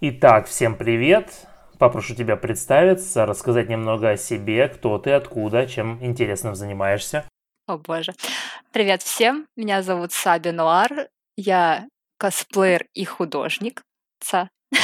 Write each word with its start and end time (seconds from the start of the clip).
Итак, 0.00 0.46
всем 0.46 0.76
привет. 0.76 1.28
Попрошу 1.76 2.14
тебя 2.14 2.36
представиться, 2.36 3.26
рассказать 3.26 3.68
немного 3.68 4.10
о 4.10 4.16
себе, 4.16 4.68
кто 4.68 4.96
ты, 4.98 5.10
откуда, 5.10 5.66
чем 5.66 5.98
интересным 6.00 6.54
занимаешься. 6.54 7.28
О 7.66 7.78
боже. 7.78 8.14
Привет 8.70 9.02
всем, 9.02 9.48
меня 9.56 9.82
зовут 9.82 10.12
Саби 10.12 10.50
Нуар, 10.50 11.08
я 11.36 11.88
косплеер 12.16 12.86
и 12.94 13.04
художник. 13.04 13.82
Ца. 14.20 14.50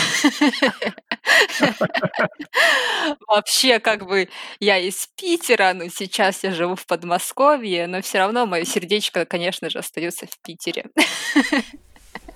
Вообще, 3.29 3.79
как 3.79 4.07
бы 4.07 4.29
я 4.59 4.79
из 4.79 5.07
Питера, 5.17 5.75
но 5.75 5.87
сейчас 5.91 6.43
я 6.43 6.51
живу 6.51 6.75
в 6.75 6.87
Подмосковье, 6.87 7.87
но 7.87 8.03
все 8.03 8.19
равно 8.19 8.47
мое 8.47 8.65
сердечко, 8.65 9.27
конечно 9.27 9.71
же, 9.71 9.79
остается 9.79 10.27
в 10.27 10.37
Питере. 10.43 10.87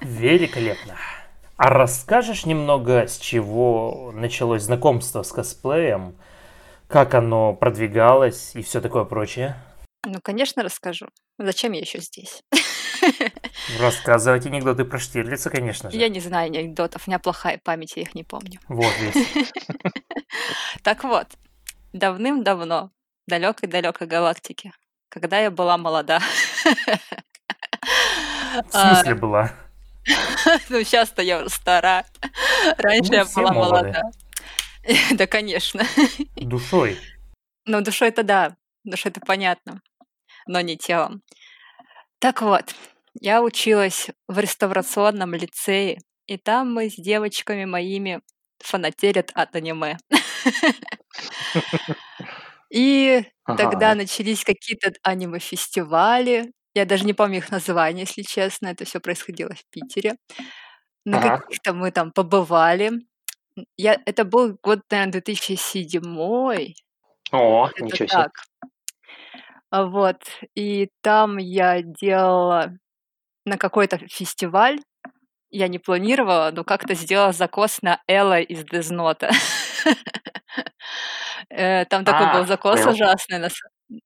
Великолепно. 0.01 0.97
А 1.59 1.71
расскажешь 1.71 2.47
немного, 2.47 3.09
с 3.09 3.19
чего 3.19 4.13
началось 4.15 4.63
знакомство 4.63 5.25
с 5.25 5.33
косплеем, 5.33 6.17
как 6.87 7.15
оно 7.15 7.53
продвигалось 7.53 8.53
и 8.55 8.63
все 8.63 8.81
такое 8.81 9.03
прочее? 9.03 9.57
Ну, 10.07 10.21
конечно, 10.23 10.63
расскажу. 10.63 11.09
Зачем 11.37 11.73
я 11.73 11.81
еще 11.81 11.99
здесь? 11.99 12.45
Рассказывать 13.81 14.47
анекдоты 14.47 14.85
про 14.85 15.01
Штирлица, 15.01 15.51
конечно 15.51 15.91
же. 15.91 15.99
Я 15.99 16.09
не 16.09 16.21
знаю 16.21 16.47
анекдотов, 16.47 17.07
у 17.07 17.11
меня 17.11 17.19
плохая 17.19 17.61
память, 17.63 17.97
я 17.97 18.03
их 18.03 18.15
не 18.15 18.23
помню. 18.23 18.61
Вот 18.69 18.95
весь. 19.01 19.27
Так 20.85 21.03
вот, 21.03 21.27
давным-давно, 21.93 22.93
далекой-далекой 23.27 24.07
галактике, 24.07 24.73
когда 25.09 25.41
я 25.41 25.51
была 25.51 25.77
молода. 25.77 26.21
В 28.65 28.71
смысле 28.71 29.15
была? 29.17 29.53
Ну, 30.69 30.83
сейчас-то 30.83 31.23
я 31.23 31.39
уже 31.39 31.51
стара. 31.51 32.05
Раньше 32.79 33.11
Мы 33.11 33.17
я 33.17 33.25
была 33.25 33.53
молода. 33.53 34.03
Да, 35.13 35.27
конечно. 35.27 35.83
Душой. 36.37 36.99
Ну, 37.67 37.83
душой-то 37.83 38.23
да, 38.23 38.57
душой-то 38.85 39.21
понятно, 39.21 39.83
но 40.47 40.61
не 40.63 40.79
телом. 40.79 41.23
Так 42.21 42.41
вот, 42.41 42.75
я 43.21 43.43
училась 43.43 44.09
в 44.29 44.39
реставрационном 44.39 45.35
лицее, 45.35 45.99
и 46.27 46.39
там 46.39 46.73
мы 46.73 46.89
с 46.89 46.95
девочками 46.95 47.67
моими 47.67 48.23
фанатели 48.61 49.25
от 49.35 49.57
аниме. 49.57 49.99
И 52.71 53.25
тогда 53.45 53.95
начались 53.95 54.45
какие-то 54.45 54.93
аниме-фестивали. 55.03 56.53
Я 56.79 56.85
даже 56.85 57.05
не 57.05 57.13
помню 57.13 57.39
их 57.39 57.51
названия, 57.51 58.03
если 58.03 58.23
честно. 58.23 58.69
Это 58.69 58.85
все 58.85 59.01
происходило 59.01 59.51
в 59.53 59.65
Питере. 59.71 60.15
На 61.05 61.19
Ага. 61.19 61.39
каких-то 61.39 61.73
мы 61.75 61.91
там 61.91 62.13
побывали. 62.13 62.93
Я, 63.77 64.01
это 64.07 64.25
был 64.25 64.57
год, 64.63 64.81
наверное, 64.91 65.13
2007 65.15 66.75
О, 67.33 67.69
это 67.69 67.85
ничего 67.85 68.07
себе. 68.07 68.07
так. 68.09 68.31
А 69.71 69.85
Вот. 69.87 70.23
И 70.55 70.89
там 71.03 71.39
я 71.39 71.83
делала 71.83 72.75
на 73.45 73.59
какой-то 73.59 73.99
фестиваль. 74.09 74.79
Я 75.51 75.67
не 75.67 75.81
планировала, 75.81 76.51
но 76.55 76.63
как-то 76.63 76.95
сделала 76.95 77.33
закос 77.33 77.83
на 77.83 78.01
Элла 78.07 78.39
из 78.41 78.65
Дезнota. 78.65 79.31
Э, 81.51 81.85
Там 81.87 82.05
такой 82.05 82.27
был 82.33 82.41
А, 82.43 82.47
закос 82.47 82.85
ужасный, 82.87 83.39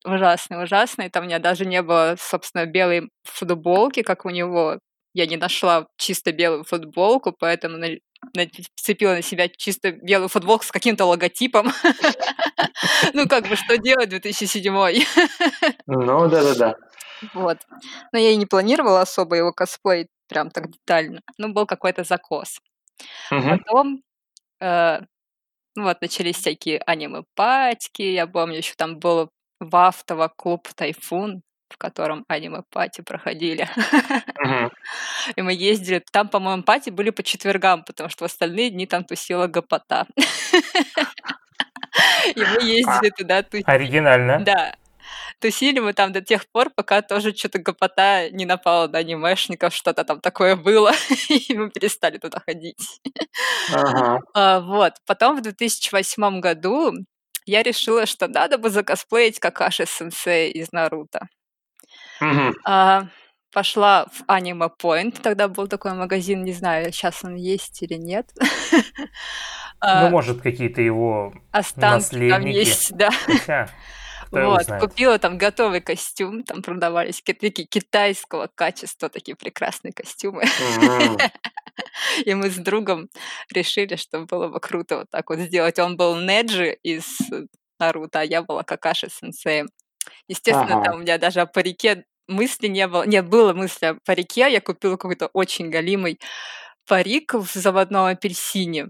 ужасный, 0.05 0.63
ужасный. 0.63 1.09
Там 1.09 1.23
у 1.23 1.27
меня 1.27 1.39
даже 1.39 1.65
не 1.65 1.81
было, 1.81 2.15
собственно, 2.19 2.65
белой 2.65 3.09
футболки, 3.23 4.01
как 4.03 4.25
у 4.25 4.29
него. 4.29 4.79
Я 5.13 5.27
не 5.27 5.37
нашла 5.37 5.87
чисто 5.97 6.31
белую 6.31 6.63
футболку, 6.63 7.33
поэтому 7.37 7.77
на- 7.77 7.97
нацепила 8.35 9.13
на 9.13 9.21
себя 9.21 9.47
чисто 9.49 9.91
белую 9.91 10.29
футболку 10.29 10.65
с 10.65 10.71
каким-то 10.71 11.05
логотипом. 11.05 11.71
Ну, 13.13 13.27
как 13.27 13.47
бы, 13.47 13.55
что 13.55 13.77
делать 13.77 14.09
2007 14.09 14.73
Ну, 15.85 16.27
да-да-да. 16.29 16.75
Вот. 17.33 17.59
Но 18.11 18.19
я 18.19 18.31
и 18.31 18.35
не 18.35 18.45
планировала 18.45 19.01
особо 19.01 19.35
его 19.35 19.51
косплей 19.53 20.07
прям 20.27 20.49
так 20.49 20.71
детально. 20.71 21.21
Ну, 21.37 21.53
был 21.53 21.65
какой-то 21.65 22.03
закос. 22.03 22.59
Потом, 23.59 24.01
э, 24.61 24.99
ну 25.75 25.83
вот, 25.83 26.01
начались 26.01 26.37
всякие 26.37 26.79
аниме-патики. 26.79 28.01
Я 28.03 28.27
помню, 28.27 28.57
еще 28.57 28.73
там 28.75 28.99
был 28.99 29.29
в 29.63 29.75
Автово 29.75 30.27
клуб 30.27 30.67
«Тайфун», 30.75 31.41
в 31.69 31.77
котором 31.77 32.23
аниме-пати 32.27 33.01
проходили. 33.01 33.67
И 35.35 35.41
мы 35.41 35.53
ездили. 35.53 36.03
Там, 36.11 36.29
по-моему, 36.29 36.63
пати 36.63 36.91
были 36.91 37.09
по 37.09 37.23
четвергам, 37.23 37.83
потому 37.83 38.09
что 38.09 38.23
в 38.23 38.27
остальные 38.31 38.69
дни 38.69 38.85
там 38.85 39.03
тусила 39.03 39.47
гопота. 39.47 40.05
И 42.35 42.39
мы 42.39 42.63
ездили 42.63 43.09
туда 43.09 43.43
тусить. 43.43 43.67
Оригинально. 43.67 44.39
Да. 44.39 44.75
Тусили 45.39 45.79
мы 45.79 45.93
там 45.93 46.13
до 46.13 46.21
тех 46.21 46.47
пор, 46.49 46.69
пока 46.69 47.01
тоже 47.01 47.35
что-то 47.35 47.59
гопота 47.59 48.29
не 48.29 48.45
напала 48.45 48.87
на 48.87 48.99
анимешников, 48.99 49.73
что-то 49.73 50.05
там 50.05 50.21
такое 50.21 50.55
было, 50.55 50.93
и 51.29 51.53
мы 51.53 51.69
перестали 51.69 52.17
туда 52.17 52.39
ходить. 52.39 53.01
Ага. 53.73 54.21
А, 54.33 54.59
Вот. 54.61 54.93
Потом 55.05 55.37
в 55.37 55.41
2008 55.41 56.39
году 56.39 56.93
я 57.45 57.63
решила, 57.63 58.05
что 58.05 58.27
надо 58.27 58.57
бы 58.57 58.69
закосплеить 58.69 59.39
Какаши 59.39 59.85
Сенсей 59.85 60.51
из 60.51 60.71
Наруто. 60.71 61.27
Мгм. 62.19 62.53
А, 62.65 63.07
Пошла 63.51 64.07
в 64.11 64.23
Anime 64.27 64.69
Point, 64.81 65.21
тогда 65.21 65.47
был 65.47 65.67
такой 65.67 65.93
магазин, 65.93 66.43
не 66.43 66.53
знаю, 66.53 66.91
сейчас 66.91 67.23
он 67.23 67.35
есть 67.35 67.83
или 67.83 67.93
нет. 67.95 68.31
Ну, 69.85 69.89
А, 69.89 70.09
может, 70.09 70.41
какие-то 70.41 70.81
его 70.81 71.33
Останки 71.51 71.81
там 71.81 71.93
наследники. 72.41 72.55
есть, 72.55 72.95
да. 72.95 73.09
Хотя, 73.25 73.69
кто 74.33 74.49
Вот, 74.49 74.67
купила 74.79 75.19
там 75.19 75.37
готовый 75.37 75.81
костюм, 75.81 76.43
там 76.43 76.61
продавались 76.61 77.21
ки- 77.21 77.33
такие 77.33 77.67
китайского 77.67 78.49
качества, 78.53 79.09
такие 79.09 79.35
прекрасные 79.35 79.93
костюмы. 79.93 80.43
М. 80.43 81.17
И 82.25 82.33
мы 82.33 82.49
с 82.49 82.55
другом 82.57 83.09
решили, 83.51 83.95
что 83.95 84.21
было 84.25 84.47
бы 84.47 84.59
круто 84.59 84.97
вот 84.99 85.09
так 85.09 85.29
вот 85.29 85.39
сделать. 85.39 85.79
Он 85.79 85.97
был 85.97 86.15
Неджи 86.15 86.77
из 86.83 87.05
Наруто, 87.79 88.19
а 88.19 88.23
я 88.23 88.41
была 88.43 88.63
Какаши 88.63 89.09
сенсеем. 89.09 89.67
Естественно, 90.27 90.73
Ага. 90.73 90.83
там 90.83 90.95
у 90.95 90.99
меня 90.99 91.17
даже 91.17 91.41
о 91.41 91.45
парике 91.45 92.05
мысли 92.27 92.67
не 92.67 92.87
было. 92.87 93.03
Нет, 93.05 93.27
было 93.27 93.53
мысли 93.53 93.85
о 93.87 93.97
парике. 94.05 94.51
Я 94.51 94.61
купила 94.61 94.97
какой-то 94.97 95.27
очень 95.33 95.69
галимый 95.69 96.19
парик 96.87 97.33
в 97.33 97.51
заводном 97.53 98.05
апельсине. 98.05 98.89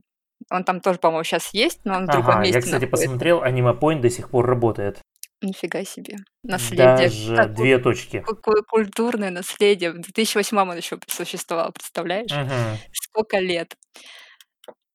Он 0.50 0.64
там 0.64 0.82
тоже, 0.82 1.00
по-моему, 1.00 1.24
сейчас 1.24 1.54
есть, 1.54 1.80
но 1.86 1.96
он 1.96 2.08
в 2.08 2.10
другом 2.10 2.36
Ага, 2.36 2.44
месте 2.44 2.56
я, 2.58 2.62
кстати, 2.62 2.84
находится. 2.84 3.06
посмотрел, 3.06 3.44
Аниме 3.44 3.72
Point 3.72 4.02
до 4.02 4.10
сих 4.10 4.30
пор 4.30 4.46
работает. 4.46 5.00
Нифига 5.44 5.84
себе. 5.84 6.18
Наследие. 6.44 6.86
Даже 7.10 7.36
Какое- 7.36 7.56
две 7.56 7.78
точки. 7.80 8.22
Какое 8.26 8.62
культурное 8.64 9.30
наследие. 9.30 9.92
В 9.92 10.00
2008 10.00 10.58
он 10.72 10.78
еще 10.78 10.98
существовал, 11.08 11.72
представляешь? 11.74 12.32
Мгм. 12.32 12.78
Сколько 12.94 13.40
лет. 13.40 13.76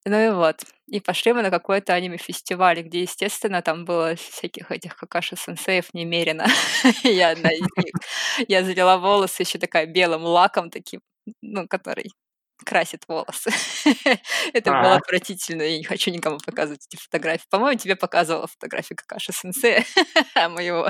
Ну 0.06 0.18
и 0.18 0.30
вот. 0.30 0.64
И 0.86 1.00
пошли 1.00 1.34
мы 1.34 1.42
на 1.42 1.50
какой-то 1.50 1.92
аниме-фестиваль, 1.92 2.80
где, 2.82 3.02
естественно, 3.02 3.60
там 3.60 3.84
было 3.84 4.14
всяких 4.16 4.70
этих 4.72 4.96
какаши-сенсеев 4.96 5.92
немерено. 5.92 6.46
Я 7.04 7.30
одна 7.32 7.50
из 7.50 7.60
них. 7.60 7.94
Я 8.48 8.64
залила 8.64 8.96
волосы 8.96 9.42
еще 9.42 9.58
такая 9.58 9.84
белым 9.86 10.22
лаком 10.24 10.70
таким, 10.70 11.00
ну, 11.42 11.68
который 11.68 12.10
красит 12.64 13.04
волосы. 13.08 13.50
Это 14.52 14.70
было 14.70 14.96
отвратительно, 14.96 15.62
я 15.62 15.78
не 15.78 15.84
хочу 15.84 16.10
никому 16.10 16.38
показывать 16.38 16.86
эти 16.90 17.00
фотографии. 17.00 17.46
По-моему, 17.50 17.78
тебе 17.78 17.96
показывала 17.96 18.46
фотографию 18.46 18.96
Какаши 18.96 19.32
Сенсея 19.32 19.84
моего. 20.48 20.88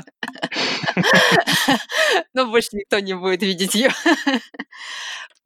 Но 2.33 2.45
больше 2.47 2.69
никто 2.73 2.99
не 2.99 3.13
будет 3.13 3.41
видеть 3.41 3.75
ее. 3.75 3.91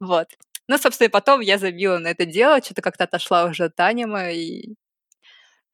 Вот. 0.00 0.28
Ну, 0.66 0.78
собственно, 0.78 1.08
и 1.08 1.10
потом 1.10 1.40
я 1.40 1.58
забила 1.58 1.98
на 1.98 2.08
это 2.08 2.24
дело, 2.24 2.62
что-то 2.62 2.82
как-то 2.82 3.04
отошла 3.04 3.44
уже 3.44 3.64
от 3.64 3.78
аниме 3.80 4.34
и 4.34 4.74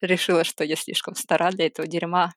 решила, 0.01 0.45
что 0.45 0.65
я 0.65 0.77
слишком 0.77 1.15
стара 1.15 1.51
для 1.51 1.67
этого 1.67 1.87
дерьма. 1.87 2.33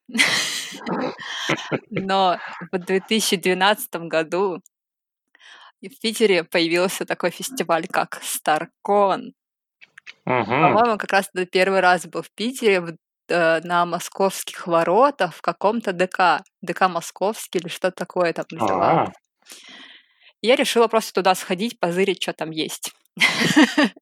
Но 1.89 2.39
в 2.71 2.77
2012 2.77 3.95
году 4.07 4.61
в 5.89 5.99
Питере 5.99 6.43
появился 6.43 7.05
такой 7.05 7.31
фестиваль, 7.31 7.87
как 7.87 8.21
StarCon. 8.21 9.31
Мгм. 10.25 10.45
По-моему, 10.45 10.97
как 10.97 11.11
раз 11.11 11.29
это 11.33 11.45
первый 11.45 11.79
раз 11.79 12.05
был 12.05 12.21
в 12.21 12.31
Питере 12.31 12.81
в- 12.81 12.95
э, 13.29 13.61
на 13.61 13.85
московских 13.85 14.67
воротах 14.67 15.33
в 15.35 15.41
каком-то 15.41 15.93
ДК. 15.93 16.43
ДК 16.61 16.81
Московский 16.89 17.59
или 17.59 17.67
что 17.69 17.91
такое 17.91 18.33
там 18.33 18.45
называлось. 18.51 19.09
А, 19.09 19.11
И 20.41 20.47
Я 20.47 20.55
решила 20.55 20.87
просто 20.87 21.13
туда 21.13 21.35
сходить, 21.35 21.79
позырить, 21.79 22.21
что 22.21 22.33
там 22.33 22.51
есть. 22.51 22.91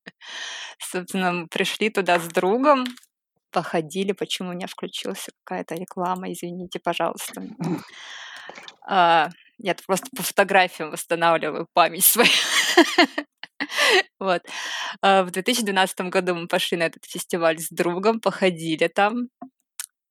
Собственно, 0.80 1.32
мы 1.34 1.48
пришли 1.48 1.90
туда 1.90 2.20
с 2.20 2.28
другом, 2.28 2.86
походили, 3.52 4.12
почему 4.14 4.50
у 4.50 4.54
меня 4.54 4.68
включилась 4.68 5.28
какая-то 5.44 5.76
реклама, 5.76 6.32
извините, 6.32 6.80
пожалуйста. 6.80 7.44
Я 9.64 9.76
просто 9.76 10.08
по 10.16 10.24
фотографиям 10.24 10.92
восстанавливаю 10.92 11.68
память 11.74 12.06
свою. 12.06 12.30
Вот. 14.20 14.42
А, 15.02 15.24
В 15.24 15.32
2012 15.32 16.10
году 16.10 16.36
мы 16.36 16.48
пошли 16.48 16.78
на 16.78 16.84
этот 16.84 17.06
фестиваль 17.06 17.60
с 17.60 17.70
другом, 17.70 18.20
походили 18.20 18.88
там, 18.88 19.30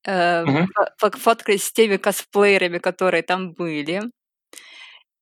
э, 0.05 0.45
Мгм. 0.45 0.65
фо- 0.79 0.91
пофоткались 1.01 1.65
с 1.65 1.73
теми 1.73 1.97
косплеерами, 1.97 2.79
которые 2.79 3.23
там 3.23 3.53
были. 3.53 4.03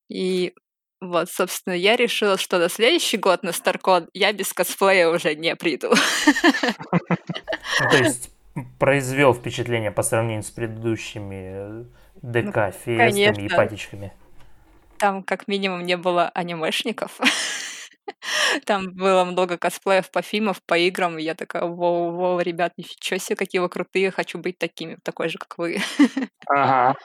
И 0.09 0.53
вот, 1.01 1.29
собственно, 1.31 1.73
я 1.73 1.95
решила, 1.95 2.37
что 2.37 2.59
на 2.59 2.69
следующий 2.69 3.17
год 3.17 3.43
на 3.43 3.51
Старкон 3.53 4.09
я 4.13 4.33
без 4.33 4.53
косплея 4.53 5.09
уже 5.09 5.35
не 5.35 5.55
приду. 5.55 5.93
Ну, 7.79 7.89
то 7.89 7.97
есть 8.03 8.31
произвел 8.79 9.33
впечатление 9.33 9.91
по 9.91 10.03
сравнению 10.03 10.43
с 10.43 10.49
предыдущими 10.51 11.85
ДК, 12.21 12.71
фестами 12.73 13.45
и 13.45 13.49
Ну, 13.49 13.55
патичками. 13.55 14.13
Там 14.97 15.23
как 15.23 15.47
минимум 15.47 15.83
не 15.85 15.97
было 15.97 16.29
анимешников. 16.29 17.19
Там 18.65 18.93
было 18.93 19.23
много 19.23 19.57
косплеев 19.57 20.11
по 20.11 20.21
фильмам, 20.21 20.55
по 20.65 20.77
играм, 20.77 21.17
и 21.17 21.23
я 21.23 21.35
такая, 21.35 21.63
воу-воу, 21.63 22.41
ребят, 22.41 22.73
ничего 22.77 23.17
себе, 23.19 23.35
какие 23.35 23.61
вы 23.61 23.69
крутые, 23.69 24.11
хочу 24.11 24.39
быть 24.39 24.57
такими, 24.57 24.97
такой 25.03 25.29
же, 25.29 25.37
как 25.37 25.57
вы. 25.57 25.79
Ага. 26.47 26.95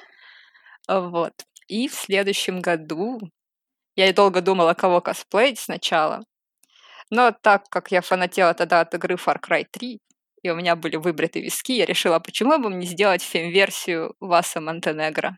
Вот. 0.88 1.32
И 1.69 1.88
в 1.88 1.94
следующем 1.94 2.61
году 2.61 3.20
я 3.96 4.08
и 4.08 4.12
долго 4.12 4.40
думала, 4.40 4.75
кого 4.75 5.00
косплеить 5.00 5.58
сначала. 5.58 6.22
Но 7.11 7.32
так 7.32 7.69
как 7.69 7.93
я 7.93 8.00
фанатела 8.00 8.55
тогда 8.55 8.81
от 8.81 8.94
игры 8.94 9.14
Far 9.14 9.38
Cry 9.40 9.66
3, 9.70 9.99
и 10.44 10.50
у 10.50 10.55
меня 10.55 10.76
были 10.76 10.96
выбриты 10.96 11.41
виски, 11.41 11.73
я 11.73 11.87
решила, 11.87 12.19
почему 12.19 12.58
бы 12.58 12.69
мне 12.69 12.87
сделать 12.87 13.23
фем-версию 13.23 14.14
Васа 14.20 14.61
Монтенегро. 14.61 15.37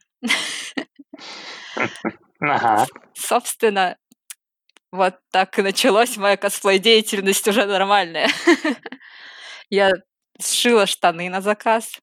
Ага. 2.40 2.86
Собственно, 3.14 3.96
вот 4.90 5.14
так 5.30 5.56
и 5.58 5.62
началась 5.62 6.16
моя 6.16 6.36
косплей-деятельность 6.36 7.46
уже 7.46 7.66
нормальная. 7.66 8.28
Я 9.70 9.92
сшила 10.40 10.86
штаны 10.86 11.30
на 11.30 11.40
заказ, 11.40 11.98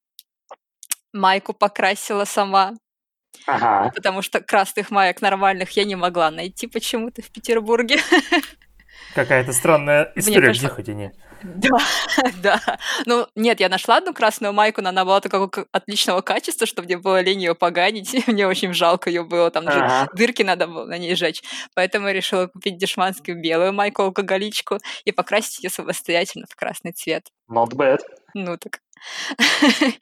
майку 1.12 1.54
покрасила 1.54 2.24
сама, 2.26 2.72
Ага. 3.46 3.92
потому 3.94 4.22
что 4.22 4.40
красных 4.40 4.92
маек 4.92 5.22
нормальных 5.22 5.72
я 5.72 5.84
не 5.84 5.96
могла 5.96 6.32
найти 6.32 6.68
почему-то 6.68 7.22
в 7.22 7.30
Петербурге. 7.32 8.00
Какая-то 9.14 9.52
странная 9.54 10.12
история, 10.16 10.48
кажется- 10.48 10.68
где 10.68 10.76
хоть 10.76 10.90
они. 10.90 11.12
Да, 11.44 11.78
да. 12.42 12.80
Ну, 13.06 13.28
нет, 13.36 13.60
я 13.60 13.70
нашла 13.70 13.98
одну 13.98 14.14
красную 14.14 14.54
майку, 14.54 14.82
но 14.82 14.90
она 14.90 15.06
была 15.06 15.20
такого 15.20 15.50
отличного 15.72 16.22
качества, 16.22 16.66
что 16.66 16.82
мне 16.82 16.98
было 16.98 17.22
лень 17.22 17.42
ее 17.42 17.56
поганить. 17.56 18.14
Мне 18.28 18.48
очень 18.48 18.74
жалко 18.74 19.10
ее 19.10 19.24
было, 19.24 19.52
там 19.52 19.70
же 19.70 20.08
дырки 20.14 20.44
надо 20.44 20.68
было 20.68 20.86
на 20.86 20.98
ней 20.98 21.16
жечь. 21.16 21.44
Поэтому 21.76 22.08
я 22.08 22.14
решила 22.14 22.48
купить 22.48 22.78
дешманскую 22.78 23.40
белую 23.40 23.74
майку 23.74 24.04
алкоголичку 24.04 24.80
и 25.06 25.12
покрасить 25.12 25.64
ее 25.64 25.70
самостоятельно 25.70 26.46
в 26.50 26.56
красный 26.56 26.94
цвет. 26.94 27.28
Not 27.50 27.74
bad. 27.76 28.00
Ну 28.34 28.58
так. 28.58 28.80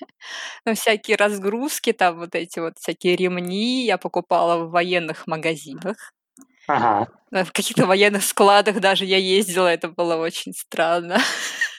Ну, 0.66 0.76
всякие 0.76 1.18
разгрузки, 1.18 1.92
там 1.92 2.20
вот 2.20 2.36
эти 2.36 2.60
вот 2.60 2.78
всякие 2.78 3.16
ремни 3.16 3.86
я 3.86 3.98
покупала 3.98 4.64
в 4.64 4.70
военных 4.70 5.26
магазинах. 5.26 6.14
Ага. 6.68 7.08
В 7.32 7.52
каких-то 7.52 7.86
военных 7.86 8.24
складах 8.24 8.80
даже 8.80 9.06
я 9.06 9.18
ездила, 9.18 9.68
это 9.68 9.88
было 9.88 10.18
очень 10.18 10.54
странно. 10.54 11.20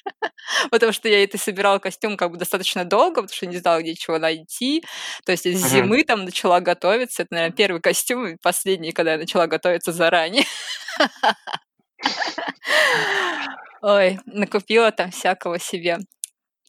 Потому 0.70 0.92
что 0.92 1.08
я 1.08 1.22
это 1.22 1.38
собирала 1.38 1.78
костюм 1.78 2.16
как 2.16 2.30
бы 2.30 2.36
достаточно 2.38 2.84
долго, 2.84 3.22
потому 3.22 3.34
что 3.34 3.46
не 3.46 3.56
знала, 3.58 3.80
где 3.80 3.94
чего 3.94 4.18
найти. 4.18 4.82
То 5.24 5.32
есть 5.32 5.44
с 5.44 5.68
зимы 5.68 6.04
там 6.04 6.24
начала 6.24 6.60
готовиться. 6.60 7.22
Это, 7.22 7.34
наверное, 7.34 7.56
первый 7.56 7.80
костюм 7.80 8.26
и 8.26 8.36
последний, 8.42 8.92
когда 8.92 9.12
я 9.12 9.18
начала 9.18 9.46
готовиться 9.46 9.92
заранее. 9.92 10.44
Ой, 13.82 14.18
накупила 14.26 14.90
там 14.90 15.10
всякого 15.10 15.58
себе. 15.58 15.98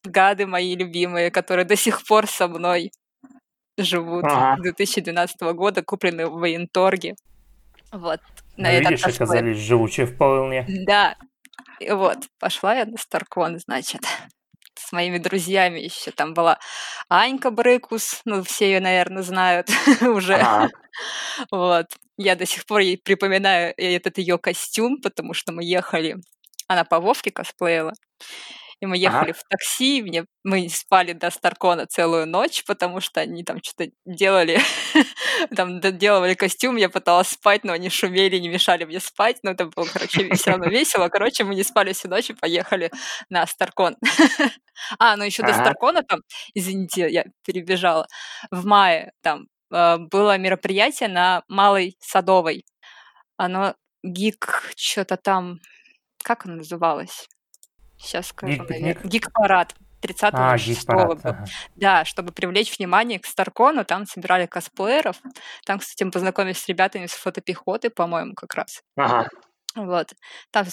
Гады 0.03 0.45
мои 0.45 0.75
любимые, 0.75 1.31
которые 1.31 1.65
до 1.65 1.75
сих 1.75 2.05
пор 2.05 2.27
со 2.27 2.47
мной 2.47 2.91
живут. 3.77 4.25
Ага. 4.25 4.61
2012 4.61 5.41
года, 5.53 5.81
купленные 5.83 6.27
в 6.27 6.39
военторге. 6.39 7.15
Вот. 7.93 8.19
Ну, 8.57 8.63
На 8.63 8.71
этот 8.71 8.91
видишь, 8.91 9.03
косплей. 9.03 9.25
оказались 9.25 9.57
живучие 9.57 10.05
вполне. 10.07 10.65
Да. 10.85 11.15
И 11.79 11.91
вот, 11.91 12.17
пошла 12.39 12.75
я 12.75 12.85
на 12.85 12.97
Старкон, 12.97 13.59
значит, 13.59 14.01
с 14.75 14.91
моими 14.91 15.19
друзьями 15.19 15.79
еще. 15.79 16.11
Там 16.11 16.33
была 16.33 16.59
Анька 17.07 17.51
Брыкус, 17.51 18.21
ну, 18.25 18.43
все 18.43 18.65
ее, 18.71 18.79
наверное, 18.79 19.23
знают 19.23 19.69
уже. 20.01 20.69
Вот. 21.51 21.85
Я 22.17 22.35
до 22.35 22.45
сих 22.45 22.65
пор 22.65 22.81
ей 22.81 22.97
припоминаю 22.97 23.73
этот 23.77 24.17
ее 24.17 24.37
костюм, 24.37 25.01
потому 25.01 25.33
что 25.33 25.51
мы 25.51 25.63
ехали, 25.63 26.17
она 26.67 26.83
по 26.83 26.99
Вовке 26.99 27.31
косплеила, 27.31 27.93
и 28.83 28.85
мы 28.85 28.97
Ага. 29.03 29.27
ехали 29.27 29.31
в 29.31 29.41
такси, 29.47 30.01
мне, 30.01 30.25
мы 30.43 30.67
спали 30.67 31.13
до 31.13 31.31
Старкона 31.31 31.85
целую 31.87 32.27
ночь, 32.27 32.65
потому 32.67 32.99
что 32.99 33.21
они 33.21 33.41
там 33.45 33.59
что-то 33.63 33.89
делали, 34.05 34.59
там 35.55 35.79
доделывали 35.79 36.33
костюм, 36.33 36.75
я 36.75 36.89
пыталась 36.89 37.29
спать, 37.29 37.63
но 37.63 37.71
они 37.71 37.89
шумели, 37.89 38.37
не 38.39 38.49
мешали 38.49 38.83
мне 38.83 38.99
спать, 38.99 39.37
но 39.43 39.51
это 39.51 39.67
было, 39.67 39.85
короче, 39.85 40.29
все 40.33 40.51
равно 40.51 40.67
весело. 40.67 41.07
Короче, 41.07 41.45
мы 41.45 41.55
не 41.55 41.63
спали 41.63 41.93
всю 41.93 42.09
ночь 42.09 42.29
и 42.29 42.33
поехали 42.33 42.91
на 43.29 43.47
Старкон. 43.47 43.95
А, 44.99 45.15
ну 45.15 45.23
еще 45.23 45.43
до 45.43 45.53
Ага. 45.53 45.61
Старкона 45.61 46.03
там, 46.03 46.19
извините, 46.55 47.09
я 47.09 47.25
перебежала, 47.45 48.07
в 48.51 48.65
мае 48.65 49.13
там 49.21 49.45
э, 49.71 49.97
было 49.97 50.37
мероприятие 50.37 51.09
на 51.09 51.43
Малой 51.47 51.95
Садовой. 52.01 52.65
Оно 53.37 53.75
гик, 54.03 54.71
что-то 54.75 55.17
там, 55.17 55.59
как 56.23 56.45
оно 56.45 56.55
называлось? 56.57 57.27
Сейчас 58.03 58.27
скажу. 58.27 58.63
Гик-парад. 59.03 59.73
30 60.01 60.33
А, 60.33 60.57
6 60.57 60.81
гик-парад. 60.81 61.07
был. 61.07 61.19
ага. 61.23 61.45
Да, 61.75 62.03
чтобы 62.05 62.33
привлечь 62.33 62.77
внимание 62.77 63.19
к 63.19 63.25
Старкону, 63.25 63.85
там 63.85 64.05
собирали 64.05 64.45
косплееров. 64.45 65.21
Там, 65.65 65.79
кстати, 65.79 66.03
мы 66.03 66.11
познакомились 66.11 66.59
с 66.59 66.67
ребятами 66.67 67.05
с 67.05 67.13
фотопехоты, 67.13 67.89
по-моему, 67.89 68.33
как 68.33 68.53
раз. 68.55 68.81
Ага. 68.97 69.29
Вот. 69.75 70.13
Там 70.51 70.65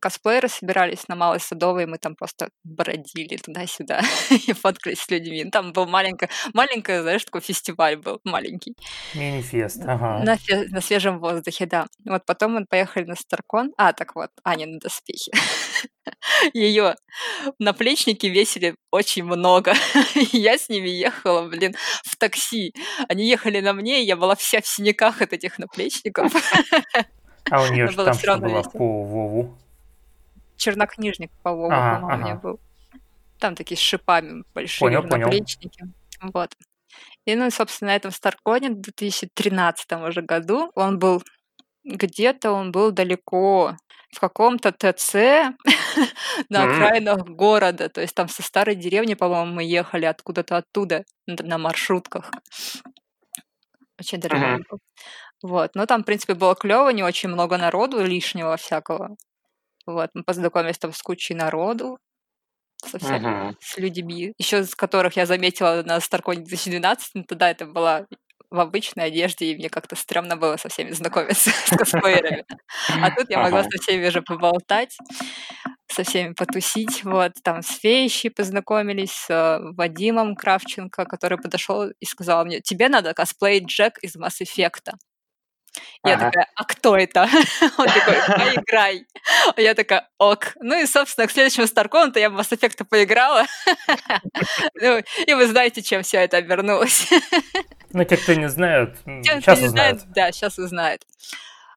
косплееры 0.00 0.48
собирались 0.48 1.08
на 1.08 1.14
Малой 1.14 1.40
Садовой, 1.40 1.86
мы 1.86 1.98
там 1.98 2.14
просто 2.14 2.48
бродили 2.64 3.36
туда-сюда 3.36 4.00
и 4.30 4.52
фоткались 4.52 5.00
с 5.00 5.10
людьми. 5.10 5.44
Ну, 5.44 5.50
Там 5.50 5.72
был 5.72 5.86
маленький, 5.86 6.28
маленький, 6.54 7.00
знаешь, 7.00 7.24
такой 7.24 7.42
фестиваль 7.42 7.96
был 7.96 8.20
маленький. 8.24 8.74
Мини-фест, 9.14 9.82
ага. 9.86 10.22
На, 10.24 10.36
фе- 10.36 10.68
на 10.70 10.80
свежем 10.80 11.18
воздухе, 11.20 11.66
да. 11.66 11.86
Вот 12.04 12.24
потом 12.24 12.54
мы 12.54 12.66
поехали 12.66 13.04
на 13.04 13.14
Старкон. 13.16 13.72
А, 13.76 13.92
так 13.92 14.14
вот, 14.14 14.30
Аня 14.44 14.66
на 14.66 14.78
доспехи. 14.78 15.32
Ее 16.54 16.96
наплечники 17.58 18.26
весили 18.26 18.74
очень 18.90 19.24
много. 19.24 19.74
Я 20.32 20.58
с 20.58 20.68
ними 20.68 20.88
ехала, 20.88 21.48
блин, 21.48 21.74
в 22.04 22.16
такси. 22.16 22.74
Они 23.08 23.28
ехали 23.28 23.60
на 23.60 23.72
мне, 23.72 24.02
и 24.02 24.06
я 24.06 24.16
была 24.16 24.34
вся 24.34 24.60
в 24.60 24.66
синяках 24.66 25.20
от 25.20 25.32
этих 25.32 25.58
наплечников. 25.58 26.32
А 27.50 27.62
у 27.62 27.72
нее 27.72 27.88
же 27.88 27.96
там 27.96 28.14
что 28.14 28.38
было 28.38 28.62
по 28.62 29.04
Вову? 29.04 29.56
Чернокнижник 30.56 31.30
по 31.42 31.52
Вову, 31.52 31.70
Ага, 31.72 32.00
по-моему, 32.00 32.22
у 32.22 32.24
меня 32.24 32.34
был. 32.36 32.60
Там 33.38 33.54
такие 33.54 33.78
с 33.78 33.80
шипами 33.80 34.44
большие 34.54 34.80
Понял, 34.80 35.02
понял. 35.08 35.26
наплечники. 35.26 35.86
Вот. 36.20 36.54
И, 37.24 37.34
ну, 37.34 37.46
и, 37.46 37.50
собственно, 37.50 37.92
на 37.92 37.96
этом 37.96 38.10
Старконе 38.10 38.70
в 38.70 38.80
2013 38.80 39.92
уже 39.92 40.22
году 40.22 40.70
он 40.74 40.98
был 40.98 41.22
где-то, 41.84 42.52
он 42.52 42.72
был 42.72 42.90
далеко, 42.90 43.76
в 44.12 44.20
каком-то 44.20 44.72
ТЦ 44.72 45.14
на 46.48 46.64
окраинах 46.64 47.26
города. 47.28 47.88
То 47.88 48.00
есть 48.00 48.14
там 48.14 48.28
со 48.28 48.42
старой 48.42 48.74
деревни, 48.74 49.14
по-моему, 49.14 49.52
мы 49.54 49.64
ехали 49.64 50.04
откуда-то 50.04 50.56
оттуда 50.56 51.04
на 51.26 51.58
маршрутках. 51.58 52.30
Очень 53.98 54.18
далеко 54.18 54.64
был. 54.70 54.78
Вот. 55.42 55.72
Но 55.74 55.86
там, 55.86 56.02
в 56.02 56.06
принципе, 56.06 56.34
было 56.34 56.54
клево, 56.54 56.90
не 56.90 57.02
очень 57.02 57.28
много 57.30 57.56
народу 57.58 58.04
лишнего 58.04 58.56
всякого. 58.56 59.16
Вот. 59.86 60.10
Мы 60.14 60.24
познакомились 60.24 60.78
там 60.78 60.92
с 60.92 61.02
кучей 61.02 61.34
народу, 61.34 61.98
со 62.86 62.98
всякими 62.98 63.44
Мгм. 63.44 63.56
с 63.60 63.76
людьми, 63.78 64.32
еще 64.38 64.64
с 64.64 64.74
которых 64.74 65.16
я 65.16 65.26
заметила 65.26 65.82
на 65.84 66.00
Старконе 66.00 66.40
2012, 66.42 67.12
но 67.14 67.24
тогда 67.24 67.50
это 67.50 67.66
была 67.66 68.06
в 68.50 68.58
обычной 68.60 69.06
одежде, 69.06 69.46
и 69.52 69.56
мне 69.56 69.70
как-то 69.70 69.96
стрёмно 69.96 70.36
было 70.36 70.56
со 70.56 70.68
всеми 70.68 70.90
знакомиться, 70.92 71.50
с 71.66 71.76
косплеерами. 71.76 72.44
А 73.00 73.10
тут 73.12 73.30
я 73.30 73.38
могла 73.40 73.62
со 73.64 73.70
всеми 73.82 74.08
уже 74.08 74.22
поболтать, 74.22 74.96
со 75.88 76.04
всеми 76.04 76.34
потусить. 76.34 77.04
Вот, 77.04 77.32
там 77.44 77.62
с 77.62 77.78
Феющей 77.78 78.30
познакомились, 78.30 79.12
с 79.12 79.30
э, 79.30 79.60
Вадимом 79.76 80.36
Кравченко, 80.36 81.04
который 81.06 81.38
подошел 81.38 81.88
и 81.90 82.04
сказал 82.06 82.44
мне, 82.44 82.60
тебе 82.60 82.88
надо 82.88 83.14
косплеить 83.14 83.66
Джек 83.68 83.98
из 84.02 84.16
Mass 84.16 84.40
Effect. 84.42 84.92
Я 86.04 86.14
Ага. 86.14 86.26
такая, 86.26 86.48
а 86.56 86.64
кто 86.64 86.96
это? 86.96 87.22
Он 87.78 87.86
такой, 87.86 88.14
поиграй. 88.26 89.06
А 89.54 89.60
Я 89.60 89.74
такая, 89.74 90.08
ок. 90.18 90.52
Ну 90.60 90.80
и, 90.82 90.86
собственно, 90.86 91.26
к 91.26 91.30
следующему 91.30 91.66
Старкону-то 91.66 92.18
я 92.18 92.30
в 92.30 92.38
Mass 92.38 92.50
Effect 92.50 92.84
поиграла. 92.84 93.44
Ну, 94.74 95.02
И 95.26 95.34
вы 95.34 95.46
знаете, 95.46 95.82
чем 95.82 96.02
все 96.02 96.18
это 96.18 96.36
обернулось. 96.38 97.08
Ну, 97.92 98.04
те, 98.04 98.16
кто 98.16 98.34
не 98.34 98.48
знают, 98.48 98.94
Те, 99.24 99.40
сейчас 99.40 99.60
не 99.60 99.66
знает, 99.66 99.96
узнают. 99.96 100.14
Да, 100.14 100.30
сейчас 100.30 100.58
узнают. 100.58 101.02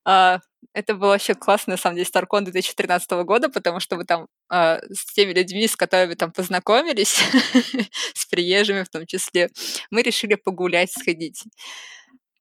А, 0.05 0.39
Это 0.73 0.93
было 0.93 1.09
вообще 1.09 1.33
классно, 1.33 1.71
на 1.73 1.77
самом 1.77 1.95
деле, 1.97 2.07
StarCon 2.11 2.41
2013 2.41 3.09
года, 3.25 3.49
потому 3.49 3.79
что 3.79 3.95
мы 3.95 4.05
там 4.05 4.27
э, 4.51 4.79
с 4.93 5.11
теми 5.13 5.33
людьми, 5.33 5.67
с 5.67 5.75
которыми 5.75 6.13
там 6.13 6.31
познакомились, 6.31 7.19
с 8.13 8.25
приезжими 8.27 8.83
в 8.83 8.89
том 8.89 9.05
числе, 9.07 9.49
мы 9.89 10.03
решили 10.03 10.35
погулять, 10.35 10.91
сходить. 10.91 11.43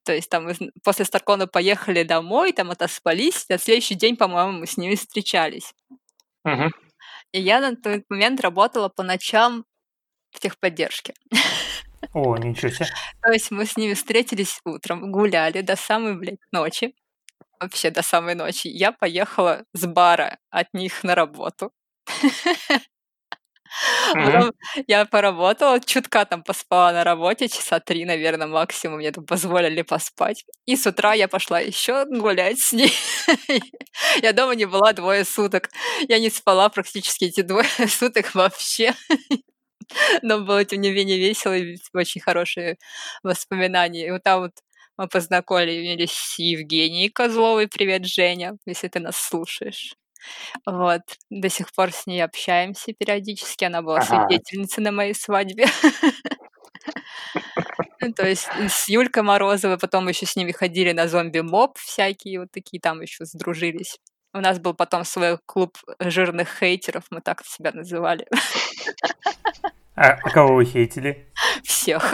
То 0.03 0.13
есть 0.13 0.29
там 0.29 0.47
после 0.83 1.05
Старкона 1.05 1.47
поехали 1.47 2.03
домой, 2.03 2.51
там 2.51 2.71
отоспались, 2.71 3.47
на 3.49 3.57
следующий 3.57 3.95
день, 3.95 4.17
по-моему, 4.17 4.59
мы 4.59 4.67
с 4.67 4.77
ними 4.77 4.95
встречались. 4.95 5.73
Мгм. 6.43 6.71
И 7.31 7.39
я 7.39 7.61
на 7.61 7.75
тот 7.75 8.03
момент 8.09 8.41
работала 8.41 8.89
по 8.89 9.03
ночам 9.03 9.65
в 10.31 10.39
техподдержке. 10.39 11.13
О, 12.13 12.37
ничего 12.37 12.69
себе. 12.69 12.87
То 13.21 13.31
есть 13.31 13.51
мы 13.51 13.65
с 13.65 13.77
ними 13.77 13.93
встретились 13.93 14.59
утром, 14.65 15.11
гуляли 15.11 15.61
до 15.61 15.75
самой, 15.75 16.15
блядь, 16.17 16.39
ночи. 16.51 16.95
Вообще 17.59 17.91
до 17.91 18.01
самой 18.01 18.35
ночи. 18.35 18.67
Я 18.67 18.91
поехала 18.91 19.63
с 19.73 19.85
бара 19.85 20.37
от 20.49 20.67
них 20.73 21.03
на 21.03 21.15
работу. 21.15 21.71
Потом 24.13 24.53
я 24.87 25.05
поработала, 25.05 25.79
чутка 25.79 26.25
там 26.25 26.43
поспала 26.43 26.91
на 26.91 27.03
работе, 27.03 27.47
часа 27.47 27.79
три, 27.79 28.05
наверное, 28.05 28.47
максимум, 28.47 28.99
мне 28.99 29.11
там 29.11 29.25
позволили 29.25 29.81
поспать. 29.81 30.45
И 30.65 30.75
с 30.75 30.85
утра 30.85 31.13
я 31.13 31.27
пошла 31.27 31.59
еще 31.59 32.05
гулять 32.05 32.59
с 32.59 32.73
ней. 32.73 32.93
Я 34.21 34.33
дома 34.33 34.55
не 34.55 34.65
была 34.65 34.93
двое 34.93 35.23
суток. 35.23 35.69
Я 36.09 36.19
не 36.19 36.29
спала 36.29 36.69
практически 36.69 37.25
эти 37.25 37.41
двое 37.41 37.67
суток 37.87 38.33
вообще. 38.35 38.93
Но 40.21 40.39
было, 40.41 40.65
тем 40.65 40.81
не 40.81 40.91
менее, 40.91 41.17
весело 41.19 41.55
и 41.55 41.77
очень 41.93 42.21
хорошие 42.21 42.77
воспоминания. 43.23 44.07
И 44.07 44.11
вот 44.11 44.23
там 44.23 44.41
вот 44.41 44.51
мы 44.97 45.07
познакомились 45.07 46.11
с 46.11 46.39
Евгенией 46.39 47.09
Козловой. 47.09 47.67
Привет, 47.67 48.05
Женя, 48.05 48.57
если 48.65 48.87
ты 48.87 48.99
нас 48.99 49.17
слушаешь. 49.17 49.95
Вот. 50.65 51.01
До 51.29 51.49
сих 51.49 51.71
пор 51.73 51.91
с 51.91 52.05
ней 52.07 52.21
общаемся 52.23 52.93
периодически. 52.93 53.65
Она 53.65 53.81
была 53.81 53.99
Ага. 53.99 54.27
свидетельницей 54.27 54.83
на 54.83 54.91
моей 54.91 55.13
свадьбе. 55.15 55.65
Ну, 58.01 58.13
То 58.13 58.27
есть 58.27 58.47
с 58.67 58.89
Юлькой 58.89 59.23
Морозовой, 59.23 59.77
потом 59.77 60.07
еще 60.09 60.25
с 60.25 60.35
ними 60.35 60.51
ходили 60.51 60.91
на 60.91 61.07
зомби-моб 61.07 61.77
всякие, 61.77 62.41
вот 62.41 62.51
такие 62.51 62.81
там 62.81 63.01
еще 63.01 63.25
сдружились. 63.25 63.97
У 64.33 64.39
нас 64.39 64.59
был 64.59 64.73
потом 64.73 65.05
свой 65.05 65.37
клуб 65.45 65.77
жирных 65.99 66.49
хейтеров, 66.59 67.03
мы 67.11 67.21
так 67.21 67.45
себя 67.45 67.71
называли. 67.71 68.27
А, 69.95 70.13
а 70.23 70.29
кого 70.31 70.55
вы 70.55 70.65
хейтили? 70.65 71.31
Всех. 71.63 72.13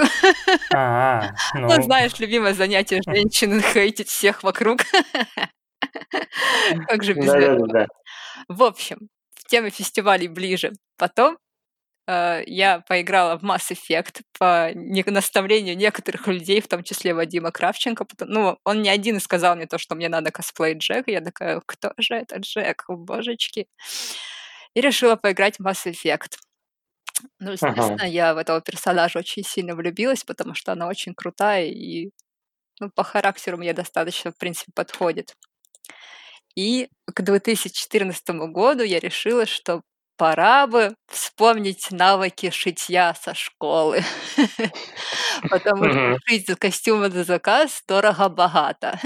А, 0.73 1.31
Ну, 1.55 1.67
ну, 1.73 1.81
знаешь, 1.81 2.19
любимое 2.19 2.53
занятие 2.53 3.01
женщин 3.05 3.61
хейтить 3.61 4.09
всех 4.09 4.43
вокруг. 4.43 4.81
Как 6.87 7.03
же 7.03 7.13
без 7.13 7.25
этого? 7.33 7.67
В 8.47 8.63
общем, 8.63 9.09
в 9.35 9.45
теме 9.45 9.69
фестивалей 9.69 10.27
ближе. 10.27 10.71
Потом 10.97 11.37
э, 12.07 12.43
я 12.45 12.79
поиграла 12.81 13.37
в 13.37 13.43
Mass 13.43 13.71
Effect 13.71 14.21
по 14.37 14.71
не- 14.73 15.03
наставлению 15.03 15.77
некоторых 15.77 16.27
людей, 16.27 16.61
в 16.61 16.67
том 16.67 16.83
числе 16.83 17.13
Вадима 17.13 17.51
Кравченко. 17.51 18.05
потом- 18.05 18.29
Ну, 18.29 18.57
он 18.63 18.81
не 18.81 18.89
один 18.89 19.19
сказал 19.19 19.55
мне 19.55 19.65
то, 19.67 19.77
что 19.77 19.95
мне 19.95 20.09
надо 20.09 20.31
косплей 20.31 20.73
Джека. 20.77 21.11
Я 21.11 21.21
такая, 21.21 21.61
кто 21.65 21.93
же 21.97 22.15
это 22.15 22.37
Джек? 22.37 22.83
Божечки. 22.87 23.67
И 24.75 24.81
решила 24.81 25.15
поиграть 25.15 25.57
в 25.59 25.65
Mass 25.65 25.85
Effect. 25.91 26.37
Ну, 27.39 27.51
естественно, 27.51 28.03
я 28.07 28.33
в 28.33 28.37
этого 28.37 28.61
персонажа 28.61 29.19
очень 29.19 29.43
сильно 29.43 29.75
влюбилась, 29.75 30.23
потому 30.23 30.53
что 30.53 30.71
она 30.71 30.87
очень 30.87 31.13
крутая 31.13 31.65
и 31.65 32.11
ну, 32.79 32.89
по 32.95 33.03
характеру 33.03 33.57
мне 33.57 33.73
достаточно, 33.73 34.31
в 34.31 34.37
принципе, 34.37 34.71
подходит. 34.73 35.33
И 36.55 36.89
к 37.13 37.21
2014 37.21 38.29
году 38.51 38.83
я 38.83 38.99
решила, 38.99 39.45
что 39.45 39.81
пора 40.17 40.67
бы 40.67 40.93
вспомнить 41.07 41.87
навыки 41.91 42.49
шитья 42.49 43.15
со 43.19 43.33
школы. 43.33 44.01
Потому 45.49 45.85
что 45.89 46.17
шить 46.25 46.47
костюмы 46.59 47.07
на 47.07 47.23
заказ 47.23 47.81
дорого-богато. 47.87 48.99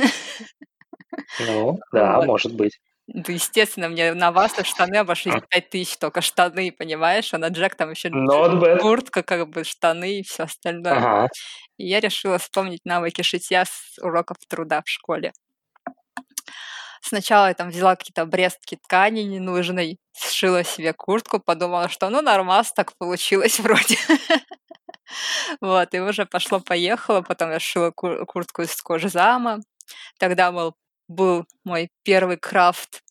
Ну, 1.40 1.80
да, 1.94 2.22
может 2.24 2.56
быть. 2.56 2.80
Ну, 3.08 3.24
естественно, 3.28 3.90
мне 3.90 4.14
на 4.14 4.32
вас 4.32 4.54
штаны 4.64 4.96
обошлись 4.96 5.36
5000 5.50 5.98
только 5.98 6.22
штаны, 6.22 6.72
понимаешь? 6.72 7.34
А 7.34 7.38
на 7.38 7.50
Джек 7.50 7.76
там 7.76 7.92
еще 7.92 8.08
bad. 8.08 8.80
куртка, 8.80 9.24
как 9.24 9.50
бы 9.50 9.66
штаны 9.66 10.20
и 10.20 10.24
все 10.24 10.44
остальное. 10.44 10.94
Ага. 10.94 11.28
И 11.78 11.86
я 11.86 12.00
решила 12.00 12.38
вспомнить 12.38 12.86
навыки 12.86 13.22
шитья 13.22 13.66
с 13.66 14.00
уроков 14.02 14.38
труда 14.48 14.82
в 14.84 14.90
школе. 14.90 15.34
Сначала 17.06 17.48
я 17.48 17.54
там 17.54 17.70
взяла 17.70 17.98
какие-то 17.98 18.22
обрезки 18.22 18.78
ткани 18.82 19.22
ненужной, 19.22 20.00
сшила 20.18 20.64
себе 20.64 20.94
куртку, 20.94 21.40
подумала, 21.40 21.90
что 21.90 22.10
ну 22.10 22.22
нормас 22.22 22.72
так 22.72 22.96
получилось 22.98 23.60
вроде. 23.62 23.98
Вот, 25.62 25.94
и 25.94 26.00
уже 26.00 26.26
пошло-поехало. 26.26 27.22
Потом 27.22 27.52
я 27.52 27.60
сшила 27.60 27.92
ку- 27.92 28.26
куртку 28.26 28.62
из 28.64 28.76
кожзама. 28.82 29.60
Тогда 30.20 30.52
был, 30.52 30.76
был 31.08 31.46
мой 31.66 31.90
первый 32.04 32.38
крафт 32.38 33.02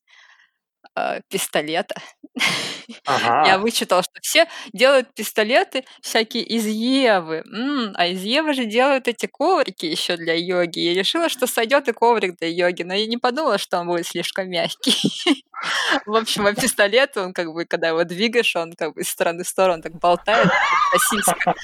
э, 0.96 1.20
пистолета. 1.28 1.94
Я 2.88 2.96
Ага. 3.06 3.58
вычитала, 3.58 4.02
что 4.02 4.12
все 4.22 4.46
делают 4.72 5.14
пистолеты 5.14 5.84
всякие 6.00 6.42
из 6.44 6.66
Евы. 6.66 7.42
М, 7.52 7.92
а 7.94 8.06
из 8.06 8.22
Евы 8.22 8.54
же 8.54 8.64
делают 8.64 9.08
эти 9.08 9.26
коврики 9.26 9.86
еще 9.86 10.16
для 10.16 10.34
йоги. 10.34 10.80
Я 10.80 10.94
решила, 10.94 11.28
что 11.28 11.46
сойдет 11.46 11.88
и 11.88 11.92
коврик 11.92 12.38
для 12.38 12.48
йоги, 12.48 12.82
но 12.82 12.94
я 12.94 13.06
не 13.06 13.16
подумала, 13.18 13.58
что 13.58 13.78
он 13.78 13.86
будет 13.86 14.06
слишком 14.06 14.48
мягкий. 14.50 15.44
В 16.06 16.16
общем, 16.16 16.46
а 16.46 16.54
пистолет, 16.54 17.16
он 17.16 17.32
как 17.32 17.52
бы, 17.52 17.64
когда 17.66 17.88
его 17.88 18.02
двигаешь, 18.04 18.56
он 18.56 18.72
как 18.72 18.94
бы 18.94 19.02
из 19.02 19.08
стороны 19.08 19.44
в 19.44 19.48
сторону 19.48 19.80
так 19.82 19.92
болтает, 19.98 20.48
сосиска. 20.90 21.54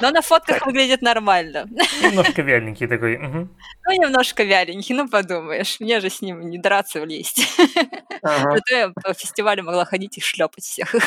Но 0.00 0.10
на 0.10 0.22
фотках 0.22 0.64
выглядит 0.64 1.02
нормально. 1.02 1.66
немножко 2.02 2.40
вяленький 2.42 2.86
такой. 2.86 3.18
мгм. 3.18 3.54
Ну, 3.86 3.92
немножко 3.92 4.44
вяленький, 4.44 4.94
ну 4.94 5.08
подумаешь, 5.08 5.78
мне 5.80 6.00
же 6.00 6.08
с 6.08 6.22
ним 6.22 6.40
не 6.48 6.56
драться 6.58 7.00
влезть. 7.02 7.46
Ага. 8.24 8.52
Зато 8.56 8.74
я 8.76 8.88
по 8.90 9.12
фестивалю 9.14 9.62
могла 9.64 9.84
ходить 9.84 10.18
и 10.18 10.20
шлепать 10.20 10.64
всех. 10.64 10.94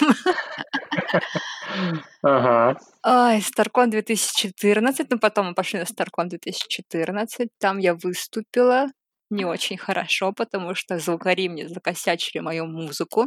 Ага. 2.23 2.77
Ой, 3.03 3.41
Старкон 3.41 3.89
2014, 3.89 5.09
ну 5.11 5.19
потом 5.19 5.47
мы 5.47 5.53
пошли 5.53 5.79
на 5.79 5.85
Старкон 5.85 6.27
2014, 6.29 7.49
там 7.59 7.77
я 7.77 7.93
выступила 7.93 8.87
не 9.29 9.45
очень 9.45 9.77
хорошо, 9.77 10.33
потому 10.33 10.75
что 10.75 10.97
звукари 10.99 11.49
мне 11.49 11.67
закосячили 11.67 12.39
мою 12.39 12.65
музыку. 12.65 13.25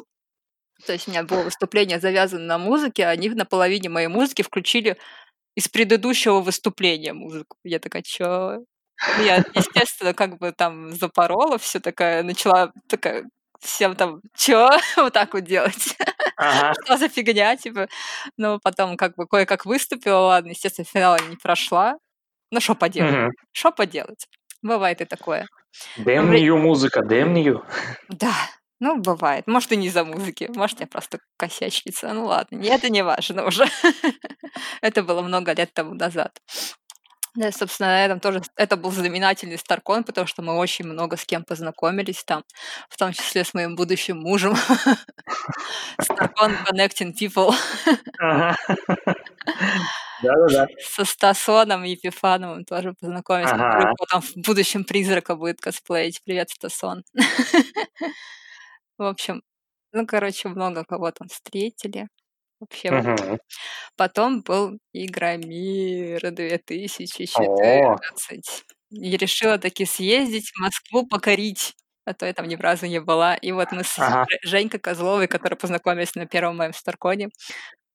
То 0.86 0.92
есть 0.94 1.08
у 1.08 1.10
меня 1.10 1.22
было 1.24 1.42
выступление 1.42 2.00
завязано 2.00 2.44
на 2.44 2.58
музыке, 2.58 3.04
а 3.06 3.10
они 3.10 3.28
на 3.30 3.44
половине 3.44 3.88
моей 3.88 4.08
музыки 4.08 4.42
включили 4.42 4.96
из 5.56 5.68
предыдущего 5.68 6.40
выступления 6.40 7.12
музыку. 7.12 7.56
Я 7.64 7.78
такая, 7.80 8.02
чё? 8.02 8.64
Ну, 9.18 9.24
Я, 9.24 9.44
естественно, 9.54 10.14
как 10.14 10.38
бы 10.38 10.52
там 10.52 10.92
запорола 10.92 11.58
все 11.58 11.80
такая, 11.80 12.22
начала 12.22 12.72
такая 12.88 13.24
всем 13.60 13.96
там, 13.96 14.20
чё? 14.36 14.70
Вот 14.96 15.12
так 15.12 15.34
вот 15.34 15.44
делать 15.44 15.96
Ага. 16.36 16.74
что 16.84 16.96
за 16.96 17.08
фигня, 17.08 17.56
типа. 17.56 17.88
Но 18.36 18.58
потом 18.62 18.96
как 18.96 19.14
бы 19.16 19.26
кое-как 19.26 19.66
выступила, 19.66 20.18
ладно, 20.18 20.50
естественно, 20.50 20.86
финал 20.86 21.16
не 21.28 21.36
прошла. 21.36 21.94
Ну, 22.50 22.60
что 22.60 22.74
поделать? 22.74 23.34
Что 23.52 23.72
поделать? 23.72 24.26
Бывает 24.62 25.00
и 25.00 25.04
такое. 25.04 25.46
Damn 25.98 26.32
you, 26.34 26.56
музыка, 26.56 27.00
damn 27.00 27.34
you. 27.34 27.62
Да, 28.08 28.34
ну, 28.80 28.96
бывает. 28.98 29.46
Может, 29.46 29.72
и 29.72 29.76
не 29.76 29.90
за 29.90 30.04
музыки, 30.04 30.50
может, 30.54 30.80
я 30.80 30.86
просто 30.86 31.18
косячница. 31.36 32.12
Ну, 32.12 32.26
ладно, 32.26 32.62
это 32.64 32.88
не 32.90 33.02
важно 33.02 33.46
уже. 33.46 33.66
Это 34.82 35.02
было 35.02 35.22
много 35.22 35.52
лет 35.52 35.72
тому 35.74 35.94
назад. 35.94 36.40
Да, 37.36 37.52
собственно, 37.52 37.90
на 37.90 38.04
этом 38.04 38.18
тоже 38.20 38.42
это 38.56 38.76
был 38.76 38.90
знаменательный 38.90 39.56
Старкон, 39.58 40.02
потому 40.02 40.26
что 40.26 40.42
мы 40.42 40.56
очень 40.56 40.84
много 40.86 41.16
с 41.16 41.24
кем 41.24 41.44
познакомились 41.44 42.24
там, 42.24 42.42
в 42.88 42.96
том 42.96 43.12
числе 43.12 43.44
с 43.44 43.54
моим 43.54 43.76
будущим 43.76 44.18
мужем. 44.18 44.54
Старкон 46.00 46.52
Connecting 46.66 47.12
People. 47.14 47.54
Да-да-да. 50.22 50.66
со 50.78 51.04
Стасоном 51.04 51.82
Епифановым 51.84 52.64
тоже 52.64 52.94
познакомились. 53.00 53.50
Ага. 53.52 53.92
Потом 53.98 54.20
в 54.22 54.36
будущем 54.36 54.84
призрака 54.84 55.34
будет 55.36 55.60
косплеить. 55.60 56.22
Привет, 56.24 56.50
Стасон. 56.50 57.04
В 58.98 59.04
общем, 59.04 59.42
ну, 59.92 60.06
короче, 60.06 60.48
много 60.48 60.84
кого 60.84 61.10
там 61.12 61.28
встретили. 61.28 62.08
Вообще. 62.60 62.90
Мгм. 62.90 63.38
потом 63.96 64.42
был 64.42 64.78
Игромир 64.92 66.30
2014. 66.30 68.64
И 68.90 69.16
решила 69.16 69.58
таки 69.58 69.86
съездить 69.86 70.50
в 70.50 70.60
Москву 70.60 71.06
покорить. 71.06 71.74
А 72.06 72.12
то 72.14 72.26
я 72.26 72.32
там 72.34 72.48
ни 72.48 72.56
разу 72.56 72.86
не 72.86 73.00
была. 73.00 73.34
И 73.36 73.52
вот 73.52 73.72
мы 73.72 73.84
с 73.84 73.98
Ага. 73.98 74.26
Женькой 74.44 74.80
Козловой, 74.80 75.26
которой 75.28 75.54
познакомились 75.56 76.14
на 76.16 76.26
первом 76.26 76.56
моем 76.58 76.72
Старконе, 76.74 77.30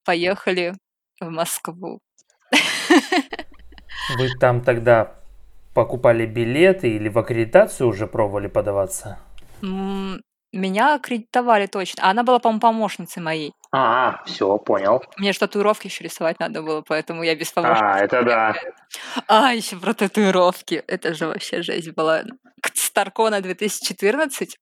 поехали 0.05 0.73
в 1.21 1.29
Москву. 1.29 1.99
Вы 4.07 4.29
там 4.39 4.61
тогда 4.61 5.15
покупали 5.73 6.25
билеты 6.25 6.89
или 6.89 7.09
в 7.09 7.17
аккредитацию 7.19 7.87
уже 7.89 8.07
пробовали 8.07 8.47
подаваться? 8.47 9.19
Меня 10.55 10.95
аккредитовали 10.95 11.65
точно. 11.65 12.03
А 12.03 12.11
она 12.11 12.23
была, 12.23 12.39
по-моему, 12.39 12.61
помощницей 12.61 13.21
моей. 13.21 13.53
А, 13.73 14.23
все, 14.25 14.57
понял. 14.57 15.03
Мне 15.17 15.33
же 15.33 15.39
татуировки 15.39 15.87
еще 15.87 16.05
рисовать 16.05 16.39
надо 16.39 16.61
было, 16.61 16.81
поэтому 16.81 17.23
я 17.23 17.35
без 17.35 17.51
помощницы. 17.51 17.83
А, 17.83 17.99
это 17.99 18.23
да. 18.23 18.55
А, 19.27 19.53
еще 19.53 19.75
про 19.75 19.93
татуировки. 19.93 20.81
Это 20.87 21.13
же 21.13 21.27
вообще 21.27 21.61
жесть 21.61 21.91
была. 21.91 22.23
К 22.61 22.71
Старкона 22.73 23.41
2014 23.41 24.57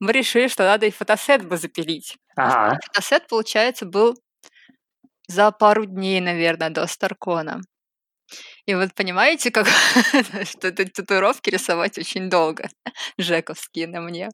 мы 0.00 0.10
решили, 0.12 0.48
что 0.48 0.64
надо 0.64 0.86
и 0.86 0.90
фотосет 0.90 1.46
бы 1.46 1.56
запилить. 1.56 2.16
Ага. 2.34 2.76
Фотосет, 2.86 3.28
получается, 3.28 3.86
был 3.86 4.16
за 5.28 5.52
пару 5.52 5.84
дней, 5.84 6.20
наверное, 6.20 6.70
до 6.70 6.84
Старкона. 6.88 7.60
И 8.68 8.74
вот 8.74 8.94
понимаете, 8.94 9.50
как 9.50 9.66
что 10.44 10.68
эти 10.68 10.84
татуировки 10.90 11.48
рисовать 11.48 11.96
очень 11.96 12.28
долго. 12.28 12.68
Жековские 13.16 13.86
на 13.86 14.02
мне. 14.02 14.28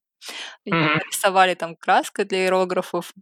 Рисовали 0.65 1.55
там 1.55 1.77
краской 1.77 2.25
для 2.25 2.39
иерографов. 2.43 3.13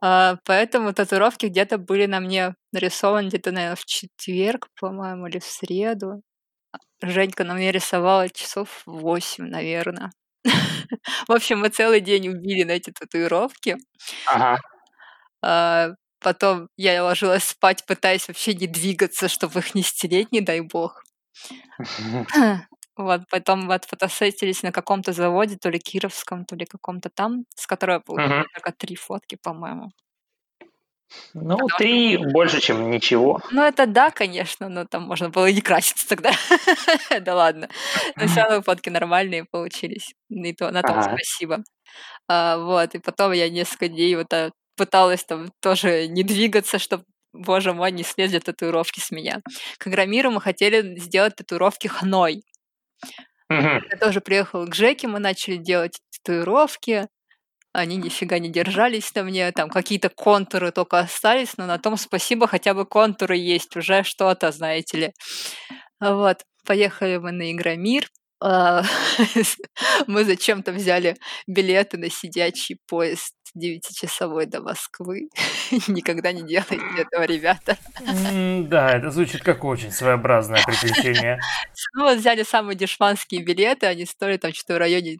А, 0.00 0.36
Поэтому 0.44 0.92
татуировки 0.94 1.46
где-то 1.46 1.78
были 1.78 2.06
на 2.06 2.20
мне 2.20 2.54
нарисованы 2.72 3.26
где-то, 3.26 3.50
наверное, 3.50 3.74
в 3.74 3.84
четверг, 3.86 4.68
по-моему, 4.80 5.26
или 5.26 5.40
в 5.40 5.44
среду. 5.44 6.22
Женька 7.02 7.42
на 7.42 7.54
мне 7.54 7.72
рисовала 7.72 8.28
часов 8.28 8.82
8, 8.86 9.46
наверное. 9.46 10.12
В 11.26 11.32
общем, 11.32 11.58
мы 11.58 11.70
целый 11.70 12.00
день 12.00 12.28
убили 12.28 12.62
на 12.62 12.72
эти 12.72 12.92
татуировки. 12.92 13.76
Ага. 14.26 14.58
А, 16.20 16.24
Потом 16.24 16.68
я 16.76 17.02
ложилась 17.04 17.44
спать, 17.44 17.84
пытаясь 17.86 18.28
вообще 18.28 18.54
не 18.54 18.66
двигаться, 18.66 19.28
чтобы 19.28 19.60
их 19.60 19.74
не 19.74 19.82
стереть, 19.82 20.32
не 20.32 20.40
дай 20.40 20.60
бог. 20.60 21.04
Вот, 22.96 23.22
потом 23.30 23.68
вот 23.68 23.84
фотосетились 23.84 24.62
на 24.64 24.72
каком-то 24.72 25.12
заводе, 25.12 25.56
то 25.56 25.70
ли 25.70 25.78
кировском, 25.78 26.44
то 26.44 26.56
ли 26.56 26.64
каком-то 26.66 27.10
там, 27.10 27.44
с 27.54 27.66
которого 27.66 28.02
Мгм. 28.16 28.44
только 28.52 28.72
три 28.72 28.96
фотки, 28.96 29.36
по-моему. 29.40 29.90
Ну, 31.34 31.68
три 31.78 32.18
больше, 32.18 32.60
чем 32.60 32.90
ничего. 32.90 33.40
Ну, 33.50 33.62
это 33.62 33.86
да, 33.86 34.10
конечно, 34.10 34.68
но 34.68 34.84
там 34.84 35.04
можно 35.04 35.30
было 35.30 35.46
и 35.46 35.54
не 35.54 35.62
краситься 35.62 36.06
тогда. 36.08 36.32
Да 37.22 37.34
ладно. 37.34 37.68
Но 38.18 38.26
все 38.26 38.42
равно 38.42 38.62
фотки 38.62 38.90
нормальные 38.90 39.44
получились. 39.46 40.14
И 40.28 40.52
то 40.54 40.70
на 40.70 40.82
том 40.84 40.96
Ага. 40.96 41.02
спасибо. 41.02 41.64
А, 42.28 42.58
Вот, 42.58 42.94
и 42.94 42.98
потом 43.00 43.32
я 43.32 43.50
несколько 43.50 43.88
дней 43.88 44.16
вот 44.16 44.28
так 44.28 44.52
пыталась 44.78 45.24
там 45.24 45.52
тоже 45.60 46.08
не 46.08 46.22
двигаться, 46.22 46.78
чтобы, 46.78 47.04
боже 47.34 47.74
мой, 47.74 47.92
не 47.92 48.04
слезли 48.04 48.38
татуировки 48.38 49.00
с 49.00 49.10
меня. 49.10 49.42
К 49.78 49.88
Агромиру 49.88 50.30
мы 50.30 50.40
хотели 50.40 50.98
сделать 50.98 51.36
татуировки 51.36 51.88
хной. 51.88 52.42
Мгм. 53.50 53.82
Я 53.90 53.96
тоже 53.98 54.20
приехала 54.20 54.66
к 54.66 54.74
Жеке, 54.74 55.08
мы 55.08 55.18
начали 55.20 55.56
делать 55.56 55.98
татуировки. 56.12 57.08
Они 57.72 57.96
нифига 57.96 58.38
не 58.38 58.50
держались 58.50 59.14
на 59.14 59.22
мне, 59.24 59.52
там 59.52 59.70
какие-то 59.70 60.08
контуры 60.10 60.72
только 60.72 61.00
остались, 61.00 61.56
но 61.58 61.66
на 61.66 61.78
том 61.78 61.96
спасибо, 61.96 62.46
хотя 62.46 62.74
бы 62.74 62.86
контуры 62.86 63.36
есть, 63.36 63.76
уже 63.76 64.04
что-то, 64.04 64.52
знаете 64.52 64.98
ли. 64.98 65.12
Вот, 66.00 66.38
поехали 66.66 67.18
мы 67.18 67.32
на 67.32 67.52
Игромир. 67.52 68.08
А, 68.40 68.82
Мы 70.06 70.24
зачем-то 70.24 70.72
взяли 70.72 71.16
билеты 71.46 71.98
на 71.98 72.10
сидячий 72.10 72.78
поезд 72.86 73.34
девятичасовой 73.54 74.46
до 74.46 74.60
Москвы. 74.60 75.28
Никогда 75.88 76.32
не 76.32 76.42
делайте 76.42 76.84
этого, 76.96 77.24
ребята. 77.24 77.76
Да, 78.68 78.96
это 78.96 79.10
звучит 79.10 79.42
как 79.42 79.64
очень 79.64 79.90
своеобразное 79.90 80.62
приключение. 80.64 81.40
Ну, 81.94 82.04
вот 82.04 82.18
взяли 82.18 82.42
самые 82.44 82.76
дешманские 82.76 83.42
билеты, 83.42 83.86
они 83.86 84.04
стоят 84.04 84.42
там 84.42 84.52
что-то 84.52 84.74
в 84.74 84.78
районе 84.78 85.18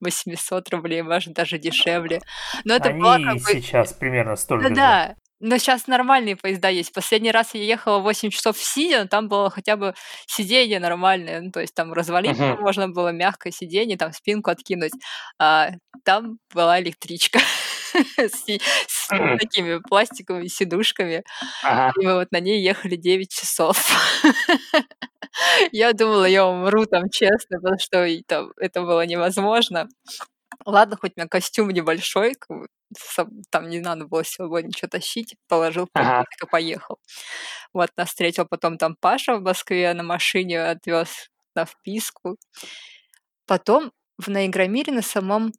800 0.00 0.68
рублей, 0.70 1.02
может, 1.02 1.34
даже 1.34 1.58
дешевле. 1.58 2.20
Но 2.64 2.74
это 2.74 2.90
было 2.90 3.14
Они 3.14 3.24
как 3.24 3.34
бы... 3.34 3.60
сейчас 3.60 3.92
примерно 3.92 4.36
столько 4.36 4.68
Да, 4.70 4.74
да. 4.74 5.14
Но 5.40 5.56
сейчас 5.58 5.86
нормальные 5.86 6.36
поезда 6.36 6.68
есть. 6.68 6.92
Последний 6.92 7.30
раз 7.30 7.54
я 7.54 7.62
ехала 7.62 7.98
8 8.00 8.30
часов 8.30 8.58
сидя, 8.58 9.02
но 9.02 9.08
там 9.08 9.28
было 9.28 9.50
хотя 9.50 9.76
бы 9.76 9.94
сиденье 10.26 10.80
нормальное. 10.80 11.40
Ну, 11.40 11.50
то 11.52 11.60
есть 11.60 11.74
там 11.74 11.92
развалиться 11.92 12.42
Мгм. 12.42 12.60
можно 12.62 12.88
было, 12.88 13.10
мягкое 13.12 13.52
сиденье, 13.52 13.96
там 13.96 14.12
спинку 14.12 14.50
откинуть. 14.50 14.92
А 15.38 15.70
там 16.04 16.38
была 16.52 16.80
электричка 16.80 17.38
с, 18.18 18.44
с 18.88 19.08
такими 19.38 19.78
пластиковыми 19.88 20.48
сидушками. 20.48 21.22
Ага. 21.62 21.92
И 22.00 22.04
мы 22.04 22.14
вот 22.14 22.32
на 22.32 22.40
ней 22.40 22.60
ехали 22.62 22.96
9 22.96 23.30
часов. 23.32 23.78
Я 25.72 25.92
думала, 25.92 26.24
я 26.26 26.46
умру 26.46 26.86
там, 26.86 27.10
честно, 27.10 27.60
потому 27.60 27.78
что 27.78 28.06
там 28.26 28.52
это 28.58 28.82
было 28.82 29.04
невозможно. 29.06 29.88
Ладно, 30.66 30.96
хоть 31.00 31.12
у 31.16 31.20
меня 31.20 31.28
костюм 31.28 31.70
небольшой, 31.70 32.34
там 33.50 33.68
не 33.68 33.80
надо 33.80 34.06
было 34.06 34.22
с 34.22 34.30
собой 34.30 34.62
ничего 34.64 34.88
тащить, 34.88 35.36
положил 35.48 35.86
в 35.86 35.90
Ага. 35.94 36.24
и 36.42 36.46
поехал. 36.46 36.98
Вот 37.72 37.90
нас 37.96 38.08
встретил 38.10 38.46
потом 38.46 38.78
там 38.78 38.96
Паша 39.00 39.36
в 39.36 39.42
Москве 39.42 39.92
на 39.94 40.02
машине, 40.02 40.62
отвез 40.64 41.30
на 41.54 41.64
вписку. 41.66 42.38
Потом 43.46 43.92
в 44.18 44.28
на 44.28 44.46
Игромире 44.46 44.92
на 44.92 45.02
самом 45.02 45.52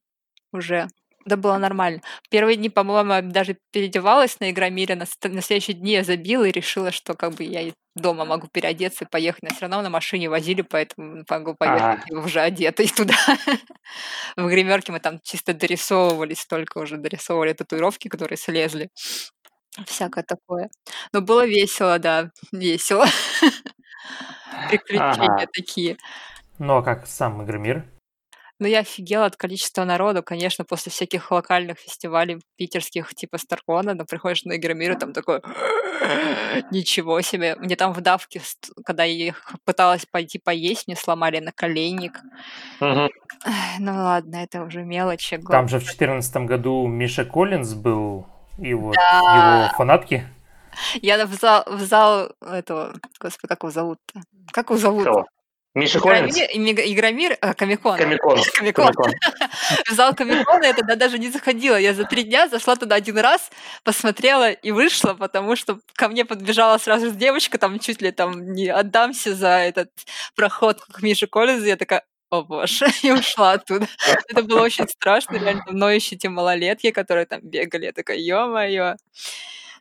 уже 0.54 0.88
да 1.30 1.38
было 1.38 1.58
нормально. 1.58 2.02
Первые 2.30 2.58
дни, 2.58 2.70
по-моему, 2.70 3.32
даже 3.32 3.58
переодевалась 3.72 4.39
на 4.39 4.52
Игромире, 4.52 4.96
на, 4.96 5.06
на 5.24 5.42
следующие 5.42 5.76
дни 5.78 5.94
я 5.94 6.04
забила 6.04 6.44
и 6.44 6.52
решила, 6.52 6.92
что 6.92 7.13
как 7.13 7.34
бы 7.34 7.44
я 7.44 7.72
дома 7.96 8.26
могу 8.26 8.48
переодеться 8.48 9.06
и 9.06 9.08
поехать. 9.08 9.44
Но 9.44 9.50
все 9.50 9.62
равно 9.62 9.82
на 9.82 9.89
машине 9.89 10.30
возили, 10.30 10.62
поэтому 10.62 11.24
могу 11.30 11.56
поехать 11.56 12.02
и 12.10 12.15
уже 12.15 12.42
одетой 12.42 12.88
туда. 12.88 13.15
В 14.36 14.48
гримерке 14.48 14.92
мы 14.92 15.00
там 15.00 15.20
чисто 15.24 15.54
дорисовывались, 15.54 16.46
только 16.46 16.80
уже 16.80 16.98
дорисовывали 16.98 17.54
татуировки, 17.54 18.08
которые 18.08 18.38
слезли. 18.38 18.89
Всякое 19.86 20.24
такое. 20.24 20.70
Но 21.13 21.22
было 21.22 21.46
весело, 21.46 22.00
да, 22.00 22.32
весело. 22.52 23.06
Приключения 24.70 25.30
Ага. 25.30 25.48
такие. 25.54 25.98
Ну 26.58 26.78
а 26.78 26.84
как 26.84 27.08
сам 27.08 27.44
Игромир? 27.44 27.86
Ну, 28.60 28.67
я 28.67 28.80
офигела 28.80 29.26
от 29.26 29.38
количества 29.38 29.86
народу, 29.86 30.22
конечно, 30.22 30.65
после 30.65 30.91
всяких 30.91 31.32
локальных 31.32 31.80
фестивалей 31.80 32.41
питерских, 32.58 33.15
типа 33.15 33.38
Старкона, 33.38 33.93
но 33.93 34.04
приходишь 34.06 34.43
на 34.43 34.58
Игромир, 34.58 34.91
и 34.91 35.00
там 35.00 35.13
такой, 35.13 35.39
ничего 36.72 37.22
себе. 37.22 37.56
Мне 37.56 37.76
там 37.76 37.93
в 37.93 38.02
давке, 38.02 38.41
когда 38.86 39.04
я 39.06 39.28
их 39.28 39.54
пыталась 39.65 40.06
пойти 40.06 40.39
поесть, 40.39 40.88
мне 40.88 40.95
сломали 40.98 41.39
наколенник. 41.39 42.19
Эх, 42.82 43.12
Ну 43.80 43.93
ладно, 43.93 44.36
это 44.38 44.63
уже 44.63 44.84
мелочи. 44.84 45.38
Там 45.38 45.45
главное- 45.45 45.69
же 45.69 45.78
в 45.78 45.84
2014 45.84 46.45
году 46.45 46.86
Миша 46.88 47.24
Коллинз 47.26 47.74
был, 47.74 48.28
и 48.58 48.74
вот 48.74 48.95
Да. 48.95 49.65
его 49.67 49.78
фанатки. 49.78 50.28
Я 51.02 51.26
в 51.26 51.34
зал, 51.34 51.63
в 51.65 51.80
зал 51.82 52.32
этого, 52.41 52.93
господи, 53.19 53.48
как 53.48 53.63
его 53.63 53.72
зовут-то? 53.72 54.22
Как 54.52 54.69
его 54.69 54.78
зовут? 54.80 55.02
Кто? 55.04 55.26
Миша 55.80 56.00
Коллинз? 56.00 56.38
Игромир, 56.38 57.38
а, 57.42 57.54
Комикон. 57.54 57.98
Комикон. 57.98 58.39
Комикон. 58.58 58.94
В 59.88 59.92
зал 59.96 60.13
Комикона 60.13 60.65
я 60.65 60.74
тогда 60.74 60.96
даже 60.96 61.18
не 61.18 61.30
заходила. 61.30 61.76
Я 61.78 61.94
за 61.94 62.04
три 62.04 62.24
дня 62.24 62.48
зашла 62.48 62.76
туда 62.76 62.96
один 62.96 63.18
раз, 63.18 63.50
посмотрела 63.84 64.52
и 64.52 64.72
вышла, 64.72 65.13
потому 65.13 65.56
что 65.56 65.80
ко 65.96 66.10
мне 66.10 66.26
подбежала 66.26 66.78
сразу 66.78 67.08
же 67.08 67.12
девочка, 67.15 67.58
там 67.58 67.80
чуть 67.80 68.02
ли 68.02 68.12
там 68.12 68.52
не 68.54 68.68
отдамся 68.68 69.34
за 69.34 69.50
этот 69.60 69.89
проход 70.36 70.82
к 70.82 71.02
Мише 71.02 71.28
Коллинзу. 71.28 71.65
Я 71.65 71.76
такая, 71.78 72.04
о 72.30 72.44
боже, 72.44 72.88
и 73.04 73.12
ушла 73.12 73.54
оттуда. 73.54 73.88
Это 74.28 74.44
было 74.44 74.62
очень 74.62 74.88
страшно, 74.88 75.38
реально, 75.38 75.63
мной 75.68 75.96
еще 75.96 76.15
те 76.15 76.30
малолетки, 76.30 76.92
которые 76.92 77.26
там 77.26 77.39
бегали. 77.42 77.86
Я 77.86 77.92
такая, 77.94 78.18
ё-моё, 78.18 78.96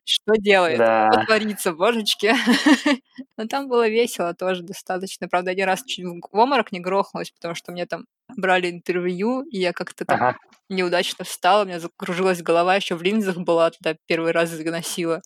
что 0.09 0.35
делает? 0.37 0.79
Да. 0.79 1.11
Что 1.13 1.25
творится, 1.27 1.73
божечки? 1.73 2.35
Но 3.37 3.47
там 3.47 3.69
было 3.69 3.89
весело 3.89 4.35
тоже 4.35 4.63
достаточно. 4.63 5.29
Правда, 5.29 5.51
один 5.53 5.67
раз 5.67 5.83
чуть 5.85 6.05
в 6.05 6.37
обморок 6.37 6.73
не 6.73 6.81
грохнулась, 6.81 7.31
потому 7.31 7.55
что 7.55 7.73
мне 7.73 7.87
там 7.87 8.07
брали 8.37 8.71
интервью, 8.71 9.43
и 9.43 9.59
я 9.59 9.73
как-то 9.73 10.05
там 10.05 10.17
Ага. 10.23 10.39
неудачно 10.69 11.25
встала, 11.25 11.63
у 11.63 11.67
меня 11.67 11.81
закружилась 11.81 12.43
голова, 12.43 12.77
еще 12.77 12.95
в 12.95 13.03
линзах 13.03 13.37
была, 13.39 13.71
тогда 13.71 13.99
первый 14.07 14.33
раз 14.33 14.51
носила. 14.59 15.23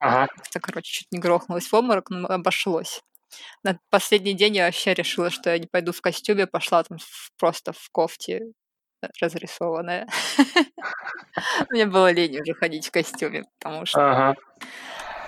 Ага. 0.00 0.26
Как-то, 0.36 0.60
короче, 0.60 0.92
чуть 0.92 1.12
не 1.12 1.18
грохнулась 1.18 1.66
в 1.66 1.74
обморок, 1.74 2.10
но 2.10 2.28
обошлось. 2.28 3.00
На 3.64 3.78
последний 3.90 4.34
день 4.34 4.56
я 4.56 4.66
вообще 4.66 4.94
решила, 4.94 5.30
что 5.30 5.50
я 5.50 5.58
не 5.58 5.66
пойду 5.66 5.92
в 5.92 6.00
костюме, 6.00 6.46
пошла 6.46 6.82
там 6.84 6.98
в- 6.98 7.30
просто 7.38 7.72
в 7.72 7.88
кофте 7.90 8.52
разрисованная. 9.20 10.06
Мне 11.70 11.86
было 11.86 12.10
лень 12.12 12.40
уже 12.40 12.54
ходить 12.54 12.86
в 12.86 12.90
костюме, 12.90 13.44
потому 13.58 13.86
что... 13.86 14.10
Ага. 14.10 14.34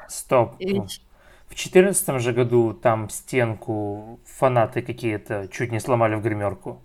Стоп. 0.08 0.54
В 0.54 0.58
2014 0.58 2.20
же 2.20 2.32
году 2.32 2.74
там 2.74 3.08
стенку 3.08 4.20
фанаты 4.24 4.82
какие-то 4.82 5.48
чуть 5.48 5.72
не 5.72 5.80
сломали 5.80 6.14
в 6.14 6.22
гримерку. 6.22 6.82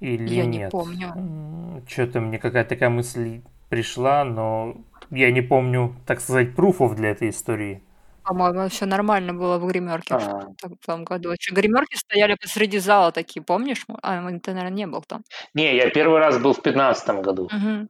Или 0.00 0.34
Я 0.34 0.44
не 0.44 0.58
нет? 0.58 0.70
помню. 0.72 1.82
Что-то 1.88 2.20
мне 2.20 2.38
какая-то 2.38 2.70
такая 2.70 2.90
мысль 2.90 3.42
пришла, 3.68 4.24
но 4.24 4.76
я 5.10 5.30
не 5.30 5.40
помню, 5.40 5.94
так 6.06 6.20
сказать, 6.20 6.54
пруфов 6.54 6.94
для 6.96 7.10
этой 7.10 7.30
истории. 7.30 7.82
По-моему, 8.26 8.68
все 8.68 8.86
нормально 8.86 9.32
было 9.34 9.58
в 9.58 9.66
гримерке 9.66 10.18
в 10.18 10.28
А. 10.28 10.40
том 10.60 10.76
в 10.82 10.86
том 10.86 11.04
году. 11.04 11.30
Ещё 11.30 11.54
гримерки 11.54 11.96
стояли 11.96 12.34
посреди 12.34 12.78
зала 12.78 13.12
такие, 13.12 13.42
помнишь? 13.42 13.84
А, 14.02 14.20
ты, 14.40 14.52
наверно, 14.52 14.74
не 14.74 14.86
был 14.86 15.02
там. 15.02 15.22
Не, 15.54 15.76
я 15.76 15.90
первый 15.90 16.18
раз 16.18 16.38
был 16.38 16.52
в 16.52 16.60
пятнадцатом 16.60 17.22
году. 17.22 17.48
Мгм. 17.52 17.88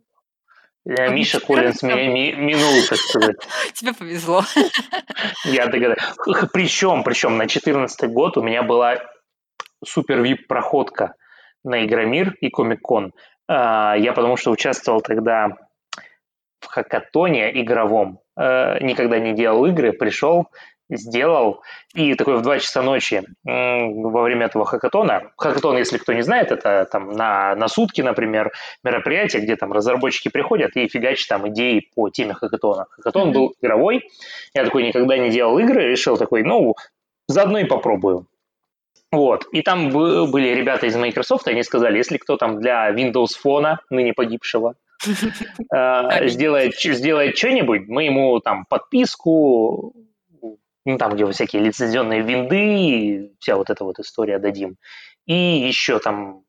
Э, 0.89 1.07
А 1.07 1.09
Миша 1.09 1.41
Коллинз 1.41 1.81
14? 1.81 1.83
меня 1.83 2.13
ми 2.13 2.33
минул, 2.33 2.83
так 2.89 2.99
сказать. 2.99 3.37
Тебе 3.75 3.93
повезло. 3.95 4.43
Я 5.45 5.67
догадаюсь. 5.67 5.99
Причем, 6.53 7.03
причем 7.03 7.37
на 7.39 7.49
четырнадцатый 7.49 8.09
год 8.09 8.37
у 8.37 8.43
меня 8.43 8.63
была 8.63 8.99
супер 9.85 10.21
вип 10.23 10.47
проходка 10.47 11.15
на 11.65 11.85
Игромир 11.85 12.35
и 12.41 12.51
Комик-кон. 12.51 13.13
А, 13.49 13.97
я 13.97 14.13
потому 14.13 14.37
что 14.37 14.51
участвовал 14.51 15.01
тогда 15.01 15.49
в 16.61 16.67
хакатоне 16.67 17.63
игровом. 17.63 18.21
Э, 18.39 18.79
никогда 18.83 19.19
не 19.19 19.33
делал 19.33 19.65
игры, 19.67 19.93
пришел, 19.93 20.49
сделал, 20.91 21.63
и 21.95 22.15
такой 22.15 22.37
в 22.37 22.43
2 22.43 22.59
часа 22.61 22.81
ночи 22.83 23.25
во 23.45 24.23
время 24.23 24.47
этого 24.47 24.65
хакатона, 24.65 25.33
хакатон, 25.37 25.77
если 25.79 25.99
кто 25.99 26.13
не 26.13 26.23
знает, 26.23 26.53
это 26.53 26.87
там 26.93 27.11
на, 27.11 27.57
на 27.57 27.67
сутки, 27.67 28.03
например, 28.03 28.53
мероприятие, 28.85 29.43
где 29.43 29.57
там 29.57 29.73
разработчики 29.73 30.29
приходят 30.29 30.77
и 30.77 30.87
фигачат 30.87 31.29
там 31.29 31.49
идеи 31.49 31.89
по 31.95 32.09
теме 32.11 32.35
хакатона. 32.35 32.87
Хакатон 32.91 33.29
Мгм. 33.29 33.33
был 33.33 33.55
игровой, 33.61 34.09
я 34.55 34.65
такой 34.65 34.85
никогда 34.85 35.17
не 35.19 35.31
делал 35.31 35.59
игры, 35.59 35.89
решил 35.91 36.17
такой, 36.17 36.45
ну, 36.45 36.75
заодно 37.27 37.59
и 37.59 37.65
попробую. 37.65 38.27
Вот. 39.11 39.47
И 39.53 39.63
там 39.63 39.91
бы- 39.91 40.27
были 40.27 40.49
ребята 40.49 40.87
из 40.87 40.95
Microsoft, 40.97 41.49
они 41.49 41.63
сказали, 41.63 41.97
если 41.99 42.19
кто 42.19 42.37
там 42.37 42.61
для 42.61 42.91
Windows 42.93 43.31
Phone, 43.45 43.77
ныне 43.91 44.13
погибшего, 44.13 44.75
сделает, 46.29 46.77
ч- 46.77 46.95
сделает 46.95 47.37
что-нибудь, 47.37 47.89
мы 47.89 48.05
ему 48.05 48.39
там 48.41 48.65
подписку, 48.67 49.95
ну, 50.85 50.99
там, 50.99 51.15
где 51.15 51.31
всякие 51.31 51.63
лицензионные 51.63 52.23
винды, 52.23 53.33
вся 53.41 53.57
вот 53.57 53.71
эта 53.71 53.85
вот 53.85 53.99
история 53.99 54.39
дадим. 54.39 54.77
И 55.27 55.35
еще 55.35 55.99
там 55.99 56.43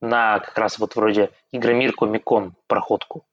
на 0.00 0.38
как 0.38 0.56
раз 0.56 0.78
вот 0.78 0.96
вроде 0.96 1.30
Игромир 1.52 1.92
Комикон 1.92 2.54
проходку. 2.68 3.24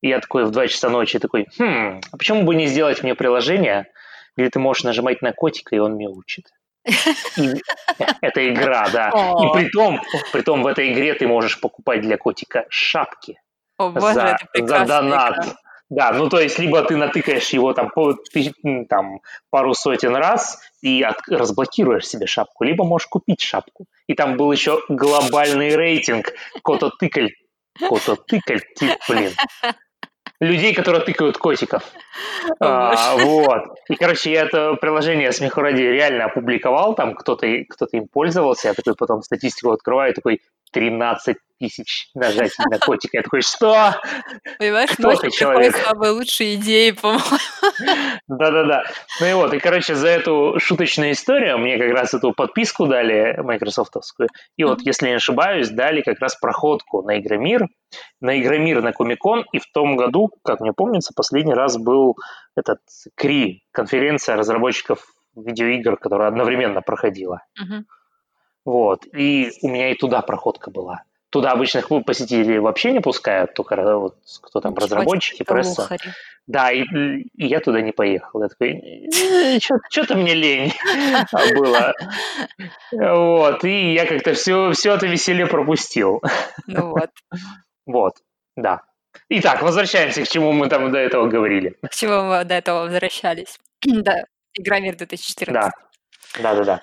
И 0.00 0.08
я 0.08 0.20
такой 0.20 0.44
в 0.44 0.50
2 0.52 0.68
часа 0.68 0.88
ночи 0.88 1.18
такой, 1.18 1.46
хм, 1.58 2.00
а 2.12 2.16
почему 2.16 2.44
бы 2.44 2.54
не 2.54 2.66
сделать 2.66 3.02
мне 3.02 3.14
приложение, 3.16 3.90
где 4.36 4.48
ты 4.48 4.60
можешь 4.60 4.84
нажимать 4.84 5.20
на 5.22 5.32
котика, 5.32 5.74
и 5.74 5.80
он 5.80 5.96
мяучит. 5.96 6.46
И 7.36 7.54
это 8.20 8.48
игра, 8.48 8.88
да. 8.92 9.08
И 9.08 9.52
при 9.52 9.68
том, 9.68 10.00
при 10.32 10.42
том 10.42 10.62
в 10.62 10.66
этой 10.68 10.92
игре 10.92 11.14
ты 11.14 11.26
можешь 11.26 11.60
покупать 11.60 12.02
для 12.02 12.16
котика 12.16 12.66
шапки 12.68 13.40
О 13.78 13.90
боже, 13.90 14.14
за, 14.14 14.38
это 14.52 14.66
за 14.66 14.84
донат. 14.84 15.36
игра. 15.38 15.54
Да, 15.90 16.12
ну 16.12 16.28
то 16.28 16.38
есть 16.38 16.58
либо 16.58 16.82
ты 16.82 16.96
натыкаешь 16.96 17.48
его 17.48 17.72
там, 17.72 17.88
по, 17.88 18.14
м, 18.64 18.84
там 18.86 19.20
пару 19.50 19.72
сотен 19.72 20.14
раз 20.14 20.60
и 20.82 21.02
от- 21.02 21.26
разблокируешь 21.28 22.06
себе 22.06 22.26
шапку, 22.26 22.64
либо 22.64 22.84
можешь 22.84 23.06
купить 23.08 23.40
шапку. 23.40 23.86
И 24.06 24.14
там 24.14 24.36
был 24.36 24.52
еще 24.52 24.82
глобальный 24.90 25.74
рейтинг 25.76 26.32
кото-тыкаль. 26.62 27.30
Кото-тыкаль, 27.88 28.60
блин. 29.08 29.32
Людей, 30.40 30.72
которые 30.74 31.02
тыкают 31.04 31.36
котиков. 31.38 31.82
А, 32.60 33.16
вот. 33.16 33.62
И, 33.88 33.96
короче, 33.96 34.30
я 34.30 34.42
это 34.42 34.74
приложение 34.74 35.32
смеху 35.32 35.62
ради 35.62 35.80
реально 35.82 36.26
опубликовал, 36.26 36.94
там 36.94 37.14
кто-то 37.14 37.46
кто 37.68 37.86
им 37.92 38.06
пользовался, 38.06 38.68
я 38.68 38.74
такой 38.74 38.94
потом 38.94 39.22
статистику 39.22 39.72
открываю, 39.72 40.14
такой 40.14 40.40
13 40.70 41.36
тысяч 41.58 42.10
нажатий 42.14 42.64
на 42.70 42.78
котика. 42.78 43.18
Я 43.18 43.22
такой, 43.22 43.42
что? 43.42 43.96
Понимаешь, 44.58 44.90
ты, 44.96 45.30
человек? 45.30 45.76
самые 45.76 46.12
лучшие 46.12 46.54
идеи, 46.54 46.92
по-моему. 46.92 47.22
Да-да-да. 48.28 48.84
Ну 49.20 49.26
и 49.26 49.32
вот, 49.32 49.54
и, 49.54 49.58
короче, 49.58 49.94
за 49.94 50.08
эту 50.08 50.58
шуточную 50.58 51.12
историю 51.12 51.58
мне 51.58 51.78
как 51.78 51.90
раз 51.90 52.14
эту 52.14 52.32
подписку 52.32 52.86
дали 52.86 53.40
майкрософтовскую. 53.42 54.28
И 54.56 54.64
вот, 54.64 54.80
если 54.82 55.08
не 55.08 55.14
ошибаюсь, 55.14 55.68
дали 55.70 56.02
как 56.02 56.20
раз 56.20 56.36
проходку 56.36 57.02
на 57.02 57.18
Игромир, 57.18 57.66
на 58.20 58.40
Игромир, 58.40 58.82
на 58.82 58.92
Комикон. 58.92 59.44
И 59.52 59.58
в 59.58 59.66
том 59.72 59.96
году, 59.96 60.30
как 60.44 60.60
мне 60.60 60.72
помнится, 60.72 61.12
последний 61.14 61.54
раз 61.54 61.76
был 61.76 62.16
этот 62.56 62.80
КРИ, 63.16 63.64
конференция 63.72 64.36
разработчиков 64.36 65.04
видеоигр, 65.34 65.96
которая 65.96 66.28
одновременно 66.28 66.82
проходила. 66.82 67.42
Мгм. 67.58 67.86
Вот. 68.68 69.06
И 69.14 69.50
у 69.62 69.68
меня 69.68 69.92
и 69.92 69.94
туда 69.94 70.20
проходка 70.20 70.70
была. 70.70 71.02
Туда 71.30 71.52
обычных 71.52 71.88
посетителей 72.04 72.58
вообще 72.58 72.92
не 72.92 73.00
пускают, 73.00 73.54
только 73.54 73.74
ра- 73.74 73.96
вот, 73.96 74.16
кто 74.42 74.60
там, 74.60 74.72
себе, 74.72 74.82
разработчики, 74.84 75.42
пресса. 75.42 75.82
лухари. 75.82 76.10
Да, 76.46 76.70
и, 76.70 76.82
и 76.82 77.46
я 77.46 77.60
туда 77.60 77.80
не 77.80 77.92
поехал. 77.92 78.42
Я 78.42 78.48
такой, 78.48 79.08
что-то 79.90 80.16
мне 80.16 80.34
лень 80.34 80.72
было. 81.54 81.94
Вот, 82.92 83.64
и 83.64 83.94
я 83.94 84.04
как-то 84.04 84.34
все, 84.34 84.72
все 84.72 84.94
это 84.94 85.06
веселье 85.06 85.46
пропустил. 85.46 86.22
Ну 86.66 86.90
вот. 86.90 87.10
Вот, 87.86 88.12
да. 88.54 88.82
Итак, 89.30 89.62
возвращаемся 89.62 90.24
к 90.24 90.28
чему 90.28 90.52
мы 90.52 90.68
там 90.68 90.92
до 90.92 90.98
этого 90.98 91.26
говорили. 91.26 91.74
К 91.80 91.94
чему 91.94 92.22
мы 92.24 92.44
до 92.44 92.54
этого 92.56 92.82
возвращались. 92.82 93.58
Да, 93.86 94.24
Игромир 94.52 94.94
2014. 94.96 95.54
Да, 95.54 95.70
да, 96.42 96.54
да, 96.54 96.64
да. 96.64 96.80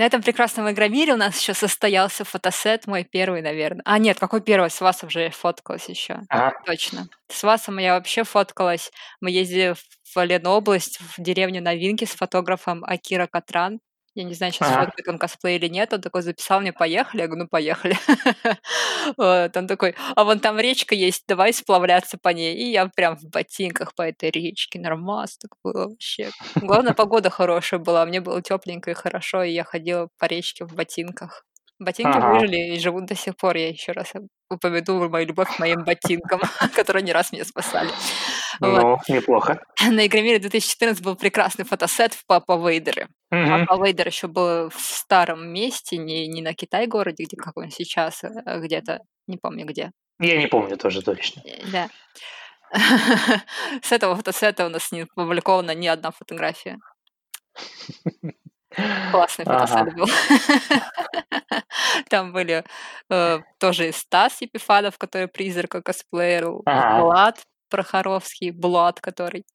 На 0.00 0.06
этом 0.06 0.22
прекрасном 0.22 0.70
Игромире 0.70 1.12
у 1.12 1.18
нас 1.18 1.38
еще 1.38 1.52
состоялся 1.52 2.24
фотосет, 2.24 2.86
мой 2.86 3.04
первый, 3.04 3.42
наверное. 3.42 3.82
А, 3.84 3.98
нет, 3.98 4.18
какой 4.18 4.40
первый? 4.40 4.70
С 4.70 4.80
вас 4.80 5.04
уже 5.04 5.28
фоткалась 5.28 5.90
еще. 5.90 6.20
Ага. 6.30 6.54
Точно. 6.64 7.06
С 7.28 7.42
Васом 7.42 7.76
я 7.76 7.92
вообще 7.92 8.24
фоткалась. 8.24 8.92
Мы 9.20 9.30
ездили 9.30 9.74
в 10.14 10.24
Ленобласть, 10.24 11.00
в 11.02 11.22
деревню 11.22 11.60
Новинки 11.60 12.06
с 12.06 12.12
фотографом 12.12 12.82
Акира 12.82 13.26
Катран. 13.26 13.80
Я 14.14 14.24
не 14.24 14.34
знаю, 14.34 14.52
сейчас 14.52 14.68
фоткает 14.68 15.06
он 15.08 15.18
косплей 15.18 15.56
или 15.56 15.68
нет. 15.68 15.92
Он 15.92 16.00
такой 16.00 16.22
записал 16.22 16.60
мне, 16.60 16.72
поехали. 16.72 17.20
Я 17.22 17.26
говорю, 17.28 17.44
ну, 17.44 17.48
поехали. 17.48 17.96
Вот, 19.16 19.56
Он 19.56 19.66
такой, 19.66 19.94
а 20.16 20.24
вон 20.24 20.40
там 20.40 20.58
речка 20.58 20.94
есть, 20.94 21.24
давай 21.28 21.52
сплавляться 21.52 22.18
по 22.18 22.28
ней. 22.30 22.54
И 22.56 22.70
я 22.70 22.86
прям 22.88 23.16
в 23.16 23.24
ботинках 23.24 23.94
по 23.94 24.02
этой 24.02 24.30
речке. 24.30 24.78
Нормас 24.80 25.38
так 25.38 25.52
было 25.64 25.88
вообще. 25.88 26.30
Главное, 26.56 26.92
погода 26.92 27.30
хорошая 27.30 27.80
была. 27.80 28.04
Мне 28.04 28.20
было 28.20 28.42
тепленько 28.42 28.90
и 28.90 28.94
хорошо, 28.94 29.42
и 29.42 29.52
я 29.52 29.64
ходила 29.64 30.08
по 30.18 30.26
речке 30.26 30.64
в 30.64 30.74
ботинках. 30.74 31.44
Ботинки 31.78 32.18
Ага. 32.18 32.34
выжили 32.34 32.74
и 32.74 32.78
живут 32.78 33.06
до 33.06 33.14
сих 33.14 33.36
пор. 33.36 33.56
Я 33.56 33.68
еще 33.68 33.92
раз 33.92 34.12
упомяну 34.50 35.08
мою 35.08 35.26
любовь 35.26 35.56
к 35.56 35.58
моим 35.58 35.84
ботинкам, 35.84 36.40
которые 36.76 37.02
не 37.02 37.12
раз 37.12 37.32
меня 37.32 37.44
спасали. 37.44 37.90
Вот. 38.60 39.00
Ну, 39.08 39.14
неплохо. 39.14 39.62
На 39.90 40.06
Игромире 40.06 40.38
2014 40.38 41.02
был 41.02 41.16
прекрасный 41.16 41.64
фотосет 41.64 42.14
в 42.14 42.26
Папа 42.26 42.56
Вейдере. 42.56 43.08
Мгм. 43.30 43.66
Папа 43.66 43.84
Вейдер 43.84 44.06
еще 44.08 44.26
был 44.28 44.68
в 44.70 44.78
старом 44.80 45.48
месте, 45.52 45.96
не, 45.96 46.26
не 46.28 46.42
на 46.42 46.52
Китай-городе, 46.54 47.24
где 47.24 47.36
как 47.36 47.56
он 47.56 47.70
сейчас, 47.70 48.22
а 48.22 48.58
где-то, 48.58 49.00
не 49.26 49.38
помню 49.38 49.64
где. 49.66 49.92
Я 50.18 50.36
не 50.38 50.46
помню 50.46 50.76
тоже 50.76 51.02
точно. 51.02 51.42
Э, 51.46 51.62
Да. 51.72 51.88
С 53.82 53.90
этого 53.92 54.14
фотосета 54.14 54.66
у 54.66 54.68
нас 54.68 54.92
не 54.92 55.02
опубликована 55.02 55.74
ни 55.74 55.86
одна 55.88 56.10
фотография. 56.12 56.78
Классный 59.10 59.44
фотосет 59.44 59.76
Ага. 59.76 59.90
был. 59.96 60.06
Там 62.08 62.32
были 62.32 62.64
э, 63.10 63.38
тоже 63.58 63.88
и 63.88 63.92
Стас 63.92 64.40
Епифанов, 64.40 64.98
который 64.98 65.26
призрака 65.26 65.82
косплеерил, 65.82 66.62
Ага. 66.66 67.02
Влад 67.04 67.40
Прохоровский, 67.70 68.50
Блад, 68.50 69.00
который. 69.00 69.46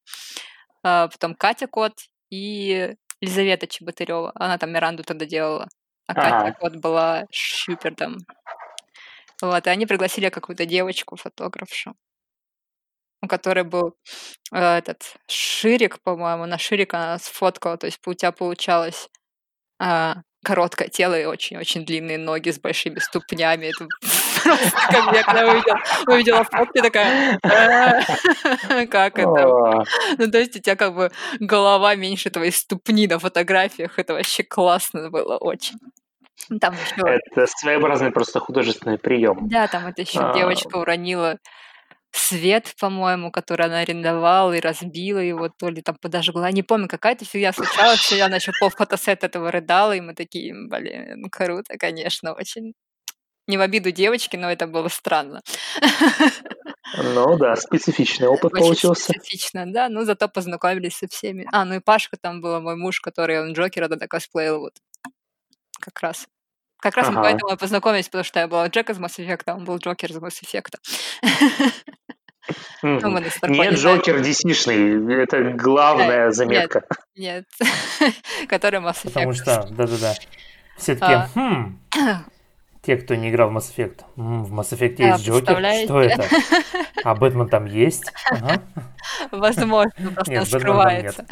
А, 0.82 1.08
потом 1.08 1.34
Катя 1.34 1.66
Кот 1.68 1.92
и 2.30 2.94
Елизавета 3.20 3.66
Чеботарева. 3.66 4.32
Она 4.34 4.58
там 4.58 4.72
Миранду 4.72 5.04
тогда 5.04 5.26
делала. 5.26 5.68
А 6.08 6.14
Катя 6.14 6.36
Ага. 6.36 6.52
Кот 6.60 6.76
была 6.76 7.26
Шупердом. 7.30 8.18
Вот, 9.42 9.66
и 9.66 9.70
они 9.70 9.86
пригласили 9.86 10.30
какую-то 10.30 10.64
девочку, 10.64 11.16
фотографшу, 11.16 11.94
у 13.22 13.28
которой 13.28 13.64
был 13.64 13.96
э, 14.52 14.78
этот 14.78 15.16
Ширик, 15.28 16.00
по-моему, 16.02 16.46
на 16.46 16.58
Ширика 16.58 16.98
она 16.98 17.18
сфоткала, 17.18 17.76
то 17.76 17.86
есть 17.86 17.98
у 18.06 18.14
тебя 18.14 18.32
получалось 18.32 19.10
а, 19.78 20.22
короткое 20.44 20.88
тело 20.88 21.18
и 21.20 21.26
очень-очень 21.26 21.84
длинные 21.84 22.18
ноги 22.18 22.50
с 22.50 22.58
большими 22.60 22.98
ступнями. 22.98 23.66
Это 23.66 23.86
просто 24.46 24.78
как 24.88 25.14
я 25.14 25.22
когда 25.22 25.46
увидела, 25.52 25.78
увидела 26.06 26.44
фотки, 26.44 26.80
такая, 26.82 27.38
«А, 27.42 28.86
как 28.86 29.18
это? 29.18 29.84
Ну, 30.18 30.30
то 30.30 30.38
есть 30.38 30.56
у 30.56 30.60
тебя 30.60 30.76
как 30.76 30.94
бы 30.94 31.10
голова 31.40 31.94
меньше 31.94 32.30
твоей 32.30 32.52
ступни 32.52 33.06
на 33.06 33.18
фотографиях. 33.18 33.98
Это 33.98 34.14
вообще 34.14 34.42
классно 34.42 35.10
было 35.10 35.36
очень. 35.36 35.76
Там 36.60 36.74
еще 36.74 36.94
Это 37.08 37.46
своеобразный 37.46 38.12
просто 38.12 38.40
художественный 38.40 38.98
прием. 38.98 39.48
да, 39.48 39.66
там 39.68 39.86
это 39.86 40.02
еще 40.02 40.20
А. 40.20 40.34
девочка 40.34 40.76
уронила 40.76 41.38
свет, 42.12 42.74
по-моему, 42.80 43.30
который 43.30 43.66
она 43.66 43.80
арендовала 43.80 44.52
и 44.52 44.60
разбила 44.60 45.18
его, 45.18 45.48
то 45.48 45.68
ли 45.68 45.82
там 45.82 45.96
подожгла. 46.00 46.50
Не 46.50 46.62
помню, 46.62 46.88
какая-то 46.88 47.24
фигня 47.24 47.52
случалась, 47.52 48.10
и 48.12 48.20
она 48.20 48.36
еще 48.36 48.52
пол 48.58 48.70
фотосет 48.70 49.22
этого 49.24 49.50
рыдала, 49.50 49.92
и 49.94 50.00
мы 50.00 50.14
такие, 50.14 50.54
блин, 50.54 51.28
круто, 51.30 51.76
конечно, 51.78 52.32
очень. 52.32 52.72
Не 53.48 53.58
в 53.58 53.60
обиду 53.60 53.92
девочки, 53.92 54.36
но 54.36 54.50
это 54.50 54.66
было 54.66 54.88
странно. 54.88 55.42
Ну 56.96 57.36
да, 57.36 57.56
специфичный 57.56 58.28
опыт 58.28 58.52
Очень 58.54 58.62
получился. 58.62 59.12
специфично, 59.12 59.64
да, 59.72 59.88
но 59.88 60.04
зато 60.04 60.28
познакомились 60.28 60.96
со 60.96 61.06
всеми. 61.08 61.46
А, 61.52 61.64
ну 61.64 61.74
и 61.74 61.80
Пашка 61.80 62.16
там 62.16 62.40
был, 62.40 62.60
мой 62.60 62.76
муж, 62.76 63.00
который 63.00 63.40
он 63.40 63.52
Джокера 63.52 63.88
тогда 63.88 64.06
косплеил, 64.06 64.60
вот. 64.60 64.72
Как 65.80 66.00
раз. 66.00 66.26
Как 66.80 66.96
раз 66.96 67.08
мы 67.08 67.14
Ага. 67.14 67.22
поэтому 67.22 67.52
и 67.54 67.56
познакомились, 67.56 68.06
потому 68.06 68.24
что 68.24 68.40
я 68.40 68.48
была 68.48 68.68
Джек 68.68 68.90
из 68.90 68.98
Mass 68.98 69.18
Effect, 69.18 69.42
а 69.46 69.54
он 69.54 69.64
был 69.64 69.78
Джокер 69.78 70.10
из 70.10 70.16
Mass 70.18 70.42
Effect. 70.42 70.74
Ну, 72.82 73.10
мы 73.10 73.20
Нет. 73.48 73.74
Джокер 73.74 74.20
DC-шный, 74.20 75.12
это 75.20 75.42
главная 75.54 76.26
Нет, 76.26 76.34
заметка. 76.36 76.84
Нет, 77.16 77.44
который 78.48 78.78
Mass 78.78 79.04
Effect. 79.04 79.12
Потому 79.14 79.32
что, 79.32 79.66
да-да-да. 79.70 80.14
Все 80.76 80.94
таки 80.94 81.12
А. 81.12 81.28
хм, 81.34 81.80
те, 82.86 82.96
кто 82.96 83.16
не 83.16 83.30
играл 83.30 83.50
в 83.50 83.56
Mass 83.56 83.74
Effect. 83.76 84.04
М, 84.16 84.44
в 84.44 84.54
Mass 84.58 84.72
Effect 84.72 84.96
Да, 84.96 85.08
есть 85.08 85.24
Джокер? 85.26 85.56
Что 85.84 86.00
это? 86.00 86.24
А 87.04 87.14
Бэтмен 87.16 87.48
там 87.48 87.66
есть? 87.66 88.12
Ага. 88.30 88.62
Возможно, 89.32 90.12
просто 90.14 90.32
Нет, 90.32 90.48
скрывается. 90.48 91.26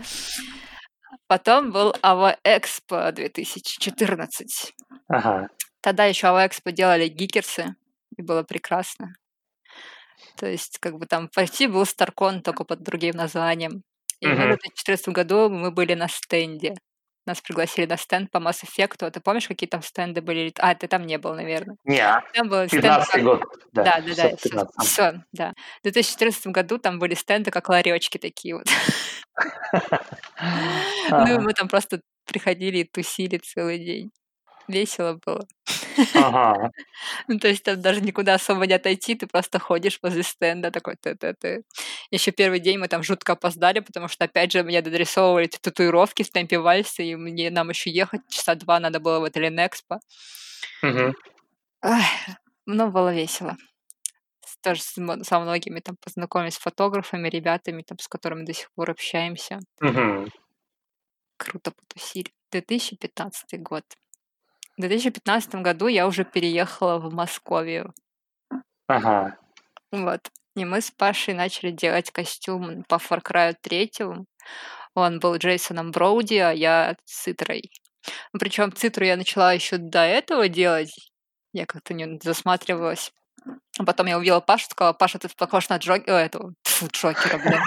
Потом 1.28 1.70
был 1.72 1.94
АВА 2.02 2.36
Экспо 2.44 3.10
2014. 3.12 4.74
Ага. 5.08 5.48
Тогда 5.80 6.04
еще 6.06 6.26
АВА 6.28 6.46
Экспо 6.46 6.70
делали 6.72 7.08
гикерсы, 7.08 7.74
и 8.16 8.22
было 8.22 8.42
прекрасно. 8.42 9.14
То 10.36 10.46
есть, 10.46 10.78
как 10.80 10.98
бы 10.98 11.06
там 11.06 11.28
почти 11.34 11.66
был 11.66 11.86
Старкон, 11.86 12.42
только 12.42 12.64
под 12.64 12.82
другим 12.82 13.14
названием. 13.16 13.82
И 14.20 14.26
мы 14.26 14.34
в 14.34 14.38
Мгм. 14.38 14.48
2014 14.48 15.08
году 15.14 15.48
мы 15.48 15.70
были 15.70 15.94
на 15.94 16.08
стенде. 16.08 16.74
Нас 17.26 17.40
пригласили 17.40 17.87
на 17.87 17.96
стенд 17.96 18.30
по 18.30 18.37
Mass 18.38 18.62
Effect. 18.64 18.96
А 19.06 19.10
Ты 19.10 19.20
помнишь, 19.20 19.48
какие 19.48 19.66
там 19.68 19.82
стенды 19.82 20.20
были? 20.20 20.52
А, 20.58 20.74
ты 20.74 20.88
там 20.88 21.06
не 21.06 21.16
был, 21.18 21.34
наверное. 21.34 21.76
Не, 21.84 22.20
Там 22.34 22.48
был 22.48 22.66
стенд 22.66 22.82
15 22.82 23.10
как- 23.12 23.22
год. 23.22 23.42
Да, 23.72 23.82
Да, 23.84 24.00
да, 24.00 24.14
да, 24.14 24.28
615. 24.30 24.88
все, 24.90 25.22
да. 25.32 25.52
В 25.80 25.82
2014 25.84 26.46
году 26.48 26.78
там 26.78 26.98
были 26.98 27.14
стенды, 27.14 27.50
как 27.50 27.68
ларечки 27.68 28.18
такие 28.18 28.56
вот. 28.56 28.66
Ну, 31.10 31.40
мы 31.40 31.52
там 31.54 31.68
просто 31.68 32.00
приходили 32.26 32.78
и 32.78 32.84
тусили 32.84 33.38
целый 33.38 33.78
день. 33.78 34.10
Весело 34.68 35.18
было. 35.24 35.46
Ага. 36.14 36.70
Ну, 37.28 37.38
то 37.38 37.48
есть 37.48 37.62
там 37.64 37.80
даже 37.80 38.00
никуда 38.00 38.35
особо 38.35 38.66
не 38.66 38.74
отойти, 38.74 39.14
ты 39.14 39.26
просто 39.26 39.59
ходишь 39.59 39.98
возле 40.02 40.22
стенда 40.22 40.70
такой 40.70 40.96
ты 40.96 41.14
ты 41.14 41.35
ты 41.35 41.62
Еще 42.11 42.33
первый 42.33 42.61
день 42.61 42.78
мы 42.78 42.88
там 42.88 43.02
жутко 43.02 43.33
опоздали, 43.33 43.80
потому 43.80 44.09
что, 44.09 44.24
опять 44.24 44.52
же, 44.52 44.62
мне 44.62 44.83
дорисовывали 44.83 45.46
эти 45.46 45.59
татуировки 45.59 46.22
в 46.22 46.30
темпе 46.30 46.59
вальса, 46.59 47.02
и 47.02 47.14
мне, 47.16 47.50
нам 47.50 47.70
еще 47.70 47.90
ехать 47.90 48.22
часа 48.28 48.54
два 48.54 48.80
надо 48.80 49.00
было 49.00 49.20
в 49.20 49.50
Некспо. 49.50 50.00
Мгм. 50.83 51.14
Ай, 51.83 52.04
ну, 52.66 52.90
было 52.90 53.14
весело. 53.14 53.57
Тоже 54.62 54.80
со 54.83 55.40
многими 55.40 55.80
там 55.80 55.96
познакомились 56.00 56.54
с 56.54 56.59
фотографами, 56.59 57.28
ребятами, 57.28 57.83
там, 57.83 57.98
с 57.98 58.09
которыми 58.09 58.46
до 58.46 58.54
сих 58.54 58.70
пор 58.72 58.90
общаемся. 58.90 59.61
Круто 61.37 61.70
потусили. 61.72 62.33
2015 62.50 63.59
год. 63.59 63.85
В 64.76 64.80
2015 64.80 65.54
году 65.56 65.87
я 65.87 66.06
уже 66.06 66.24
переехала 66.24 66.98
в 66.98 67.12
Московию. 67.12 67.94
Ага. 68.88 69.37
Вот. 69.92 70.20
И 70.56 70.64
мы 70.64 70.80
с 70.80 70.90
Пашей 70.90 71.34
начали 71.34 71.70
делать 71.70 72.10
костюм 72.10 72.84
по 72.88 72.96
Far 72.96 73.22
Cry 73.22 73.54
3. 73.60 73.92
Он 74.94 75.18
был 75.20 75.37
Джейсоном 75.37 75.90
Броуди, 75.90 76.37
а 76.37 76.50
я 76.52 76.96
Цитрой. 77.04 77.70
Причем 78.38 78.72
Цитру 78.72 79.04
я 79.04 79.16
начала 79.16 79.52
еще 79.52 79.78
до 79.78 80.00
этого 80.00 80.48
делать. 80.48 80.94
Я 81.52 81.66
как-то 81.66 81.94
не 81.94 82.18
засматривалась. 82.22 83.12
А 83.78 83.84
потом 83.84 84.06
я 84.06 84.18
увидела 84.18 84.40
Пашу, 84.40 84.66
сказала, 84.70 84.92
Паша, 84.92 85.18
ты 85.18 85.28
похож 85.37 85.68
на 85.68 85.76
Джокера, 85.76 86.16
этого, 86.16 86.54
тьфу, 86.62 86.87
Джокера, 86.92 87.38
блин. 87.38 87.60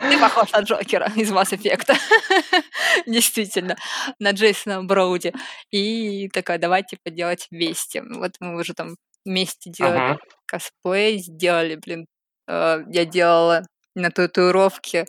Ты 0.00 0.18
похож 0.18 0.52
на 0.52 0.60
Джокера 0.60 1.10
из 1.16 1.32
Mass 1.32 1.52
Effect. 1.56 1.94
Действительно, 3.06 3.76
на 4.18 4.30
Джейсона 4.32 4.82
Броуди. 4.84 5.32
И 5.70 6.28
такая, 6.28 6.58
давай, 6.58 6.82
типа, 6.84 7.10
делать 7.10 7.48
вместе. 7.50 8.02
Вот 8.02 8.32
мы 8.40 8.56
уже 8.60 8.74
там 8.74 8.96
вместе 9.24 9.70
делали 9.70 9.98
Ага. 10.12 10.18
косплей, 10.46 11.18
сделали, 11.18 11.76
блин. 11.76 12.06
э, 12.48 12.82
Я 12.88 13.04
делала 13.04 13.62
на 13.94 14.10
татуировке 14.10 15.06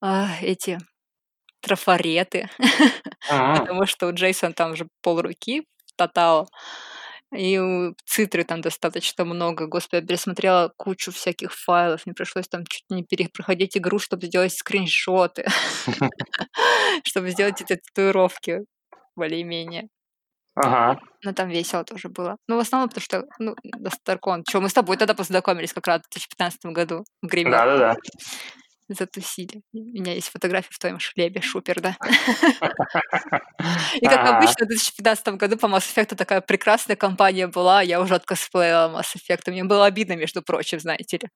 а, 0.00 0.28
эти 0.42 0.78
трафареты, 1.60 2.50
Ага. 3.30 3.60
потому 3.60 3.86
что 3.86 4.06
у 4.08 4.12
Джейсона 4.12 4.52
там 4.52 4.72
уже 4.72 4.86
полруки 5.02 5.62
в 5.86 5.92
тотал, 5.96 6.48
и 7.34 7.92
Цитры 8.04 8.44
там 8.44 8.60
достаточно 8.60 9.24
много. 9.24 9.66
Господи, 9.66 10.02
я 10.02 10.06
пересмотрела 10.06 10.72
кучу 10.76 11.12
всяких 11.12 11.52
файлов, 11.52 12.06
мне 12.06 12.14
пришлось 12.14 12.48
там 12.48 12.64
чуть 12.66 12.84
не 12.90 13.04
перепроходить 13.04 13.76
игру, 13.76 13.98
чтобы 13.98 14.26
сделать 14.26 14.52
скриншоты, 14.52 15.44
чтобы 17.04 17.30
сделать 17.30 17.60
эти 17.60 17.76
татуировки 17.76 18.60
более-менее. 19.16 19.88
Ага. 20.56 21.00
Но 21.24 21.32
там 21.32 21.48
весело 21.48 21.84
тоже 21.84 22.08
было. 22.08 22.36
Ну, 22.48 22.56
в 22.56 22.60
основном, 22.60 22.88
потому 22.88 23.02
что, 23.02 23.24
ну, 23.38 23.56
Старкон. 23.90 24.44
Чё, 24.44 24.60
мы 24.60 24.68
с 24.68 24.72
тобой 24.72 24.96
тогда 24.96 25.14
познакомились 25.14 25.72
как 25.72 25.86
раз 25.86 26.02
в 26.02 26.10
2015 26.10 26.66
году 26.66 27.04
в 27.22 27.26
гримерке. 27.26 27.58
Да-да-да. 27.58 27.94
Затусили. 28.88 29.62
У 29.72 29.78
меня 29.78 30.12
есть 30.12 30.28
фотография 30.28 30.68
в 30.70 30.78
твоем 30.78 30.98
шлеме, 30.98 31.40
шупер, 31.40 31.80
да? 31.80 31.96
И 33.94 34.06
как 34.06 34.20
Ага. 34.20 34.36
обычно, 34.38 34.66
в 34.66 34.68
2015 34.68 35.28
году 35.28 35.56
по 35.56 35.66
Mass 35.66 35.84
Effect 35.94 36.14
такая 36.16 36.42
прекрасная 36.42 36.96
компания 36.96 37.46
была, 37.46 37.80
а 37.80 37.82
я 37.82 38.00
уже 38.00 38.14
откосплеила 38.14 38.90
Mass 38.94 39.16
Effect. 39.16 39.50
Мне 39.50 39.64
было 39.64 39.86
обидно, 39.86 40.16
между 40.16 40.42
прочим, 40.42 40.80
знаете 40.80 41.18
ли. 41.18 41.28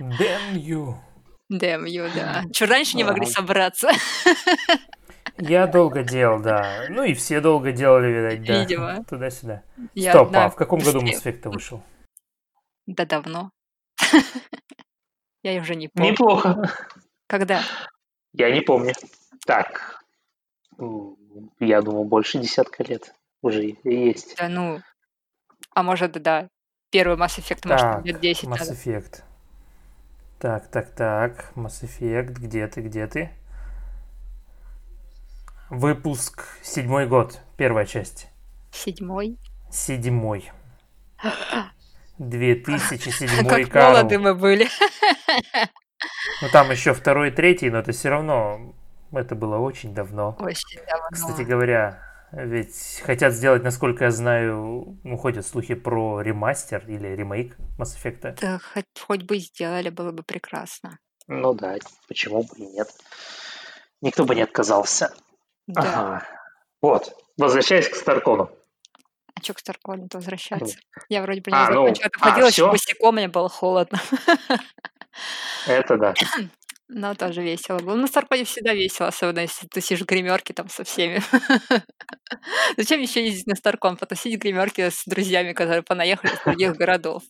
Damn 0.00 0.54
you. 0.54 0.94
Damn 1.52 1.84
you, 1.84 2.10
да. 2.14 2.42
Чё, 2.52 2.66
раньше 2.66 2.96
не 2.96 3.04
могли 3.04 3.26
собраться? 3.26 3.90
Я 5.38 5.68
долго 5.68 6.02
делал, 6.02 6.42
да. 6.42 6.86
Ну 6.88 7.04
и 7.04 7.14
все 7.14 7.40
долго 7.40 7.70
делали, 7.70 8.08
видать, 8.08 8.42
да. 8.44 8.60
Видимо. 8.60 9.04
Туда-сюда. 9.04 9.62
Я 9.94 10.10
Стоп, 10.12 10.34
а 10.34 10.48
в 10.48 10.56
каком 10.56 10.80
году. 10.80 11.00
Mass 11.00 11.22
Effect 11.22 11.48
вышел? 11.50 11.82
Да 12.86 13.04
давно. 13.04 13.52
Я 15.52 15.60
уже 15.60 15.76
не 15.76 15.88
помню. 15.88 16.12
Неплохо. 16.12 16.62
Когда? 17.26 17.62
Я 18.32 18.50
не 18.50 18.60
помню. 18.60 18.92
Так. 19.46 20.02
Я 21.58 21.82
думаю, 21.82 22.04
больше 22.04 22.38
десятка 22.38 22.84
лет 22.84 23.14
уже 23.42 23.64
и 23.64 24.08
есть. 24.08 24.36
Да 24.36 24.48
ну, 24.48 24.80
а 25.74 25.82
может, 25.82 26.12
да, 26.12 26.48
первый 26.90 27.16
Mass 27.16 27.38
Effect, 27.38 27.66
может, 27.68 27.80
Так, 27.80 28.04
лет 28.04 28.20
10 28.20 28.44
Mass 28.44 28.58
надо. 28.58 28.72
Effect. 28.72 29.22
Так, 30.38 30.70
так, 30.70 30.94
так. 30.94 31.52
Mass 31.54 31.82
Effect, 31.82 32.32
где 32.32 32.66
ты, 32.66 32.80
где 32.82 33.06
ты? 33.06 33.30
Выпуск 35.70 36.44
седьмой 36.62 37.06
год, 37.06 37.40
первая 37.56 37.86
часть. 37.86 38.28
Седьмой. 38.72 39.38
Седьмой. 39.70 40.50
2007 42.18 43.46
Как 43.46 43.68
Карл. 43.68 43.92
молоды 43.92 44.18
мы 44.18 44.34
были. 44.34 44.68
Ну 46.42 46.48
там 46.52 46.70
еще 46.70 46.94
второй 46.94 47.28
и 47.28 47.30
третий, 47.32 47.70
но 47.70 47.78
это 47.78 47.92
все 47.92 48.08
равно, 48.10 48.74
это 49.12 49.34
было 49.34 49.58
очень 49.58 49.94
давно. 49.94 50.36
Очень 50.38 50.80
давно. 50.86 51.08
Кстати 51.10 51.42
говоря, 51.42 52.00
ведь 52.32 53.02
хотят 53.04 53.32
сделать, 53.32 53.62
насколько 53.64 54.04
я 54.04 54.10
знаю, 54.10 54.98
ну, 55.02 55.16
ходят 55.16 55.46
слухи 55.46 55.74
про 55.74 56.20
ремастер 56.20 56.84
или 56.86 57.08
ремейк 57.08 57.56
Mass 57.78 57.96
Effect. 57.96 58.38
Да, 58.40 58.60
хоть, 58.72 58.84
хоть 59.06 59.22
бы 59.22 59.38
сделали, 59.38 59.88
было 59.88 60.12
бы 60.12 60.22
прекрасно. 60.22 60.98
Ну 61.26 61.54
да, 61.54 61.76
почему 62.06 62.42
бы 62.42 62.56
и 62.56 62.66
нет. 62.66 62.88
Никто 64.00 64.24
бы 64.24 64.34
не 64.34 64.42
отказался. 64.42 65.12
Да. 65.66 65.82
Ага. 65.82 66.22
Вот. 66.80 67.12
Возвращаясь 67.36 67.88
к 67.88 67.94
Старкону. 67.94 68.50
А 69.38 69.42
что 69.42 69.54
к 69.54 69.58
Старкону-то 69.60 70.18
возвращаться? 70.18 70.78
Я 71.08 71.22
вроде 71.22 71.40
бы 71.40 71.50
не 71.52 71.56
А, 71.56 71.70
ну, 71.70 71.82
закончила. 71.82 72.08
Ты 72.10 72.18
а, 72.20 72.30
ходила 72.30 72.50
всё? 72.50 72.70
босиком, 72.70 73.14
мне 73.14 73.28
было 73.28 73.48
холодно. 73.48 74.00
Это 75.66 75.96
да. 75.96 76.14
Но 76.90 77.14
тоже 77.14 77.42
весело 77.42 77.78
было. 77.80 77.94
Ну, 77.96 78.06
в 78.06 78.08
Старконе 78.08 78.44
всегда 78.44 78.72
весело, 78.72 79.08
особенно 79.08 79.40
если 79.40 79.66
ты 79.66 79.82
сидишь 79.82 80.00
в 80.00 80.06
гримерке 80.06 80.54
там 80.54 80.70
со 80.70 80.84
всеми. 80.84 81.20
Зачем 82.78 83.00
еще 83.00 83.22
ездить 83.24 83.46
на 83.46 83.54
Старкон? 83.54 83.98
Потусить 83.98 84.34
в 84.36 84.38
гримерке 84.38 84.90
с 84.90 85.04
друзьями, 85.04 85.52
которые 85.52 85.82
понаехали 85.82 86.32
из 86.32 86.40
других 86.42 86.76
городов. 86.76 87.22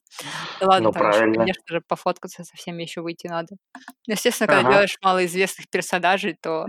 Да 0.61 0.66
ладно, 0.68 0.88
Ну, 0.88 0.92
там 0.92 1.11
конечно 1.35 1.64
же, 1.66 1.81
пофоткаться 1.87 2.44
со 2.44 2.57
всеми 2.57 2.85
еще 2.85 3.01
выйти 3.01 3.27
надо. 3.27 3.57
Ну, 4.07 4.14
Естественно, 4.14 4.47
когда 4.47 4.71
делаешь 4.71 4.97
малоизвестных 5.03 5.68
персонажей, 5.68 6.37
то 6.40 6.66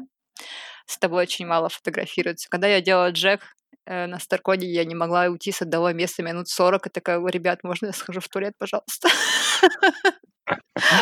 с 0.88 0.98
тобой 0.98 1.22
очень 1.24 1.46
мало 1.46 1.70
фотографируются. 1.70 2.50
Когда 2.50 2.68
я 2.68 2.82
делала 2.82 3.12
Джек 3.12 3.42
на 3.90 4.20
Старконе, 4.20 4.68
я 4.68 4.86
не 4.86 4.96
могла 4.96 5.26
уйти 5.26 5.52
с 5.52 5.62
одного 5.62 5.92
места 5.92 6.22
минут 6.24 6.48
40, 6.48 6.88
и 6.88 6.90
такая, 6.90 7.20
«Ой, 7.20 7.32
ребят, 7.32 7.64
можно 7.64 7.88
я 7.88 7.94
схожу 7.94 8.20
в 8.20 8.28
туалет, 8.28 8.54
пожалуйста? 8.58 9.10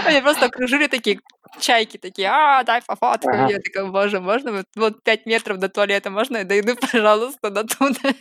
Меня 0.08 0.22
просто 0.22 0.46
окружили 0.46 0.88
такие 0.88 1.20
чайки 1.60 1.98
такие, 1.98 2.30
а, 2.30 2.64
дай 2.64 2.82
пофоткаю. 2.82 3.46
Ага. 3.46 3.54
Я 3.54 3.60
такая, 3.60 3.86
боже, 3.86 4.20
можно 4.20 4.52
вот, 4.52 4.66
вот 4.76 5.04
5 5.04 5.26
метров 5.26 5.58
до 5.60 5.70
туалета, 5.70 6.10
можно 6.10 6.38
я 6.38 6.44
дойду, 6.44 6.76
пожалуйста, 6.76 7.50
до 7.50 7.64
туда? 7.64 8.14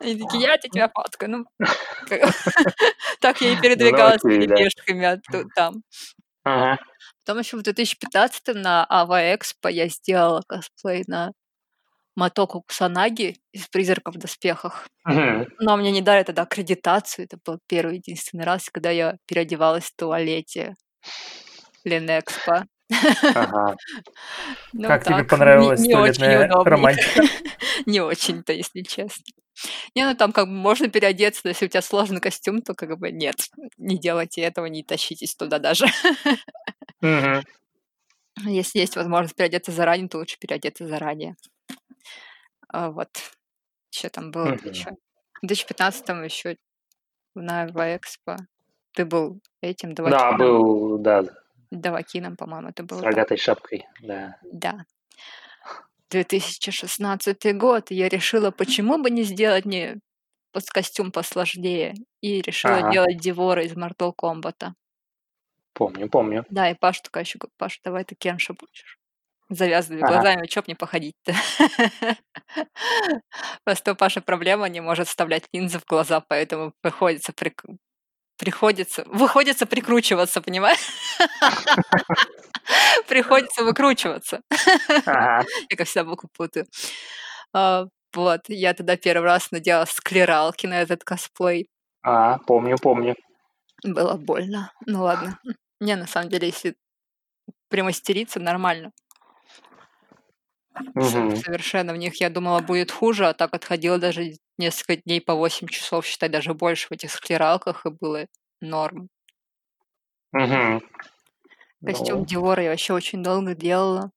Они 0.00 0.18
такие, 0.18 0.42
я 0.42 0.58
тебя 0.58 0.90
фоткаю. 0.92 1.30
Ну, 1.30 1.44
так 3.20 3.40
я 3.40 3.52
и 3.52 3.60
передвигалась 3.60 4.22
да. 4.22 4.56
пешками 4.56 5.20
там. 5.54 5.82
Потом 6.44 7.40
еще 7.40 7.56
в 7.56 7.62
2015 7.62 8.54
на 8.54 8.86
Ава 8.88 9.34
Экспо 9.34 9.68
я 9.68 9.88
сделала 9.88 10.42
косплей 10.46 11.04
на 11.06 11.32
Матоку 12.18 12.62
Кусанаги 12.62 13.36
из 13.52 13.68
«Призраков 13.68 14.16
в 14.16 14.18
доспехах». 14.18 14.88
Мгм. 15.04 15.46
Но 15.60 15.76
мне 15.76 15.92
не 15.92 16.02
дали 16.02 16.24
тогда 16.24 16.42
аккредитацию. 16.42 17.26
Это 17.26 17.38
был 17.44 17.60
первый 17.68 17.98
единственный 17.98 18.44
раз, 18.44 18.68
когда 18.70 18.90
я 18.90 19.18
переодевалась 19.26 19.84
в 19.84 19.94
туалете 19.94 20.74
Ленэкспо. 21.84 22.66
Ага. 23.34 23.76
Ну, 24.72 24.88
Как 24.88 25.04
тебе 25.04 25.18
так, 25.18 25.28
понравилась 25.28 25.80
не, 25.80 25.88
не 25.88 25.94
очень 25.94 26.14
туалетная 26.14 26.64
романтика? 26.64 27.22
Не 27.86 28.00
очень-то, 28.00 28.52
если 28.52 28.82
честно. 28.82 29.24
Не, 29.94 30.04
ну 30.04 30.14
там 30.14 30.32
как 30.32 30.46
бы 30.46 30.52
можно 30.52 30.88
переодеться, 30.88 31.42
но 31.44 31.50
если 31.50 31.66
у 31.66 31.68
тебя 31.68 31.82
сложный 31.82 32.20
костюм, 32.20 32.62
то 32.62 32.74
как 32.74 32.98
бы 32.98 33.10
нет, 33.12 33.36
не 33.76 33.98
делайте 33.98 34.40
этого, 34.40 34.66
не 34.66 34.82
тащитесь 34.82 35.34
туда 35.34 35.58
даже. 35.58 35.86
Мгм. 37.00 37.44
Если 38.44 38.80
есть 38.80 38.96
возможность 38.96 39.36
переодеться 39.36 39.72
заранее, 39.72 40.08
то 40.08 40.18
лучше 40.18 40.38
переодеться 40.38 40.86
заранее. 40.86 41.36
А 42.68 42.90
вот. 42.90 43.08
Что 43.90 44.10
там 44.10 44.30
было 44.32 44.48
Мгм. 44.48 44.72
еще? 44.72 44.90
В 45.42 45.46
2015 45.46 46.24
еще 46.24 46.56
на 47.34 47.66
Экспо. 47.96 48.36
Ты 48.94 49.06
был 49.06 49.40
этим 49.62 49.94
Да, 50.04 50.32
Давакином. 50.32 50.38
был, 50.38 50.98
да, 50.98 51.24
Давакином, 51.70 52.36
по-моему, 52.36 52.68
это 52.68 52.82
с 52.90 52.96
было. 52.96 53.02
рогатой 53.02 53.36
шапкой, 53.38 53.86
да. 54.02 54.38
Да. 54.42 54.84
2016 56.10 57.52
год. 57.52 57.90
Я 57.90 58.08
решила, 58.08 58.50
почему 58.50 58.98
бы 58.98 59.10
не 59.10 59.22
сделать 59.24 59.64
мне 59.64 59.98
костюм 60.72 61.12
посложнее. 61.12 61.94
И 62.22 62.40
решила 62.42 62.80
Ага. 62.80 62.90
делать 62.90 63.18
Дивора 63.20 63.64
из 63.64 63.74
Mortal 63.74 64.12
Kombat. 64.16 64.72
Помню, 65.74 66.08
помню. 66.08 66.44
Да, 66.50 66.70
и 66.70 66.74
Паша 66.74 67.02
такая 67.02 67.24
еще 67.24 67.38
говорит, 67.38 67.54
Паша, 67.58 67.80
давай 67.84 68.04
ты 68.04 68.14
Кенша 68.14 68.54
будешь. 68.54 68.97
Завязанными 69.50 70.02
Ага. 70.02 70.12
глазами, 70.14 70.46
чё 70.46 70.62
не 70.66 70.74
походить-то? 70.74 71.34
Просто 73.64 73.92
у 73.92 73.94
Паши 73.96 74.20
проблема, 74.20 74.68
не 74.68 74.80
может 74.80 75.08
вставлять 75.08 75.44
линзы 75.52 75.78
в 75.78 75.84
глаза, 75.86 76.20
поэтому 76.20 76.72
приходится 76.82 77.32
прик- 77.32 77.64
приходится, 78.38 79.04
выходится 79.06 79.66
прикручиваться, 79.66 80.40
понимаешь? 80.40 80.78
Приходится 83.08 83.64
выкручиваться. 83.64 84.42
Ага. 85.06 85.44
Я, 85.70 85.76
как 85.76 85.86
всегда, 85.88 86.04
буквы 86.04 86.28
путаю. 86.36 86.66
А, 87.54 87.86
Вот, 88.14 88.40
я 88.48 88.74
тогда 88.74 88.96
первый 88.96 89.24
раз 89.24 89.50
надела 89.50 89.84
склералки 89.86 90.66
на 90.66 90.80
этот 90.82 91.04
косплей. 91.04 91.68
А, 92.02 92.38
помню, 92.46 92.76
помню. 92.82 93.14
Было 93.84 94.14
больно. 94.14 94.72
Ну 94.86 95.02
ладно. 95.02 95.38
Не, 95.80 95.96
на 95.96 96.06
самом 96.06 96.28
деле, 96.30 96.48
если 96.48 96.74
примастериться, 97.68 98.40
нормально. 98.40 98.92
Мгм. 100.94 101.42
Совершенно 101.44 101.92
в 101.92 101.96
них 101.96 102.20
я 102.20 102.30
думала 102.30 102.60
будет 102.60 102.90
хуже, 102.90 103.26
а 103.28 103.34
так 103.34 103.54
отходила 103.54 103.98
даже 103.98 104.34
несколько 104.58 104.96
дней 105.02 105.20
по 105.20 105.34
8 105.34 105.68
часов, 105.68 106.06
считай, 106.06 106.28
даже 106.28 106.54
больше 106.54 106.88
в 106.88 106.92
этих 106.92 107.10
склералках, 107.12 107.86
и 107.86 107.90
было 107.90 108.26
норм. 108.60 109.08
Мгм. 110.32 110.80
Костюм 111.84 112.24
Ну, 112.24 112.26
Диора 112.26 112.62
я 112.64 112.70
вообще 112.70 112.92
очень 112.94 113.22
долго 113.22 113.54
делала. 113.54 114.10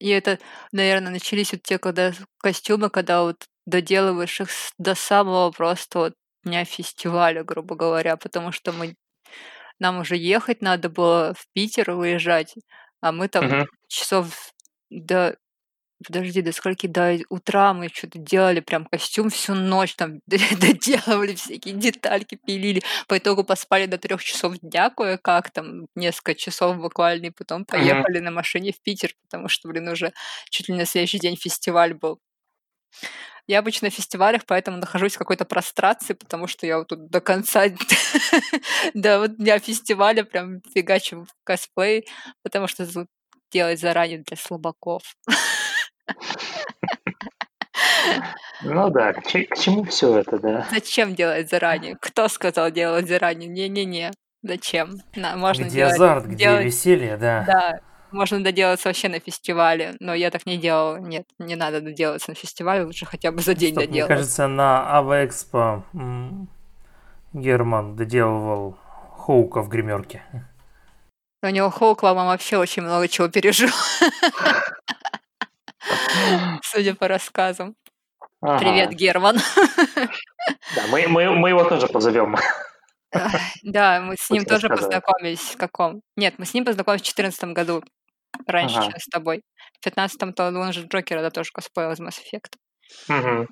И 0.00 0.08
это, 0.10 0.38
наверное, 0.72 1.12
начались 1.12 1.52
вот 1.52 1.62
те 1.62 1.78
когда 1.78 2.12
костюмы, 2.38 2.90
когда 2.90 3.22
вот 3.22 3.46
доделываешь 3.66 4.40
их 4.40 4.50
до 4.78 4.94
самого 4.94 5.50
просто 5.52 5.98
вот 6.00 6.14
дня 6.44 6.64
фестиваля, 6.64 7.44
грубо 7.44 7.76
говоря, 7.76 8.16
потому 8.16 8.52
что 8.52 8.72
мы 8.72 8.96
нам 9.80 10.00
уже 10.00 10.16
ехать 10.16 10.62
надо 10.62 10.90
было 10.90 11.34
в 11.34 11.46
Питер 11.54 11.90
уезжать, 11.92 12.54
а 13.00 13.12
мы 13.12 13.28
там 13.28 13.48
Мгм. 13.48 13.64
часов 13.88 14.52
до 14.90 15.36
подожди, 16.04 16.42
до 16.42 16.52
скольки 16.52 16.86
до 16.86 17.18
утра 17.28 17.72
мы 17.74 17.88
что-то 17.88 18.18
делали 18.18 18.60
прям 18.60 18.86
костюм 18.86 19.30
всю 19.30 19.54
ночь 19.54 19.94
там 19.94 20.20
доделывали 20.26 21.34
всякие 21.34 21.74
детальки, 21.74 22.36
пилили. 22.36 22.82
По 23.08 23.18
итогу 23.18 23.44
поспали 23.44 23.86
до 23.86 23.98
трех 23.98 24.22
часов 24.22 24.58
дня 24.60 24.90
кое-как, 24.90 25.50
там 25.50 25.86
несколько 25.94 26.34
часов 26.34 26.78
буквально, 26.78 27.26
и 27.26 27.30
потом 27.30 27.64
поехали 27.64 28.18
на 28.18 28.30
машине 28.30 28.72
в 28.72 28.80
Питер, 28.82 29.14
потому 29.22 29.48
что, 29.48 29.68
блин, 29.68 29.88
уже 29.88 30.12
чуть 30.50 30.68
ли 30.68 30.74
не 30.74 30.80
на 30.80 30.86
следующий 30.86 31.18
день 31.18 31.36
фестиваль 31.36 31.94
был. 31.94 32.18
Я 33.46 33.58
обычно 33.58 33.86
на 33.86 33.90
фестивалях, 33.90 34.42
поэтому 34.46 34.76
нахожусь 34.76 35.14
в 35.14 35.18
какой-то 35.18 35.44
прострации, 35.44 36.12
потому 36.14 36.46
что 36.46 36.66
я 36.66 36.78
вот 36.78 36.88
тут 36.88 37.10
до 37.10 37.20
конца, 37.20 37.64
до 38.94 39.18
вот 39.20 39.36
дня 39.38 39.58
фестиваля 39.58 40.24
прям 40.24 40.60
фигачу 40.72 41.24
в 41.24 41.34
косплей, 41.44 42.06
потому 42.42 42.68
что 42.68 42.86
делать 43.50 43.80
заранее 43.80 44.18
для 44.18 44.36
слабаков. 44.36 45.02
Ну 48.62 48.90
да, 48.90 49.12
к, 49.14 49.22
к 49.22 49.56
чему 49.58 49.84
все 49.84 50.18
это, 50.18 50.38
да? 50.38 50.66
Зачем 50.70 51.14
делать 51.14 51.48
заранее? 51.48 51.96
Кто 52.00 52.28
сказал 52.28 52.70
делать 52.70 53.08
заранее? 53.08 53.48
Не-не-не. 53.48 54.12
Зачем? 54.42 54.96
На, 55.16 55.36
можно 55.36 55.64
Где 55.64 55.76
делать, 55.76 55.94
азарт, 55.94 56.24
где 56.26 56.36
делать- 56.44 56.64
веселье, 56.66 57.16
да. 57.16 57.44
Да, 57.46 57.80
можно 58.10 58.42
доделаться 58.42 58.88
вообще 58.88 59.08
на 59.08 59.18
фестивале, 59.20 59.94
но 60.00 60.12
я 60.14 60.30
так 60.30 60.44
не 60.46 60.56
делала. 60.58 60.96
Нет, 60.96 61.24
не 61.38 61.56
надо 61.56 61.80
доделаться 61.80 62.30
на 62.30 62.34
фестивале, 62.34 62.84
лучше 62.84 63.06
хотя 63.06 63.32
бы 63.32 63.40
за 63.40 63.54
день 63.54 63.72
Стоп, 63.72 63.84
мне 63.84 63.88
доделать. 64.02 64.08
кажется, 64.08 64.46
на 64.46 64.96
Ава 64.96 65.24
Экспо 65.24 65.84
м, 65.94 66.48
Герман 67.32 67.96
доделывал 67.96 68.76
Хоука 69.16 69.62
в 69.62 69.68
гримерке. 69.68 70.22
У 71.42 71.48
него 71.48 71.70
Хоук, 71.70 72.00
по-моему, 72.02 72.28
вообще 72.30 72.58
очень 72.58 72.82
много 72.82 73.08
чего 73.08 73.28
пережил, 73.28 73.70
судя 76.62 76.94
по 76.94 77.08
рассказам. 77.08 77.74
Ага. 78.42 78.58
Привет, 78.58 78.90
Герман. 78.92 79.36
Да, 80.74 80.86
мы, 80.90 81.06
мы, 81.08 81.30
мы 81.36 81.50
его 81.50 81.64
тоже 81.64 81.86
позовем. 81.88 82.36
Да, 83.62 84.00
мы 84.00 84.16
с 84.16 84.30
ним 84.30 84.44
Пусть 84.44 84.48
тоже 84.48 84.68
рассказывает. 84.68 85.02
познакомились 85.04 85.40
в 85.40 85.56
каком? 85.56 86.00
Нет, 86.16 86.34
мы 86.38 86.46
с 86.46 86.54
ним 86.54 86.64
познакомились 86.64 87.02
в 87.02 87.14
2014 87.14 87.44
году, 87.56 87.82
раньше, 88.46 88.78
Ага. 88.78 88.90
чем 88.92 89.00
с 89.00 89.06
тобой. 89.06 89.42
В 89.80 89.84
15 89.84 90.34
то 90.34 90.46
он 90.48 90.72
же 90.72 90.86
Джокера, 90.86 91.20
да, 91.20 91.30
тоже 91.30 91.50
косплеил 91.52 91.90
из 91.92 92.00
Mass 92.00 92.18
Effect. 92.20 92.54
Мгм. 93.08 93.48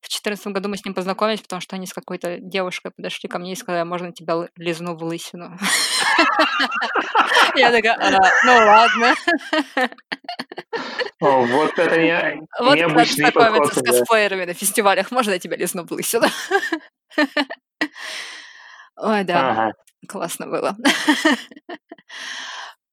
В 0.00 0.08
2014 0.08 0.46
году 0.48 0.68
мы 0.68 0.76
с 0.76 0.84
ним 0.84 0.94
познакомились, 0.94 1.40
потому 1.40 1.60
что 1.60 1.76
они 1.76 1.86
с 1.86 1.92
какой-то 1.92 2.38
девушкой 2.38 2.92
подошли 2.92 3.28
ко 3.28 3.38
мне 3.38 3.52
и 3.52 3.56
сказали, 3.56 3.82
«А 3.82 3.84
можно 3.84 4.12
тебя 4.12 4.48
лизну 4.56 4.96
в 4.96 5.02
лысину? 5.02 5.58
Я 7.56 7.72
такая, 7.72 7.94
«А, 7.94 8.10
ну 8.44 8.52
ладно. 8.54 9.14
Вот 11.20 11.78
это 11.78 11.98
не, 11.98 12.46
Вот 12.60 12.78
знакомиться 13.08 13.80
с 13.80 13.82
косплеерами 13.82 14.44
на 14.44 14.54
фестивалях. 14.54 15.10
Можно 15.10 15.32
я 15.32 15.38
тебя 15.38 15.56
лизну 15.56 15.84
в 15.84 15.90
лысину? 15.90 16.26
Ой, 18.96 19.24
да. 19.24 19.72
Классно 20.06 20.46
было. 20.46 20.76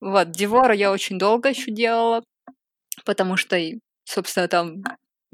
Вот, 0.01 0.29
Дивора 0.29 0.75
я 0.75 0.91
очень 0.91 1.17
долго 1.17 1.49
еще 1.49 1.71
делала, 1.71 2.21
потому 3.05 3.37
что, 3.37 3.57
собственно, 4.03 4.47
там 4.47 4.83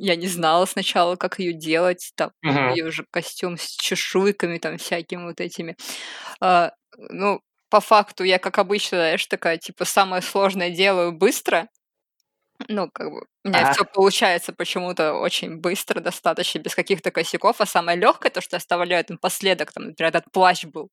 я 0.02 0.16
не 0.18 0.28
знала 0.28 0.66
сначала, 0.66 1.16
как 1.16 1.40
ее 1.40 1.54
делать. 1.54 2.12
Там 2.16 2.32
Мгм. 2.44 2.76
ее 2.76 2.86
уже 2.88 3.06
костюм 3.12 3.58
с 3.58 3.68
чешуйками, 3.72 4.58
там 4.60 4.78
всякими 4.78 5.24
вот 5.26 5.42
этими. 5.42 5.76
А, 6.42 6.72
ну, 6.98 7.42
по 7.70 7.82
факту 7.82 8.24
я, 8.26 8.40
как 8.40 8.58
обычно, 8.60 8.98
знаешь, 9.00 9.26
такая, 9.28 9.58
типа, 9.58 9.86
самое 9.86 10.22
сложное 10.22 10.70
делаю 10.72 11.14
быстро. 11.14 11.68
Ну, 12.70 12.90
как 12.94 13.10
бы, 13.12 13.26
у 13.44 13.50
меня 13.50 13.64
Ага. 13.64 13.72
все 13.72 13.84
получается 13.86 14.54
почему-то 14.54 15.14
очень 15.14 15.58
быстро, 15.58 16.00
достаточно, 16.00 16.60
без 16.60 16.76
каких-то 16.76 17.12
косяков. 17.12 17.60
А 17.60 17.66
самое 17.66 17.98
легкое, 17.98 18.32
то, 18.32 18.42
что 18.42 18.56
я 18.56 18.58
оставляю 18.60 19.04
напоследок, 19.10 19.72
там, 19.74 19.86
например, 19.86 20.10
этот 20.10 20.32
плащ 20.32 20.66
был. 20.66 20.90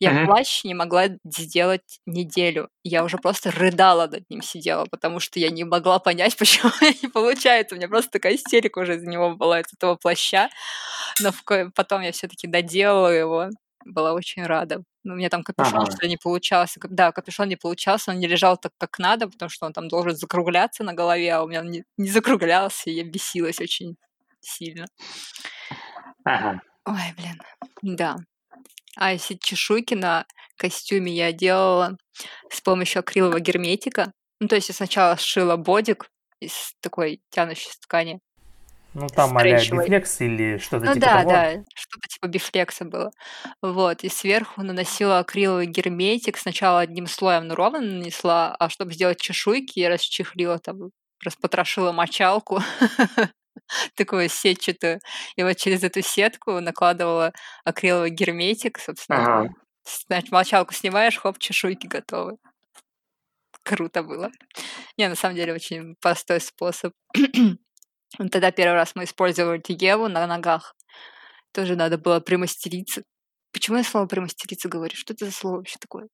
Я 0.00 0.12
Мгм. 0.12 0.24
плащ 0.24 0.64
не 0.64 0.74
могла 0.74 1.06
сделать 1.24 2.00
неделю. 2.06 2.68
Я 2.84 3.04
уже 3.04 3.18
просто 3.18 3.50
рыдала 3.52 4.06
над 4.08 4.24
ним 4.30 4.42
сидела, 4.42 4.86
потому 4.90 5.20
что 5.20 5.40
я 5.40 5.50
не 5.50 5.64
могла 5.64 5.98
понять, 6.00 6.36
почему 6.38 6.72
не 7.02 7.08
получается. 7.08 7.74
У 7.76 7.78
меня 7.78 7.88
просто 7.88 8.12
такая 8.12 8.36
истерика 8.36 8.80
уже 8.80 8.96
из 8.96 9.04
него 9.04 9.36
была, 9.36 9.60
из 9.60 9.66
этого 9.74 9.96
плаща. 9.96 10.50
Но 11.20 11.32
потом 11.74 12.02
я 12.02 12.12
все-таки 12.12 12.46
доделала 12.48 13.08
его. 13.08 13.48
Была 13.84 14.12
очень 14.14 14.44
рада. 14.46 14.82
Ну, 15.08 15.14
у 15.14 15.16
меня 15.16 15.30
там 15.30 15.42
капюшон 15.42 15.84
Ага. 15.84 15.90
что 15.90 16.06
не 16.06 16.18
получался. 16.18 16.78
Да, 16.84 17.12
капюшон 17.12 17.48
не 17.48 17.56
получался, 17.56 18.10
он 18.10 18.18
не 18.18 18.26
лежал 18.26 18.58
так, 18.58 18.72
как 18.76 18.98
надо, 18.98 19.26
потому 19.26 19.48
что 19.48 19.64
он 19.64 19.72
там 19.72 19.88
должен 19.88 20.14
закругляться 20.14 20.84
на 20.84 20.92
голове, 20.92 21.32
а 21.32 21.42
у 21.42 21.48
меня 21.48 21.60
он 21.60 21.70
не, 21.70 21.84
не 21.96 22.10
закруглялся, 22.10 22.90
и 22.90 22.92
я 22.92 23.04
бесилась 23.04 23.58
очень 23.58 23.96
сильно. 24.40 24.84
Ага. 26.24 26.60
Ой, 26.84 27.14
блин, 27.16 27.40
да. 27.80 28.16
А 28.96 29.12
если 29.14 29.36
чешуйки 29.36 29.94
на 29.94 30.26
костюме 30.58 31.10
я 31.10 31.32
делала 31.32 31.96
с 32.50 32.60
помощью 32.60 33.00
акрилового 33.00 33.40
герметика. 33.40 34.12
Ну, 34.40 34.48
то 34.48 34.56
есть 34.56 34.68
я 34.68 34.74
сначала 34.74 35.16
сшила 35.16 35.56
бодик 35.56 36.10
из 36.40 36.74
такой 36.82 37.22
тянущей 37.30 37.70
ткани. 37.80 38.20
Ну, 38.98 39.06
там 39.06 39.36
а 39.38 39.44
бифлекс 39.44 40.20
или 40.20 40.58
что-то 40.58 40.86
ну, 40.86 40.94
типа 40.94 41.06
да, 41.06 41.18
того. 41.18 41.30
да, 41.30 41.52
что-то 41.74 42.08
типа 42.08 42.26
бифлекса 42.26 42.84
было. 42.84 43.12
Вот, 43.62 44.02
и 44.02 44.08
сверху 44.08 44.62
наносила 44.62 45.20
акриловый 45.20 45.66
герметик. 45.66 46.36
Сначала 46.36 46.80
одним 46.80 47.06
слоем 47.06 47.46
ну, 47.46 47.54
ровно 47.54 47.80
нанесла, 47.80 48.56
а 48.58 48.68
чтобы 48.68 48.92
сделать 48.92 49.20
чешуйки, 49.20 49.78
я 49.78 49.88
расчехлила 49.88 50.58
там, 50.58 50.90
распотрошила 51.24 51.92
мочалку 51.92 52.60
такую 53.94 54.28
сетчатую. 54.28 54.98
И 55.36 55.44
вот 55.44 55.56
через 55.56 55.84
эту 55.84 56.02
сетку 56.02 56.58
накладывала 56.58 57.32
акриловый 57.64 58.10
герметик, 58.10 58.80
собственно. 58.80 59.22
Ага. 59.22 59.54
Значит, 60.08 60.32
мочалку 60.32 60.74
снимаешь, 60.74 61.18
хоп, 61.18 61.38
чешуйки 61.38 61.86
готовы. 61.86 62.36
Круто 63.62 64.02
было. 64.02 64.30
Не, 64.96 65.08
на 65.08 65.14
самом 65.14 65.36
деле 65.36 65.54
очень 65.54 65.94
простой 66.00 66.40
способ. 66.40 66.92
Тогда 68.16 68.50
первый 68.50 68.74
раз 68.74 68.94
мы 68.94 69.04
использовали 69.04 69.62
Еву 69.68 70.08
на 70.08 70.26
ногах. 70.26 70.74
Тоже 71.52 71.76
надо 71.76 71.98
было 71.98 72.20
примастериться. 72.20 73.02
Почему 73.52 73.78
я 73.78 73.84
слово 73.84 74.06
примастериться 74.06 74.68
говорю? 74.68 74.94
Что 74.96 75.14
это 75.14 75.26
за 75.26 75.32
слово 75.32 75.56
вообще 75.56 75.76
такое? 75.78 76.08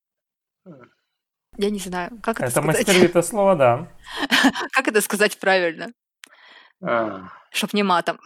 Я 1.57 1.70
не 1.70 1.78
знаю. 1.78 2.20
Как 2.22 2.40
это, 2.40 2.47
Это 2.47 2.61
сказать? 2.61 2.76
мастеры 2.86 3.05
это 3.07 3.22
слово, 3.22 3.57
да. 3.57 3.92
Как 4.72 4.88
это 4.88 5.01
сказать 5.01 5.38
правильно? 5.38 5.88
А, 6.82 7.28
Чтоб 7.53 7.72
не 7.72 7.82
матом. 7.82 8.18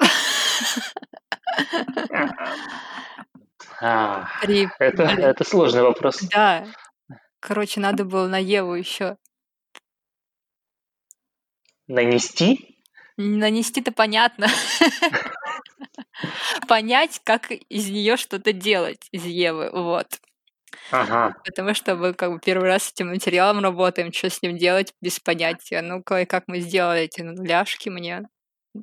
Это, 3.80 5.02
это 5.02 5.44
сложный 5.44 5.82
вопрос. 5.82 6.20
Да. 6.32 6.66
Короче, 7.40 7.80
надо 7.80 8.04
было 8.04 8.26
на 8.26 8.38
Еву 8.38 8.74
еще. 8.74 9.16
Нанести? 11.86 12.77
Нанести-то 13.18 13.90
понятно. 13.90 14.46
Понять, 16.68 17.20
как 17.24 17.50
из 17.52 17.88
нее 17.90 18.16
что-то 18.16 18.52
делать, 18.52 19.06
из 19.12 19.24
Евы, 19.26 19.70
вот. 19.72 20.06
Ага. 20.92 21.34
Потому 21.44 21.74
что 21.74 21.94
мы 21.96 22.14
как 22.14 22.32
бы 22.32 22.40
первый 22.44 22.68
раз 22.68 22.84
с 22.84 22.92
этим 22.92 23.08
материалом 23.10 23.60
работаем, 23.62 24.12
что 24.12 24.30
с 24.30 24.42
ним 24.42 24.56
делать 24.58 24.94
без 25.02 25.20
понятия. 25.20 25.82
Ну, 25.82 26.02
ка- 26.02 26.24
как 26.26 26.44
мы 26.48 26.60
сделали 26.60 27.02
эти 27.02 27.20
ну, 27.22 27.42
ляжки 27.44 27.88
мне 27.90 28.22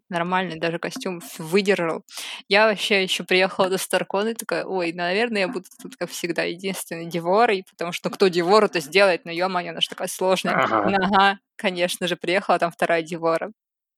нормальный 0.09 0.59
даже 0.59 0.77
костюм 0.79 1.21
выдержал. 1.39 2.03
Я 2.49 2.67
вообще 2.67 3.03
еще 3.03 3.23
приехала 3.25 3.69
до 3.69 3.77
Старкона 3.79 4.29
и 4.29 4.33
такая, 4.35 4.63
ой, 4.65 4.93
наверное, 4.93 5.41
я 5.43 5.47
буду 5.49 5.65
тут, 5.81 5.95
как 5.97 6.09
всегда, 6.11 6.43
единственной 6.43 7.07
Диворой, 7.07 7.63
потому 7.71 7.91
что 7.93 8.09
ну, 8.09 8.15
кто 8.15 8.27
Дивору-то 8.29 8.79
сделает, 8.81 9.25
ну, 9.25 9.31
ё-моё, 9.31 9.71
она 9.71 9.81
же 9.81 9.89
такая 9.89 10.07
сложная. 10.09 10.53
Ага. 10.55 10.83
Ага, 11.01 11.37
конечно 11.57 12.07
же, 12.07 12.15
приехала, 12.17 12.59
там 12.59 12.71
вторая 12.71 13.01
Дивора. 13.03 13.51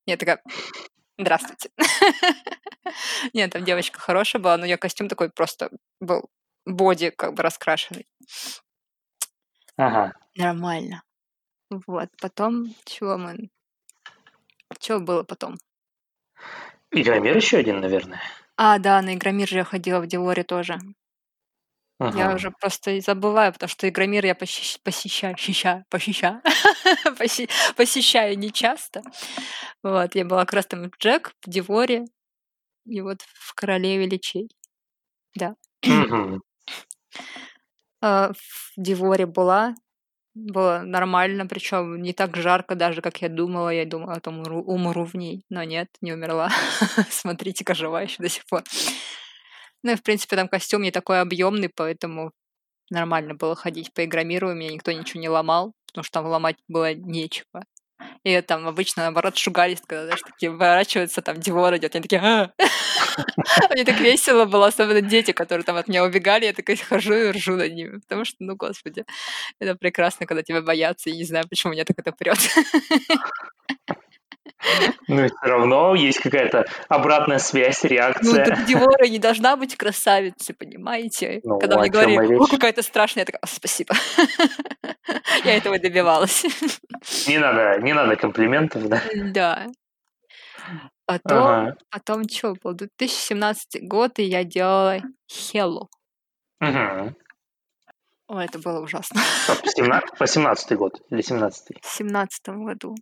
Я 0.08 0.16
такая, 0.16 0.42
здравствуйте. 1.18 1.68
Нет, 3.34 3.52
там 3.52 3.62
девочка 3.62 4.00
хорошая 4.00 4.40
была, 4.40 4.56
но 4.56 4.64
ее 4.64 4.78
костюм 4.78 5.06
такой 5.06 5.28
просто 5.28 5.70
был 6.00 6.30
боди 6.64 7.10
как 7.10 7.34
бы 7.34 7.42
раскрашенный. 7.42 8.06
Ага. 9.76 10.14
Нормально. 10.34 11.02
Вот, 11.68 12.08
потом 12.22 12.74
чего 12.86 13.18
мы... 13.18 13.50
Чего 14.78 15.00
было 15.00 15.24
потом? 15.24 15.58
Игромир 16.90 17.36
еще 17.36 17.58
один, 17.58 17.80
наверное. 17.80 18.22
А, 18.56 18.78
да, 18.78 19.02
на 19.02 19.14
Игромир 19.14 19.46
же 19.46 19.58
я 19.58 19.64
ходила 19.64 20.00
в 20.00 20.06
Диоре 20.06 20.42
тоже. 20.42 20.78
Я 22.00 22.26
Ага. 22.26 22.34
уже 22.36 22.50
просто 22.52 22.92
и 22.92 23.00
забываю, 23.00 23.52
потому 23.52 23.68
что 23.68 23.88
Игромир 23.88 24.24
я 24.24 24.34
посещ- 24.34 24.78
посещаю, 24.84 25.34
посещаю, 25.90 26.42
посещаю, 27.18 27.48
посещаю 27.76 28.38
нечасто. 28.38 29.02
Вот, 29.82 30.14
я 30.14 30.24
была 30.24 30.44
как 30.44 30.54
раз 30.54 30.66
там 30.66 30.90
в 30.90 30.98
Джек, 30.98 31.32
в 31.42 31.50
Диворе 31.50 32.04
и 32.86 33.00
вот 33.02 33.22
в 33.22 33.54
Королеве 33.54 34.06
Личей. 34.06 34.50
Мгм. 35.86 36.40
А, 38.00 38.30
В 38.32 38.72
Диворе 38.76 39.26
была, 39.26 39.74
было 40.34 40.82
нормально, 40.84 41.46
причем 41.46 42.02
не 42.02 42.12
так 42.12 42.36
жарко 42.36 42.74
даже, 42.76 43.02
как 43.02 43.22
я 43.22 43.28
думала. 43.28 43.70
Я 43.70 43.86
думала, 43.86 44.14
о 44.14 44.20
том 44.20 44.38
умру, 44.40 44.62
умру 44.62 45.04
в 45.04 45.14
ней, 45.14 45.44
но 45.50 45.64
нет, 45.64 45.88
не 46.02 46.12
умерла. 46.12 46.50
Смотрите-ка, 47.10 47.74
жива 47.74 48.02
еще 48.02 48.22
до 48.22 48.28
сих 48.28 48.46
пор. 48.46 48.64
Ну 49.82 49.92
и, 49.92 49.96
в 49.96 50.02
принципе, 50.02 50.36
там 50.36 50.48
костюм 50.48 50.82
не 50.82 50.90
такой 50.90 51.20
объемный, 51.20 51.68
поэтому 51.74 52.32
нормально 52.90 53.34
было 53.34 53.56
ходить 53.56 53.92
по 53.94 54.04
игромиру, 54.04 54.54
меня 54.54 54.72
никто 54.72 54.92
ничего 54.92 55.20
не 55.20 55.28
ломал, 55.28 55.74
потому 55.88 56.04
что 56.04 56.14
там 56.14 56.26
ломать 56.26 56.56
было 56.68 56.94
нечего. 56.94 57.64
И 58.24 58.40
там 58.42 58.66
обычно, 58.68 59.04
наоборот, 59.04 59.36
шугались, 59.36 59.80
когда, 59.86 60.04
знаешь, 60.06 60.22
такие 60.22 60.50
выворачиваются, 60.50 61.22
там 61.22 61.38
Дивор 61.40 61.76
идет, 61.76 61.94
они 61.96 62.02
такие, 62.02 62.20
«А!» 62.22 62.52
Мне 63.70 63.84
так 63.84 64.00
весело 64.00 64.44
было, 64.44 64.68
особенно 64.68 65.00
дети, 65.02 65.32
которые 65.32 65.64
там 65.64 65.76
от 65.76 65.88
меня 65.88 66.04
убегали, 66.04 66.46
я 66.46 66.52
такая 66.52 66.76
хожу 66.76 67.14
и 67.14 67.30
ржу 67.30 67.56
над 67.56 67.72
ними, 67.74 67.98
потому 67.98 68.24
что, 68.24 68.36
ну, 68.40 68.56
господи, 68.56 69.04
это 69.60 69.74
прекрасно, 69.76 70.26
когда 70.26 70.42
тебя 70.42 70.62
боятся, 70.62 71.10
и 71.10 71.16
не 71.16 71.24
знаю, 71.24 71.46
почему 71.48 71.72
меня 71.72 71.84
так 71.84 71.98
это 71.98 72.12
прет. 72.12 72.38
Ну 75.06 75.24
и 75.24 75.28
все 75.28 75.36
равно 75.46 75.94
есть 75.94 76.18
какая-то 76.20 76.64
обратная 76.88 77.38
связь, 77.38 77.82
Ну, 77.84 77.88
реакция. 77.88 78.44
так 78.44 78.66
Дивора 78.66 79.06
не 79.08 79.18
должна 79.18 79.56
быть 79.56 79.76
красавицей, 79.76 80.54
понимаете? 80.54 81.40
Ну, 81.44 81.58
Когда 81.58 81.76
о 81.76 81.78
мне 81.80 81.90
речь. 82.28 82.40
о, 82.40 82.46
какая-то 82.46 82.82
страшная, 82.82 83.22
я 83.22 83.26
такая, 83.26 83.40
«О, 83.40 83.46
спасибо. 83.46 83.94
Я 85.44 85.56
этого 85.56 85.78
добивалась. 85.78 86.44
Не 87.26 87.38
надо, 87.38 87.78
не 87.80 87.92
надо 87.94 88.16
комплиментов, 88.16 88.88
да? 88.88 89.00
Да. 89.32 89.66
Потом, 91.06 91.38
Ага. 91.46 91.76
потом 91.90 92.28
что 92.28 92.54
был? 92.62 92.74
2017 92.74 93.86
год, 93.88 94.18
и 94.18 94.24
я 94.24 94.44
делала 94.44 95.00
Хеллу. 95.30 95.88
Мгм. 96.60 97.16
Ой, 98.26 98.44
это 98.44 98.58
было 98.58 98.80
ужасно. 98.82 99.20
По 99.46 99.54
17 99.66 100.18
По 100.18 100.26
17 100.26 100.76
год 100.76 101.00
или 101.10 101.22
17 101.22 101.78
В 101.82 101.86
семнадцатом 101.86 102.66
году. 102.66 102.94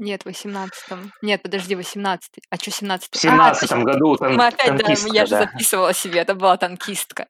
Нет, 0.00 0.22
в 0.22 0.26
восемнадцатом. 0.26 1.12
Нет, 1.22 1.42
подожди, 1.42 1.74
восемнадцатый. 1.74 2.40
А 2.50 2.56
что 2.56 2.70
семнадцатый? 2.70 3.18
В 3.18 3.20
17 3.20 3.72
году 3.82 4.16
тан- 4.16 4.36
Мы 4.36 4.46
опять, 4.46 4.76
да, 4.76 4.78
танкистка, 4.78 5.12
я 5.12 5.26
же 5.26 5.32
да. 5.32 5.40
записывала 5.40 5.92
себе, 5.92 6.20
это 6.20 6.36
была 6.36 6.56
танкистка. 6.56 7.26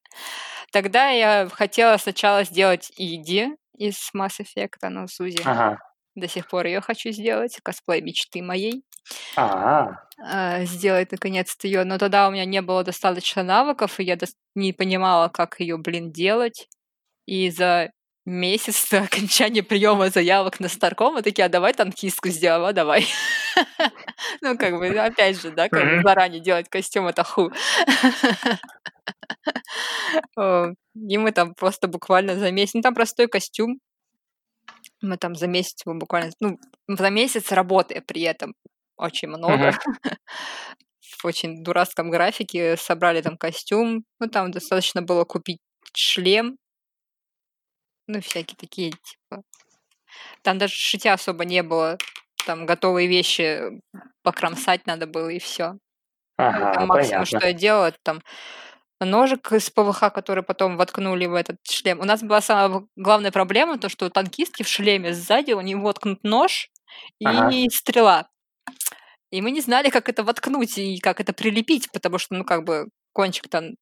Тогда 0.71 1.09
я 1.09 1.49
хотела 1.51 1.97
сначала 1.97 2.45
сделать 2.45 2.93
Иди 2.99 3.57
из 3.79 4.11
Mass 4.14 4.41
Effect, 4.41 4.77
ну, 4.83 5.09
Сузи. 5.09 5.41
Ага. 5.47 5.79
До 6.14 6.29
сих 6.29 6.47
пор 6.47 6.66
ее 6.66 6.83
хочу 6.83 7.11
сделать, 7.11 7.59
косплей 7.62 8.03
мечты 8.03 8.43
моей. 8.43 8.85
А, 9.35 10.03
а, 10.23 10.64
сделать 10.64 11.11
наконец-то 11.11 11.66
ее, 11.66 11.85
но 11.85 11.97
тогда 11.97 12.29
у 12.29 12.31
меня 12.31 12.45
не 12.45 12.61
было 12.61 12.85
достаточно 12.85 13.43
навыков, 13.43 13.99
и 13.99 14.05
я 14.05 14.19
не 14.55 14.75
понимала, 14.75 15.29
как 15.29 15.59
ее, 15.59 15.79
блин, 15.79 16.12
делать. 16.12 16.69
И 17.25 17.49
за 17.51 17.93
месяц 18.29 18.89
до 18.91 19.01
окончания 19.03 19.62
приема 19.62 20.11
заявок 20.11 20.61
на 20.61 20.68
Старком 20.68 21.14
мы 21.14 21.22
такие, 21.22 21.47
а 21.47 21.49
давай 21.49 21.72
танкистку 21.72 22.29
сделаем, 22.29 22.64
а 22.64 22.72
давай. 22.72 23.07
Ну, 24.41 24.57
как 24.57 24.79
бы, 24.79 24.87
опять 24.89 25.41
же, 25.41 25.51
да, 25.51 25.68
как 25.68 25.85
бы 25.85 26.03
заранее 26.03 26.41
делать 26.41 26.68
костюм, 26.68 27.09
это 27.09 27.24
ху. 27.24 27.51
И 30.95 31.18
мы 31.18 31.33
там 31.33 31.55
просто 31.55 31.89
буквально 31.89 32.37
за 32.37 32.53
месяц, 32.53 32.74
ну, 32.74 32.83
там 32.83 32.95
простой 32.95 33.26
костюм, 33.26 33.81
мы 35.01 35.16
там 35.16 35.35
за 35.35 35.47
месяц 35.47 35.85
его 35.85 35.95
буквально, 35.97 36.33
ну, 36.41 36.59
за 36.89 37.11
месяц 37.11 37.53
работая 37.53 38.01
при 38.01 38.22
этом 38.22 38.55
очень 38.97 39.29
много. 39.29 39.72
В 41.01 41.24
очень 41.24 41.64
дурацком 41.64 42.11
графике 42.11 42.76
собрали 42.76 43.22
там 43.22 43.37
костюм. 43.39 44.05
Ну, 44.20 44.29
там 44.29 44.51
достаточно 44.51 45.03
было 45.03 45.24
купить 45.24 45.59
шлем. 45.95 46.59
Ну, 48.09 48.20
всякие 48.20 48.56
такие, 48.56 48.90
типа. 48.90 49.42
Там 50.42 50.59
даже 50.59 50.74
шитья 50.74 51.12
особо 51.14 51.44
не 51.44 51.62
было. 51.62 51.98
Там 52.46 52.66
готовые 52.66 53.06
вещи 53.09 53.80
покромсать 54.22 54.86
надо 54.86 55.06
было, 55.06 55.28
и 55.28 55.38
все. 55.38 55.76
ага, 56.36 56.72
Там 56.72 56.88
максимум, 56.88 57.24
понятно. 57.24 57.38
что 57.40 57.46
я 57.48 57.52
делала, 57.52 57.86
это 57.86 57.98
там 58.02 58.22
ножик 59.00 59.52
из 59.52 59.70
ПВХ, 59.70 60.12
который 60.12 60.42
потом 60.42 60.76
воткнули 60.76 61.26
в 61.26 61.34
этот 61.34 61.59
шлем. 61.64 62.00
У 62.00 62.04
нас 62.04 62.22
была 62.22 62.40
самая 62.40 62.86
главная 62.96 63.30
проблема, 63.30 63.78
то, 63.78 63.88
что 63.88 64.06
у 64.06 64.11
танкистки 64.11 64.62
в 64.62 64.68
шлеме 64.68 65.12
сзади 65.12 65.52
у 65.52 65.61
него 65.61 65.82
воткнут 65.82 66.24
нож 66.24 66.70
и 67.20 67.26
Ага. 67.28 67.52
стрела. 67.70 68.28
И 69.30 69.42
мы 69.42 69.50
не 69.50 69.61
знали, 69.61 69.90
как 69.90 70.09
это 70.09 70.24
воткнуть 70.24 70.78
и 70.78 70.98
как 70.98 71.20
это 71.20 71.32
прилепить, 71.32 71.90
потому 71.92 72.18
что, 72.18 72.34
ну, 72.34 72.44
как 72.44 72.64
бы 72.64 72.88
кончик 73.12 73.48
там 73.48 73.74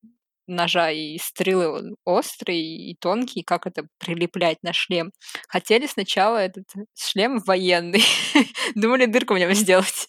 ножа 0.46 0.90
и 0.90 1.18
стрелы 1.18 1.68
он 1.68 1.96
острый 2.04 2.58
и 2.58 2.96
тонкий, 3.00 3.42
как 3.42 3.66
это 3.66 3.86
прилеплять 3.98 4.62
на 4.62 4.72
шлем. 4.72 5.12
Хотели 5.48 5.86
сначала 5.86 6.38
этот 6.38 6.64
шлем 6.94 7.38
военный. 7.40 8.04
Думали 8.74 9.06
дырку 9.06 9.34
в 9.34 9.38
нем 9.38 9.52
сделать. 9.54 10.06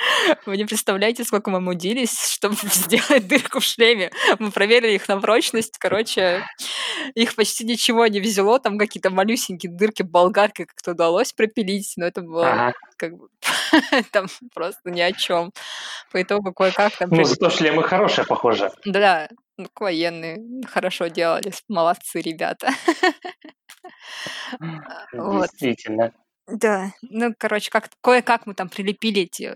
Вы 0.46 0.56
не 0.56 0.64
представляете, 0.64 1.24
сколько 1.24 1.50
мы 1.50 1.60
мудились, 1.60 2.18
чтобы 2.32 2.56
сделать 2.62 3.26
дырку 3.26 3.60
в 3.60 3.64
шлеме. 3.64 4.10
Мы 4.38 4.50
проверили 4.50 4.92
их 4.94 5.08
на 5.08 5.20
прочность. 5.20 5.76
Короче, 5.78 6.44
их 7.14 7.34
почти 7.34 7.64
ничего 7.64 8.06
не 8.06 8.20
взяло. 8.20 8.58
Там 8.58 8.78
какие-то 8.78 9.10
малюсенькие 9.10 9.72
дырки 9.72 10.02
болгаркой 10.02 10.66
как-то 10.66 10.92
удалось 10.92 11.32
пропилить, 11.32 11.92
но 11.96 12.06
это 12.06 12.22
было 12.22 12.50
Ага. 12.50 12.74
как 12.96 13.16
бы 13.16 13.28
там 14.12 14.26
просто 14.54 14.90
ни 14.90 15.00
о 15.00 15.12
чем. 15.12 15.52
По 16.12 16.22
итогу 16.22 16.52
кое-как 16.52 16.96
там... 16.96 17.10
Ну, 17.10 17.24
зато 17.24 17.50
шлемы 17.50 17.82
хорошие, 17.82 18.26
похоже. 18.26 18.70
Да, 18.84 19.28
ну, 19.56 19.66
военные 19.78 20.38
хорошо 20.66 21.08
делали, 21.08 21.52
молодцы 21.68 22.20
ребята. 22.20 22.70
Вот. 25.12 25.48
Действительно. 25.50 26.12
Да, 26.46 26.92
ну, 27.02 27.32
короче, 27.38 27.70
как 27.70 27.88
кое-как 28.02 28.46
мы 28.46 28.54
там 28.54 28.68
прилепили 28.68 29.22
эти 29.22 29.54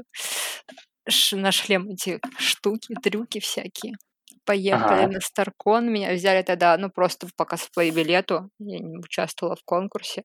на 1.33 1.53
шлем 1.53 1.89
эти 1.91 2.21
штуки, 2.39 2.95
трюки 3.03 3.41
всякие. 3.41 3.95
Поехали 4.45 5.05
Ага. 5.05 5.13
на 5.15 5.21
Старкон, 5.21 5.91
меня 5.91 6.13
взяли 6.13 6.43
тогда, 6.43 6.77
ну, 6.77 6.91
просто 6.91 7.29
по 7.37 7.45
косплей-билету, 7.45 8.51
я 8.59 8.79
не 8.79 8.99
участвовала 8.99 9.57
в 9.57 9.65
конкурсе. 9.65 10.25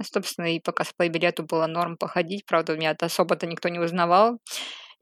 Собственно, 0.00 0.54
и 0.54 0.60
по 0.60 0.72
косплей-билету 0.72 1.44
было 1.44 1.66
норм 1.66 1.96
походить, 1.96 2.44
правда, 2.46 2.76
меня 2.76 2.96
особо-то 2.98 3.46
никто 3.46 3.68
не 3.68 3.78
узнавал. 3.78 4.38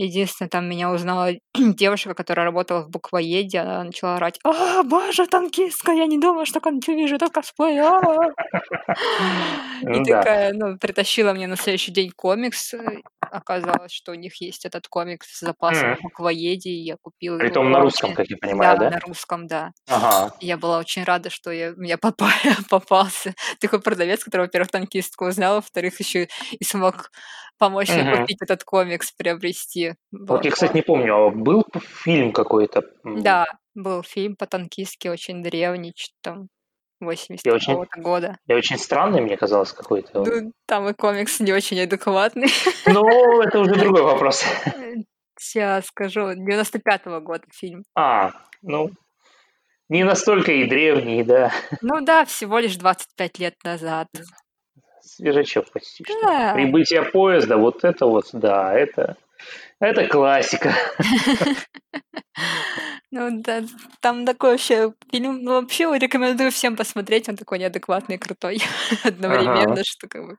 Единственное, 0.03 0.49
там 0.49 0.67
меня 0.67 0.91
узнала 0.91 1.31
девушка, 1.55 2.15
которая 2.15 2.47
работала 2.47 2.81
в 2.83 2.89
буквоеде, 2.89 3.59
она 3.59 3.85
начала 3.85 4.17
орать, 4.17 4.39
«А, 4.45 4.83
боже, 4.83 5.27
танкистка, 5.27 5.93
я 5.93 6.07
не 6.07 6.19
думала, 6.19 6.47
что 6.47 6.61
вижу 6.95 7.17
этот 7.17 7.33
косплей, 7.33 7.79
а!» 7.81 8.01
И 9.83 10.05
такая, 10.23 10.53
ну, 10.55 10.79
притащила 10.79 11.33
мне 11.33 11.47
на 11.47 11.57
следующий 11.57 11.93
день 11.93 12.11
комикс. 12.17 12.75
э, 12.75 12.79
Оказалось, 13.21 13.93
что 13.93 14.13
у 14.13 14.15
них 14.15 14.41
есть 14.41 14.65
этот 14.67 14.89
комикс 14.89 15.27
с 15.37 15.41
запасом 15.41 15.91
в 15.97 16.03
буквоеде, 16.03 16.71
и 16.71 16.83
я 16.83 16.97
купила 17.01 17.35
его. 17.35 17.45
Притом 17.45 17.71
на 17.71 17.81
русском, 17.81 18.15
как 18.15 18.27
я 18.29 18.37
понимаю, 18.37 18.79
Да, 18.79 18.91
на 18.91 19.01
русском, 19.01 19.47
да. 19.47 19.71
Я 20.41 20.57
была 20.57 20.79
очень 20.79 21.05
рада, 21.05 21.31
что 21.31 21.51
я, 21.53 21.75
попа- 21.99 22.31
попался 22.71 23.35
такой 23.61 23.81
продавец, 23.81 24.25
который, 24.25 24.43
во-первых, 24.43 24.71
танкистку 24.71 25.27
узнал, 25.27 25.57
во-вторых, 25.57 26.01
еще 26.01 26.29
и 26.53 26.65
смог 26.65 27.11
помочь 27.59 27.89
мне 27.91 28.05
купить 28.21 28.39
этот 28.41 28.65
комикс, 28.65 29.13
приобрести. 29.13 29.90
Было 30.11 30.37
Вот 30.37 30.45
я, 30.45 30.51
кстати, 30.51 30.75
не 30.75 30.83
помню, 30.83 31.15
а 31.15 31.31
был 31.31 31.65
фильм 31.79 32.33
какой-то? 32.33 32.83
Да, 33.05 33.47
был 33.75 34.03
фильм 34.03 34.37
по 34.37 34.47
танкистке, 34.47 35.11
очень 35.11 35.43
древний, 35.43 35.93
что 35.97 36.15
там, 36.23 36.49
80 37.01 37.45
Я 37.47 37.55
очень- 37.55 37.87
года. 37.97 38.37
И 38.47 38.53
очень 38.53 38.79
странный, 38.79 39.21
мне 39.23 39.37
казалось, 39.37 39.73
какой-то. 39.73 40.25
Ну, 40.25 40.53
там 40.67 40.89
и 40.89 40.93
комикс 40.93 41.41
не 41.41 41.53
очень 41.53 41.81
адекватный. 41.81 42.49
Ну, 42.87 43.41
это 43.43 43.59
уже 43.61 43.75
другой 43.75 44.03
вопрос. 44.03 44.45
Сейчас 45.39 45.87
скажу, 45.87 46.33
95-го 46.33 47.21
года 47.21 47.45
фильм. 47.51 47.83
А, 47.95 48.33
ну, 48.61 48.91
не 49.89 50.05
настолько 50.05 50.53
и 50.53 50.69
древний, 50.69 51.25
да. 51.25 51.51
Ну 51.81 52.01
да, 52.05 52.25
всего 52.27 52.59
лишь 52.59 52.77
25 52.77 53.39
лет 53.39 53.55
назад. 53.65 54.09
Свежачок 55.01 55.71
почти 55.73 56.05
что. 56.05 56.21
Да. 56.23 56.53
Прибытие 56.55 57.03
поезда, 57.03 57.57
вот 57.57 57.85
это 57.85 58.07
вот, 58.07 58.27
да, 58.33 58.75
это, 58.75 59.17
это 59.81 60.07
классика. 60.09 60.75
Ну 63.11 63.43
да, 63.43 63.63
там 64.01 64.25
такой 64.25 64.53
вообще 64.53 64.93
фильм, 65.11 65.43
ну 65.43 65.61
вообще 65.61 65.85
рекомендую 65.99 66.53
всем 66.53 66.77
посмотреть, 66.77 67.29
он 67.29 67.37
такой 67.37 67.59
неадекватный 67.59 68.15
и 68.15 68.19
крутой 68.19 68.63
одновременно, 69.05 69.83
что 69.85 70.07
как 70.09 70.25
бы 70.27 70.37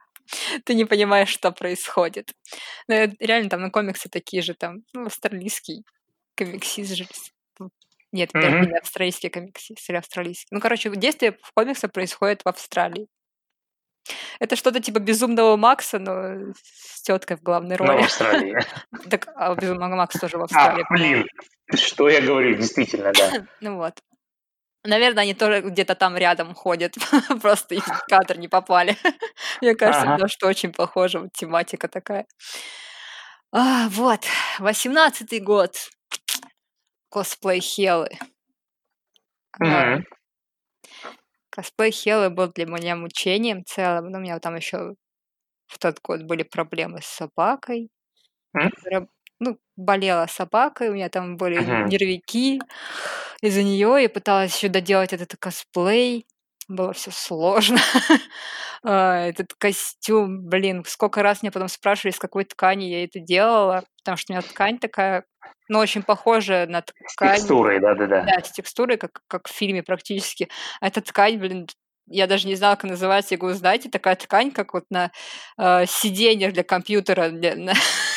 ты 0.63 0.73
не 0.73 0.85
понимаешь, 0.85 1.27
что 1.29 1.51
происходит. 1.51 2.31
Но 2.87 2.95
я- 2.95 3.11
реально 3.19 3.49
там 3.49 3.61
на 3.61 3.69
комиксы 3.71 4.07
такие 4.09 4.41
же, 4.41 4.53
там, 4.53 4.83
ну, 4.93 5.05
австралийский 5.07 5.83
комиксист 6.35 6.95
же. 6.95 7.05
ну, 7.59 7.69
Нет, 8.13 8.33
Мгм. 8.33 8.61
не 8.69 8.77
австралийский 8.77 9.29
комиксист 9.29 9.89
или 9.89 9.97
австралийский. 9.97 10.47
Ну, 10.51 10.61
короче, 10.61 10.89
действие 10.95 11.37
в 11.43 11.51
комиксах 11.53 11.91
происходит 11.91 12.43
в 12.45 12.47
Австралии. 12.47 13.07
Это 14.39 14.55
что-то 14.55 14.79
типа 14.79 14.99
Безумного 14.99 15.55
Макса, 15.57 15.99
но 15.99 16.53
с 16.63 17.01
теткой 17.03 17.37
в 17.37 17.43
главной 17.43 17.77
Но 17.77 17.85
в 17.85 17.87
роли. 17.87 18.03
Австралии. 18.03 18.57
Так, 19.09 19.27
а 19.35 19.53
Безумного 19.55 19.95
Макс 19.95 20.19
тоже 20.19 20.37
в 20.37 20.41
А, 20.41 20.45
Австралии. 20.45 20.85
блин, 20.89 21.25
что 21.75 22.09
я 22.09 22.21
говорю, 22.21 22.55
действительно, 22.55 23.11
да. 23.13 23.45
Ну 23.61 23.77
вот. 23.77 24.01
Наверное, 24.83 25.23
они 25.23 25.33
тоже 25.35 25.61
где-то 25.61 25.93
там 25.93 26.17
рядом 26.17 26.55
ходят, 26.55 26.95
просто 27.41 27.75
их 27.75 27.85
в 27.85 28.05
кадр 28.07 28.37
не 28.37 28.47
попали. 28.47 28.97
Мне 29.61 29.75
кажется, 29.75 30.01
Ага. 30.01 30.11
потому 30.13 30.27
что 30.29 30.47
очень 30.47 30.73
похожа 30.73 31.19
вот 31.19 31.33
тематика 31.33 31.87
такая. 31.87 32.25
А, 33.51 33.89
вот, 33.89 34.25
восемнадцатый 34.59 35.39
год. 35.39 35.75
Косплей 37.09 37.59
Хелы. 37.59 38.09
А, 39.59 39.63
Мгм. 39.63 40.05
Косплей 41.51 41.91
Хелы 41.91 42.29
был 42.29 42.47
для 42.53 42.65
меня 42.65 42.95
мучением 42.95 43.65
целым. 43.65 44.09
Но 44.11 44.19
у 44.19 44.21
меня 44.21 44.39
там 44.39 44.55
еще 44.55 44.95
в 45.67 45.79
тот 45.79 45.99
год 46.03 46.23
были 46.23 46.43
проблемы 46.43 47.01
с 47.01 47.07
собакой. 47.07 47.89
Которая, 48.59 49.07
Ну, 49.39 49.59
болела 49.77 50.27
собакой, 50.27 50.89
у 50.89 50.93
меня 50.93 51.09
там 51.09 51.37
были 51.37 51.65
Мгм. 51.65 51.91
нервики 51.91 52.61
из-за 53.41 53.63
нее. 53.63 53.97
Я 54.03 54.09
пыталась 54.09 54.55
еще 54.57 54.69
доделать 54.69 55.13
этот 55.13 55.35
косплей. 55.39 56.27
Было 56.71 56.93
все 56.93 57.11
сложно. 57.11 57.79
А, 58.83 59.27
Этот 59.27 59.53
костюм, 59.53 60.47
блин, 60.49 60.83
сколько 60.87 61.21
раз 61.21 61.43
меня 61.43 61.51
потом 61.51 61.67
спрашивали, 61.67 62.13
из 62.13 62.17
какой 62.17 62.45
ткани 62.45 62.85
я 62.85 63.03
это 63.03 63.19
делала, 63.19 63.83
потому 63.99 64.17
что 64.17 64.33
у 64.33 64.35
меня 64.35 64.41
ткань 64.41 64.79
такая, 64.79 65.23
ну, 65.67 65.77
очень 65.77 66.01
похожая 66.01 66.65
на 66.65 66.79
С 66.79 67.13
ткань. 67.13 67.35
текстурой, 67.37 67.79
да-да-да. 67.79 68.23
Да, 68.23 68.43
с 68.43 68.51
текстурой, 68.51 68.97
как, 68.97 69.21
как 69.27 69.47
в 69.47 69.51
фильме 69.51 69.83
практически. 69.83 70.49
А 70.79 70.87
эта 70.87 71.01
ткань, 71.01 71.37
блин, 71.37 71.67
я 72.11 72.27
даже 72.27 72.47
не 72.47 72.55
знала, 72.55 72.75
как 72.75 72.89
называется. 72.89 73.33
Я 73.33 73.39
говорю, 73.39 73.55
знаете, 73.57 73.89
такая 73.89 74.15
ткань, 74.15 74.51
как 74.51 74.73
вот 74.73 74.85
на 74.89 75.11
э, 75.57 75.85
сиденьях 75.87 76.53
для 76.53 76.63
компьютера. 76.63 77.29
Для, 77.29 77.55
на- 77.55 77.73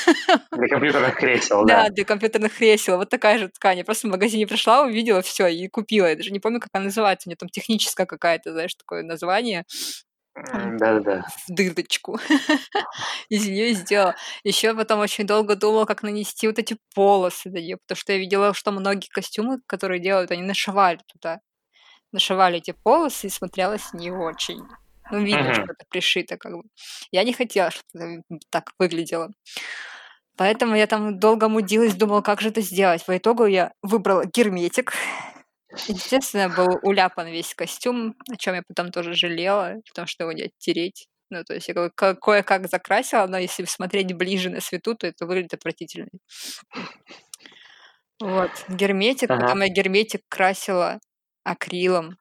Для 0.53 0.68
компьютерных 0.68 1.16
кресел, 1.16 1.64
да, 1.64 1.84
да. 1.84 1.90
для 1.90 2.05
компьютерных 2.05 2.55
кресел. 2.55 2.97
Вот 2.97 3.09
такая 3.09 3.38
же 3.38 3.49
ткань. 3.49 3.78
Я 3.78 3.84
просто 3.84 4.09
в 4.09 4.11
магазине 4.11 4.47
пришла, 4.47 4.82
увидела 4.82 5.22
все 5.22 5.47
и 5.47 5.68
купила. 5.68 6.07
Я 6.07 6.16
даже 6.16 6.30
не 6.30 6.40
помню, 6.40 6.61
как 6.61 6.70
она 6.72 6.84
называется. 6.84 7.28
У 7.28 7.30
нее 7.30 7.36
там 7.36 7.49
техническая 7.49 8.07
какая-то, 8.07 8.53
знаешь, 8.53 8.74
такое 8.74 9.03
название. 9.03 9.64
Да-да-да. 10.34 11.26
в 11.47 11.53
дырочку. 11.53 12.18
Из 13.28 13.47
нее 13.47 13.72
сделала. 13.74 14.16
Еще 14.42 14.74
потом 14.74 14.99
очень 15.01 15.26
долго 15.26 15.55
думала, 15.55 15.84
как 15.84 16.03
нанести 16.03 16.49
вот 16.49 16.59
эти 16.59 16.76
полосы 16.95 17.51
на 17.51 17.59
нее, 17.59 17.76
потому 17.76 17.97
что 17.97 18.12
я 18.12 18.18
видела, 18.18 18.53
что 18.53 18.72
многие 18.72 19.09
костюмы, 19.09 19.61
которые 19.66 20.01
делают, 20.01 20.32
они 20.32 20.42
нашивали 20.42 20.99
туда. 21.07 21.38
Нашивали 22.15 22.59
эти 22.59 22.71
полосы 22.85 23.27
и 23.27 23.31
смотрелось 23.31 23.93
не 23.93 24.12
очень. 24.12 24.62
Ну, 25.11 25.19
видно, 25.25 25.43
Мгм. 25.51 25.55
что 25.55 25.62
это 25.65 25.85
пришито 25.91 26.37
как 26.37 26.53
бы. 26.53 26.62
Я 27.11 27.25
не 27.25 27.33
хотела, 27.33 27.73
чтобы 27.73 28.23
это 28.31 28.39
так 28.51 28.71
выглядело. 28.79 29.31
Поэтому 30.37 30.77
я 30.77 30.87
там 30.87 31.19
долго 31.19 31.49
мудилась, 31.49 31.95
думала, 31.95 32.21
как 32.21 32.41
же 32.41 32.51
это 32.51 32.61
сделать. 32.61 33.05
По 33.05 33.17
итогу 33.17 33.47
я 33.47 33.73
выбрала 33.83 34.25
герметик. 34.33 34.93
Естественно, 35.89 36.49
был 36.49 36.79
уляпан 36.83 37.27
весь 37.27 37.53
костюм, 37.53 38.15
о 38.33 38.37
чем 38.37 38.55
я 38.55 38.62
потом 38.67 38.93
тоже 38.93 39.15
жалела, 39.15 39.75
потому 39.89 40.07
что 40.07 40.23
его 40.23 40.33
не 40.33 40.43
оттереть. 40.45 41.09
Ну, 41.31 41.43
то 41.43 41.53
есть 41.55 41.67
я 41.67 41.75
ко- 41.75 41.91
ко- 41.91 42.15
кое-как 42.15 42.69
закрасила, 42.71 43.27
но 43.27 43.39
если 43.39 43.65
смотреть 43.65 44.12
ближе 44.15 44.51
на 44.51 44.61
свету, 44.61 44.95
то 44.95 45.09
это 45.09 45.27
выглядит 45.27 45.55
отвратительно. 45.55 46.09
Вот, 48.21 48.51
герметик. 48.69 49.31
Ага. 49.31 49.41
Потом 49.43 49.62
я 49.62 49.69
герметик 49.69 50.21
красила 50.29 51.01
акрилом, 51.45 52.16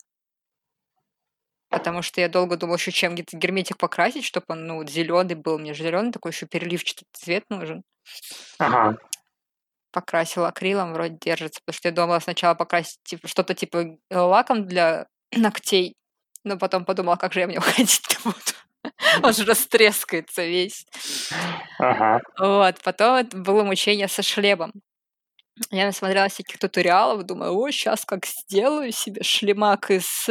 потому 1.69 2.03
что 2.03 2.21
я 2.21 2.29
долго 2.29 2.55
думала, 2.55 2.75
еще 2.75 2.91
чем 2.91 3.15
где-то 3.15 3.35
герметик 3.35 3.77
покрасить, 3.77 4.25
чтобы 4.25 4.45
он, 4.49 4.67
ну, 4.67 4.85
зеленый 4.87 5.35
был. 5.35 5.57
Мне 5.57 5.73
же 5.73 5.83
зеленый 5.83 6.11
такой 6.11 6.31
еще 6.31 6.45
переливчатый 6.45 7.07
цвет 7.13 7.45
нужен. 7.49 7.83
Ага. 8.59 8.97
Покрасила 9.91 10.49
акрилом, 10.49 10.93
вроде 10.93 11.17
держится, 11.19 11.61
потому 11.65 11.77
что 11.77 11.87
я 11.87 11.95
думала 11.95 12.19
сначала 12.19 12.53
покрасить 12.55 12.99
типа, 13.03 13.27
что-то 13.27 13.53
типа 13.53 13.97
э, 14.09 14.17
лаком 14.17 14.67
для 14.67 15.07
ногтей, 15.35 15.95
но 16.43 16.57
потом 16.57 16.85
подумала, 16.85 17.15
как 17.15 17.33
же 17.33 17.39
я 17.39 17.47
в 17.47 17.49
него 17.49 17.61
ходить 17.65 18.17
буду. 18.23 18.37
Он 19.23 19.33
же 19.33 19.45
растрескается 19.45 20.43
весь. 20.43 20.85
Ага. 21.79 22.21
Вот, 22.37 22.81
потом 22.83 23.15
это 23.15 23.37
было 23.37 23.63
мучение 23.63 24.07
со 24.07 24.21
шлемом. 24.21 24.73
Я 25.69 25.85
насмотрела 25.85 26.29
всяких 26.29 26.57
туториалов, 26.57 27.23
думаю, 27.23 27.55
о, 27.55 27.69
сейчас 27.71 28.05
как 28.05 28.25
сделаю 28.25 28.91
себе 28.91 29.21
шлемак 29.23 29.91
из 29.91 30.27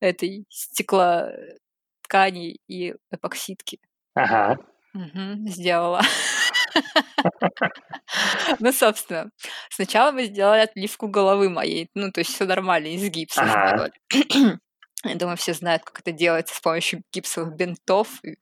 этой 0.00 0.44
стекла 0.48 1.30
э, 1.30 1.56
ткани 2.02 2.58
и 2.66 2.94
эпоксидки. 3.10 3.78
Ага. 4.14 4.56
Мгм, 4.94 5.48
сделала. 5.48 6.00
Ну, 8.58 8.72
собственно, 8.72 9.30
сначала 9.70 10.12
мы 10.12 10.24
сделали 10.24 10.60
отливку 10.60 11.08
головы 11.08 11.50
моей. 11.50 11.90
Ну, 11.94 12.10
то 12.10 12.20
есть 12.20 12.32
все 12.34 12.44
нормально, 12.44 12.88
из 12.88 13.02
гипса 13.10 13.44
сделали. 13.44 13.92
Я 15.04 15.14
думаю, 15.16 15.36
все 15.36 15.52
знают, 15.52 15.84
как 15.84 16.00
это 16.00 16.12
делается 16.12 16.54
с 16.54 16.60
помощью 16.60 17.02
гипсовых 17.12 17.54
бинтов 17.54 18.08
и 18.24 18.36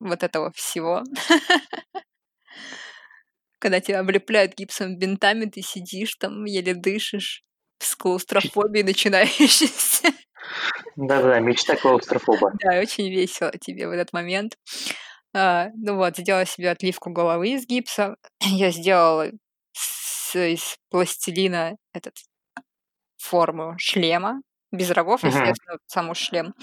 вот 0.00 0.22
этого 0.22 0.52
всего. 0.52 1.02
когда 3.58 3.80
тебя 3.80 4.00
облепляют 4.00 4.54
гипсом 4.56 4.98
бинтами, 4.98 5.46
ты 5.46 5.62
сидишь 5.62 6.14
там, 6.16 6.44
еле 6.44 6.74
дышишь, 6.74 7.42
с 7.78 7.94
клаустрофобией 7.96 8.84
начинающейся. 8.84 10.08
Да-да, 10.96 11.40
мечта 11.40 11.76
клаустрофоба. 11.76 12.52
Да, 12.62 12.78
очень 12.78 13.10
весело 13.10 13.52
тебе 13.52 13.86
в 13.86 13.90
этот 13.90 14.12
момент. 14.12 14.56
А, 15.34 15.68
ну 15.76 15.96
вот, 15.96 16.16
сделала 16.16 16.46
себе 16.46 16.70
отливку 16.70 17.10
головы 17.10 17.50
из 17.50 17.66
гипса. 17.66 18.16
Я 18.40 18.70
сделала 18.70 19.30
с, 19.72 20.34
из 20.36 20.76
пластилина 20.90 21.76
этот 21.92 22.16
форму 23.18 23.74
шлема, 23.78 24.40
без 24.72 24.90
рогов, 24.90 25.22
Мгм. 25.22 25.30
естественно, 25.34 25.78
саму 25.86 26.14
шлем. 26.14 26.54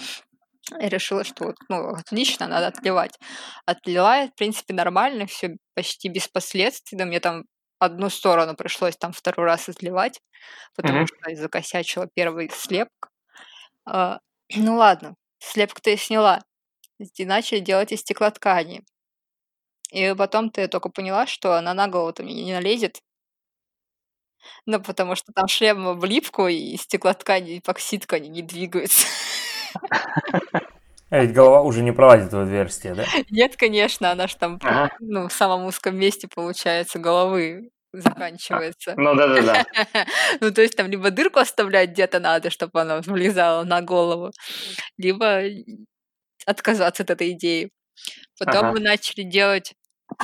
И 0.80 0.88
решила, 0.88 1.24
что 1.24 1.54
ну, 1.68 1.90
отлично, 1.90 2.46
надо 2.48 2.68
отливать. 2.68 3.18
Отлила, 3.66 4.26
в 4.28 4.34
принципе, 4.34 4.74
нормально, 4.74 5.26
все 5.26 5.56
почти 5.74 6.08
без 6.08 6.28
последствий. 6.28 6.98
Да, 6.98 7.04
мне 7.06 7.20
там 7.20 7.44
одну 7.78 8.10
сторону 8.10 8.54
пришлось 8.56 8.96
там 8.96 9.12
второй 9.12 9.46
раз 9.46 9.68
отливать, 9.68 10.20
потому 10.76 11.00
Мгм. 11.00 11.06
что 11.06 11.34
закосячила 11.36 12.08
первый 12.14 12.50
слепок. 12.50 13.10
А, 13.86 14.20
ну 14.56 14.76
ладно, 14.76 15.16
слепок-то 15.40 15.90
я 15.90 15.96
сняла. 15.98 16.42
И 17.16 17.24
начали 17.26 17.60
делать 17.60 17.92
из 17.92 18.00
стеклоткани. 18.00 18.84
И 19.90 20.14
потом-то 20.16 20.60
я 20.60 20.68
только 20.68 20.88
поняла, 20.90 21.26
что 21.26 21.54
она 21.54 21.72
на 21.74 21.88
голову-то 21.88 22.22
мне 22.22 22.44
не 22.44 22.52
налезет. 22.52 23.00
Ну, 24.66 24.80
потому 24.82 25.14
что 25.14 25.32
там 25.32 25.46
шлем 25.48 25.98
в 25.98 26.04
липку, 26.04 26.48
и 26.48 26.76
стеклоткань, 26.76 27.48
и 27.48 27.58
эпоксидка, 27.58 28.16
они 28.16 28.28
не 28.28 28.42
двигаются. 28.42 29.06
А 31.14 31.20
ведь 31.20 31.32
голова 31.32 31.62
уже 31.62 31.84
не 31.84 31.92
пролазит 31.92 32.32
в 32.32 32.38
отверстие, 32.40 32.92
да? 32.94 33.04
Нет, 33.30 33.56
конечно, 33.56 34.10
она 34.10 34.26
ж 34.26 34.34
там, 34.34 34.58
Ага. 34.64 34.90
ну, 34.98 35.28
в 35.28 35.32
самом 35.32 35.64
узком 35.64 35.96
месте, 35.96 36.26
получается, 36.26 36.98
головы 36.98 37.70
заканчивается. 37.92 38.94
Ну 38.96 39.14
да-да-да. 39.14 39.64
Ну, 40.40 40.50
то 40.50 40.60
есть 40.60 40.76
там 40.76 40.88
либо 40.88 41.12
дырку 41.12 41.38
оставлять 41.38 41.90
где-то 41.90 42.18
надо, 42.18 42.50
чтобы 42.50 42.80
она 42.80 43.00
влезала 43.00 43.62
на 43.62 43.80
голову, 43.80 44.32
либо 44.98 45.42
отказаться 46.46 47.04
от 47.04 47.10
этой 47.10 47.30
идеи. 47.30 47.70
Потом 48.40 48.64
Ага. 48.64 48.72
мы 48.72 48.80
начали 48.80 49.22
делать 49.22 49.72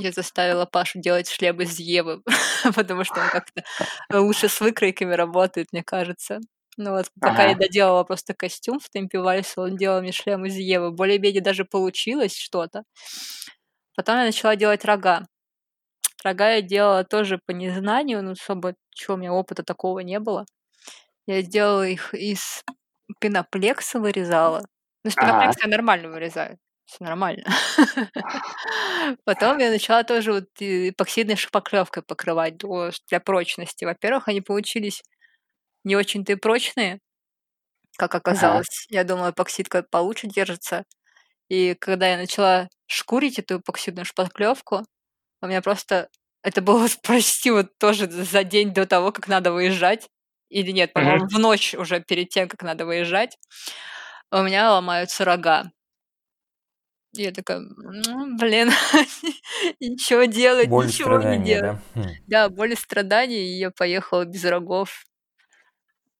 я 0.01 0.11
заставила 0.11 0.67
Пашу 0.67 1.01
делать 1.01 1.29
шлем 1.29 1.61
из 1.61 1.79
Евы, 1.79 2.23
потому 2.75 3.05
что 3.05 3.21
он 3.21 3.29
как-то 3.29 3.63
лучше 4.13 4.49
с 4.49 4.61
выкройками 4.61 5.15
работает, 5.15 5.69
мне 5.73 5.85
кажется. 5.85 6.41
Ну 6.77 6.93
вот, 6.93 7.11
пока 7.23 7.45
я 7.45 7.55
Ага. 7.55 7.57
доделала 7.57 8.05
просто 8.05 8.33
костюм 8.35 8.79
в 8.81 8.89
темпе 8.89 9.19
вальса, 9.21 9.61
он 9.63 9.77
делал 9.77 10.01
мне 10.01 10.13
шлем 10.13 10.47
из 10.47 10.57
Евы. 10.57 10.93
Более-менее 10.93 11.43
даже 11.43 11.65
получилось 11.65 12.37
что-то. 12.37 12.85
Потом 13.97 14.17
я 14.19 14.25
начала 14.25 14.57
делать 14.57 14.85
рога. 14.85 15.23
Рога 16.25 16.51
я 16.55 16.63
делала 16.63 17.05
тоже 17.05 17.41
по 17.47 17.53
незнанию, 17.53 18.23
но 18.23 18.33
особо 18.33 18.75
чего 18.91 19.15
у 19.17 19.19
меня 19.19 19.33
опыта 19.33 19.63
такого 19.65 20.01
не 20.01 20.21
было. 20.21 20.47
Я 21.27 21.43
сделала 21.43 21.87
их 21.87 22.15
из 22.15 22.65
пеноплекса, 23.21 24.01
вырезала. 24.01 24.67
Ну, 25.05 25.11
Ага. 25.17 25.55
пеноплекса 25.55 25.67
я 25.67 25.71
нормально 25.71 26.11
вырезаю. 26.11 26.59
Все 26.87 27.05
нормально. 27.05 27.45
Потом 29.25 29.59
я 29.59 29.71
начала 29.71 30.03
тоже 30.05 30.33
вот 30.33 30.47
эпоксидной 30.61 31.37
шпаклевкой 31.37 32.03
покрывать 32.03 32.57
для 32.59 33.21
прочности. 33.21 33.85
Во-первых, 33.85 34.29
они 34.29 34.41
получились 34.41 35.03
не 35.85 35.97
очень-то 35.97 36.33
и 36.33 36.37
прочные, 36.37 37.01
как 37.97 38.15
оказалось. 38.15 38.87
Я 38.89 39.05
думала, 39.05 39.31
эпоксидка 39.31 39.83
получше 39.83 40.27
держится. 40.27 40.85
И 41.49 41.75
когда 41.75 42.09
я 42.09 42.17
начала 42.17 42.69
шкурить 42.87 43.39
эту 43.39 43.59
эпоксидную 43.59 44.05
шпаклевку, 44.05 44.85
у 45.43 45.47
меня 45.47 45.61
просто... 45.63 46.09
Это 46.43 46.63
было 46.63 46.87
почти 47.03 47.51
вот 47.51 47.77
тоже 47.79 48.11
за 48.11 48.45
день 48.45 48.73
до 48.73 48.87
того, 48.87 49.13
как 49.13 49.29
надо 49.29 49.53
выезжать. 49.53 50.09
Или 50.49 50.71
нет, 50.73 50.93
по-моему, 50.93 51.27
в 51.29 51.39
ночь 51.39 51.75
уже 51.75 52.01
перед 52.01 52.31
тем, 52.31 52.49
как 52.49 52.63
надо 52.63 52.85
выезжать. 52.87 53.37
У 54.33 54.43
меня 54.43 54.73
ломаются 54.73 55.25
рога. 55.25 55.71
И 57.13 57.23
я 57.23 57.33
такая, 57.33 57.59
«Ну, 57.59 58.37
блин, 58.37 58.71
ничего 59.81 60.25
делать, 60.25 60.69
Боль, 60.69 60.87
ничего 60.87 61.19
не 61.19 61.45
делать. 61.45 61.79
да? 61.95 62.01
Хм. 62.01 62.09
Да, 62.29 62.49
боль 62.49 62.73
и 62.73 62.77
страдания, 62.77 63.43
и 63.43 63.59
я 63.59 63.71
поехала 63.71 64.25
без 64.25 64.45
рогов. 64.45 65.05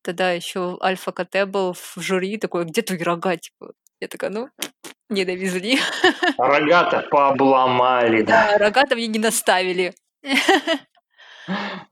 Тогда 0.03 0.33
еще 0.33 0.79
Альфа 0.83 1.13
КТ 1.13 1.47
был 1.47 1.75
в 1.75 1.95
жюри, 1.97 2.39
такой, 2.39 2.65
где 2.65 2.83
твои 2.83 3.03
рога, 3.03 3.37
типа? 3.37 3.73
Я 4.01 4.09
такая, 4.09 4.31
ну, 4.31 4.49
не 5.11 5.25
довезли. 5.25 5.79
Рога-то 6.39 7.07
пообломали, 7.11 8.23
да. 8.23 8.53
Да, 8.53 8.59
рога-то 8.59 8.95
мне 8.95 9.09
не 9.09 9.19
наставили. 9.19 9.95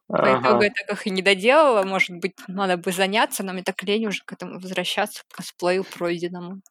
По 0.07 0.41
итогу 0.41 0.63
я 0.63 0.71
так 0.71 0.91
их 0.93 1.07
и 1.07 1.11
не 1.11 1.21
доделала. 1.21 1.83
Может 1.83 2.17
быть, 2.17 2.35
надо 2.47 2.77
бы 2.79 2.93
заняться, 2.93 3.43
но 3.43 3.53
мне 3.53 3.63
так 3.63 3.83
лень 3.83 4.07
уже 4.07 4.23
к 4.25 4.33
этому 4.33 4.59
возвращаться, 4.59 5.23
к 5.29 5.37
косплею 5.37 5.85
пройденному. 5.85 6.63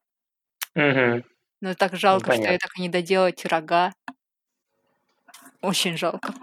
Но 0.74 1.74
так 1.76 1.96
жалко, 1.96 2.34
что 2.34 2.44
я 2.44 2.58
так 2.58 2.72
и 2.78 2.82
не 2.82 2.90
доделала 2.90 3.28
эти 3.28 3.46
рога. 3.48 3.94
Очень 5.62 5.98
жалко. 5.98 6.34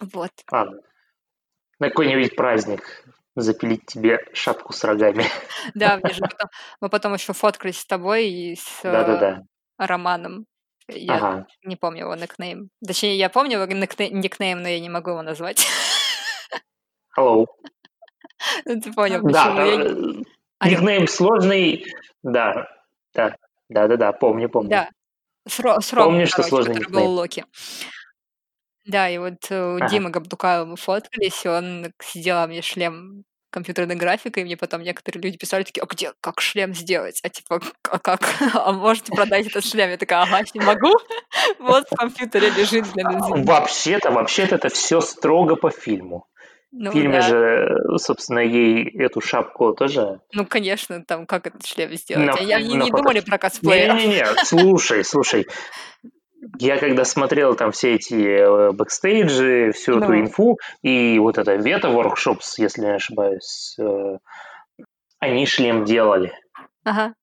Вот. 0.00 0.30
Ладно. 0.50 0.80
На 1.78 1.88
какой-нибудь 1.88 2.34
праздник 2.34 3.04
запилить 3.40 3.86
тебе 3.86 4.20
шапку 4.32 4.72
с 4.72 4.82
рогами. 4.84 5.24
Да, 5.74 6.00
же 6.12 6.20
потом, 6.20 6.48
мы 6.80 6.88
потом 6.88 7.14
еще 7.14 7.32
фоткались 7.32 7.80
с 7.80 7.86
тобой 7.86 8.28
и 8.28 8.56
с 8.56 8.80
э, 8.84 8.92
Да-да-да. 8.92 9.42
Романом. 9.78 10.46
Я 10.88 11.14
Ага. 11.16 11.46
не 11.64 11.76
помню 11.76 12.04
его 12.04 12.14
никнейм. 12.14 12.70
Точнее, 12.86 13.16
я 13.18 13.28
помню 13.28 13.60
его 13.60 13.64
никне- 13.72 14.10
никнейм, 14.10 14.62
но 14.62 14.68
я 14.68 14.80
не 14.80 14.88
могу 14.88 15.10
его 15.10 15.22
назвать. 15.22 15.66
Hello. 17.16 17.46
Ну, 18.64 18.80
Ты 18.80 18.92
понял, 18.92 19.20
Да, 19.22 19.44
почему 19.44 19.66
я... 19.66 19.76
да, 19.76 20.20
э, 20.20 20.22
А, 20.60 20.70
никнейм 20.70 21.08
сложный. 21.08 21.84
Да, 22.22 22.68
да, 23.12 23.36
да-да-да, 23.68 24.12
помню, 24.12 24.48
помню. 24.48 24.70
Да, 24.70 24.90
с, 25.46 25.58
Ро- 25.58 25.80
с 25.80 25.92
Ромой, 25.92 26.10
Помню, 26.12 26.26
что 26.28 26.36
короче, 26.36 26.48
сложный 26.50 26.74
который 26.76 26.92
был 26.92 27.00
никнейм. 27.00 27.16
Локи. 27.16 27.44
Да, 28.86 29.08
и 29.10 29.18
вот 29.18 29.50
э, 29.50 29.60
у 29.74 29.76
Ага. 29.76 29.88
Димы 29.88 30.10
Габдукаева 30.10 30.64
мы 30.66 30.76
фоткались, 30.76 31.44
и 31.44 31.48
он 31.48 31.92
сделал 32.02 32.46
мне 32.46 32.62
шлем 32.62 33.24
компьютерной 33.50 33.96
графикой, 33.96 34.42
и 34.42 34.46
мне 34.46 34.56
потом 34.56 34.82
некоторые 34.82 35.22
люди 35.22 35.38
писали 35.38 35.62
такие, 35.64 35.82
а 35.82 35.86
где, 35.86 36.12
как 36.20 36.40
шлем 36.40 36.74
сделать? 36.74 37.20
А 37.22 37.28
типа, 37.28 37.60
а 37.90 37.98
как? 37.98 38.20
А 38.54 38.72
можете 38.72 39.12
продать 39.12 39.46
этот 39.46 39.64
шлем? 39.64 39.90
Я 39.90 39.96
такая, 39.96 40.22
ага, 40.22 40.40
не 40.54 40.60
могу. 40.60 40.92
Вот 41.58 41.86
в 41.90 41.96
компьютере 41.96 42.50
лежит 42.50 42.84
для 42.92 43.04
бензина. 43.04 43.44
Вообще-то, 43.44 44.10
вообще-то 44.10 44.56
это 44.56 44.68
все 44.68 45.00
строго 45.00 45.56
по 45.56 45.70
фильму. 45.70 46.26
В 46.70 46.76
Ну 46.76 46.92
фильме 46.92 47.20
да, 47.20 47.28
же, 47.28 47.68
собственно, 47.96 48.40
ей 48.40 48.90
эту 48.98 49.22
шапку 49.22 49.72
тоже... 49.72 50.20
ну 50.32 50.44
конечно, 50.44 51.02
там 51.02 51.26
как 51.26 51.46
этот 51.46 51.64
шлем 51.64 51.94
сделать? 51.94 52.26
На, 52.26 52.34
А 52.34 52.40
я- 52.42 52.56
Они 52.56 52.76
на 52.76 52.82
не 52.84 52.90
фото- 52.90 53.02
думали 53.02 53.20
про 53.20 53.38
косплееров. 53.38 53.96
Не-не-не, 53.96 54.26
слушай, 54.44 55.02
слушай. 55.02 55.46
Я 56.58 56.78
когда 56.78 57.04
смотрел 57.04 57.54
там 57.54 57.72
все 57.72 57.94
эти 57.94 58.14
э, 58.14 58.72
бэкстейджи, 58.72 59.72
всю 59.72 59.98
эту 59.98 60.12
Ну. 60.12 60.20
инфу, 60.20 60.58
и 60.82 61.18
вот 61.18 61.38
это 61.38 61.54
Weta 61.54 61.88
Workshop, 61.88 62.54
если 62.58 62.82
не 62.82 62.94
ошибаюсь, 62.94 63.76
э, 63.78 64.18
они 65.18 65.46
шлем 65.46 65.84
делали. 65.84 66.32
Ага. 66.84 67.14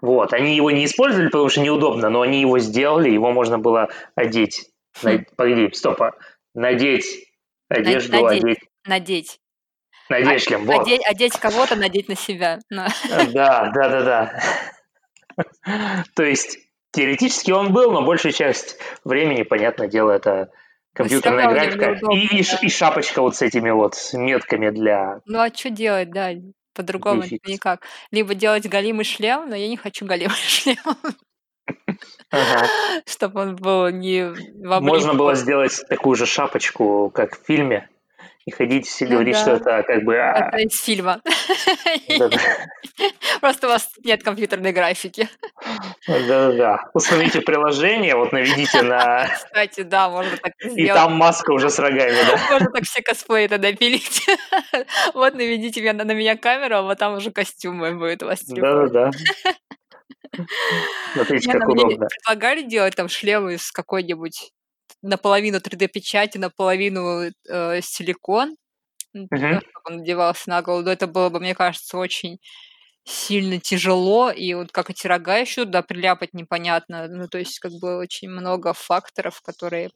Вот, 0.00 0.32
они 0.32 0.56
его 0.56 0.70
не 0.70 0.84
использовали, 0.84 1.28
потому 1.28 1.48
что 1.48 1.60
неудобно, 1.60 2.08
но 2.10 2.22
они 2.22 2.40
его 2.40 2.58
сделали, 2.58 3.08
его 3.10 3.30
можно 3.32 3.58
было 3.58 3.88
одеть. 4.16 4.68
Хм. 5.02 5.24
Погоди, 5.36 5.70
стоп, 5.72 6.02
а, 6.02 6.12
надеть 6.54 7.06
одежду, 7.68 8.20
надеть. 8.20 8.42
одеть, 8.42 8.58
Надеть. 8.84 9.40
надеть 10.08 10.42
шлем, 10.42 10.64
вот. 10.66 10.82
Одеть, 10.82 11.06
одеть 11.06 11.38
кого-то, 11.38 11.76
надеть 11.76 12.08
на 12.08 12.16
себя. 12.16 12.58
Ну, 12.68 12.84
Да, 13.32 13.70
да, 13.74 13.88
да, 13.88 14.02
да. 14.02 15.44
То 16.14 16.24
есть 16.24 16.58
теоретически 16.92 17.50
он 17.50 17.72
был, 17.72 17.90
но 17.90 18.02
большая 18.02 18.32
часть 18.32 18.78
времени, 19.04 19.42
понятное 19.42 19.88
дело, 19.88 20.10
это 20.12 20.50
компьютерная 20.94 21.46
равно 21.46 21.60
мне 21.60 21.70
графика 21.70 22.12
и, 22.12 22.38
и 22.38 22.66
и 22.66 22.68
шапочка 22.68 23.22
вот 23.22 23.34
с 23.36 23.42
этими 23.42 23.70
вот 23.70 23.96
метками 24.12 24.70
для... 24.70 25.20
ну 25.26 25.40
а 25.40 25.48
что 25.52 25.70
делать, 25.70 26.10
да? 26.10 26.30
По-другому 26.74 27.22
никак. 27.46 27.82
Либо 28.10 28.34
делать 28.34 28.66
голимый 28.66 29.04
шлем, 29.04 29.48
но 29.48 29.56
я 29.56 29.68
не 29.68 29.76
хочу 29.76 30.06
голимый 30.06 30.36
шлем, 30.46 30.76
Ага. 32.30 32.66
чтобы 33.06 33.40
он 33.40 33.56
был 33.56 33.88
не 33.90 34.30
в 34.30 34.80
Можно 34.80 35.14
было 35.14 35.34
сделать 35.34 35.82
такую 35.88 36.16
же 36.16 36.24
шапочку, 36.24 37.10
как 37.14 37.38
в 37.38 37.44
фильме, 37.44 37.88
и 38.44 38.50
ходить 38.50 38.86
все 38.88 39.04
Ну 39.06 39.12
говорить, 39.12 39.34
да. 39.34 39.40
что 39.40 39.50
это 39.52 39.82
как 39.86 40.02
бы... 40.04 40.16
а, 40.16 40.48
Это 40.48 40.58
из 40.58 40.80
фильма. 40.82 41.20
Просто 43.40 43.66
у 43.66 43.70
вас 43.70 43.88
нет 44.04 44.22
компьютерной 44.22 44.72
графики. 44.72 45.28
Да-да-да. 46.06 46.90
Установите 46.92 47.40
приложение, 47.40 48.16
вот 48.16 48.32
наведите 48.32 48.82
на... 48.82 49.26
Кстати, 49.44 49.82
да, 49.82 50.08
можно 50.10 50.36
так 50.36 50.52
И 50.60 50.70
сделать. 50.70 50.94
там 51.00 51.12
маска 51.14 51.52
уже 51.52 51.70
с 51.70 51.78
рогами, 51.78 52.16
да? 52.26 52.36
Можно 52.50 52.70
так 52.70 52.84
все 52.84 53.02
косплеи 53.02 53.46
тогда 53.46 53.72
пилить. 53.72 54.26
Вот 55.14 55.34
наведите 55.34 55.92
на 55.92 56.02
меня 56.12 56.36
камеру, 56.36 56.76
а 56.76 56.82
вот 56.82 56.98
там 56.98 57.14
уже 57.14 57.30
костюм 57.30 57.76
мой 57.76 57.94
будет 57.94 58.22
у 58.22 58.26
вас. 58.26 58.42
Да-да-да. 58.44 59.10
Смотрите, 61.12 61.50
как 61.50 61.66
ну, 61.66 61.74
мне 61.74 61.84
удобно. 61.84 62.06
предлагали 62.08 62.62
делать 62.62 62.96
там 62.96 63.08
шлемы 63.08 63.54
из 63.54 63.70
какой-нибудь 63.70 64.50
наполовину 65.02 65.60
3D-печати, 65.60 66.38
наполовину 66.38 67.30
э, 67.48 67.80
силикон, 67.82 68.56
чтобы 69.14 69.62
он 69.86 69.96
надевался 69.98 70.50
на 70.50 70.62
голову. 70.62 70.88
Это 70.88 71.06
было 71.06 71.28
бы, 71.28 71.40
мне 71.40 71.54
кажется, 71.54 71.98
очень 71.98 72.38
сильно 73.04 73.60
тяжело, 73.60 74.30
и 74.30 74.54
вот 74.54 74.72
как 74.72 74.90
эти 74.90 75.06
рога 75.06 75.38
еще 75.38 75.64
туда 75.64 75.82
приляпать 75.82 76.34
непонятно. 76.34 77.08
Ну, 77.08 77.28
то 77.28 77.38
есть, 77.38 77.58
как 77.60 77.72
бы 77.80 77.98
очень 77.98 78.30
много 78.30 78.74
факторов, 78.74 79.40
которые 79.42 79.90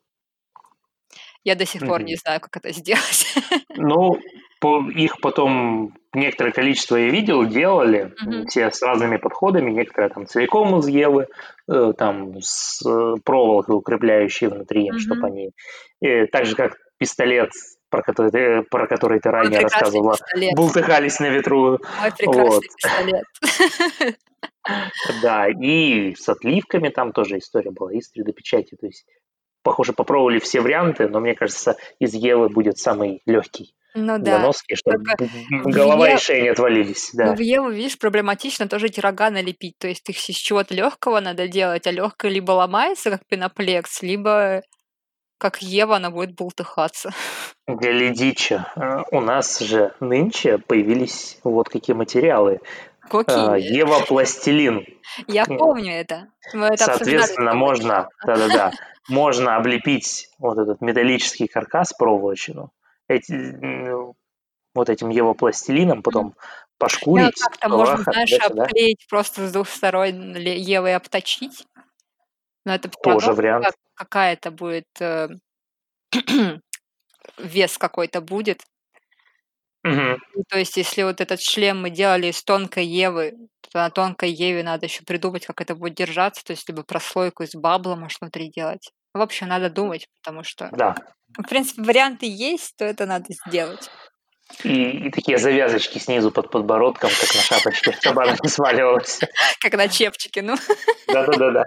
я 1.44 1.54
до 1.54 1.66
сих 1.66 1.84
пор 1.84 2.00
Мгм. 2.00 2.06
не 2.06 2.16
знаю, 2.16 2.40
как 2.40 2.56
это 2.56 2.72
сделать. 2.72 3.26
Ну, 3.74 4.18
по- 4.60 4.90
их 4.90 5.20
потом 5.20 5.94
некоторое 6.16 6.52
количество 6.52 6.96
я 6.96 7.08
видел, 7.10 7.44
делали, 7.46 8.12
Мгм. 8.24 8.46
все 8.46 8.70
с 8.70 8.82
разными 8.82 9.16
подходами, 9.18 9.70
некоторые 9.70 10.10
там 10.10 10.26
целиком 10.26 10.78
из 10.78 10.88
Евы, 10.88 11.26
э, 11.70 11.92
там 11.96 12.40
с 12.40 12.84
э, 12.86 13.14
проволокой 13.24 13.76
укрепляющей 13.76 14.48
внутри, 14.48 14.90
Мгм. 14.90 14.98
чтобы 14.98 15.26
они... 15.28 15.50
э, 16.02 16.26
так 16.26 16.46
же, 16.46 16.56
как 16.56 16.76
пистолет, 16.98 17.50
про 17.90 18.02
который, 18.02 18.30
ты- 18.30 18.62
про 18.70 18.86
который 18.86 19.20
ты 19.20 19.30
ранее 19.30 19.60
рассказывала, 19.60 20.12
пистолет. 20.14 20.54
бултыхались 20.56 21.20
на 21.20 21.28
ветру. 21.28 21.78
Мой 22.00 22.12
прекрасный 22.16 22.42
Вот. 22.48 22.62
пистолет. 22.62 23.24
Да, 25.22 25.46
и 25.48 26.14
с 26.16 26.28
отливками 26.28 26.88
там 26.88 27.12
тоже 27.12 27.38
история 27.38 27.70
была, 27.70 27.92
и 27.92 28.00
с 28.00 28.10
3D-печати. 28.12 28.74
То 28.74 28.86
есть, 28.86 29.06
похоже, 29.62 29.92
попробовали 29.92 30.40
все 30.40 30.60
варианты, 30.60 31.08
но 31.08 31.20
мне 31.20 31.34
кажется, 31.36 31.76
из 32.00 32.14
Евы 32.14 32.48
будет 32.48 32.76
самый 32.76 33.22
легкий 33.26 33.74
Ну 33.94 34.18
да. 34.18 34.38
носки, 34.40 34.74
чтобы 34.74 35.04
Только 35.16 35.30
голова 35.70 36.08
и 36.08 36.12
Е- 36.12 36.18
шея 36.18 36.42
не 36.42 36.48
отвалились. 36.50 37.10
Ну, 37.14 37.24
Да. 37.24 37.34
в 37.34 37.40
Еву, 37.40 37.70
видишь, 37.70 37.98
проблематично 37.98 38.68
тоже 38.68 38.86
эти 38.86 39.00
рога 39.00 39.30
налепить. 39.30 39.78
То 39.78 39.88
есть 39.88 40.08
их 40.10 40.28
из 40.28 40.36
чего-то 40.36 40.74
легкого 40.74 41.20
надо 41.20 41.48
делать, 41.48 41.86
а 41.86 41.90
легкое 41.90 42.30
либо 42.30 42.52
ломается, 42.52 43.10
как 43.10 43.26
пеноплекс, 43.26 44.02
либо 44.02 44.62
как 45.38 45.60
Ева, 45.62 45.96
она 45.96 46.10
будет 46.10 46.34
бултыхаться. 46.34 47.10
Глядича, 47.66 49.04
у 49.10 49.20
нас 49.20 49.58
же 49.60 49.94
нынче 50.00 50.58
появились 50.58 51.38
вот 51.44 51.68
какие 51.68 51.94
материалы. 51.94 52.60
Какие? 53.08 53.60
Ева 53.76 54.00
пластилин. 54.00 54.84
Я 55.28 55.44
Ну, 55.46 55.58
помню 55.58 55.92
это. 55.92 56.28
Это 56.52 56.84
Соответственно, 56.84 57.54
можно, 57.54 58.08
да-да-да, 58.26 58.72
можно 59.08 59.56
облепить 59.56 60.28
вот 60.38 60.58
этот 60.58 60.80
металлический 60.80 61.46
каркас 61.46 61.92
проволочину 61.92 62.70
эти, 63.08 63.58
вот 64.74 64.88
этим 64.88 65.08
Ева 65.10 65.32
пластилином, 65.34 66.02
потом 66.02 66.26
Ну, 66.26 66.34
пошкурить, 66.78 67.40
как-то 67.40 67.68
можно, 67.68 68.02
знаешь, 68.02 68.32
обклеить 68.40 69.06
просто 69.08 69.46
с 69.48 69.52
двух 69.52 69.68
сторон 69.68 70.36
Евой 70.36 70.94
обточить. 70.94 71.66
Но 72.64 72.74
это 72.74 72.88
Тоже 72.88 73.32
вариант. 73.32 73.64
как- 73.64 73.76
какая-то 73.94 74.50
будет 74.50 74.86
э, 75.00 75.28
вес 77.38 77.78
какой-то 77.78 78.20
будет. 78.20 78.62
И 79.84 80.42
то 80.48 80.58
есть, 80.58 80.76
если 80.76 81.04
вот 81.04 81.20
этот 81.20 81.40
шлем 81.40 81.80
мы 81.80 81.90
делали 81.90 82.26
из 82.26 82.42
тонкой 82.42 82.86
Евы, 82.86 83.36
то 83.70 83.78
на 83.78 83.90
тонкой 83.90 84.30
Еве 84.32 84.64
надо 84.64 84.86
еще 84.86 85.04
придумать, 85.04 85.46
как 85.46 85.60
это 85.60 85.76
будет 85.76 85.94
держаться, 85.94 86.44
то 86.44 86.50
есть 86.50 86.68
либо 86.68 86.82
прослойку 86.82 87.44
из 87.44 87.54
бабла 87.54 87.94
можешь 87.94 88.18
внутри 88.20 88.50
делать. 88.50 88.90
В 89.16 89.22
общем, 89.22 89.48
надо 89.48 89.70
думать, 89.70 90.08
потому 90.22 90.44
что, 90.44 90.68
Да. 90.72 90.94
в 91.38 91.48
принципе, 91.48 91.82
варианты 91.82 92.26
есть, 92.26 92.76
то 92.76 92.84
это 92.84 93.06
надо 93.06 93.26
сделать. 93.46 93.90
И, 94.62 95.06
и 95.06 95.10
такие 95.10 95.38
завязочки 95.38 95.98
снизу 95.98 96.30
под 96.30 96.50
подбородком, 96.50 97.10
как 97.10 97.34
на 97.34 97.40
шапочке, 97.40 97.92
чтобы 97.92 98.22
она 98.22 98.36
не 98.40 98.48
сваливалась. 98.48 99.20
Как 99.60 99.72
на 99.72 99.88
чепчике, 99.88 100.42
ну. 100.42 100.54
Да-да-да-да. 101.08 101.64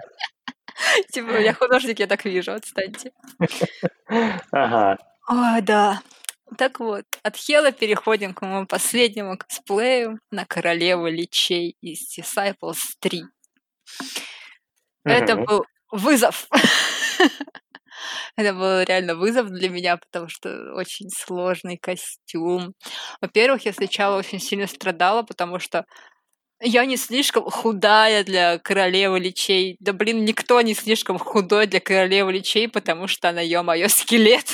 Типа, 1.12 1.32
я 1.40 1.52
художник, 1.52 1.98
я 1.98 2.06
так 2.06 2.24
вижу, 2.24 2.52
отстаньте. 2.52 3.12
Ага. 4.52 4.96
Ой, 5.28 5.60
да. 5.60 6.00
Так 6.56 6.80
вот, 6.80 7.04
от 7.22 7.36
Хела 7.36 7.70
переходим 7.70 8.32
к 8.32 8.42
моему 8.42 8.66
последнему 8.66 9.36
косплею 9.36 10.18
на 10.30 10.46
королеву 10.46 11.06
личей 11.06 11.76
из 11.82 12.18
Disciples 12.18 12.78
3. 13.00 13.24
Это 15.04 15.36
был 15.36 15.66
вызов. 15.90 16.46
Это 18.36 18.54
был 18.54 18.82
реально 18.82 19.14
вызов 19.16 19.48
для 19.50 19.68
меня, 19.70 19.96
потому 19.98 20.28
что 20.28 20.72
очень 20.74 21.10
сложный 21.10 21.78
костюм. 21.78 22.74
Во-первых, 23.20 23.66
я 23.66 23.72
сначала 23.72 24.18
очень 24.18 24.40
сильно 24.40 24.66
страдала, 24.66 25.22
потому 25.22 25.58
что 25.60 25.84
я 26.62 26.86
не 26.86 26.96
слишком 26.96 27.44
худая 27.50 28.24
для 28.24 28.58
королевы 28.58 29.20
личей. 29.20 29.76
Да 29.80 29.92
блин, 29.94 30.24
никто 30.24 30.60
не 30.62 30.74
слишком 30.74 31.18
худой 31.18 31.66
для 31.66 31.80
королевы 31.80 32.32
личей, 32.34 32.68
потому 32.68 33.08
что 33.08 33.30
она, 33.30 33.40
ё-моё, 33.42 33.88
скелет. 33.90 34.46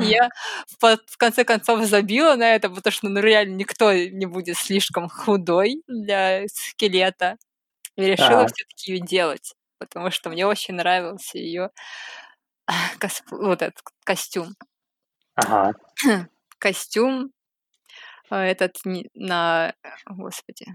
Я 0.00 0.28
в 0.80 1.18
конце 1.18 1.44
концов 1.44 1.84
забила 1.86 2.36
на 2.36 2.54
это, 2.56 2.70
потому 2.70 2.92
что 2.92 3.08
ну 3.08 3.20
реально 3.20 3.56
никто 3.56 3.92
не 3.94 4.26
будет 4.26 4.56
слишком 4.58 5.08
худой 5.08 5.82
для 5.88 6.44
скелета. 6.48 7.36
И 7.96 8.02
решила 8.04 8.42
Ага. 8.42 8.52
все-таки 8.54 8.92
ее 8.94 9.00
делать, 9.00 9.54
потому 9.78 10.10
что 10.10 10.30
мне 10.30 10.46
очень 10.46 10.74
нравился 10.74 11.38
ее 11.38 11.70
вот 13.30 13.62
этот 13.62 13.80
костюм. 14.04 14.54
Ага. 15.36 15.72
Костюм 16.58 17.32
э, 18.30 18.36
этот 18.36 18.76
на, 19.14 19.74
господи, 20.06 20.66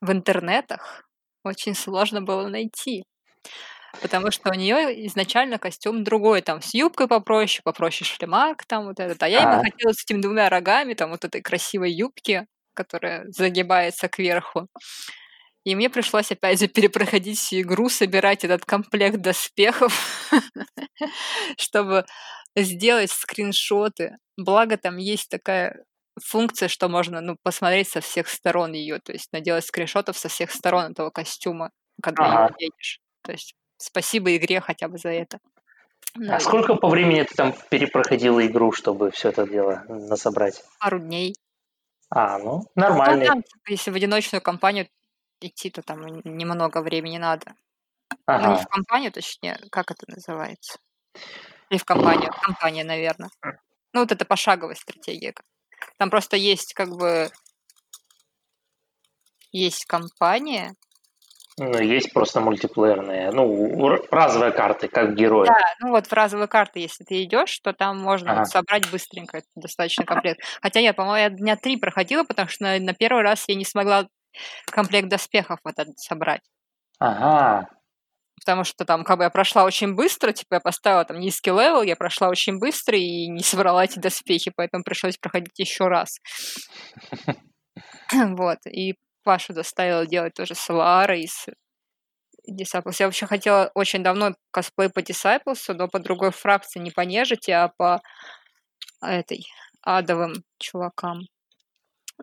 в 0.00 0.10
интернетах 0.12 1.08
очень 1.44 1.74
сложно 1.74 2.22
было 2.22 2.48
найти. 2.48 3.04
Потому 4.00 4.30
что 4.32 4.50
у 4.50 4.54
нее 4.54 5.06
изначально 5.06 5.58
костюм 5.58 6.04
другой, 6.04 6.42
там 6.42 6.60
с 6.62 6.74
юбкой 6.74 7.08
попроще, 7.08 7.62
попроще 7.64 8.08
шлемак, 8.08 8.64
там 8.66 8.86
вот 8.86 9.00
этот. 9.00 9.22
А 9.22 9.28
я 9.28 9.42
Ага. 9.42 9.62
хотела 9.62 9.92
с 9.92 10.04
этими 10.04 10.20
двумя 10.22 10.48
рогами, 10.50 10.94
там 10.94 11.10
вот 11.10 11.24
этой 11.24 11.40
красивой 11.42 11.92
юбки, 11.92 12.46
которая 12.74 13.24
загибается 13.30 14.08
кверху. 14.08 14.68
И 15.64 15.74
мне 15.76 15.88
пришлось 15.90 16.32
опять 16.32 16.58
же 16.58 16.66
перепроходить 16.66 17.38
всю 17.38 17.60
игру, 17.60 17.88
собирать 17.88 18.44
этот 18.44 18.64
комплект 18.64 19.18
доспехов, 19.18 19.94
чтобы 21.58 22.04
сделать 22.56 23.10
скриншоты. 23.10 24.16
Благо 24.36 24.76
там 24.76 24.96
есть 24.96 25.28
такая 25.28 25.84
функция, 26.22 26.68
что 26.68 26.88
можно 26.88 27.20
ну, 27.20 27.36
посмотреть 27.42 27.88
со 27.88 28.00
всех 28.00 28.28
сторон 28.28 28.72
ее, 28.72 28.98
то 28.98 29.12
есть 29.12 29.32
наделать 29.32 29.64
скриншотов 29.64 30.18
со 30.18 30.28
всех 30.28 30.50
сторон 30.50 30.92
этого 30.92 31.10
костюма, 31.10 31.70
когда 32.02 32.24
Ага. 32.26 32.44
его 32.46 32.54
едешь. 32.58 32.98
То 33.22 33.32
есть 33.32 33.54
спасибо 33.78 34.34
игре 34.36 34.60
хотя 34.60 34.88
бы 34.88 34.98
за 34.98 35.10
это. 35.10 35.38
Ну, 36.14 36.32
А 36.32 36.36
и 36.36 36.40
сколько 36.40 36.74
по 36.74 36.88
времени 36.88 37.22
ты 37.22 37.34
там 37.34 37.54
перепроходила 37.70 38.44
игру, 38.46 38.72
чтобы 38.72 39.10
все 39.12 39.30
это 39.30 39.46
дело 39.46 39.84
насобрать? 39.88 40.62
пару 40.78 40.98
дней. 40.98 41.34
А, 42.10 42.38
ну, 42.38 42.58
Ну, 42.58 42.66
нормальный. 42.74 43.26
там, 43.26 43.42
типа, 43.42 43.70
если 43.70 43.90
в 43.90 43.94
одиночную 43.94 44.42
компанию 44.42 44.88
идти, 45.44 45.70
то 45.70 45.82
там 45.82 46.00
немного 46.24 46.82
времени 46.82 47.18
надо. 47.18 47.54
Ну, 48.10 48.16
Ага. 48.26 48.56
в 48.56 48.66
компанию, 48.66 49.12
точнее, 49.12 49.58
как 49.70 49.90
это 49.90 50.04
называется? 50.06 50.78
Или 51.70 51.78
в 51.78 51.84
компанию? 51.84 52.30
Компания, 52.42 52.84
наверное. 52.84 53.30
Ну, 53.92 54.00
вот 54.00 54.12
это 54.12 54.24
пошаговая 54.24 54.74
стратегия. 54.74 55.34
Там 55.98 56.10
просто 56.10 56.36
есть 56.36 56.74
как 56.74 56.90
бы... 56.90 57.30
Есть 59.50 59.84
компания. 59.84 60.74
Ну, 61.58 61.78
есть 61.78 62.12
просто 62.14 62.40
мультиплеерные, 62.40 63.30
ну, 63.30 63.98
разовые 64.10 64.52
карты, 64.52 64.88
как 64.88 65.14
герои. 65.14 65.46
Да, 65.46 65.74
ну 65.80 65.90
вот 65.90 66.06
в 66.06 66.12
разовые 66.12 66.48
карты, 66.48 66.80
если 66.80 67.04
ты 67.04 67.22
идешь, 67.24 67.58
то 67.58 67.74
там 67.74 67.98
можно 67.98 68.32
Ага. 68.32 68.40
вот 68.40 68.48
собрать 68.48 68.90
быстренько, 68.90 69.38
это 69.38 69.46
достаточно 69.54 70.06
комплект. 70.06 70.40
Хотя 70.62 70.80
я, 70.80 70.94
по-моему, 70.94 71.18
я 71.18 71.28
дня 71.28 71.56
три 71.56 71.76
проходила, 71.76 72.24
потому 72.24 72.48
что 72.48 72.64
на, 72.64 72.78
на 72.78 72.94
первый 72.94 73.22
раз 73.22 73.44
я 73.48 73.54
не 73.54 73.66
смогла 73.66 74.08
комплект 74.70 75.08
доспехов 75.08 75.60
вот 75.64 75.74
этот 75.78 75.98
собрать. 75.98 76.42
Ага. 76.98 77.68
Потому 78.40 78.64
что 78.64 78.84
там 78.84 79.04
как 79.04 79.18
бы 79.18 79.24
я 79.24 79.30
прошла 79.30 79.64
очень 79.64 79.94
быстро, 79.94 80.32
типа 80.32 80.54
я 80.54 80.60
поставила 80.60 81.04
там 81.04 81.20
низкий 81.20 81.50
level, 81.50 81.82
я 81.82 81.96
прошла 81.96 82.28
очень 82.28 82.58
быстро 82.58 82.98
и 82.98 83.28
не 83.28 83.42
собрала 83.42 83.84
эти 83.84 83.98
доспехи, 83.98 84.52
поэтому 84.54 84.82
пришлось 84.84 85.16
проходить 85.16 85.58
еще 85.58 85.88
раз. 85.88 86.18
Вот, 88.12 88.58
и 88.66 88.94
Пашу 89.24 89.54
доставила 89.54 90.06
делать 90.06 90.34
тоже 90.34 90.54
с 90.54 90.68
Лаарой 90.68 91.22
из 91.22 91.46
Disciples. 92.48 92.96
Я 92.98 93.06
вообще 93.06 93.26
хотела 93.26 93.70
очень 93.74 94.02
давно 94.02 94.34
косплей 94.50 94.90
по 94.90 94.98
Disciples, 94.98 95.72
но 95.72 95.88
по 95.88 95.98
другой 95.98 96.30
фракции, 96.32 96.80
не 96.80 96.90
по 96.90 97.02
нежити, 97.02 97.50
а 97.50 97.68
по 97.68 98.02
этой 99.00 99.46
адовым 99.82 100.44
чувакам. 100.58 101.22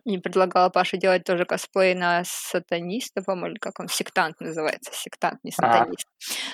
И 0.04 0.18
предлагала 0.18 0.70
Паше 0.70 0.96
делать 0.96 1.24
тоже 1.24 1.44
косплей 1.44 1.94
на 1.94 2.22
сатаниста, 2.24 3.22
по-моему, 3.22 3.52
или 3.52 3.58
как 3.58 3.80
он, 3.80 3.88
сектант 3.88 4.40
называется, 4.40 4.92
сектант, 4.94 5.40
не 5.44 5.52
Ага. 5.58 5.72
сатанист. 5.78 6.06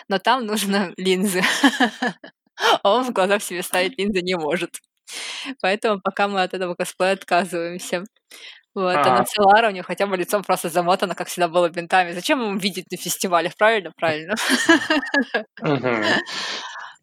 Но 0.08 0.18
там 0.18 0.46
нужно 0.46 0.92
линзы. 0.96 1.42
А 2.82 2.90
он 2.94 3.04
в 3.04 3.12
глаза 3.12 3.38
себе 3.38 3.62
ставить 3.62 3.98
линзы 3.98 4.22
не 4.22 4.34
может. 4.34 4.80
Поэтому 5.60 6.00
пока 6.00 6.26
мы 6.26 6.42
от 6.42 6.54
этого 6.54 6.74
косплея 6.74 7.12
отказываемся. 7.12 8.04
Вот, 8.74 9.06
а 9.06 9.10
на 9.10 9.20
Ага. 9.20 9.24
Целара 9.24 9.68
у 9.68 9.70
нее 9.72 9.82
хотя 9.82 10.06
бы 10.06 10.16
лицом 10.16 10.42
просто 10.44 10.68
замотано, 10.68 11.14
как 11.14 11.28
всегда 11.28 11.48
было 11.48 11.68
бинтами. 11.70 12.12
Зачем 12.12 12.42
ему 12.42 12.58
видеть 12.58 12.90
на 12.90 12.98
фестивалях, 12.98 13.56
правильно? 13.56 13.92
Правильно. 13.96 14.34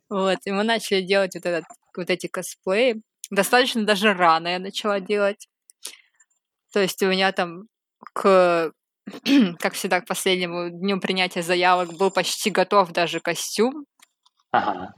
Вот, 0.10 0.38
и 0.46 0.52
мы 0.52 0.64
начали 0.64 1.02
делать 1.02 1.34
вот, 1.36 1.46
этот, 1.46 1.66
вот 1.98 2.10
эти 2.10 2.28
косплеи. 2.28 3.02
Достаточно 3.32 3.84
даже 3.84 4.14
рано 4.14 4.48
я 4.50 4.60
начала 4.60 5.00
делать. 5.00 5.48
То 6.74 6.80
есть 6.82 7.02
у 7.04 7.08
меня 7.08 7.32
там 7.32 7.68
к 8.14 8.72
как 9.60 9.74
всегда, 9.74 10.02
к 10.02 10.08
последнему 10.08 10.70
дню 10.70 11.00
принятия 11.00 11.42
заявок 11.42 11.94
был 11.94 12.12
почти 12.12 12.50
готов 12.50 12.92
даже 12.92 13.20
костюм. 13.20 13.86
Ага. 14.52 14.94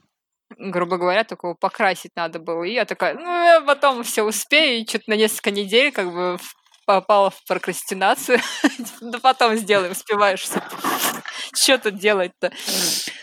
Грубо 0.58 0.98
говоря, 0.98 1.24
такого 1.24 1.56
покрасить 1.56 2.12
надо 2.16 2.40
было. 2.40 2.64
И 2.64 2.74
я 2.74 2.86
такая, 2.86 3.16
ну, 3.16 3.22
я 3.22 3.62
потом 3.62 4.04
все 4.04 4.24
успею, 4.24 4.82
и 4.82 4.88
что-то 4.88 5.06
на 5.08 5.16
несколько 5.16 5.52
недель 5.52 5.92
как 5.92 6.14
бы 6.14 6.38
попала 6.86 7.32
в 7.32 7.44
прокрастинацию. 7.48 8.40
да 9.02 9.20
потом 9.20 9.56
сделаю, 9.56 9.92
успеваешь. 9.92 10.48
Что 11.56 11.78
тут 11.80 11.98
делать-то? 11.98 12.52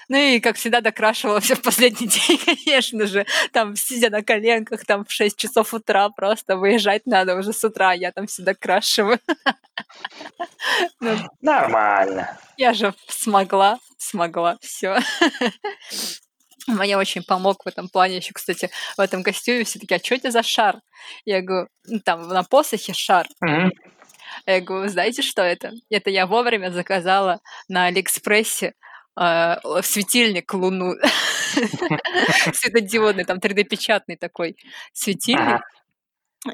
Ну 0.08 0.16
и, 0.16 0.40
как 0.40 0.56
всегда, 0.56 0.80
докрашивала 0.80 1.40
все 1.40 1.54
в 1.54 1.62
последний 1.62 2.06
день, 2.28 2.38
конечно 2.44 3.06
же. 3.06 3.26
Там, 3.52 3.76
сидя 3.76 4.10
на 4.10 4.22
коленках, 4.22 4.84
там 4.84 5.04
в 5.04 5.12
6 5.12 5.36
часов 5.36 5.72
утра 5.74 6.08
просто 6.10 6.56
выезжать 6.56 7.06
надо 7.06 7.36
уже 7.36 7.52
с 7.52 7.64
утра, 7.64 7.92
я 7.92 8.12
там 8.12 8.26
всегда 8.26 8.54
крашиваю. 8.54 9.18
ну, 11.00 11.16
Нормально. 11.40 12.38
Я 12.56 12.74
же 12.74 12.94
смогла, 13.08 13.78
смогла, 13.98 14.58
все. 14.60 14.98
Мне 16.66 16.96
очень 16.96 17.24
помог 17.24 17.64
в 17.64 17.68
этом 17.68 17.88
плане 17.88 18.18
еще, 18.18 18.32
кстати, 18.32 18.70
в 18.96 19.00
этом 19.00 19.22
костюме 19.24 19.64
все 19.64 19.80
таки 19.80 19.94
а 19.94 19.98
что 19.98 20.14
это 20.14 20.30
за 20.30 20.42
шар? 20.42 20.80
Я 21.24 21.42
говорю, 21.42 21.68
ну, 21.86 21.98
там 22.00 22.28
на 22.28 22.44
посохе 22.44 22.92
шар. 22.92 23.26
Mm-hmm. 23.44 23.70
Я 24.46 24.60
говорю, 24.60 24.88
знаете, 24.88 25.22
что 25.22 25.42
это? 25.42 25.72
Это 25.90 26.10
я 26.10 26.26
вовремя 26.26 26.70
заказала 26.70 27.40
на 27.68 27.86
Алиэкспрессе 27.86 28.74
светильник 29.16 30.52
Луну. 30.54 30.94
Светодиодный, 32.52 33.24
там 33.24 33.38
3D-печатный 33.38 34.16
такой 34.16 34.56
светильник. 34.92 35.60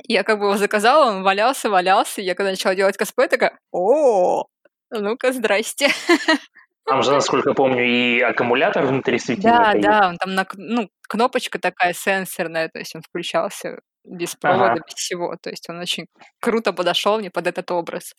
Я 0.05 0.23
как 0.23 0.39
бы 0.39 0.47
его 0.47 0.57
заказала, 0.57 1.11
он 1.11 1.23
валялся, 1.23 1.71
валялся. 1.71 2.21
Я 2.21 2.35
когда 2.35 2.51
начала 2.51 2.75
делать 2.75 2.97
косплей, 2.97 3.29
такая, 3.29 3.59
о, 3.71 4.47
ну-ка, 4.91 5.33
здрасте. 5.33 5.89
Там 6.85 7.03
же, 7.03 7.13
насколько 7.13 7.53
помню, 7.53 7.85
и 7.85 8.21
аккумулятор 8.21 8.87
внутри 8.87 9.19
светильника. 9.19 9.75
Да, 9.75 10.01
да, 10.01 10.09
он 10.09 10.17
там 10.17 10.35
на, 10.35 10.47
ну, 10.55 10.89
кнопочка 11.07 11.59
такая 11.59 11.93
сенсорная, 11.93 12.71
то 12.71 12.79
есть 12.79 12.95
он 12.97 13.03
включался 13.03 13.81
без 14.05 14.34
провода, 14.34 14.72
ага. 14.72 14.84
без 14.86 14.94
всего. 14.94 15.36
То 15.40 15.51
есть 15.51 15.68
он 15.68 15.78
очень 15.80 16.07
круто 16.40 16.72
подошел 16.72 17.18
мне 17.18 17.30
под 17.30 17.46
этот 17.46 17.70
образ. 17.70 18.14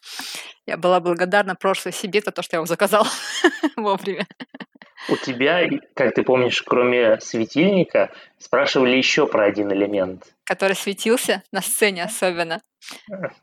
Я 0.66 0.78
была 0.78 1.00
благодарна 1.00 1.56
прошлой 1.56 1.94
себе 1.94 2.22
за 2.22 2.32
то, 2.32 2.42
что 2.42 2.56
я 2.56 2.58
его 2.58 2.66
заказала 2.66 3.08
вовремя. 3.76 4.28
У 5.08 5.16
тебя, 5.16 5.68
как 5.96 6.14
ты 6.14 6.24
помнишь, 6.24 6.62
кроме 6.62 7.20
светильника, 7.22 8.12
спрашивали 8.38 8.98
еще 8.98 9.28
про 9.28 9.46
один 9.46 9.72
элемент. 9.72 10.26
Который 10.44 10.76
светился 10.76 11.42
на 11.52 11.62
сцене 11.62 12.04
особенно. 12.04 12.62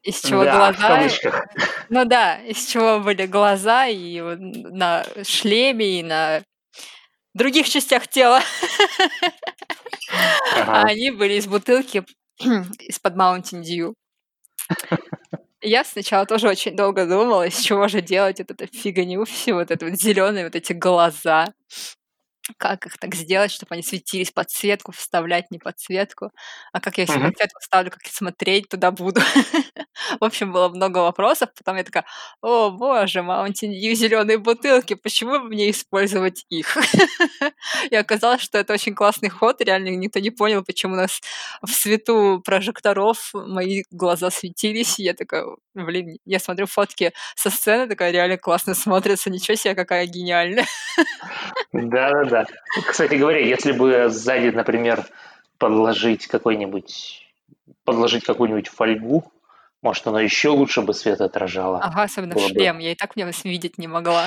Из 0.03 0.21
чего 0.21 0.45
да, 0.45 0.73
глаза... 0.73 1.09
Ну 1.89 2.05
да, 2.05 2.37
из 2.37 2.67
чего 2.67 3.01
были 3.01 3.27
глаза 3.27 3.87
и 3.87 4.21
на 4.21 5.05
шлеме, 5.25 6.01
и 6.01 6.03
на 6.03 6.43
других 7.35 7.69
частях 7.69 8.09
тела. 8.09 8.41
Ага. 10.57 10.83
А 10.83 10.83
они 10.85 11.11
были 11.11 11.35
из 11.35 11.47
бутылки 11.47 12.05
из-под 12.81 13.15
Mountain 13.15 13.63
Dew. 13.63 13.95
Я 15.63 15.85
сначала 15.85 16.27
тоже 16.27 16.49
очень 16.49 16.77
долго 16.77 17.07
думала, 17.07 17.47
из 17.47 17.59
чего 17.59 17.89
же 17.89 18.01
делать 18.01 18.39
вот 18.39 18.51
эту 18.51 18.67
фигню, 18.67 19.25
все 19.25 19.55
вот 19.55 19.71
это 19.71 19.87
вот 19.87 20.01
зеленые 20.01 20.45
вот 20.45 20.55
эти 20.55 20.73
глаза 20.73 21.47
как 22.59 22.87
их 22.87 22.99
так 22.99 23.15
сделать, 23.15 23.51
чтобы 23.51 23.75
они 23.75 23.83
светились 23.83 24.31
подсветку, 24.31 24.93
вставлять 24.93 25.51
не 25.51 25.59
подсветку, 25.59 26.31
а 26.73 26.81
как 26.81 26.99
я 26.99 27.05
еще 27.05 27.15
uh-huh. 27.15 27.29
подсветку 27.29 27.61
ставлю, 27.61 27.91
как 27.91 28.07
смотреть 28.07 28.69
туда 28.69 28.91
буду. 28.91 29.21
В 30.21 30.25
общем, 30.25 30.53
было 30.53 30.69
много 30.69 30.99
вопросов, 30.99 31.51
потом 31.57 31.77
я 31.77 31.85
такая, 31.85 32.05
о 32.43 32.71
боже, 32.71 33.21
Mountain 33.21 33.73
Dew 33.73 33.95
зеленые 33.95 34.39
бутылки, 34.39 34.95
почему 34.95 35.33
бы 35.33 35.45
мне 35.45 35.71
использовать 35.71 36.45
их? 36.49 36.77
И 37.91 37.97
оказалось, 37.97 38.43
что 38.43 38.59
это 38.59 38.73
очень 38.75 38.95
классный 38.95 39.29
ход, 39.29 39.61
реально 39.61 39.89
никто 39.89 40.21
не 40.21 40.31
понял, 40.31 40.63
почему 40.63 40.95
у 40.95 40.97
нас 40.97 41.21
в 41.63 41.71
свету 41.71 42.43
прожекторов 42.45 43.31
мои 43.33 43.85
глаза 43.91 44.31
светились, 44.31 44.99
и 44.99 45.05
я 45.05 45.15
такая, 45.15 45.47
блин, 45.75 46.19
я 46.25 46.39
смотрю 46.39 46.67
фотки 46.67 47.13
со 47.35 47.51
сцены, 47.51 47.89
такая 47.89 48.11
реально 48.11 48.37
классно 48.37 48.75
смотрится, 48.75 49.31
ничего 49.31 49.57
себе, 49.57 49.75
какая 49.75 50.07
гениальная. 50.07 50.67
Да-да-да. 51.73 52.36
Кстати 52.89 53.15
говоря, 53.15 53.41
если 53.41 53.73
бы 53.73 54.09
сзади, 54.09 54.49
например, 54.49 55.05
подложить 55.59 56.27
какой-нибудь 56.27 57.23
подложить 57.85 58.25
какую-нибудь 58.25 58.69
фольгу, 58.69 59.33
может, 59.83 60.07
оно 60.07 60.19
еще 60.19 60.49
лучше 60.49 60.83
бы 60.83 60.95
свет 60.95 61.21
отражало. 61.21 61.79
Ага, 61.79 62.03
особенно 62.03 62.35
в 62.35 62.41
шлем. 62.41 62.79
Бы. 62.79 62.83
Я 62.83 62.93
и 62.93 62.95
так 62.95 63.13
в 63.13 63.17
нем 63.17 63.31
видеть 63.45 63.79
не 63.79 63.87
могла. 63.87 64.27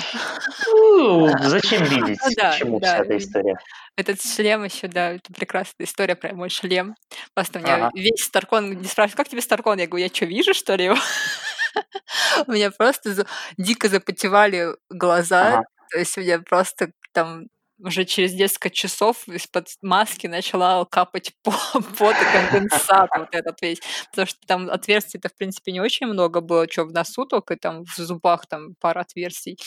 Ну, 0.68 1.28
зачем 1.44 1.84
видеть? 1.84 2.20
Ну, 2.24 2.32
да, 2.38 2.58
да, 2.60 2.80
вся 2.80 2.98
эта 3.00 3.18
история? 3.18 3.60
Этот 3.98 4.22
шлем 4.22 4.64
еще, 4.64 4.88
да, 4.88 5.12
это 5.12 5.34
прекрасная 5.34 5.86
история 5.86 6.16
про 6.16 6.34
мой 6.34 6.50
шлем. 6.50 6.96
Просто 7.34 7.60
у 7.60 7.62
меня 7.62 7.76
ага. 7.76 7.92
весь 7.94 8.24
Старкон 8.24 8.80
не 8.80 8.88
спрашивает, 8.88 9.18
как 9.18 9.28
тебе 9.28 9.42
Старкон? 9.42 9.80
Я 9.80 9.88
говорю, 9.88 10.06
я 10.06 10.14
что, 10.14 10.26
вижу, 10.26 10.54
что 10.54 10.76
ли, 10.76 10.86
его? 10.86 10.96
У 12.48 12.52
меня 12.52 12.72
просто 12.72 13.26
дико 13.58 13.90
запотевали 13.90 14.70
глаза. 14.90 15.64
То 15.92 15.98
есть 15.98 16.18
у 16.18 16.22
меня 16.22 16.40
просто 16.40 16.92
там 17.12 17.48
уже 17.80 18.06
через 18.06 18.34
несколько 18.34 18.70
часов 18.70 19.28
из-под 19.28 19.68
маски 19.82 20.28
начала 20.28 20.86
капать 20.86 21.34
пот 21.44 22.16
и 22.16 22.52
конденсат 22.52 23.10
вот 23.18 23.30
этот 23.32 23.62
весь. 23.62 23.80
Потому 24.12 24.28
что 24.28 24.40
там 24.48 24.70
отверстий-то, 24.70 25.30
в 25.30 25.36
принципе, 25.36 25.72
не 25.72 25.82
очень 25.82 26.08
много 26.08 26.42
было, 26.42 26.70
что 26.70 26.86
в 26.86 26.92
носу 26.92 27.26
только, 27.26 27.56
там 27.58 27.86
в 27.86 27.96
зубах 27.96 28.48
там 28.48 28.76
пара 28.80 29.02
отверстий. 29.02 29.58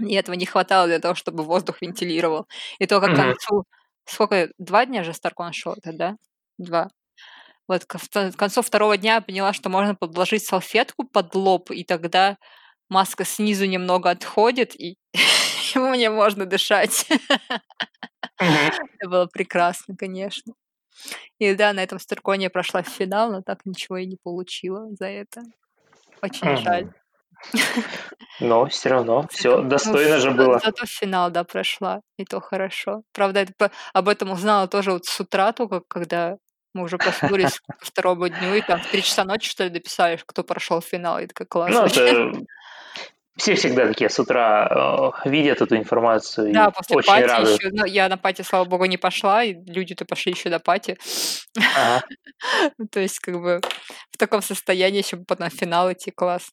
И 0.00 0.14
этого 0.14 0.34
не 0.34 0.46
хватало 0.46 0.86
для 0.86 0.98
того, 0.98 1.14
чтобы 1.14 1.44
воздух 1.44 1.80
вентилировал. 1.80 2.46
И 2.78 2.86
только 2.86 3.12
к 3.12 3.16
концу... 3.16 3.64
Сколько? 4.06 4.48
Два 4.58 4.86
дня 4.86 5.04
же 5.04 5.12
Старкон 5.14 5.52
шел 5.52 5.74
это, 5.74 5.92
да? 5.92 6.16
Два. 6.58 6.88
Вот 7.68 7.84
к 7.84 7.98
концу 8.36 8.62
второго 8.62 8.96
дня 8.96 9.16
я 9.16 9.20
поняла, 9.20 9.52
что 9.52 9.68
можно 9.68 9.94
подложить 9.94 10.44
салфетку 10.44 11.04
под 11.04 11.34
лоб, 11.36 11.70
и 11.70 11.84
тогда 11.84 12.36
маска 12.88 13.24
снизу 13.24 13.66
немного 13.66 14.10
отходит, 14.10 14.74
и 14.74 14.96
мне 15.90 16.10
можно 16.10 16.46
дышать. 16.46 17.06
Это 18.38 19.08
было 19.08 19.26
прекрасно, 19.26 19.96
конечно. 19.96 20.54
И 21.38 21.54
да, 21.54 21.72
на 21.72 21.82
этом 21.82 21.98
Старконе 21.98 22.44
я 22.44 22.50
прошла 22.50 22.82
в 22.82 22.88
финал, 22.88 23.30
но 23.30 23.42
так 23.42 23.64
ничего 23.64 23.96
и 23.98 24.06
не 24.06 24.16
получила 24.22 24.88
за 24.96 25.06
это. 25.06 25.42
Очень 26.22 26.56
жаль. 26.58 26.92
Но 28.40 28.66
все 28.66 28.88
равно 28.90 29.26
все 29.30 29.62
достойно 29.62 30.18
же 30.18 30.30
было. 30.30 30.58
Зато 30.58 30.86
финал, 30.86 31.30
да, 31.30 31.44
прошла, 31.44 32.00
и 32.16 32.24
то 32.24 32.40
хорошо. 32.40 33.02
Правда, 33.12 33.46
об 33.92 34.08
этом 34.08 34.30
узнала 34.30 34.68
тоже 34.68 34.92
вот 34.92 35.06
с 35.06 35.20
утра 35.20 35.52
только, 35.52 35.80
когда 35.88 36.36
мы 36.74 36.82
уже 36.84 36.98
проснулись 36.98 37.60
ко 37.78 37.84
второму 37.84 38.28
дню, 38.28 38.54
и 38.54 38.60
там 38.60 38.80
в 38.80 38.90
три 38.90 39.02
часа 39.02 39.24
ночи, 39.24 39.48
что 39.48 39.64
ли, 39.64 39.70
дописали, 39.70 40.20
кто 40.24 40.44
прошел 40.44 40.80
финал, 40.80 41.18
и 41.18 41.26
такая 41.26 41.46
классно. 41.46 41.80
Ну, 41.80 41.86
это 41.86 42.44
все 43.40 43.54
всегда 43.54 43.86
такие 43.86 44.10
с 44.10 44.18
утра 44.18 45.12
э, 45.24 45.28
видят 45.28 45.62
эту 45.62 45.76
информацию. 45.76 46.52
Да, 46.52 46.70
после 46.70 46.96
очень 46.96 47.08
пати 47.08 47.22
рады. 47.24 47.50
еще. 47.52 47.70
Ну, 47.72 47.84
я 47.86 48.08
на 48.08 48.18
пати, 48.18 48.42
слава 48.42 48.66
богу, 48.66 48.84
не 48.84 48.98
пошла, 48.98 49.42
и 49.42 49.54
люди-то 49.54 50.04
пошли 50.04 50.32
еще 50.32 50.50
до 50.50 50.58
пати. 50.58 50.98
Ага. 51.56 52.04
То 52.92 53.00
есть, 53.00 53.18
как 53.18 53.40
бы 53.40 53.60
в 54.10 54.18
таком 54.18 54.42
состоянии 54.42 55.02
еще 55.02 55.16
потом 55.16 55.48
финал 55.48 55.90
идти 55.90 56.10
класс. 56.10 56.50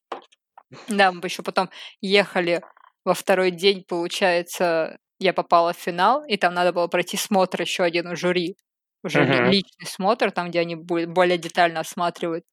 Да, 0.88 1.12
мы 1.12 1.20
еще 1.24 1.44
потом 1.44 1.70
ехали 2.00 2.62
во 3.04 3.14
второй 3.14 3.52
день, 3.52 3.84
получается, 3.88 4.98
я 5.20 5.34
попала 5.34 5.74
в 5.74 5.78
финал, 5.78 6.24
и 6.26 6.38
там 6.38 6.54
надо 6.54 6.72
было 6.72 6.88
пройти 6.88 7.18
смотр 7.18 7.62
еще 7.62 7.84
один 7.84 8.08
у 8.08 8.16
жюри. 8.16 8.56
Уже 9.04 9.24
uh-huh. 9.24 9.50
личный 9.50 9.86
смотр, 9.86 10.32
там, 10.32 10.50
где 10.50 10.62
они 10.62 10.76
более 10.76 11.38
детально 11.38 11.82
осматривают. 11.82 12.46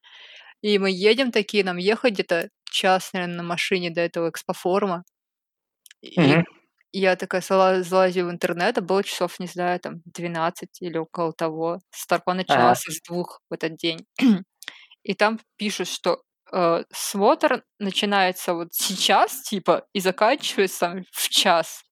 И 0.60 0.78
мы 0.78 0.90
едем 0.90 1.30
такие, 1.30 1.64
нам 1.64 1.76
ехать 1.76 2.14
где-то 2.14 2.48
час, 2.74 3.12
наверное, 3.12 3.36
на 3.36 3.42
машине 3.42 3.90
до 3.90 4.00
этого 4.00 4.28
экспофорума. 4.28 5.04
И 6.02 6.20
mm-hmm. 6.20 6.42
я 6.92 7.16
такая 7.16 7.40
залазила 7.40 8.28
в 8.28 8.30
интернет, 8.30 8.78
а 8.78 8.80
было 8.82 9.02
часов, 9.02 9.40
не 9.40 9.46
знаю, 9.46 9.80
там 9.80 10.02
12 10.04 10.82
или 10.82 10.98
около 10.98 11.32
того. 11.32 11.78
Старпа 11.90 12.34
начался 12.34 12.70
ага. 12.70 12.74
с 12.92 13.00
двух 13.08 13.40
в 13.48 13.54
этот 13.54 13.76
день. 13.76 14.06
И 15.04 15.14
там 15.14 15.38
пишут, 15.56 15.88
что 15.88 16.22
э, 16.52 16.84
смотр 16.90 17.62
начинается 17.78 18.54
вот 18.54 18.68
сейчас, 18.72 19.42
типа, 19.42 19.86
и 19.92 20.00
заканчивается 20.00 21.02
в 21.12 21.28
час. 21.28 21.84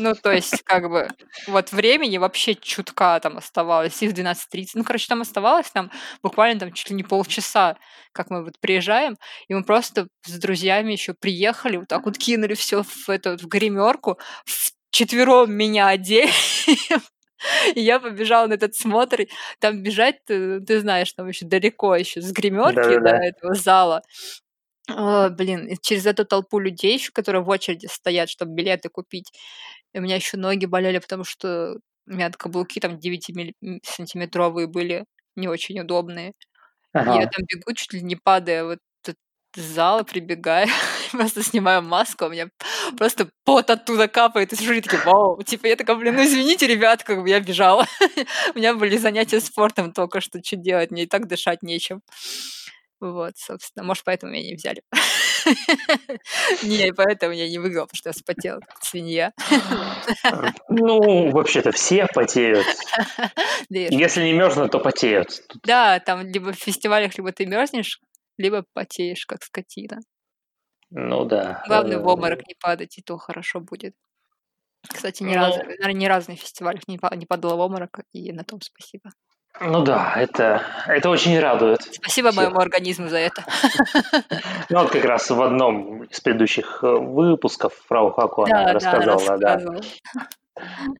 Ну, 0.00 0.14
то 0.14 0.32
есть, 0.32 0.62
как 0.64 0.88
бы, 0.88 1.08
вот 1.46 1.72
времени 1.72 2.18
вообще 2.18 2.54
чутка 2.54 3.20
там 3.20 3.36
оставалось, 3.38 4.02
их 4.02 4.12
12.30. 4.14 4.70
Ну, 4.74 4.84
короче, 4.84 5.06
там 5.08 5.20
оставалось 5.20 5.70
там 5.70 5.90
буквально 6.22 6.60
там 6.60 6.72
чуть 6.72 6.90
ли 6.90 6.96
не 6.96 7.02
полчаса, 7.04 7.76
как 8.12 8.30
мы 8.30 8.44
вот 8.44 8.58
приезжаем, 8.60 9.16
и 9.48 9.54
мы 9.54 9.62
просто 9.64 10.08
с 10.24 10.38
друзьями 10.38 10.92
еще 10.92 11.14
приехали, 11.14 11.76
вот 11.76 11.88
так 11.88 12.06
вот 12.06 12.18
кинули 12.18 12.54
все 12.54 12.82
в 12.82 13.08
эту 13.10 13.36
в 13.36 13.46
гримерку, 13.46 14.18
в 14.44 14.72
четвером 14.90 15.52
меня 15.52 15.88
одели. 15.88 16.30
И 17.74 17.80
я 17.80 18.00
побежала 18.00 18.46
на 18.48 18.54
этот 18.54 18.74
смотр. 18.74 19.26
Там 19.60 19.82
бежать, 19.82 20.24
ты, 20.26 20.60
ты 20.60 20.80
знаешь, 20.80 21.12
там 21.12 21.26
еще 21.28 21.46
далеко 21.46 21.96
еще 21.96 22.20
с 22.20 22.32
гримерки 22.32 22.98
до 22.98 23.10
этого 23.10 23.54
зала. 23.54 24.02
О, 24.88 25.28
блин, 25.30 25.66
и 25.66 25.76
через 25.80 26.06
эту 26.06 26.24
толпу 26.24 26.58
людей 26.58 26.94
еще, 26.94 27.12
которые 27.12 27.42
в 27.42 27.48
очереди 27.48 27.86
стоят, 27.86 28.28
чтобы 28.28 28.54
билеты 28.54 28.88
купить. 28.88 29.30
И 29.94 29.98
у 29.98 30.02
меня 30.02 30.16
еще 30.16 30.36
ноги 30.36 30.66
болели, 30.66 30.98
потому 30.98 31.24
что 31.24 31.76
у 32.06 32.12
меня 32.12 32.30
каблуки 32.30 32.80
там 32.80 32.98
9-сантиметровые 32.98 34.66
были, 34.66 35.04
не 35.36 35.48
очень 35.48 35.80
удобные. 35.80 36.32
И 37.00 37.10
я 37.10 37.22
Ага. 37.22 37.30
там 37.30 37.44
бегу, 37.48 37.72
чуть 37.74 37.92
ли 37.94 38.02
не 38.02 38.16
падая 38.16 38.64
вот 38.64 38.78
из 39.56 39.64
зала, 39.64 40.04
прибегаю, 40.04 40.68
просто 41.12 41.42
снимаю 41.42 41.82
маску, 41.82 42.24
а 42.24 42.28
у 42.28 42.30
меня 42.30 42.48
просто 42.96 43.28
пот 43.44 43.70
оттуда 43.70 44.06
капает, 44.08 44.52
и 44.52 44.56
сижу 44.56 44.80
такие, 44.80 45.02
вау, 45.04 45.42
типа 45.42 45.66
я 45.66 45.76
такая, 45.76 45.96
блин, 45.96 46.14
ну 46.16 46.22
извините, 46.24 46.66
ребят, 46.68 47.02
как 47.02 47.22
бы 47.22 47.28
я 47.28 47.40
бежала. 47.40 47.86
У 48.54 48.58
меня 48.58 48.74
были 48.74 48.96
занятия 48.96 49.40
спортом 49.40 49.92
только 49.92 50.20
что, 50.20 50.40
что 50.44 50.56
делать, 50.56 50.90
мне 50.92 51.04
и 51.04 51.06
так 51.06 51.26
дышать 51.26 51.62
нечем. 51.62 52.02
Вот, 53.00 53.32
собственно, 53.38 53.84
может, 53.84 54.04
поэтому 54.04 54.32
меня 54.32 54.48
не 54.50 54.54
взяли. 54.56 54.82
Не, 56.62 56.88
и 56.88 56.92
поэтому 56.92 57.32
я 57.32 57.48
не 57.48 57.58
выиграла, 57.58 57.86
потому 57.86 57.96
что 57.96 58.08
я 58.10 58.12
вспотела, 58.12 58.60
как 58.60 58.84
свинья. 58.84 59.32
Ну, 60.68 61.30
вообще-то 61.30 61.72
все 61.72 62.06
потеют. 62.14 62.66
Если 63.70 64.22
не 64.24 64.32
мерзнут, 64.34 64.72
то 64.72 64.78
потеют. 64.78 65.40
Да, 65.64 65.98
там 66.00 66.26
либо 66.26 66.52
в 66.52 66.56
фестивалях, 66.58 67.16
либо 67.16 67.32
ты 67.32 67.46
мерзнешь, 67.46 68.00
либо 68.36 68.64
потеешь, 68.74 69.24
как 69.26 69.42
скотина. 69.42 70.00
Ну 70.90 71.24
да. 71.24 71.62
Главное, 71.66 71.98
в 71.98 72.02
Э, 72.02 72.10
обморок 72.12 72.46
не 72.46 72.54
падать, 72.60 72.98
и 72.98 73.02
то 73.02 73.16
хорошо 73.16 73.60
будет. 73.60 73.94
Кстати, 74.88 75.22
ни 75.22 75.34
Ну- 75.34 75.40
разу, 75.40 75.58
наверное, 75.58 75.92
ни 75.92 76.06
разу 76.06 76.30
на 76.30 76.36
фестивалях 76.36 76.82
не 76.88 76.98
падала 77.26 77.56
в 77.56 77.60
обморок, 77.60 78.00
и 78.12 78.32
на 78.32 78.44
том 78.44 78.60
спасибо. 78.60 79.10
Ну 79.58 79.82
да, 79.82 80.14
это, 80.16 80.62
это 80.86 81.10
очень 81.10 81.38
радует. 81.38 81.82
Спасибо 81.82 82.30
Всех. 82.30 82.42
моему 82.42 82.60
организму 82.60 83.08
за 83.08 83.18
это. 83.18 83.44
Ну 84.70 84.82
вот 84.82 84.90
как 84.90 85.04
раз 85.04 85.28
в 85.28 85.42
одном 85.42 86.04
из 86.04 86.20
предыдущих 86.20 86.78
э, 86.84 86.86
выпусков 86.86 87.72
Фрау 87.88 88.12
Хаку 88.12 88.44
она 88.44 88.66
Да, 88.66 88.72
рассказывала 88.74 89.38
да, 89.38 89.54
рассказывала. 89.56 89.80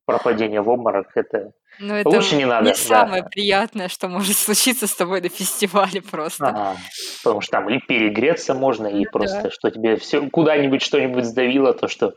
про 0.04 0.18
падение 0.18 0.60
в 0.60 0.68
обморок. 0.68 1.06
Это 1.14 1.52
Но 1.78 1.96
это 1.96 2.08
лучше 2.08 2.34
не 2.36 2.44
надо. 2.46 2.64
не 2.66 2.72
да. 2.72 2.76
самое 2.78 3.22
приятное, 3.22 3.88
что 3.88 4.08
может 4.08 4.36
случиться 4.36 4.86
с 4.88 4.94
тобой 4.96 5.20
на 5.20 5.28
фестивале 5.28 6.02
просто. 6.02 6.48
Ага. 6.48 6.76
Потому 7.22 7.40
что 7.42 7.52
там 7.52 7.70
и 7.70 7.78
перегреться 7.78 8.54
можно, 8.54 8.88
и 8.88 8.94
Ну 8.94 9.04
да. 9.04 9.10
просто 9.12 9.50
что 9.52 9.70
тебе 9.70 9.96
все 9.96 10.28
куда-нибудь 10.28 10.82
что-нибудь 10.82 11.24
сдавило, 11.24 11.72
то 11.72 11.86
что 11.86 12.14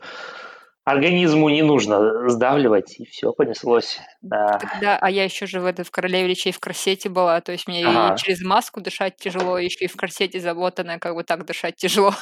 организму 0.84 1.48
не 1.48 1.62
нужно 1.62 2.28
сдавливать, 2.28 2.98
и 2.98 3.06
все 3.06 3.32
понеслось. 3.32 3.98
Да. 4.20 4.60
Да, 4.80 4.98
а 5.00 5.10
я 5.10 5.24
еще 5.24 5.46
же 5.46 5.60
в, 5.60 5.66
это, 5.66 5.84
в 5.84 5.90
королеве 5.90 6.28
речей 6.28 6.52
в 6.52 6.60
корсете 6.60 7.08
была, 7.08 7.40
то 7.40 7.52
есть 7.52 7.66
мне 7.66 7.86
Ага. 7.86 8.14
и 8.14 8.18
через 8.18 8.42
маску 8.42 8.80
дышать 8.80 9.16
тяжело, 9.16 9.58
еще 9.58 9.86
и 9.86 9.88
в 9.88 9.96
корсете 9.96 10.40
замотанная, 10.40 10.98
как 10.98 11.14
бы 11.14 11.24
так 11.24 11.44
дышать 11.46 11.76
тяжело. 11.76 12.14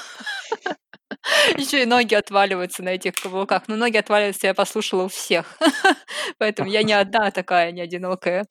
Еще 1.56 1.82
и 1.82 1.86
ноги 1.86 2.14
отваливаются 2.14 2.82
на 2.82 2.90
этих 2.90 3.14
каблуках. 3.14 3.64
Но 3.68 3.76
ноги 3.76 3.96
отваливаются, 3.96 4.46
я 4.46 4.54
послушала 4.54 5.04
у 5.04 5.08
всех. 5.08 5.58
Поэтому 6.38 6.68
я 6.68 6.82
не 6.82 6.94
одна 6.94 7.30
такая, 7.30 7.70
не 7.70 7.80
одинокая. 7.80 8.46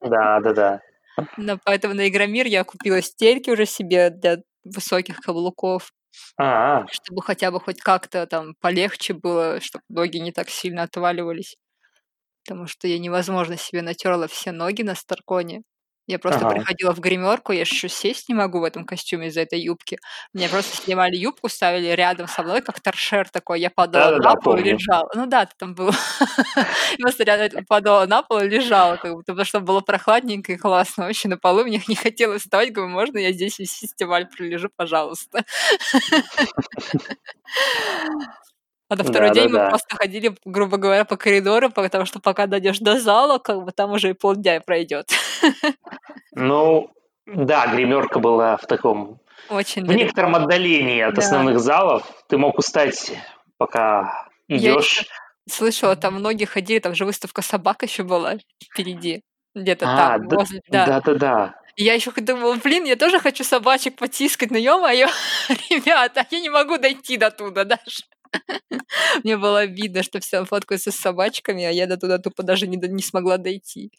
Да, 0.00 0.40
да, 0.40 0.52
да. 0.52 0.80
Но 1.36 1.58
поэтому 1.64 1.94
на 1.94 2.08
Игромир 2.08 2.46
я 2.46 2.64
купила 2.64 3.02
стельки 3.02 3.50
уже 3.50 3.66
себе 3.66 4.10
для 4.10 4.38
высоких 4.64 5.18
каблуков, 5.20 5.90
А, 6.38 6.86
чтобы 6.90 7.22
хотя 7.22 7.50
бы 7.50 7.60
хоть 7.60 7.80
как-то 7.80 8.26
там 8.26 8.54
полегче 8.60 9.14
было, 9.14 9.60
чтобы 9.60 9.84
ноги 9.88 10.18
не 10.18 10.32
так 10.32 10.48
сильно 10.50 10.82
отваливались. 10.84 11.56
Потому 12.44 12.66
что 12.66 12.88
я 12.88 12.98
невозможно 12.98 13.56
себе 13.58 13.82
натерла 13.82 14.28
все 14.28 14.52
ноги 14.52 14.82
на 14.82 14.94
Старконе. 14.96 15.62
Я 16.08 16.18
просто 16.18 16.40
Ага. 16.46 16.56
приходила 16.56 16.92
в 16.92 16.98
гримерку, 17.00 17.52
я 17.52 17.60
еще 17.60 17.88
сесть 17.88 18.28
не 18.28 18.34
могу 18.34 18.58
в 18.60 18.64
этом 18.64 18.84
костюме 18.84 19.28
из-за 19.28 19.42
этой 19.42 19.60
юбки. 19.60 19.98
Мне 20.32 20.48
просто 20.48 20.76
снимали 20.76 21.16
юбку, 21.16 21.48
ставили 21.48 21.86
рядом 21.88 22.26
со 22.28 22.42
мной, 22.42 22.60
как 22.62 22.80
торшер 22.80 23.28
такой. 23.30 23.60
Я 23.60 23.70
падала 23.70 24.10
Да-да-да, 24.12 24.30
на 24.30 24.36
пол 24.36 24.54
и 24.56 24.58
помню. 24.58 24.72
лежала. 24.74 25.10
Ну 25.14 25.26
да, 25.26 25.46
ты 25.46 25.52
там 25.58 25.74
был. 25.76 25.90
Просто 27.00 27.22
рядом 27.24 27.64
падала 27.66 28.06
на 28.06 28.22
пол 28.22 28.40
и 28.40 28.48
лежала, 28.48 28.96
как 28.96 29.12
будто, 29.12 29.32
потому 29.32 29.44
что 29.46 29.60
было 29.60 29.80
прохладненько 29.80 30.52
и 30.52 30.56
классно. 30.56 31.04
Вообще 31.06 31.28
на 31.28 31.36
полу 31.38 31.62
мне 31.64 31.80
не 31.88 31.94
хотелось 31.94 32.42
вставать. 32.42 32.72
Говорю, 32.72 32.90
можно 32.92 33.18
я 33.18 33.30
здесь 33.32 33.58
весь 33.60 33.78
фестиваль 33.78 34.26
пролежу, 34.28 34.68
пожалуйста. 34.76 35.44
А 38.90 38.96
на 38.96 39.04
второй 39.04 39.30
день 39.30 39.48
мы 39.50 39.58
Да-да-да. 39.58 39.68
просто 39.68 39.96
ходили, 39.96 40.34
грубо 40.46 40.78
говоря, 40.78 41.04
по 41.04 41.16
коридору, 41.16 41.70
потому 41.70 42.06
что 42.06 42.20
пока 42.20 42.46
дойдешь 42.46 42.78
до 42.78 42.98
зала, 42.98 43.38
как 43.38 43.62
бы 43.64 43.72
там 43.72 43.92
уже 43.92 44.10
и 44.10 44.12
полдня 44.14 44.60
пройдет. 44.60 45.10
ну, 46.32 46.90
да, 47.26 47.66
гримерка 47.68 48.18
была 48.20 48.56
в 48.56 48.66
таком 48.66 49.20
Очень 49.48 49.84
в 49.84 49.86
далеко. 49.86 50.04
некотором 50.04 50.34
отдалении 50.36 51.00
от 51.02 51.14
Да. 51.14 51.22
основных 51.22 51.60
залов. 51.60 52.04
Ты 52.28 52.38
мог 52.38 52.58
устать, 52.58 53.12
пока 53.58 54.28
Я 54.48 54.58
идешь. 54.58 55.00
ещё 55.00 55.04
слышала, 55.50 55.96
там 55.96 56.14
многие 56.14 56.44
ходили, 56.46 56.78
там 56.78 56.94
же 56.94 57.04
выставка 57.06 57.42
собак 57.42 57.82
еще 57.82 58.02
была 58.04 58.36
впереди. 58.62 59.22
Где-то 59.54 59.86
А, 59.88 60.18
там, 60.18 60.28
да- 60.28 60.36
возле, 60.36 60.62
да. 60.68 60.86
Да-да-да. 60.86 61.54
Я 61.76 61.94
еще 61.94 62.10
думала, 62.12 62.56
блин, 62.56 62.84
я 62.84 62.96
тоже 62.96 63.20
хочу 63.20 63.44
собачек 63.44 63.96
потискать, 63.96 64.50
но 64.50 64.58
ё-моё, 64.58 65.08
ребята, 65.70 66.26
я 66.30 66.40
не 66.40 66.50
могу 66.50 66.78
дойти 66.78 67.16
до 67.16 67.30
туда 67.30 67.64
даже. 67.64 68.02
Мне 69.24 69.36
было 69.36 69.64
видно, 69.64 70.02
что 70.02 70.20
все 70.20 70.44
фоткаются 70.44 70.90
с 70.90 70.96
собачками, 70.96 71.64
а 71.64 71.70
я 71.70 71.86
до 71.86 71.96
туда 71.96 72.18
тупо 72.18 72.42
даже 72.42 72.66
не, 72.66 72.76
не 72.76 73.02
смогла 73.02 73.38
дойти. 73.38 73.92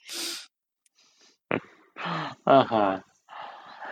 Ага. 2.45 3.03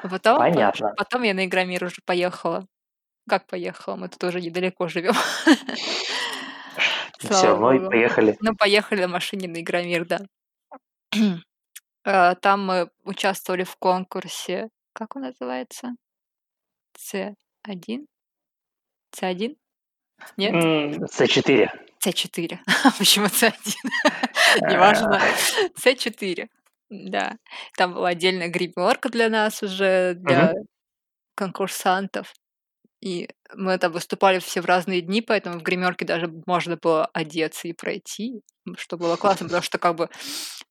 А 0.03 0.07
потом, 0.09 0.38
Понятно. 0.38 0.93
потом 0.95 1.23
я 1.23 1.33
на 1.33 1.45
Игромир 1.45 1.83
уже 1.83 2.01
поехала. 2.05 2.67
Как 3.27 3.47
поехала? 3.47 3.95
Мы 3.95 4.07
тут 4.09 4.23
уже 4.23 4.39
недалеко 4.41 4.88
живем. 4.88 5.13
Все, 7.19 7.57
ну 7.57 7.71
и 7.71 7.79
поехали. 7.79 8.38
Ну, 8.39 8.55
поехали 8.55 9.01
на 9.01 9.07
машине 9.07 9.47
на 9.47 9.61
Игромир, 9.61 10.05
да. 10.05 10.19
Э, 12.05 12.35
Там 12.41 12.65
мы 12.65 12.89
участвовали 13.03 13.63
в 13.63 13.75
конкурсе. 13.77 14.69
Как 14.93 15.15
он 15.15 15.23
называется? 15.23 15.95
С1? 16.97 18.05
С1? 19.15 19.55
Нет? 20.38 20.53
М, 20.53 21.03
С4. 21.05 21.70
С4. 22.03 22.59
Почему 22.97 23.26
С1? 23.28 23.53
Неважно. 24.61 25.22
С4. 25.84 26.47
Да. 26.89 27.38
Там 27.78 27.93
была 27.93 28.09
отдельная 28.09 28.47
гримерка 28.49 29.09
для 29.09 29.30
нас 29.30 29.61
уже, 29.63 30.13
для 30.15 30.53
конкурсантов. 31.36 32.34
И 33.01 33.30
мы 33.55 33.78
там 33.78 33.91
выступали 33.93 34.39
все 34.39 34.61
в 34.61 34.65
разные 34.65 35.01
дни, 35.01 35.22
поэтому 35.22 35.59
в 35.59 35.63
гримерке 35.63 36.05
даже 36.05 36.30
можно 36.47 36.78
было 36.78 37.07
одеться 37.13 37.68
и 37.68 37.74
пройти, 37.74 38.41
что 38.78 38.97
было 38.97 39.18
классно, 39.18 39.45
потому 39.47 39.63
что 39.63 39.78
как 39.78 39.95
бы 39.95 40.09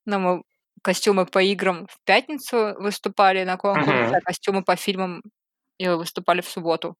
ну, 0.05 0.19
мы 0.19 0.43
костюмы 0.83 1.25
по 1.25 1.41
играм 1.43 1.87
в 1.87 1.97
пятницу 2.05 2.75
выступали 2.79 3.43
на 3.45 3.57
конкурсе, 3.57 3.91
Мгм. 3.91 4.15
а 4.15 4.21
костюмы 4.21 4.63
по 4.63 4.75
фильмам 4.75 5.23
и 5.79 5.87
выступали 5.89 6.41
в 6.41 6.49
субботу. 6.49 6.95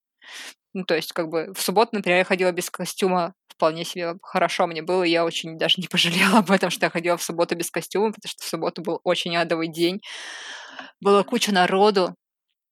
Ну, 0.73 0.83
то 0.83 0.95
есть, 0.95 1.13
как 1.13 1.29
бы 1.29 1.53
в 1.53 1.61
субботу, 1.61 1.91
например, 1.93 2.19
я 2.19 2.23
ходила 2.23 2.51
без 2.51 2.69
костюма, 2.69 3.33
вполне 3.49 3.83
себе 3.83 4.15
хорошо 4.21 4.67
мне 4.67 4.81
было, 4.83 5.03
я 5.03 5.25
очень 5.25 5.57
даже 5.57 5.75
не 5.81 5.87
пожалела 5.87 6.39
об 6.39 6.51
этом, 6.51 6.69
что 6.69 6.85
я 6.85 6.89
ходила 6.89 7.17
в 7.17 7.23
субботу 7.23 7.55
без 7.55 7.71
костюма, 7.71 8.11
потому 8.13 8.29
что 8.29 8.43
в 8.43 8.47
субботу 8.47 8.81
был 8.81 8.99
очень 9.03 9.35
адовый 9.35 9.67
день. 9.69 10.01
Была 11.01 11.23
куча 11.23 11.51
народу, 11.51 12.15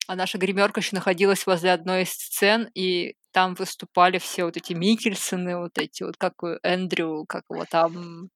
а 0.07 0.15
наша 0.15 0.37
гримерка 0.37 0.81
еще 0.81 0.95
находилась 0.95 1.45
возле 1.47 1.73
одной 1.73 2.03
из 2.03 2.11
сцен, 2.11 2.69
и 2.75 3.15
там 3.31 3.55
выступали 3.55 4.19
все 4.19 4.45
вот 4.45 4.55
эти 4.57 4.73
Микельсоны, 4.73 5.57
вот 5.57 5.77
эти 5.77 6.03
вот, 6.03 6.15
как 6.17 6.33
Эндрю, 6.63 7.25
как 7.27 7.43
его 7.49 7.65
там, 7.65 8.29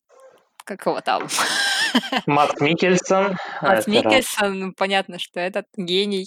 как 0.66 0.86
его 0.86 1.00
там. 1.02 1.28
Мат 2.26 2.60
Микельсон. 2.62 3.24
Мат 3.28 3.36
это 3.62 3.66
раз. 3.76 3.88
Микельсон, 3.88 4.60
ну, 4.60 4.74
понятно, 4.74 5.20
что 5.20 5.40
этот 5.40 5.66
гений 5.78 6.26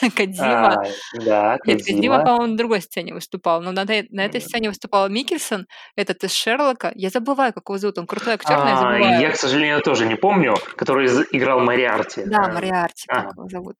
Кадима. 0.16 0.72
А, 0.74 0.84
да, 1.24 1.52
Нет, 1.64 1.82
Кадима, 1.84 1.84
Кодзима. 1.84 2.24
по-моему, 2.24 2.46
на 2.52 2.56
другой 2.56 2.80
сцене 2.82 3.14
выступал. 3.14 3.60
Но 3.62 3.72
на, 3.72 3.82
этой- 3.84 4.06
на 4.10 4.24
этой 4.24 4.40
сцене 4.40 4.68
выступал 4.68 5.08
Микельсон, 5.08 5.66
этот 5.96 6.22
из 6.24 6.32
Шерлока. 6.32 6.92
Я 6.94 7.10
забываю, 7.10 7.52
как 7.52 7.64
его 7.68 7.78
зовут. 7.78 7.98
Он 7.98 8.06
крутой 8.06 8.34
актер, 8.34 8.56
но 8.58 8.66
я 8.68 8.74
А, 8.74 8.76
забываю. 8.76 9.20
Я, 9.20 9.30
к 9.30 9.36
сожалению, 9.36 9.80
тоже 9.82 10.06
не 10.06 10.16
помню, 10.16 10.54
который 10.76 11.06
играл 11.32 11.60
Мариарти. 11.60 12.22
Да, 12.24 12.48
Мариарти, 12.48 13.06
как 13.06 13.32
его 13.32 13.48
зовут. 13.48 13.76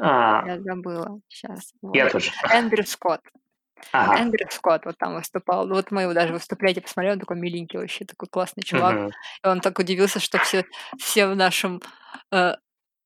А, 0.00 0.44
Я 0.46 0.60
забыла. 0.60 1.18
Сейчас. 1.28 1.72
я 1.92 2.08
тоже. 2.08 2.30
Эндрю 2.52 2.86
Скотт. 2.86 3.20
Ага. 3.92 4.20
Эндрю 4.20 4.46
Скотт 4.50 4.84
вот 4.84 4.98
там 4.98 5.14
выступал. 5.14 5.66
Ну, 5.66 5.74
Вот 5.74 5.90
мы 5.90 6.02
его 6.02 6.12
даже 6.12 6.32
выступление 6.32 6.82
посмотрели, 6.82 7.14
он 7.14 7.20
такой 7.20 7.36
миленький 7.38 7.78
вообще, 7.78 8.04
такой 8.04 8.28
классный 8.28 8.62
чувак. 8.62 8.94
Мгм. 8.94 9.08
И 9.44 9.46
он 9.48 9.60
так 9.60 9.78
удивился, 9.78 10.20
что 10.20 10.38
все, 10.38 10.64
все 10.98 11.26
в 11.26 11.36
нашем 11.36 11.80
э, 12.32 12.54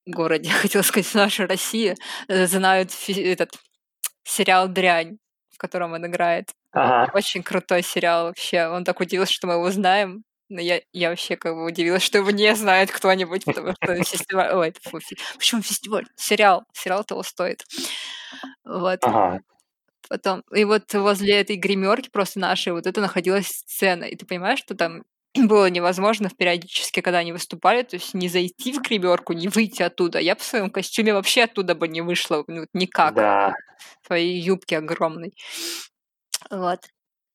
городе, 0.07 0.51
хотела 0.51 0.83
сказать, 0.83 1.07
в 1.07 1.15
нашей 1.15 1.47
России 1.47 1.95
э, 2.29 2.47
знают 2.47 2.91
фи- 2.93 3.23
этот 3.23 3.53
сериал 4.25 4.69
«Дрянь», 4.69 5.19
в 5.51 5.59
котором 5.59 5.93
он 5.93 6.07
играет. 6.07 6.51
Ага. 6.73 7.11
Очень 7.15 7.43
крутой 7.43 7.83
сериал 7.83 8.27
вообще. 8.27 8.67
Он 8.67 8.85
так 8.85 8.99
удивился, 9.01 9.33
что 9.33 9.47
мы 9.47 9.55
его 9.55 9.71
знаем. 9.71 10.25
Но 10.49 10.61
я, 10.61 10.81
я 10.93 11.09
вообще 11.09 11.37
как 11.37 11.55
бы 11.55 11.65
удивилась, 11.65 12.03
что 12.03 12.19
его 12.19 12.31
не 12.31 12.55
знает 12.55 12.91
кто-нибудь, 12.91 13.45
потому 13.47 13.73
что 13.73 13.95
фестиваль... 14.05 14.53
Ой, 14.55 14.75
фу, 14.83 15.01
фи- 15.01 15.17
почему 15.39 15.63
фестиваль? 15.63 16.07
Сериал. 16.17 16.65
Сериал 16.75 17.05
того 17.05 17.23
стоит. 17.23 17.65
Вот. 18.65 18.99
Ага. 19.03 19.41
Потом, 20.13 20.43
и 20.55 20.65
вот 20.65 20.93
возле 20.93 21.41
этой 21.41 21.57
гримерки 21.57 22.11
просто 22.11 22.39
нашей 22.39 22.75
вот 22.75 22.87
это 22.87 23.01
находилась 23.01 23.47
сцена. 23.47 24.05
И 24.05 24.15
ты 24.15 24.27
понимаешь, 24.27 24.59
что 24.59 24.75
там 24.75 25.05
было 25.35 25.71
невозможно 25.71 26.29
периодически, 26.29 27.01
когда 27.01 27.21
они 27.21 27.33
выступали, 27.33 27.83
то 27.83 27.97
есть 27.97 28.13
не 28.13 28.29
зайти 28.29 28.75
в 28.75 28.83
гримерку, 28.83 29.33
не 29.33 29.49
выйти 29.49 29.83
оттуда. 29.83 30.19
Я 30.19 30.37
по 30.37 30.43
своем 30.43 30.69
костюме 30.69 31.15
вообще 31.15 31.45
оттуда 31.45 31.75
бы 31.75 31.89
не 31.89 32.03
вышла, 32.03 32.45
ну, 32.47 32.67
никак. 32.75 33.15
Да. 33.15 33.55
В 34.03 34.09
своей 34.09 34.39
юбке 34.39 34.77
огромной. 34.77 35.33
Вот. 36.51 36.81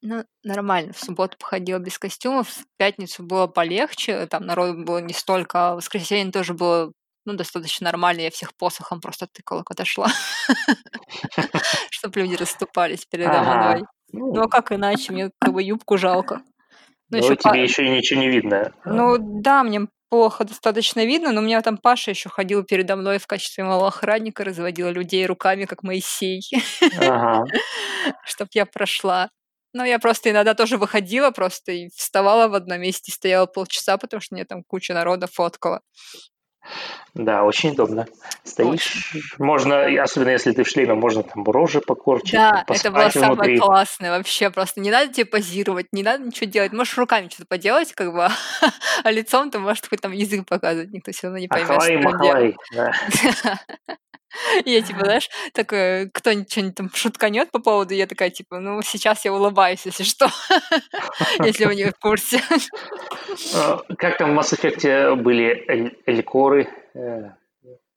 Ну, 0.03 0.23
нормально. 0.43 0.93
В 0.93 0.99
субботу 0.99 1.36
походила 1.39 1.80
без 1.80 1.97
костюмов, 1.97 2.47
в 2.47 2.65
пятницу 2.78 3.23
было 3.23 3.47
полегче, 3.47 4.28
там 4.28 4.45
народу 4.45 4.84
было 4.84 4.99
не 4.99 5.15
столько, 5.15 5.69
а 5.69 5.73
в 5.73 5.78
воскресенье 5.78 6.32
тоже 6.32 6.53
было 6.53 6.91
ну, 7.28 7.34
достаточно 7.34 7.84
нормально, 7.84 8.21
я 8.21 8.32
всех 8.32 8.55
посохом 8.55 9.01
просто 9.01 9.28
тыкала, 9.28 9.63
когда 9.63 9.84
шла, 9.84 10.07
чтобы 11.89 12.21
люди 12.21 12.36
расступались 12.36 13.05
передо 13.05 13.41
мной. 13.41 13.84
Ну, 14.13 14.41
а 14.43 14.47
как 14.47 14.71
иначе? 14.71 15.11
Мне 15.11 15.32
как 15.38 15.53
бы 15.53 15.61
юбку 15.61 15.97
жалко. 15.97 16.41
Ну, 17.09 17.17
Ну, 17.17 17.25
еще 17.25 17.36
тебе 17.36 17.63
еще 17.63 17.86
и 17.86 17.89
ничего 17.89 18.21
не 18.21 18.30
видно. 18.30 18.71
Ну, 18.86 19.17
да, 19.19 19.63
мне 19.63 19.88
плохо 20.09 20.45
достаточно 20.45 21.05
видно, 21.05 21.34
но 21.34 21.41
у 21.41 21.43
меня 21.43 21.61
там 21.61 21.78
Паша 21.78 22.11
еще 22.11 22.30
ходил 22.30 22.63
передо 22.63 22.95
мной 22.95 23.17
в 23.17 23.28
качестве 23.28 23.65
моего 23.65 23.88
охранника, 23.88 24.45
разводил 24.45 24.89
людей 24.89 25.25
руками, 25.25 25.65
как 25.65 25.84
Моисей, 25.84 26.41
Ага. 26.97 27.43
чтоб 28.25 28.47
я 28.53 28.65
прошла. 28.65 29.30
Но 29.73 29.84
я 29.84 29.99
просто 29.99 30.32
иногда 30.32 30.53
тоже 30.53 30.78
выходила 30.78 31.32
просто 31.32 31.73
и 31.73 31.89
вставала 31.89 32.47
в 32.47 32.53
одном 32.53 32.80
месте, 32.80 33.11
стояла 33.11 33.47
полчаса, 33.47 33.97
потому 33.97 34.21
что 34.21 34.34
мне 34.34 34.45
там 34.45 34.63
куча 34.63 34.93
народа 34.93 35.28
фоткала. 35.28 35.82
Да, 37.13 37.43
очень 37.43 37.72
удобно. 37.72 38.05
Стоишь, 38.43 39.15
можно, 39.39 39.88
и 39.88 39.97
особенно 39.97 40.30
если 40.30 40.51
ты 40.51 40.63
в 40.63 40.68
шлеме, 40.68 40.93
можно 40.93 41.24
там 41.24 41.43
рожи 41.45 41.82
покорчить, 41.82 42.34
Да, 42.34 42.63
это 42.68 42.91
было 42.91 43.09
самое 43.09 43.34
внутри. 43.34 43.59
классное 43.59 44.11
вообще. 44.11 44.51
Просто 44.51 44.82
не 44.82 44.91
надо 44.91 45.11
тебе 45.11 45.26
позировать, 45.26 45.88
не 45.91 46.03
надо 46.03 46.26
ничего 46.26 46.49
делать. 46.49 46.74
Можешь 46.74 46.97
руками 46.97 47.30
что-то 47.30 47.47
поделать, 47.47 47.93
как 47.93 48.13
бы, 48.13 48.28
а 49.03 49.11
лицом 49.11 49.49
ты 49.49 49.57
можешь 49.59 49.82
хоть 49.89 50.01
там 50.01 50.11
язык 50.11 50.45
показывать, 50.47 50.91
никто 50.91 51.11
все 51.11 51.28
равно 51.28 51.39
не 51.39 51.47
поймет, 51.47 51.65
что 51.68 51.76
Ахлай, 51.76 51.95
ты 51.95 52.01
делаешь. 52.01 52.55
махлай. 52.72 52.91
Да. 53.43 53.59
Я 54.65 54.82
типа, 54.82 54.99
знаешь, 55.05 55.30
так 55.53 55.71
э, 55.73 56.09
кто-нибудь 56.13 56.51
что-нибудь 56.51 56.75
там 56.75 56.89
шутканет 56.93 57.49
по 57.51 57.59
поводу, 57.59 57.93
я 57.93 58.07
такая 58.07 58.30
типа, 58.30 58.59
ну 58.59 58.82
сейчас 58.82 59.23
я 59.25 59.34
улыбаюсь, 59.34 59.86
если 59.86 60.03
что, 60.03 60.28
если 61.39 61.65
вы 61.65 61.75
не 61.75 61.86
в 61.86 61.93
курсе. 61.99 62.41
А, 63.55 63.80
Как 63.97 64.17
там 64.17 64.36
в 64.36 64.39
Mass 64.39 64.53
Effect 64.57 65.15
были 65.15 65.63
эль- 65.67 65.97
элькоры, 66.05 66.67
э, 66.93 67.32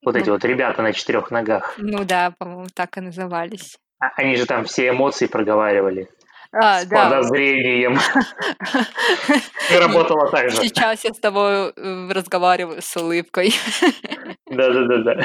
вот 0.04 0.16
эти 0.16 0.26
Ну. 0.26 0.32
вот 0.34 0.44
ребята 0.44 0.82
на 0.82 0.92
четырех 0.92 1.30
ногах. 1.30 1.74
Ну 1.78 2.04
да, 2.04 2.32
по-моему, 2.38 2.66
так 2.74 2.96
и 2.96 3.00
назывались. 3.00 3.76
А- 3.98 4.12
Они 4.16 4.36
же 4.36 4.46
там 4.46 4.64
все 4.64 4.88
эмоции 4.88 5.26
проговаривали 5.26 6.08
А, 6.52 6.80
с 6.80 6.86
да. 6.86 7.10
подозрением. 7.10 7.96
И 9.70 9.76
работало 9.76 10.28
так 10.30 10.50
же. 10.50 10.56
Сейчас 10.56 11.04
я 11.04 11.14
с 11.14 11.18
тобой 11.18 11.72
э, 11.76 12.08
разговариваю 12.10 12.82
с 12.82 12.96
улыбкой. 12.96 13.54
Да-да-да-да. 14.50 15.24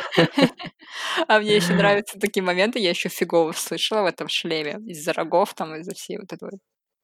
А 1.27 1.39
мне 1.39 1.55
еще 1.55 1.73
нравятся 1.73 2.19
такие 2.19 2.43
моменты, 2.43 2.77
я 2.77 2.91
еще 2.91 3.09
фигово 3.09 3.53
слышала 3.53 4.03
в 4.03 4.05
этом 4.05 4.27
шлеме 4.29 4.77
из-за 4.85 5.13
рогов, 5.13 5.55
там, 5.55 5.75
из-за 5.75 5.95
всей 5.95 6.19
вот 6.19 6.31
этого 6.31 6.51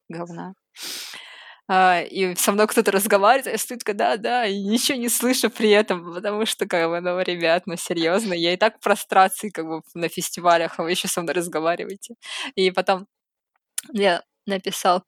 говна. 0.08 0.52
А, 1.68 2.02
и 2.02 2.34
со 2.36 2.52
мной 2.52 2.68
кто-то 2.68 2.92
разговаривает, 2.92 3.46
а 3.46 3.50
я 3.50 3.58
стою 3.58 3.78
такая, 3.78 3.96
да, 3.96 4.16
да, 4.16 4.46
и 4.46 4.62
ничего 4.62 4.98
не 4.98 5.08
слышу 5.08 5.50
при 5.50 5.70
этом, 5.70 6.12
потому 6.12 6.44
что, 6.46 6.66
как 6.66 6.88
бы, 6.90 7.00
ну, 7.00 7.20
ребят, 7.20 7.64
ну, 7.66 7.76
серьезно, 7.76 8.34
я 8.34 8.52
и 8.52 8.56
так 8.56 8.76
в 8.76 8.80
прострации, 8.80 9.48
как 9.48 9.66
бы, 9.66 9.80
на 9.94 10.08
фестивалях, 10.08 10.78
а 10.78 10.82
вы 10.82 10.90
еще 10.90 11.08
со 11.08 11.22
мной 11.22 11.34
разговариваете. 11.34 12.14
И 12.56 12.70
потом 12.70 13.06
мне 13.90 14.22
написал 14.46 15.04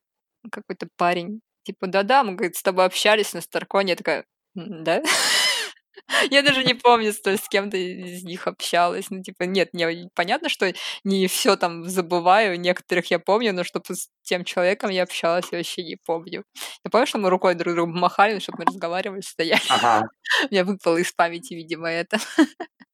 какой-то 0.50 0.88
парень, 0.96 1.40
типа, 1.64 1.86
да-да, 1.86 2.24
мы, 2.24 2.34
говорит, 2.34 2.56
с 2.56 2.62
тобой 2.62 2.84
общались 2.86 3.32
на 3.34 3.40
Старконе, 3.40 3.92
я 3.92 3.96
такая, 3.96 4.24
«М, 4.56 4.84
да? 4.84 5.02
Я 6.30 6.42
даже 6.42 6.64
не 6.64 6.74
помню, 6.74 7.12
что 7.12 7.36
с 7.36 7.48
кем-то 7.48 7.76
из 7.76 8.24
них 8.24 8.46
общалась. 8.46 9.06
Ну, 9.10 9.22
типа, 9.22 9.44
нет, 9.44 9.70
мне 9.72 10.08
понятно, 10.14 10.48
что 10.48 10.72
не 11.04 11.26
все 11.28 11.56
там 11.56 11.88
забываю, 11.88 12.58
некоторых 12.60 13.10
я 13.10 13.18
помню, 13.18 13.52
но 13.54 13.64
чтобы 13.64 13.94
с 13.94 14.08
тем 14.22 14.44
человеком 14.44 14.90
я 14.90 15.04
общалась, 15.04 15.46
я 15.52 15.58
вообще 15.58 15.82
не 15.84 15.96
помню. 16.04 16.44
Я 16.84 16.90
помню, 16.90 17.06
что 17.06 17.18
мы 17.18 17.30
рукой 17.30 17.54
друг 17.54 17.74
другу 17.74 17.92
махали, 17.92 18.38
чтобы 18.40 18.58
мы 18.60 18.64
разговаривали, 18.66 19.20
стояли. 19.22 19.62
Ага. 19.68 20.08
У 20.50 20.54
меня 20.54 20.64
выпало 20.64 20.98
из 20.98 21.12
памяти, 21.12 21.54
видимо, 21.54 21.88
это. 21.90 22.18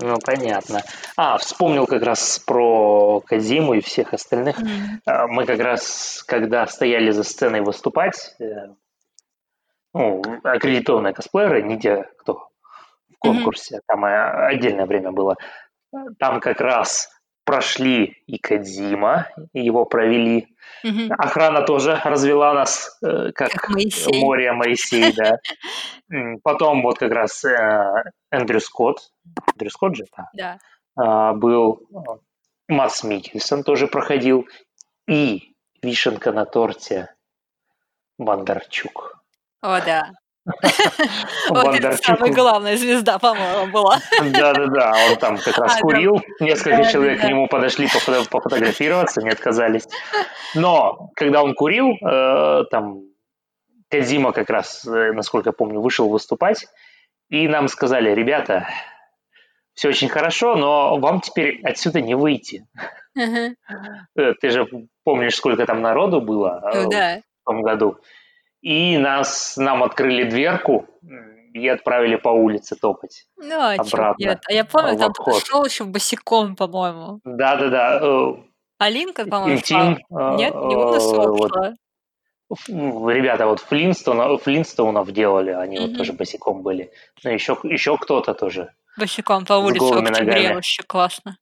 Ну, 0.00 0.16
понятно. 0.24 0.80
А, 1.16 1.38
вспомнил 1.38 1.86
как 1.86 2.02
раз 2.02 2.40
про 2.40 3.20
Казиму 3.20 3.74
и 3.74 3.80
всех 3.80 4.12
остальных. 4.12 4.56
А, 5.06 5.26
Мы 5.28 5.46
как 5.46 5.60
раз, 5.60 6.24
когда 6.26 6.66
стояли 6.66 7.10
за 7.10 7.22
сценой 7.22 7.60
выступать, 7.60 8.34
э, 8.40 8.74
ну, 9.92 10.22
аккредитованные 10.42 11.14
косплееры, 11.14 11.62
не 11.62 11.78
те, 11.78 12.08
кто 12.18 12.48
в 13.12 13.18
конкурсе, 13.18 13.80
там 13.86 14.04
э, 14.04 14.46
отдельное 14.46 14.86
время 14.86 15.12
было, 15.12 15.36
там 16.18 16.40
как 16.40 16.60
раз 16.60 17.13
прошли 17.54 18.16
и 18.26 18.38
Кадзима, 18.38 19.28
его 19.52 19.84
провели. 19.84 20.48
Мгм. 20.82 21.12
Охрана 21.16 21.62
тоже 21.62 22.00
развела 22.04 22.52
нас, 22.52 22.98
э, 23.00 23.30
как, 23.32 23.52
Как 23.52 23.68
Моисей. 23.70 24.20
море 24.20 24.52
Моисей, 24.52 25.12
да. 25.12 25.38
Потом 26.42 26.82
вот 26.82 26.98
как 26.98 27.12
раз 27.12 27.44
э, 27.44 28.02
Эндрю 28.32 28.60
Скотт, 28.60 29.12
Эндрю 29.52 29.70
Скотт 29.70 29.96
же, 29.96 30.04
да, 30.16 30.28
Да. 30.34 30.58
а, 30.96 31.32
был 31.32 31.86
а, 31.94 32.18
Матс 32.66 33.04
Микельсон 33.04 33.62
тоже 33.62 33.86
проходил, 33.86 34.48
и 35.08 35.54
вишенка 35.80 36.32
на 36.32 36.46
торте 36.46 37.14
Бондарчук. 38.18 39.22
О, 39.62 39.80
да. 39.80 40.10
Вот 41.48 41.74
это 41.74 41.96
самая 41.96 42.32
главная 42.32 42.76
звезда, 42.76 43.18
по-моему, 43.18 43.72
была. 43.72 43.98
да-да-да, 44.20 44.92
он 45.10 45.16
там 45.18 45.38
как 45.38 45.56
раз 45.58 45.76
А, 45.76 45.80
курил, 45.80 46.20
несколько 46.40 46.84
человек 46.84 47.20
к 47.20 47.24
нему 47.24 47.48
подошли 47.48 47.86
пофото- 47.86 48.28
пофотографироваться, 48.28 49.22
не 49.22 49.30
отказались. 49.30 49.88
Но 50.54 51.10
когда 51.16 51.42
он 51.42 51.54
курил, 51.54 51.92
э, 51.92 52.64
там 52.70 53.02
Кадзима 53.90 54.32
как 54.32 54.50
раз, 54.50 54.86
э, 54.86 55.12
насколько 55.12 55.50
я 55.50 55.52
помню, 55.52 55.80
вышел 55.80 56.08
выступать, 56.08 56.66
и 57.30 57.48
нам 57.48 57.68
сказали, 57.68 58.14
ребята, 58.14 58.68
все 59.74 59.88
очень 59.88 60.08
хорошо, 60.08 60.56
но 60.56 60.98
вам 60.98 61.20
теперь 61.20 61.60
отсюда 61.64 62.00
не 62.00 62.14
выйти. 62.14 62.66
Э, 63.16 64.34
Ты 64.40 64.50
же 64.50 64.66
помнишь, 65.04 65.36
сколько 65.36 65.64
там 65.66 65.80
народу 65.80 66.20
было 66.20 66.60
в 67.42 67.46
том 67.46 67.62
году. 67.62 67.96
И 68.64 68.96
нас, 68.96 69.58
нам 69.58 69.82
открыли 69.82 70.24
дверку 70.24 70.86
и 71.52 71.68
отправили 71.68 72.16
по 72.16 72.30
улице 72.30 72.76
топать. 72.76 73.26
Ну, 73.36 73.60
а 73.60 73.74
Обратно, 73.74 74.24
нет? 74.24 74.40
А 74.48 74.52
я 74.54 74.64
помню, 74.64 74.98
там 74.98 75.12
шел 75.44 75.62
еще 75.66 75.84
босиком, 75.84 76.56
по-моему. 76.56 77.20
Да-да-да. 77.24 78.00
э, 78.02 78.34
Алинка, 78.78 79.26
по-моему, 79.26 79.58
Интим. 79.58 79.98
шла. 80.08 80.34
э, 80.34 80.36
Нет, 80.38 80.54
не 80.54 80.74
э, 80.74 80.76
Лунасов 80.78 81.26
вот, 81.26 81.52
шла. 81.52 81.74
Ребята 83.12 83.46
вот 83.46 83.60
Флинстона, 83.60 84.38
Флинстоунов 84.38 85.12
делали, 85.12 85.50
они 85.50 85.78
вот 85.78 85.88
Мгм. 85.90 85.98
тоже 85.98 86.14
босиком 86.14 86.62
были. 86.62 86.90
Ну, 87.22 87.30
еще, 87.30 87.58
еще 87.64 87.98
кто-то 87.98 88.32
тоже. 88.32 88.72
Босиком 88.96 89.44
по 89.44 89.54
улице 89.54 89.84
в 89.84 89.98
октябре, 89.98 90.54
вообще 90.54 90.82
классно. 90.82 91.36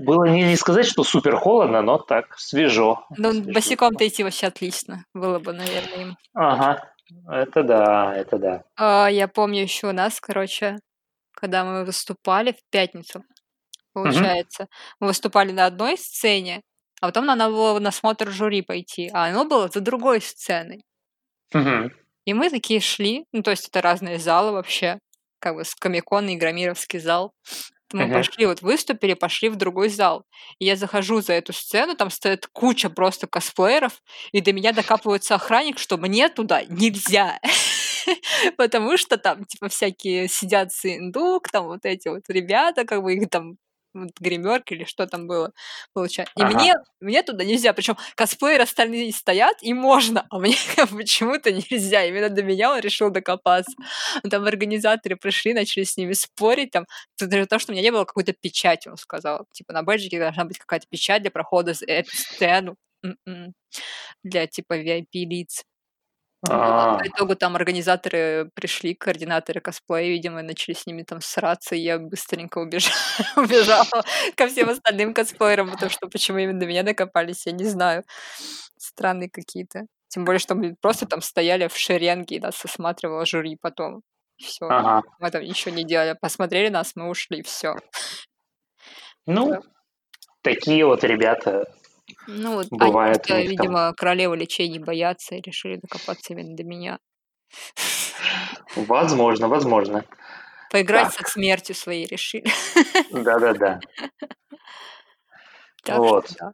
Было 0.00 0.24
не, 0.24 0.44
не 0.44 0.56
сказать, 0.56 0.86
что 0.86 1.04
супер 1.04 1.36
холодно, 1.36 1.82
но 1.82 1.98
так, 1.98 2.38
свежо. 2.38 3.04
Ну, 3.16 3.32
свежо. 3.32 3.52
босиком-то 3.52 4.06
идти 4.06 4.22
вообще 4.22 4.46
отлично. 4.46 5.04
Было 5.14 5.38
бы, 5.38 5.52
наверное, 5.52 6.02
им. 6.02 6.16
Ага, 6.34 6.92
это 7.28 7.62
да, 7.62 8.14
это 8.14 8.38
да. 8.38 8.64
А, 8.76 9.08
я 9.08 9.28
помню 9.28 9.62
еще 9.62 9.88
у 9.88 9.92
нас, 9.92 10.20
короче, 10.20 10.78
когда 11.32 11.64
мы 11.64 11.84
выступали 11.84 12.52
в 12.52 12.70
пятницу, 12.70 13.24
получается, 13.92 14.68
мы 15.00 15.08
выступали 15.08 15.52
на 15.52 15.66
одной 15.66 15.98
сцене, 15.98 16.62
а 17.00 17.06
потом 17.06 17.26
надо 17.26 17.48
было 17.48 17.78
на 17.78 17.90
смотр 17.90 18.30
жюри 18.30 18.62
пойти, 18.62 19.10
а 19.12 19.26
оно 19.26 19.44
было 19.44 19.68
за 19.68 19.80
другой 19.80 20.20
сценой. 20.20 20.84
Мгм. 21.52 21.92
И 22.24 22.34
мы 22.34 22.50
такие 22.50 22.80
шли, 22.80 23.24
ну, 23.32 23.42
то 23.42 23.50
есть 23.50 23.68
это 23.68 23.80
разные 23.80 24.18
залы 24.18 24.52
вообще, 24.52 24.98
как 25.38 25.54
бы 25.54 25.64
с 25.64 25.74
Комикон 25.74 26.28
и 26.28 26.36
Громировский 26.36 26.98
зал. 26.98 27.32
Мы 27.92 28.06
Мгм. 28.06 28.10
пошли, 28.10 28.46
вот 28.46 28.62
выступили, 28.62 29.14
пошли 29.14 29.48
в 29.48 29.56
другой 29.56 29.88
зал. 29.88 30.24
И 30.58 30.66
я 30.66 30.76
захожу 30.76 31.20
за 31.20 31.34
эту 31.34 31.52
сцену, 31.52 31.94
там 31.96 32.10
стоит 32.10 32.46
куча 32.52 32.90
просто 32.90 33.26
косплееров, 33.26 34.02
и 34.32 34.40
до 34.40 34.52
меня 34.52 34.72
докапывается 34.72 35.34
охранник, 35.34 35.78
что 35.78 35.96
мне 35.98 36.28
туда 36.28 36.62
нельзя. 36.64 37.38
Потому 38.56 38.96
что 38.96 39.16
там, 39.18 39.44
типа, 39.44 39.68
всякие 39.68 40.28
сидят 40.28 40.72
синдук, 40.72 41.48
там 41.50 41.66
вот 41.66 41.80
эти 41.84 42.08
вот 42.08 42.22
ребята, 42.28 42.84
как 42.84 43.02
бы 43.02 43.14
их 43.14 43.28
там 43.30 43.56
вот, 44.04 44.10
гримерка 44.20 44.74
или 44.74 44.84
что 44.84 45.06
там 45.06 45.26
было, 45.26 45.52
получается. 45.92 46.32
И 46.36 46.42
Ага. 46.42 46.54
мне, 46.54 46.74
мне 47.00 47.22
туда 47.22 47.44
нельзя, 47.44 47.72
причем 47.72 47.96
косплееры 48.14 48.62
остальные 48.64 49.12
стоят, 49.12 49.56
и 49.62 49.72
можно, 49.74 50.26
а 50.30 50.38
мне 50.38 50.54
почему-то 50.90 51.52
нельзя. 51.52 52.04
Именно 52.04 52.30
до 52.30 52.42
меня 52.42 52.72
он 52.72 52.80
решил 52.80 53.10
докопаться. 53.10 53.74
Ну, 54.22 54.30
Там 54.30 54.44
организаторы 54.44 55.16
пришли, 55.16 55.54
начали 55.54 55.84
с 55.84 55.96
ними 55.96 56.12
спорить, 56.12 56.70
там, 56.72 56.86
даже 57.20 57.46
то, 57.46 57.58
что 57.58 57.72
у 57.72 57.74
меня 57.74 57.82
не 57.82 57.92
было 57.92 58.04
какой-то 58.04 58.32
печати, 58.32 58.88
он 58.88 58.96
сказал. 58.96 59.46
Типа 59.52 59.72
на 59.72 59.82
бэджике 59.82 60.18
должна 60.18 60.44
быть 60.44 60.58
какая-то 60.58 60.86
печать 60.90 61.22
для 61.22 61.30
прохода 61.30 61.74
за 61.74 61.84
эту 61.86 62.10
сцену. 62.16 62.76
М-м. 63.04 63.54
Для 64.24 64.46
типа 64.46 64.74
VIP-лиц. 64.80 65.62
Вот, 65.62 65.67
А, 66.48 66.98
по 66.98 67.06
итогу 67.08 67.34
там 67.34 67.56
организаторы 67.56 68.50
пришли, 68.54 68.94
координаторы 68.94 69.60
косплея, 69.60 70.08
видимо, 70.08 70.42
начали 70.42 70.74
с 70.74 70.86
ними 70.86 71.02
там 71.02 71.20
сраться, 71.20 71.74
и 71.74 71.80
я 71.80 71.98
быстренько 71.98 72.58
убежала, 72.58 72.94
убежала 73.36 74.04
ко 74.36 74.46
всем 74.46 74.68
остальным 74.68 75.14
косплеерам, 75.14 75.70
потому 75.70 75.90
что 75.90 76.08
почему 76.08 76.38
именно 76.38 76.62
меня 76.64 76.84
докопались, 76.84 77.46
я 77.46 77.52
не 77.52 77.64
знаю. 77.64 78.04
Странные 78.78 79.28
какие-то. 79.30 79.86
Тем 80.08 80.24
более, 80.24 80.38
что 80.38 80.54
мы 80.54 80.76
просто 80.80 81.06
там 81.06 81.20
стояли 81.22 81.66
в 81.66 81.76
шеренге, 81.76 82.36
и 82.36 82.40
нас 82.40 82.64
осматривало 82.64 83.26
жюри 83.26 83.56
потом. 83.60 84.02
Все. 84.36 84.66
ага. 84.66 85.02
Мы 85.18 85.30
там 85.32 85.42
ничего 85.42 85.74
не 85.74 85.82
делали. 85.84 86.16
Посмотрели 86.20 86.68
нас, 86.68 86.92
мы 86.94 87.08
ушли, 87.10 87.42
все. 87.42 87.74
Ну, 89.26 89.50
Да. 89.50 89.60
такие 90.42 90.86
вот 90.86 91.02
ребята. 91.04 91.66
Ну, 92.26 92.54
вот 92.54 92.66
они 92.70 92.78
Бывает 92.78 93.16
просто, 93.18 93.38
них 93.38 93.56
там. 93.56 93.66
видимо, 93.66 93.92
королеву 93.94 94.34
лечений 94.34 94.78
боятся 94.78 95.34
и 95.36 95.40
решили 95.40 95.76
докопаться 95.76 96.32
именно 96.32 96.56
до 96.56 96.64
меня. 96.64 96.98
Возможно, 98.76 99.48
возможно. 99.48 100.04
Поиграть 100.70 101.14
Так. 101.14 101.26
со 101.26 101.32
смертью 101.32 101.74
своей 101.74 102.06
решили. 102.06 102.50
Да-да-да. 103.12 103.80
Вот. 105.88 106.28
что 106.28 106.36
да. 106.40 106.52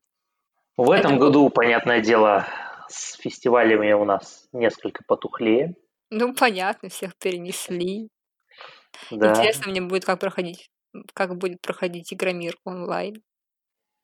В 0.76 0.90
этом 0.90 1.14
Это 1.14 1.20
году, 1.24 1.50
понятное 1.50 2.00
дело, 2.00 2.46
с 2.88 3.14
фестивалями 3.16 3.92
у 3.92 4.04
нас 4.04 4.46
несколько 4.52 5.02
потухлее. 5.06 5.74
Ну, 6.10 6.34
понятно, 6.34 6.88
всех 6.88 7.16
перенесли. 7.18 8.08
Да. 9.10 9.30
Интересно 9.30 9.70
мне 9.70 9.80
будет, 9.80 10.04
как 10.04 10.20
проходить, 10.20 10.68
как 11.14 11.36
будет 11.36 11.60
проходить 11.60 12.12
Игромир 12.12 12.56
онлайн. 12.64 13.22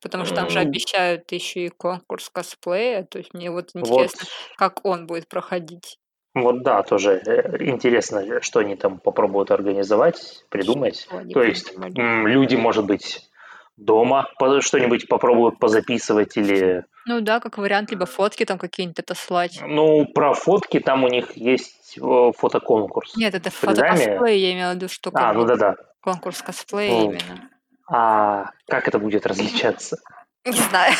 Потому 0.00 0.24
что 0.24 0.34
там 0.34 0.50
же 0.50 0.58
обещают 0.60 1.30
еще 1.32 1.66
и 1.66 1.68
конкурс 1.68 2.30
косплея. 2.30 3.04
То 3.04 3.18
есть 3.18 3.34
мне 3.34 3.50
вот 3.50 3.70
Вот, 3.74 3.86
интересно, 3.86 4.26
как 4.56 4.84
он 4.84 5.06
будет 5.06 5.28
проходить. 5.28 5.98
вот 6.34 6.62
да, 6.62 6.82
тоже 6.82 7.20
э, 7.26 7.64
интересно, 7.64 8.40
что 8.42 8.60
они 8.60 8.76
там 8.76 8.98
попробуют 8.98 9.50
организовать, 9.50 10.44
придумать. 10.48 11.06
То 11.32 11.42
есть 11.42 11.74
придумали. 11.74 12.30
люди, 12.32 12.56
может 12.56 12.86
быть, 12.86 13.30
дома 13.76 14.28
что-нибудь 14.60 15.08
попробуют 15.08 15.58
позаписывать 15.58 16.36
или... 16.36 16.84
Ну 17.06 17.20
да, 17.20 17.40
как 17.40 17.58
вариант, 17.58 17.90
либо 17.90 18.06
фотки 18.06 18.44
там 18.44 18.58
какие-нибудь 18.58 18.98
отослать. 19.00 19.60
Ну, 19.66 20.06
про 20.06 20.34
фотки 20.34 20.80
там 20.80 21.04
у 21.04 21.08
них 21.08 21.36
есть 21.36 21.98
э, 21.98 22.32
фотоконкурс. 22.36 23.16
Нет, 23.16 23.34
это 23.34 23.50
фотокосплей, 23.50 24.38
я 24.38 24.52
имела 24.52 24.72
в 24.72 24.74
виду, 24.76 24.88
что 24.88 25.10
А, 25.14 25.32
ну 25.32 25.44
да-да. 25.44 25.76
конкурс 26.02 26.42
косплея 26.42 26.90
Ну, 26.90 27.04
именно. 27.12 27.50
А 27.92 28.50
как 28.66 28.88
это 28.88 28.98
будет 28.98 29.26
различаться? 29.26 29.98
Не 30.46 30.56
знаю. 30.56 30.94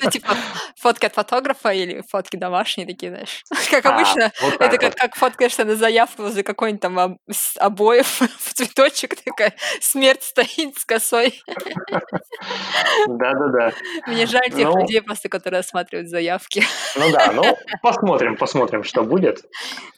Ну, 0.00 0.10
типа, 0.10 0.34
фотки 0.76 1.04
от 1.04 1.12
фотографа 1.14 1.68
или 1.74 2.02
фотки 2.08 2.36
домашние 2.36 2.86
такие, 2.86 3.12
знаешь. 3.12 3.42
Как 3.70 3.84
А, 3.84 3.94
обычно, 3.94 4.32
это 4.58 4.78
как, 4.78 5.14
фоткаешься 5.14 5.64
на 5.66 5.76
заявку 5.76 6.22
возле 6.22 6.42
какой-нибудь 6.42 6.80
там 6.80 7.18
обоев 7.58 8.20
в 8.38 8.54
цветочек, 8.54 9.22
такая 9.22 9.54
смерть 9.80 10.22
стоит 10.22 10.78
с 10.78 10.86
косой. 10.86 11.42
Да-да-да. 13.08 13.72
Мне 14.06 14.26
жаль 14.26 14.48
тех 14.50 14.68
Ну, 14.68 14.80
людей 14.80 15.02
просто, 15.02 15.28
которые 15.28 15.60
осматривают 15.60 16.08
заявки. 16.08 16.62
ну 16.96 17.10
да, 17.12 17.32
ну 17.32 17.44
посмотрим, 17.82 18.36
посмотрим, 18.36 18.84
что 18.84 19.02
будет. 19.04 19.42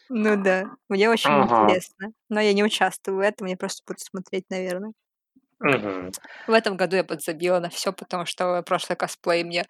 Ну 0.08 0.36
да, 0.42 0.64
мне 0.88 1.08
очень 1.08 1.30
интересно. 1.30 2.08
Но 2.28 2.40
я 2.40 2.52
не 2.52 2.64
участвую 2.64 3.18
в 3.18 3.20
этом, 3.20 3.46
я 3.46 3.56
просто 3.56 3.82
буду 3.86 4.00
смотреть, 4.00 4.44
наверное. 4.50 4.92
Мгм. 5.62 6.10
В 6.46 6.52
этом 6.52 6.76
году 6.76 6.96
я 6.96 7.04
подзабила 7.04 7.60
на 7.60 7.70
все, 7.70 7.92
потому 7.92 8.26
что 8.26 8.62
прошлый 8.62 8.96
косплей 8.96 9.44
мне 9.44 9.66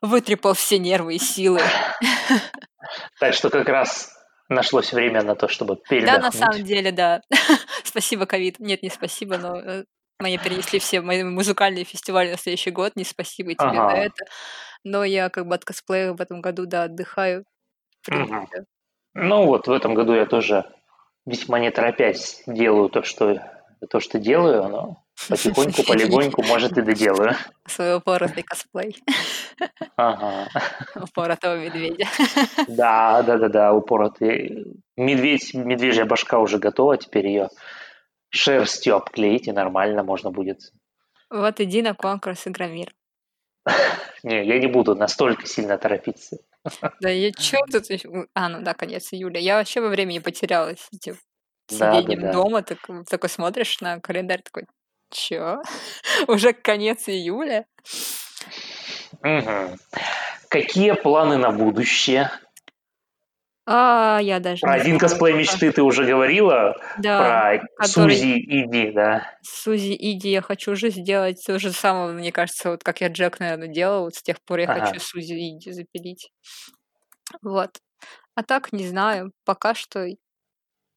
вытрепал 0.00 0.54
все 0.54 0.78
нервы 0.78 1.16
и 1.16 1.18
силы. 1.18 1.60
Так 3.18 3.34
что 3.34 3.50
как 3.50 3.68
раз 3.68 4.14
нашлось 4.48 4.92
время 4.92 5.22
на 5.22 5.34
то, 5.34 5.48
чтобы 5.48 5.76
Да, 5.90 6.18
на 6.18 6.30
самом 6.30 6.52
передохнуть. 6.52 6.64
деле, 6.64 6.92
да. 6.92 7.20
Спасибо, 7.84 8.26
ковид. 8.26 8.60
Нет, 8.60 8.82
не 8.84 8.90
спасибо, 8.90 9.38
но 9.38 9.58
э, 9.58 9.84
мне 10.20 10.38
перенесли 10.38 10.78
все 10.78 11.00
мои 11.00 11.24
музыкальные 11.24 11.84
фестивали 11.84 12.30
на 12.30 12.38
следующий 12.38 12.70
год. 12.70 12.92
Не 12.94 13.04
спасибо 13.04 13.54
тебе 13.54 13.70
за 13.72 13.80
Ага. 13.80 13.96
это. 13.96 14.24
Но 14.84 15.02
я 15.02 15.30
как 15.30 15.46
бы 15.48 15.56
от 15.56 15.64
косплея 15.64 16.12
в 16.12 16.20
этом 16.20 16.40
году, 16.40 16.66
да, 16.66 16.84
отдыхаю. 16.84 17.44
Принципе. 18.04 18.64
Ну 19.14 19.46
вот 19.46 19.66
в 19.66 19.72
этом 19.72 19.94
году 19.94 20.14
я 20.14 20.26
тоже 20.26 20.64
весьма 21.24 21.58
не 21.58 21.70
торопясь 21.72 22.42
делаю 22.46 22.88
то, 22.88 23.02
что 23.02 23.42
то, 23.90 23.98
что 23.98 24.18
делаю, 24.20 24.68
но 24.68 25.05
потихоньку, 25.28 25.82
полегоньку, 25.84 26.42
может, 26.42 26.78
и 26.78 26.82
доделаю. 26.82 27.34
Свой 27.66 27.96
упоротый 27.96 28.42
косплей. 28.42 29.02
Ага. 29.96 30.48
Упоротого 30.94 31.56
медведя. 31.56 32.06
Да, 32.68 33.22
да, 33.22 33.38
да, 33.38 33.48
да, 33.48 33.72
упоротый. 33.72 34.66
Медведь, 34.96 35.54
медвежья 35.54 36.04
башка 36.04 36.38
уже 36.38 36.58
готова, 36.58 36.96
теперь 36.96 37.26
ее 37.26 37.48
шерстью 38.30 38.96
обклеить, 38.96 39.48
и 39.48 39.52
нормально 39.52 40.02
можно 40.02 40.30
будет. 40.30 40.72
Вот 41.30 41.60
иди 41.60 41.82
на 41.82 41.94
конкурс 41.94 42.46
Игромир. 42.46 42.92
Не, 44.22 44.44
я 44.44 44.58
не 44.58 44.66
буду 44.66 44.94
настолько 44.94 45.46
сильно 45.46 45.76
торопиться. 45.78 46.38
Да 47.00 47.10
я 47.10 47.32
чё 47.32 47.58
тут 47.70 47.84
А, 48.34 48.48
ну 48.48 48.62
да, 48.62 48.74
конец 48.74 49.12
июля. 49.12 49.40
Я 49.40 49.56
вообще 49.56 49.80
во 49.80 49.88
времени 49.88 50.18
потерялась. 50.18 50.88
Типа, 51.00 51.18
Да, 51.70 52.00
сидением 52.00 52.20
да, 52.20 52.26
да. 52.28 52.32
дома, 52.32 52.62
так, 52.62 52.78
такой 53.08 53.28
смотришь 53.28 53.80
на 53.80 54.00
календарь, 54.00 54.42
такой, 54.42 54.64
чё? 55.10 55.62
Уже 56.28 56.52
конец 56.52 57.08
июля? 57.08 57.66
Мгм. 59.22 59.76
Какие 60.48 60.92
планы 60.92 61.36
на 61.36 61.50
будущее? 61.50 62.30
А, 63.68 64.20
я 64.22 64.38
даже 64.38 64.60
Про 64.60 64.74
один 64.74 64.96
косплей 64.96 65.34
мечты 65.34 65.72
ты 65.72 65.82
уже 65.82 66.04
говорила, 66.04 66.76
Да, 66.98 67.18
про 67.76 67.84
который- 67.84 68.14
Сузи 68.16 68.38
Иди, 68.38 68.92
да. 68.92 69.36
Сузи 69.42 69.96
Иди 69.98 70.30
я 70.30 70.40
хочу 70.40 70.72
уже 70.72 70.90
сделать 70.90 71.42
то 71.44 71.58
же 71.58 71.72
самое, 71.72 72.12
мне 72.12 72.30
кажется, 72.30 72.70
вот 72.70 72.84
как 72.84 73.00
я 73.00 73.08
Джек, 73.08 73.40
наверное, 73.40 73.66
делала, 73.66 74.02
вот 74.04 74.14
с 74.14 74.22
тех 74.22 74.36
пор 74.44 74.60
я 74.60 74.66
Ага. 74.70 74.86
хочу 74.86 75.00
Сузи 75.00 75.34
Иди 75.34 75.72
запилить. 75.72 76.30
Вот. 77.42 77.70
А 78.36 78.44
так, 78.44 78.72
не 78.72 78.86
знаю, 78.86 79.32
пока 79.44 79.74
что 79.74 80.06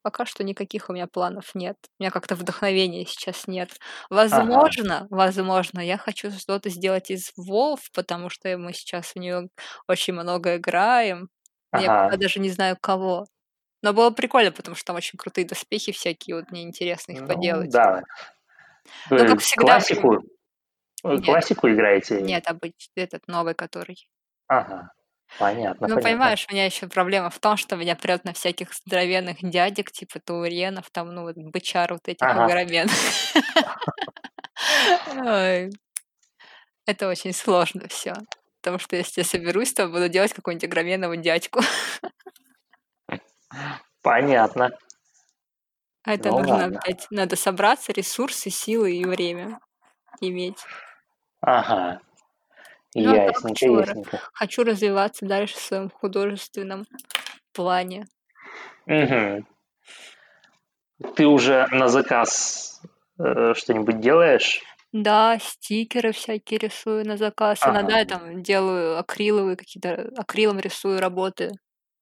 пока 0.02 0.26
что 0.26 0.44
никаких 0.44 0.90
у 0.90 0.94
меня 0.94 1.08
планов 1.08 1.56
нет. 1.56 1.78
У 2.00 2.04
меня 2.04 2.12
как-то 2.12 2.36
вдохновения 2.36 3.06
сейчас 3.06 3.48
нет. 3.48 3.80
Возможно, 4.10 5.08
возможно, 5.10 5.80
я 5.80 5.98
хочу 5.98 6.32
что-то 6.32 6.70
сделать 6.70 7.12
из 7.12 7.32
Вов, 7.38 7.90
потому 7.94 8.30
что 8.30 8.58
мы 8.58 8.74
сейчас 8.74 9.14
в 9.14 9.16
нее 9.18 9.50
очень 9.88 10.14
много 10.14 10.58
играем. 10.58 11.30
но 11.74 11.82
Я 11.82 11.90
Ага. 11.90 12.06
пока 12.06 12.18
даже 12.18 12.40
не 12.40 12.50
знаю 12.50 12.78
кого. 12.82 13.26
Но 13.84 13.94
было 13.94 14.12
прикольно, 14.12 14.52
потому 14.52 14.76
что 14.76 14.86
там 14.88 14.96
очень 14.98 15.18
крутые 15.18 15.46
доспехи 15.48 15.92
всякие, 15.94 16.36
вот 16.38 16.52
мне 16.52 16.64
интересно 16.64 17.14
их 17.14 17.20
Ну, 17.20 17.28
поделать. 17.28 17.72
да. 17.72 18.02
Ну, 19.10 19.18
Вы 19.18 19.26
как 19.26 19.40
всегда, 19.42 19.66
классику, 19.66 20.16
э, 21.04 21.18
Нет. 21.18 21.26
классику 21.26 21.70
играете? 21.70 22.22
Нет, 22.22 22.48
обычный, 22.48 23.04
этот 23.04 23.28
новый, 23.28 23.56
который. 23.56 24.08
Ага, 24.48 24.90
понятно, 25.38 25.88
Ну, 25.88 25.96
понятно. 25.96 26.04
понимаешь, 26.04 26.46
у 26.50 26.54
меня 26.54 26.66
еще 26.66 26.88
проблема 26.88 27.30
в 27.30 27.40
том, 27.40 27.58
что 27.58 27.76
меня 27.76 27.96
прет 27.96 28.24
на 28.26 28.34
всяких 28.34 28.74
здоровенных 28.74 29.38
дядек, 29.42 29.92
типа 29.92 30.20
тауренов, 30.20 30.90
там, 30.92 31.14
ну, 31.14 31.24
вот 31.24 31.36
бычар 31.38 31.94
вот 31.94 32.08
этих 32.08 32.28
Ага. 32.30 32.46
огроменных. 32.46 32.94
Это 36.86 37.08
очень 37.08 37.34
сложно 37.34 37.88
все. 37.88 38.14
Потому 38.62 38.80
что 38.80 38.96
если 38.96 39.22
я 39.22 39.26
соберусь, 39.26 39.74
то 39.74 39.88
буду 39.88 40.10
делать 40.10 40.34
какого-нибудь 40.34 40.66
огроменного 40.66 41.16
дядьку. 41.18 41.62
Понятно. 44.02 44.70
А 46.04 46.14
это 46.14 46.30
Ну 46.30 46.38
нужно 46.38 46.66
ладно. 46.66 46.80
опять, 46.80 47.08
надо 47.10 47.36
собраться, 47.36 47.92
ресурсы, 47.94 48.50
силы 48.50 48.96
и 48.96 49.06
время 49.06 49.60
иметь. 50.22 50.66
Ага. 51.54 52.00
Ну, 52.96 53.14
Ясненько, 53.14 53.66
ра- 53.66 53.80
ясненько. 53.88 54.20
Хочу 54.34 54.64
развиваться 54.64 55.26
дальше 55.26 55.56
в 55.56 55.62
своем 55.62 55.90
художественном 55.90 56.86
плане. 57.54 58.08
Мгм. 58.86 59.48
Ты 61.16 61.28
уже 61.28 61.68
на 61.72 61.88
заказ 61.88 62.82
э, 63.20 63.54
что-нибудь 63.56 64.00
делаешь? 64.02 64.62
Да, 64.92 65.38
стикеры 65.40 66.12
всякие 66.14 66.58
рисую 66.60 67.06
на 67.06 67.16
заказ. 67.16 67.60
Иногда 67.64 67.98
я 68.00 68.06
Ага. 68.06 68.18
там 68.18 68.42
делаю 68.42 68.98
акриловые 68.98 69.56
какие-то, 69.56 70.10
акрилом 70.18 70.60
рисую 70.60 71.00
работы 71.00 71.52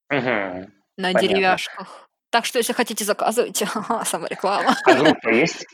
Мгм. 0.10 0.72
на 0.98 1.12
Понятно. 1.14 1.20
деревяшках. 1.22 2.07
Так 2.38 2.46
что, 2.46 2.60
если 2.60 2.74
хотите, 2.74 3.04
заказывайте. 3.04 3.68
Самореклама. 4.06 4.76
А 4.86 4.94
группа 4.94 5.30
есть? 5.30 5.66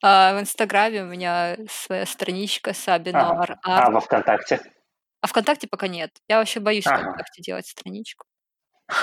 А, 0.00 0.34
в 0.34 0.40
Инстаграме 0.40 1.02
у 1.02 1.06
меня 1.06 1.58
своя 1.68 2.06
страничка 2.06 2.72
Саби 2.72 3.10
Нуар 3.10 3.58
А 3.62 3.90
во 3.90 4.00
ВКонтакте? 4.00 4.62
А 5.20 5.26
ВКонтакте 5.26 5.68
пока 5.68 5.88
нет. 5.88 6.10
Я 6.26 6.38
вообще 6.38 6.58
боюсь 6.60 6.86
Ага. 6.86 7.02
ВКонтакте 7.02 7.42
делать 7.42 7.66
страничку. 7.66 8.24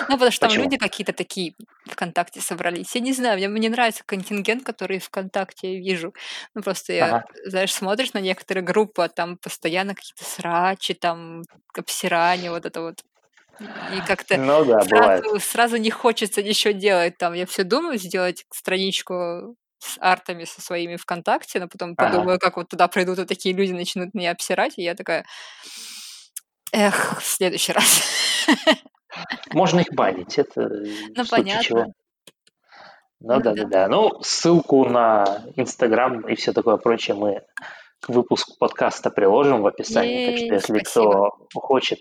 Ну, 0.09 0.15
потому 0.15 0.31
что 0.31 0.47
там 0.47 0.57
люди 0.57 0.77
какие-то 0.77 1.13
такие 1.13 1.53
ВКонтакте 1.85 2.41
собрались. 2.41 2.95
Я 2.95 3.01
не 3.01 3.13
знаю, 3.13 3.37
мне, 3.37 3.47
мне 3.47 3.69
нравится 3.69 4.03
контингент, 4.03 4.63
который 4.63 4.97
ВКонтакте 4.97 5.73
я 5.75 5.79
вижу. 5.79 6.15
Ну, 6.55 6.63
просто 6.63 6.93
я, 6.93 7.05
Ага. 7.09 7.25
знаешь, 7.45 7.75
смотришь 7.75 8.13
на 8.13 8.21
некоторые 8.21 8.63
группы, 8.63 9.03
а 9.03 9.07
там 9.07 9.37
постоянно 9.37 9.93
какие-то 9.93 10.23
срачи, 10.25 10.95
там 10.95 11.43
обсирания, 11.77 12.49
вот 12.49 12.65
это 12.65 12.81
вот. 12.81 13.03
И 13.59 14.01
как-то 14.01 14.37
Ну 14.37 14.65
да, 14.65 14.81
сразу, 14.81 15.39
сразу 15.39 15.77
не 15.77 15.91
хочется 15.91 16.41
ничего 16.41 16.73
делать. 16.73 17.17
Там 17.17 17.33
я 17.33 17.45
все 17.45 17.63
думаю 17.63 17.97
сделать 17.97 18.45
страничку 18.51 19.55
с 19.79 19.97
артами 19.99 20.45
со 20.45 20.61
своими 20.61 20.95
ВКонтакте, 20.95 21.59
но 21.59 21.67
потом 21.67 21.93
Ага. 21.97 22.11
подумаю, 22.11 22.39
как 22.39 22.57
вот 22.57 22.69
туда 22.69 22.87
придут 22.87 23.19
вот 23.19 23.27
такие 23.27 23.53
люди, 23.53 23.73
начнут 23.73 24.13
меня 24.13 24.31
обсирать, 24.31 24.77
и 24.77 24.83
я 24.83 24.95
такая, 24.95 25.25
эх, 26.71 27.19
в 27.21 27.25
следующий 27.25 27.73
раз. 27.73 28.01
Можно 29.51 29.81
их 29.81 29.93
банить, 29.93 30.37
это 30.39 30.61
Ну, 31.15 31.25
понятно. 31.29 31.63
чего. 31.63 31.85
Ну 33.19 33.35
Ну 33.35 33.41
да, 33.41 33.53
да, 33.53 33.65
да. 33.65 33.87
Ну, 33.87 34.21
ссылку 34.21 34.85
на 34.85 35.43
Инстаграм 35.55 36.27
и 36.27 36.35
все 36.35 36.53
такое 36.53 36.77
прочее 36.77 37.15
мы 37.15 37.41
к 38.01 38.09
выпуску 38.09 38.57
подкаста 38.59 39.09
приложим 39.09 39.61
в 39.61 39.67
описании. 39.67 40.25
Так 40.25 40.37
что, 40.37 40.53
если 40.53 40.79
спасибо. 40.79 41.29
кто 41.31 41.59
хочет, 41.59 41.99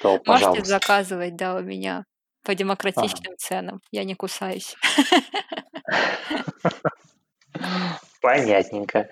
то 0.00 0.10
Можете 0.10 0.24
пожалуйста. 0.24 0.64
заказывать, 0.64 1.36
да, 1.36 1.56
у 1.56 1.60
меня 1.60 2.04
по 2.44 2.54
демократичным 2.54 3.36
ценам. 3.38 3.80
Я 3.90 4.04
не 4.04 4.14
кусаюсь. 4.14 4.76
Понятненько. 8.20 9.08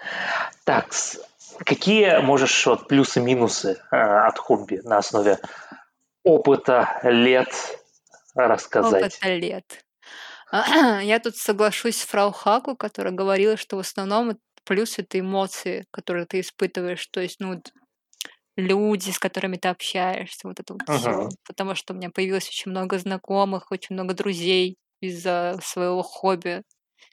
Так, 0.64 0.92
какие 1.64 2.20
можешь 2.20 2.66
вот 2.66 2.88
плюсы-минусы 2.88 3.80
э, 3.90 3.96
от 3.96 4.38
хобби 4.38 4.80
на 4.84 4.98
основе 4.98 5.38
опыта, 6.22 7.00
лет 7.02 7.52
рассказать? 8.34 9.14
Опыта 9.16 9.34
лет. 9.34 9.84
Я 11.02 11.20
тут 11.20 11.36
соглашусь 11.36 11.98
с 11.98 12.04
фрау 12.04 12.32
Хаку, 12.32 12.76
которая 12.76 13.12
говорила, 13.12 13.56
что 13.56 13.76
в 13.76 13.80
основном 13.80 14.38
плюс 14.64 14.98
это 14.98 15.18
эмоции, 15.18 15.86
которые 15.90 16.26
ты 16.26 16.40
испытываешь. 16.40 17.06
То 17.08 17.20
есть, 17.20 17.40
ну, 17.40 17.62
люди, 18.60 19.10
с 19.10 19.18
которыми 19.18 19.56
ты 19.56 19.68
общаешься, 19.68 20.48
вот 20.48 20.60
это 20.60 20.74
вот 20.74 20.82
все. 20.98 21.10
Мгм. 21.10 21.28
Потому 21.46 21.74
что 21.74 21.92
у 21.92 21.96
меня 21.96 22.10
появилось 22.10 22.48
очень 22.48 22.70
много 22.70 22.98
знакомых, 22.98 23.70
очень 23.70 23.94
много 23.94 24.14
друзей 24.14 24.76
из-за 25.00 25.58
своего 25.62 26.02
хобби, 26.02 26.62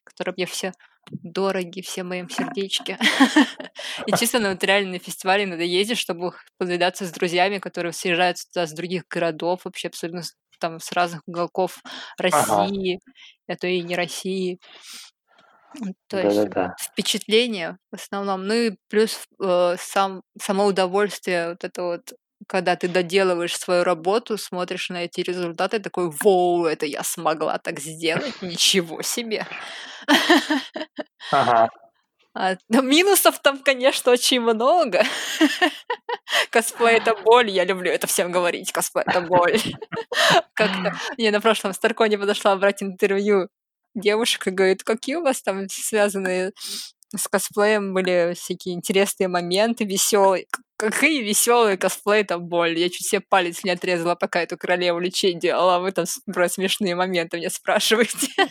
которые 0.03 0.33
мне 0.37 0.45
все 0.45 0.71
дороги, 1.09 1.81
все 1.81 2.03
в 2.03 2.07
моем 2.07 2.29
сердечке. 2.29 2.97
И 4.07 4.11
чисто 4.17 4.39
ну, 4.39 4.49
вот 4.49 4.63
реально 4.63 4.93
на 4.93 4.99
фестивале 4.99 5.45
надо 5.45 5.63
ездить, 5.63 5.97
чтобы 5.97 6.33
повидаться 6.57 7.05
с 7.05 7.11
друзьями, 7.11 7.59
которые 7.59 7.93
съезжают 7.93 8.37
туда 8.51 8.67
с 8.67 8.73
других 8.73 9.03
городов, 9.09 9.61
вообще 9.63 9.87
абсолютно 9.87 10.23
там 10.59 10.79
с 10.79 10.91
разных 10.91 11.21
уголков 11.27 11.81
России, 12.17 12.99
а 13.47 13.55
то 13.55 13.67
и 13.67 13.81
не 13.81 13.95
России. 13.95 14.59
То 16.07 16.19
есть 16.19 16.49
Да-да-да. 16.49 16.76
впечатление 16.80 17.77
в 17.91 17.95
основном. 17.95 18.48
Ну 18.48 18.53
и 18.53 18.72
плюс 18.89 19.27
э, 19.41 19.76
сам, 19.80 20.23
само 20.41 20.65
удовольствие, 20.65 21.49
вот 21.49 21.64
это 21.64 21.84
вот, 21.84 22.14
когда 22.48 22.76
ты 22.76 22.88
доделываешь 22.88 23.57
свою 23.57 23.84
работу, 23.84 24.38
смотришь 24.38 24.89
на 24.89 25.03
эти 25.06 25.22
результаты, 25.22 25.80
такой, 25.80 26.10
воу, 26.10 26.65
это 26.65 26.85
я 26.85 27.03
смогла 27.03 27.57
так 27.60 27.80
сделать, 27.80 28.34
ничего 28.41 29.02
себе. 29.02 29.45
Ага. 31.31 31.69
А, 32.39 32.56
ну, 32.69 32.84
минусов 32.84 33.39
там, 33.41 33.57
конечно, 33.64 34.11
очень 34.11 34.39
много. 34.41 35.02
Косплей— 36.52 36.98
это 36.98 37.15
боль, 37.15 37.49
я 37.49 37.65
люблю 37.65 37.91
это 37.91 38.06
всем 38.06 38.31
говорить, 38.31 38.72
косплей— 38.72 39.03
это 39.07 39.22
боль. 39.22 39.60
Как-то 40.53 40.94
я 41.18 41.31
на 41.31 41.41
прошлом 41.41 41.73
Старконе 41.73 42.18
подошла 42.19 42.56
брать 42.56 42.84
интервью 42.84 43.49
девушек 43.97 44.47
и 44.47 44.51
говорит, 44.51 44.83
какие 44.83 45.15
у 45.15 45.23
вас 45.23 45.41
там 45.41 45.67
связанные 45.69 46.53
с 47.15 47.27
косплеем 47.27 47.93
были 47.93 48.33
всякие 48.35 48.75
интересные 48.75 49.27
моменты, 49.27 49.85
веселые. 49.85 50.45
Какие 50.77 51.23
веселые 51.23 51.77
косплей 51.77 52.21
это 52.21 52.37
боль. 52.37 52.77
Я 52.77 52.89
чуть 52.89 53.07
себе 53.07 53.21
палец 53.27 53.63
не 53.63 53.71
отрезала, 53.71 54.13
пока 54.15 54.41
эту 54.41 54.57
королеву 54.57 54.99
лечей 54.99 55.33
делала. 55.33 55.79
Вы 55.79 55.91
там 55.91 56.05
про 56.31 56.49
смешные 56.49 56.95
моменты 56.95 57.37
меня 57.37 57.49
спрашиваете. 57.49 58.27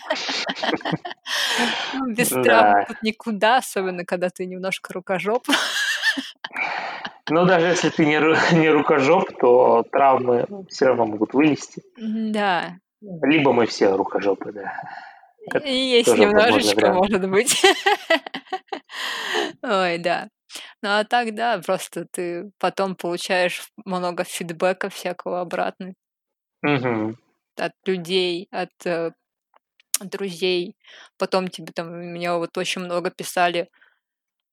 Ну, 1.95 2.13
Без 2.15 2.31
Да. 2.31 2.43
травм 2.43 2.87
тут 2.87 3.03
никуда, 3.03 3.57
особенно 3.59 4.05
когда 4.05 4.31
ты 4.31 4.47
немножко 4.47 4.93
рукожоп. 4.93 5.47
Ну, 7.29 7.45
даже 7.45 7.67
если 7.67 7.89
ты 7.91 8.07
не, 8.07 8.21
не 8.57 8.69
рукожоп, 8.71 9.25
то 9.41 9.83
травмы 9.91 10.47
все 10.71 10.87
равно 10.87 11.07
могут 11.07 11.35
вылезти. 11.35 11.83
Да, 11.97 12.79
Либо 13.01 13.53
мы 13.53 13.67
все 13.67 13.97
рукожопы, 13.97 14.53
да. 14.53 14.81
Это 15.55 15.69
есть 15.69 16.15
немножечко, 16.15 16.93
может 16.93 17.29
быть. 17.31 17.63
Ой, 19.63 19.99
да. 19.99 20.29
Ну 20.83 20.89
а 20.91 21.05
так, 21.05 21.35
да, 21.35 21.59
просто 21.59 22.07
ты 22.11 22.51
потом 22.59 22.97
получаешь 22.97 23.69
много 23.85 24.25
фидбэка 24.25 24.89
всякого 24.91 25.41
обратно 25.41 25.95
от 27.57 27.73
людей, 27.87 28.49
от 28.51 28.71
э, 28.87 29.13
друзей. 30.01 30.77
Потом 31.19 31.49
тебе 31.49 31.73
там, 31.75 31.89
мне 31.91 32.33
вот 32.33 32.57
очень 32.59 32.83
много 32.83 33.11
писали 33.11 33.69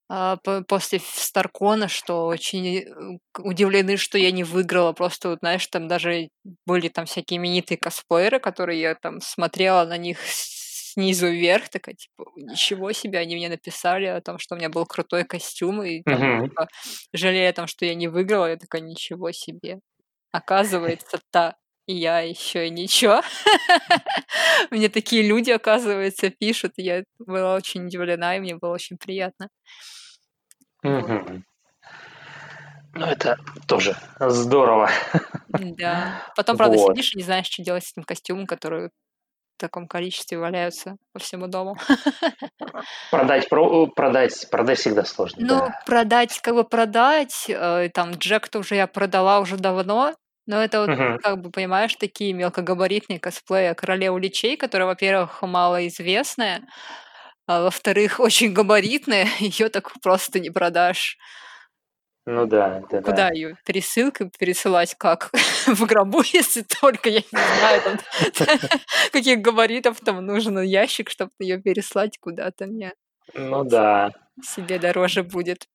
а, 0.09 0.37
по- 0.37 0.63
после 0.63 0.99
Старкона, 0.99 1.87
что 1.87 2.25
очень 2.27 2.77
э, 2.79 3.17
удивлены, 3.39 3.97
что 3.97 4.17
я 4.17 4.31
не 4.31 4.43
выиграла. 4.43 4.93
Просто, 4.93 5.29
вот, 5.29 5.39
знаешь, 5.39 5.65
там 5.67 5.87
даже 5.87 6.29
были 6.65 6.89
там 6.89 7.05
всякие 7.05 7.37
именитые 7.37 7.77
косплееры, 7.77 8.39
которые 8.39 8.81
я 8.81 8.95
там 8.95 9.21
смотрела 9.21 9.85
на 9.85 9.97
них 9.97 10.17
снизу 10.93 11.27
вверх, 11.27 11.69
такая, 11.69 11.95
типа, 11.95 12.25
ничего 12.35 12.91
себе, 12.91 13.19
они 13.19 13.35
мне 13.35 13.49
написали 13.49 14.05
о 14.05 14.21
том, 14.21 14.37
что 14.39 14.55
у 14.55 14.57
меня 14.57 14.69
был 14.69 14.85
крутой 14.85 15.23
костюм, 15.25 15.83
и 15.83 16.03
там, 16.03 16.19
Мгм. 16.19 16.49
типа, 16.49 16.67
жалея 17.13 17.49
о 17.49 17.53
том, 17.53 17.67
что 17.67 17.85
я 17.85 17.95
не 17.95 18.07
выиграла, 18.07 18.49
я 18.49 18.57
такая, 18.57 18.81
ничего 18.81 19.31
себе. 19.31 19.79
Оказывается, 20.31 21.19
та 21.31 21.55
я 21.87 22.19
еще 22.19 22.67
и 22.67 22.69
ничего. 22.69 23.21
Мне 24.71 24.89
такие 24.89 25.23
люди, 25.27 25.51
оказывается, 25.51 26.29
пишут. 26.29 26.73
Я 26.77 27.03
была 27.19 27.55
очень 27.55 27.85
удивлена, 27.87 28.37
и 28.37 28.39
мне 28.39 28.55
было 28.55 28.71
очень 28.73 28.97
приятно. 28.97 29.49
Ну, 32.95 33.05
это 33.05 33.37
тоже 33.67 33.95
здорово. 34.19 34.89
Да. 35.49 36.21
Потом, 36.35 36.57
правда, 36.57 36.77
Вот. 36.77 36.95
сидишь 36.95 37.13
и 37.13 37.17
не 37.17 37.23
знаешь, 37.23 37.47
что 37.47 37.63
делать 37.63 37.83
с 37.83 37.91
этим 37.91 38.03
костюмом, 38.03 38.45
который 38.45 38.89
в 39.57 39.59
таком 39.61 39.88
количестве 39.88 40.38
валяются 40.38 40.97
по 41.13 41.19
всему 41.19 41.47
дому. 41.47 41.75
Продать, 43.11 43.49
про- 43.49 43.88
продать, 43.88 44.49
продать 44.49 44.80
всегда 44.80 45.05
сложно. 45.05 45.38
Ну, 45.41 45.47
да. 45.47 45.81
продать, 45.85 46.39
как 46.41 46.55
бы 46.55 46.63
продать, 46.63 47.45
э, 47.47 47.89
там, 47.93 48.11
Джек-то 48.11 48.59
уже 48.59 48.75
я 48.75 48.88
продала 48.88 49.39
уже 49.39 49.57
давно, 49.57 50.13
но 50.45 50.61
это 50.61 50.81
вот, 50.81 50.89
Мгм. 50.89 51.19
как 51.19 51.41
бы, 51.41 51.51
понимаешь, 51.51 51.95
такие 51.95 52.34
мелкогабаритные 52.34 53.19
косплеи 53.19 53.73
Королеву 53.73 54.17
Личей, 54.17 54.57
которая, 54.57 54.88
во-первых, 54.88 55.41
малоизвестная, 55.41 56.61
а 57.47 57.63
во-вторых, 57.63 58.19
очень 58.19 58.53
габаритная, 58.53 59.27
ее 59.39 59.69
так 59.69 59.91
просто 60.01 60.39
не 60.39 60.49
продашь. 60.49 61.17
Ну 62.25 62.45
да, 62.45 62.81
да, 62.89 63.01
Куда 63.01 63.27
да. 63.27 63.31
ее 63.31 63.57
пересылкой 63.65 64.31
пересылать 64.37 64.95
как? 64.95 65.29
В 65.67 65.85
гробу, 65.85 66.21
если 66.21 66.61
только, 66.81 67.09
я 67.09 67.19
не 67.19 67.57
знаю, 67.59 67.81
там, 67.81 67.99
каких 69.11 69.41
габаритов 69.41 69.99
там 69.99 70.25
нужен 70.25 70.61
ящик, 70.61 71.09
чтобы 71.09 71.31
ее 71.39 71.61
переслать 71.61 72.17
куда-то 72.19 72.65
мне. 72.67 72.93
Ну 73.33 73.65
да. 73.65 74.11
Себе 74.41 74.79
дороже 74.79 75.23
будет. 75.23 75.67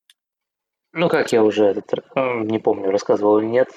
Ну, 0.92 1.10
как 1.10 1.32
я 1.32 1.42
уже 1.42 1.66
этот, 1.66 1.92
э, 2.14 2.40
не 2.44 2.58
помню, 2.58 2.90
рассказывал 2.90 3.38
или 3.38 3.46
нет, 3.46 3.68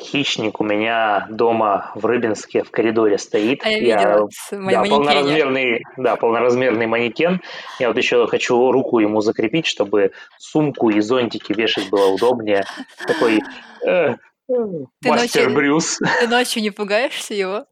хищник 0.00 0.60
у 0.60 0.64
меня 0.64 1.26
дома 1.30 1.92
в 1.94 2.04
Рыбинске 2.04 2.62
в 2.64 2.70
коридоре 2.70 3.18
стоит. 3.18 3.64
А 3.64 3.68
я 3.70 3.78
Я, 3.78 3.96
видела 3.98 4.28
да, 4.50 4.82
полноразмерный, 4.84 5.82
да, 5.96 6.16
полноразмерный 6.16 6.86
манекен. 6.86 7.40
Я 7.78 7.88
вот 7.88 7.96
еще 7.96 8.26
хочу 8.26 8.72
руку 8.72 8.98
ему 8.98 9.20
закрепить, 9.20 9.66
чтобы 9.66 10.12
сумку 10.38 10.90
и 10.90 11.00
зонтики 11.00 11.52
вешать 11.52 11.88
было 11.90 12.06
удобнее. 12.06 12.64
Такой 13.06 13.40
э, 13.86 13.90
э, 13.90 14.16
Ты 14.48 15.08
мастер 15.08 15.42
ночью- 15.44 15.54
Брюс. 15.54 15.98
Ты 16.20 16.26
ночью 16.28 16.62
не 16.62 16.70
пугаешься 16.70 17.34
его? 17.34 17.66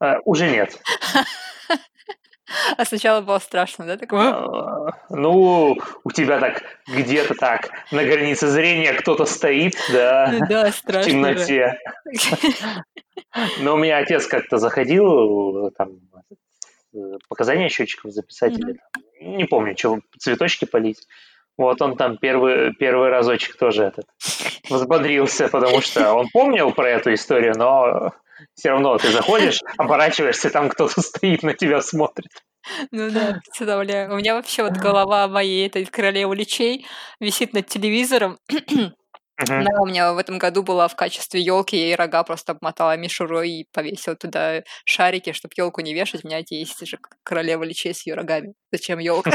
А, 0.00 0.16
Уже 0.24 0.50
нет. 0.50 0.76
А 2.76 2.84
сначала 2.84 3.20
было 3.20 3.38
страшно, 3.38 3.86
да? 3.86 3.96
Такое, 3.96 4.22
А, 4.22 4.92
Ну, 5.10 5.76
у 6.04 6.10
тебя 6.12 6.38
так 6.38 6.62
где-то 6.86 7.34
так 7.34 7.70
на 7.90 8.04
границе 8.04 8.46
зрения 8.48 8.92
кто-то 8.92 9.24
стоит, 9.24 9.74
да, 9.92 10.32
да, 10.48 10.70
в 10.70 10.74
страшно. 10.74 11.02
же. 11.02 11.10
темноте. 11.10 11.78
Но 13.60 13.74
у 13.74 13.78
меня 13.78 13.98
отец 13.98 14.26
как-то 14.26 14.58
заходил, 14.58 15.70
там, 15.72 16.00
показания 17.28 17.68
счетчиков 17.68 18.12
записать 18.12 18.52
mm-hmm. 18.52 18.60
или 18.60 18.72
там, 18.92 19.36
не 19.36 19.44
помню, 19.44 19.76
что 19.76 20.00
цветочки 20.18 20.64
полить. 20.64 21.06
Вот 21.56 21.80
он 21.80 21.96
там 21.96 22.18
первый, 22.18 22.74
первый 22.74 23.08
разочек 23.10 23.56
тоже 23.56 23.84
этот 23.84 24.06
взбодрился, 24.68 25.48
потому 25.48 25.80
что 25.80 26.12
он 26.14 26.28
помнил 26.32 26.72
про 26.72 26.90
эту 26.90 27.14
историю, 27.14 27.54
но 27.56 28.12
все 28.54 28.70
равно 28.70 28.98
ты 28.98 29.08
заходишь, 29.08 29.60
оборачиваешься, 29.78 30.50
там 30.50 30.68
кто-то 30.68 31.00
стоит 31.00 31.42
на 31.42 31.54
тебя 31.54 31.80
смотрит. 31.80 32.30
Ну 32.90 33.10
да, 33.10 33.38
представляю. 33.44 34.12
У 34.12 34.16
меня 34.16 34.34
вообще 34.34 34.64
вот 34.64 34.72
голова 34.72 35.28
моей 35.28 35.66
этой 35.66 35.84
королевы 35.84 36.34
лечей 36.34 36.86
висит 37.20 37.52
над 37.52 37.66
телевизором. 37.66 38.38
Uh-huh. 39.40 39.64
Да, 39.64 39.80
у 39.80 39.86
меня 39.86 40.14
в 40.14 40.18
этом 40.18 40.38
году 40.38 40.62
была 40.62 40.88
в 40.88 40.96
качестве 40.96 41.42
елки, 41.42 41.76
я 41.76 41.92
и 41.92 41.94
рога 41.94 42.22
просто 42.24 42.52
обмотала 42.52 42.96
мишурой 42.96 43.50
и 43.50 43.68
повесила 43.70 44.16
туда 44.16 44.62
шарики, 44.86 45.32
чтобы 45.32 45.52
елку 45.56 45.82
не 45.82 45.92
вешать. 45.92 46.24
У 46.24 46.28
меня 46.28 46.40
есть 46.48 46.86
же 46.86 46.98
королева 47.22 47.62
лечей 47.62 47.92
с 47.92 48.06
ее 48.06 48.14
рогами. 48.14 48.54
Зачем 48.72 48.98
елка? 48.98 49.32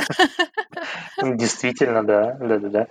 Действительно, 1.22 2.04
да, 2.04 2.34
да, 2.40 2.58
да, 2.58 2.70
да. 2.70 2.88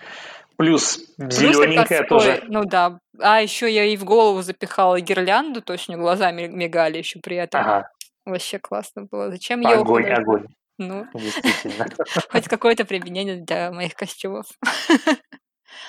Плюс 0.57 1.01
зелененькая 1.16 2.05
тоже. 2.05 2.45
Ну 2.47 2.65
да. 2.65 3.01
А 3.19 3.41
еще 3.41 3.73
я 3.73 3.87
и 3.87 3.97
в 3.97 4.05
голову 4.05 4.43
запихала 4.43 5.01
гирлянду, 5.01 5.62
то 5.62 5.73
есть 5.73 5.89
у 5.89 5.93
нее 5.93 6.01
глаза 6.01 6.31
мигали 6.31 6.99
еще 6.99 7.19
при 7.20 7.37
этом. 7.37 7.61
Ага. 7.61 7.91
Вообще 8.24 8.59
классно 8.59 9.07
было. 9.11 9.31
Зачем 9.31 9.62
елку? 9.62 9.97
Огонь, 9.97 10.11
огонь. 10.11 10.47
Ну, 10.78 11.07
действительно. 11.15 11.87
Хоть 12.31 12.49
какое-то 12.49 12.85
применение 12.85 13.37
для 13.37 13.73
моих 13.73 13.95
костюмов. 13.95 14.47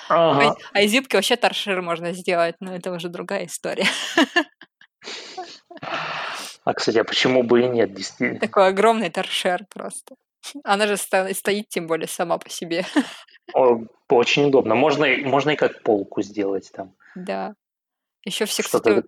Ага. 0.08 0.56
А 0.72 0.80
из 0.82 0.92
юбки 0.92 1.16
вообще 1.16 1.36
торшер 1.36 1.82
можно 1.82 2.12
сделать, 2.12 2.56
но 2.60 2.74
это 2.74 2.92
уже 2.92 3.08
другая 3.08 3.46
история. 3.46 3.86
А, 6.64 6.74
кстати, 6.74 6.98
а 6.98 7.04
почему 7.04 7.42
бы 7.42 7.62
и 7.62 7.68
нет, 7.68 7.92
действительно? 7.92 8.40
Такой 8.40 8.68
огромный 8.68 9.10
торшер 9.10 9.66
просто. 9.68 10.14
Она 10.64 10.86
же 10.86 10.96
стоит, 10.96 11.68
тем 11.68 11.86
более, 11.86 12.08
сама 12.08 12.38
по 12.38 12.48
себе. 12.48 12.84
О, 13.54 13.80
очень 14.08 14.46
удобно. 14.46 14.74
Можно, 14.74 15.06
можно 15.24 15.50
и 15.50 15.56
как 15.56 15.82
полку 15.82 16.22
сделать 16.22 16.70
там. 16.72 16.94
Да. 17.14 17.54
Еще 18.24 18.44
все, 18.44 18.62
кстати, 18.62 19.02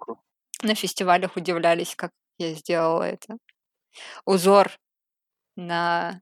на 0.62 0.74
фестивалях 0.74 1.36
удивлялись, 1.36 1.94
как 1.94 2.10
я 2.38 2.54
сделала 2.54 3.02
это. 3.04 3.36
Узор 4.24 4.72
на 5.56 6.20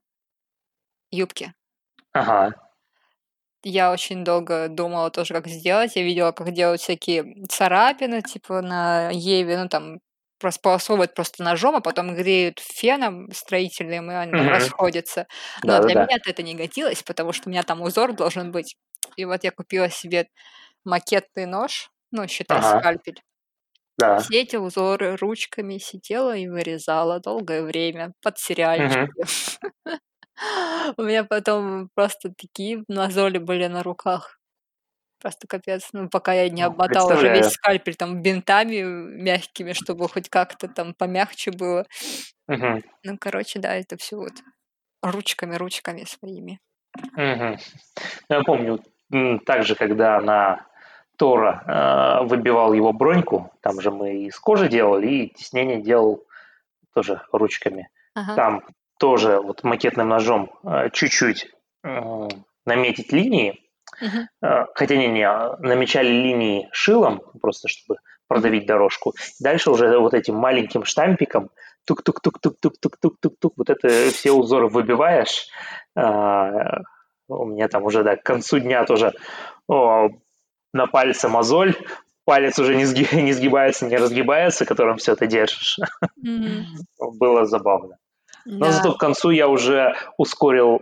юбке. 1.09 1.53
Ага. 2.11 2.62
Я 3.63 3.91
очень 3.91 4.23
долго 4.25 4.67
думала 4.67 5.09
тоже, 5.09 5.33
как 5.33 5.47
сделать. 5.47 5.95
Я 5.95 6.03
видела, 6.03 6.31
как 6.33 6.51
делают 6.51 6.81
всякие 6.81 7.45
царапины, 7.47 8.21
типа 8.21 8.61
на 8.61 9.09
Еве, 9.11 9.57
ну 9.57 9.69
там 9.69 9.99
располосовывают 10.41 11.15
просто 11.15 11.41
ножом, 11.41 11.77
а 11.77 11.81
потом 11.81 12.15
греют 12.15 12.59
феном 12.59 13.31
строительным, 13.31 14.11
и 14.11 14.13
они 14.13 14.33
mm-hmm. 14.33 14.49
расходятся. 14.49 15.27
Но 15.63 15.79
да, 15.79 15.83
для 15.83 15.93
да. 15.95 16.03
меня 16.03 16.17
это 16.25 16.43
не 16.43 16.53
годилось, 16.53 17.01
потому 17.03 17.31
что 17.31 17.47
у 17.47 17.51
меня 17.51 17.63
там 17.63 17.81
узор 17.81 18.13
должен 18.13 18.51
быть. 18.51 18.75
И 19.15 19.25
вот 19.25 19.43
я 19.43 19.51
купила 19.51 19.89
себе 19.89 20.27
макетный 20.83 21.45
нож, 21.45 21.89
ну, 22.11 22.27
считай, 22.27 22.59
ага. 22.59 22.79
скальпель. 22.79 23.21
Да. 23.97 24.19
Все 24.19 24.41
эти 24.41 24.55
узоры 24.55 25.15
ручками 25.15 25.77
сидела 25.77 26.35
и 26.35 26.47
вырезала 26.47 27.19
долгое 27.19 27.63
время 27.63 28.13
под 28.21 28.37
сериальчики. 28.37 29.09
Mm-hmm. 29.87 29.97
У 30.97 31.03
меня 31.03 31.23
потом 31.23 31.89
просто 31.95 32.29
такие 32.29 32.83
мозоли 32.87 33.37
были 33.37 33.67
на 33.67 33.83
руках. 33.83 34.39
Просто 35.19 35.47
капец. 35.47 35.89
Ну, 35.93 36.09
пока 36.09 36.33
я 36.33 36.49
не 36.49 36.63
ну, 36.63 36.67
обмотала 36.67 37.13
уже 37.13 37.29
весь 37.29 37.51
скальпель 37.51 37.95
там 37.95 38.21
бинтами 38.21 38.81
мягкими, 38.81 39.71
чтобы 39.73 40.09
хоть 40.09 40.29
как-то 40.29 40.67
там 40.67 40.93
помягче 40.93 41.51
было. 41.51 41.85
Угу. 42.47 42.81
Ну, 43.03 43.17
короче, 43.19 43.59
да, 43.59 43.73
это 43.75 43.95
все 43.97 44.17
вот 44.17 44.33
ручками-ручками 45.01 46.03
своими. 46.03 46.59
Угу. 47.13 47.57
Я 48.29 48.41
помню, 48.43 48.83
также, 49.45 49.75
когда 49.75 50.19
на 50.19 50.65
Тора 51.17 51.63
э, 52.21 52.25
выбивал 52.25 52.73
его 52.73 52.91
броньку, 52.91 53.51
там 53.61 53.79
же 53.79 53.91
мы 53.91 54.23
из 54.25 54.37
кожи 54.39 54.67
делали, 54.67 55.07
и 55.07 55.29
теснение 55.29 55.81
делал 55.81 56.25
тоже 56.93 57.21
ручками. 57.31 57.89
Ага. 58.15 58.35
Там 58.35 58.63
тоже 59.03 59.41
вот 59.41 59.65
макетным 59.65 60.07
ножом 60.07 60.49
э, 60.63 60.89
чуть-чуть 60.93 61.51
э, 61.83 62.27
наметить 62.65 63.11
линии, 63.11 63.59
uh-huh. 64.01 64.67
хотя 64.73 64.95
не, 64.95 65.09
не, 65.09 65.27
намечали 65.59 66.07
линии 66.07 66.69
шилом, 66.71 67.21
просто 67.41 67.67
чтобы 67.67 67.97
продавить 68.29 68.65
дорожку. 68.65 69.13
Дальше 69.41 69.71
уже 69.71 69.99
вот 69.99 70.13
этим 70.13 70.35
маленьким 70.35 70.85
штампиком 70.85 71.49
тук-тук-тук-тук-тук-тук-тук-тук, 71.85 73.53
вот 73.57 73.69
это 73.69 73.89
все 74.11 74.31
узоры 74.31 74.69
выбиваешь. 74.69 75.49
У 75.95 77.45
меня 77.45 77.67
там 77.67 77.83
уже, 77.83 78.03
да, 78.03 78.15
к 78.15 78.23
концу 78.23 78.59
дня 78.59 78.85
тоже 78.85 79.11
о, 79.67 80.07
на 80.71 80.87
пальце 80.87 81.27
мозоль, 81.27 81.75
палец 82.23 82.57
уже 82.57 82.73
не, 82.73 82.85
сги, 82.85 83.05
не 83.21 83.33
сгибается, 83.33 83.85
не 83.85 83.97
разгибается, 83.97 84.63
которым 84.63 84.95
все 84.95 85.11
это 85.11 85.27
держишь. 85.27 85.77
Mm-hmm. 86.25 86.63
Было 87.19 87.45
забавно. 87.45 87.97
Но 88.45 88.65
да. 88.65 88.71
зато 88.71 88.93
к 88.93 88.99
концу 88.99 89.29
я 89.31 89.47
уже 89.47 89.95
ускорил 90.17 90.81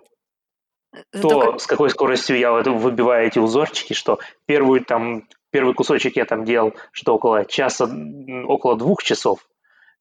зато 1.14 1.30
то, 1.30 1.52
как... 1.52 1.62
с 1.62 1.68
какой 1.68 1.90
скоростью 1.90 2.38
я 2.38 2.52
выбиваю 2.52 3.28
эти 3.28 3.40
узорчики, 3.40 3.94
что 3.94 4.20
первую 4.46 4.84
там 4.84 5.28
первый 5.52 5.74
кусочек 5.74 6.16
я 6.18 6.26
там 6.26 6.46
делал, 6.46 6.74
что 6.92 7.16
около 7.16 7.46
часа, 7.46 7.90
около 8.48 8.78
двух 8.78 9.04
часов, 9.04 9.48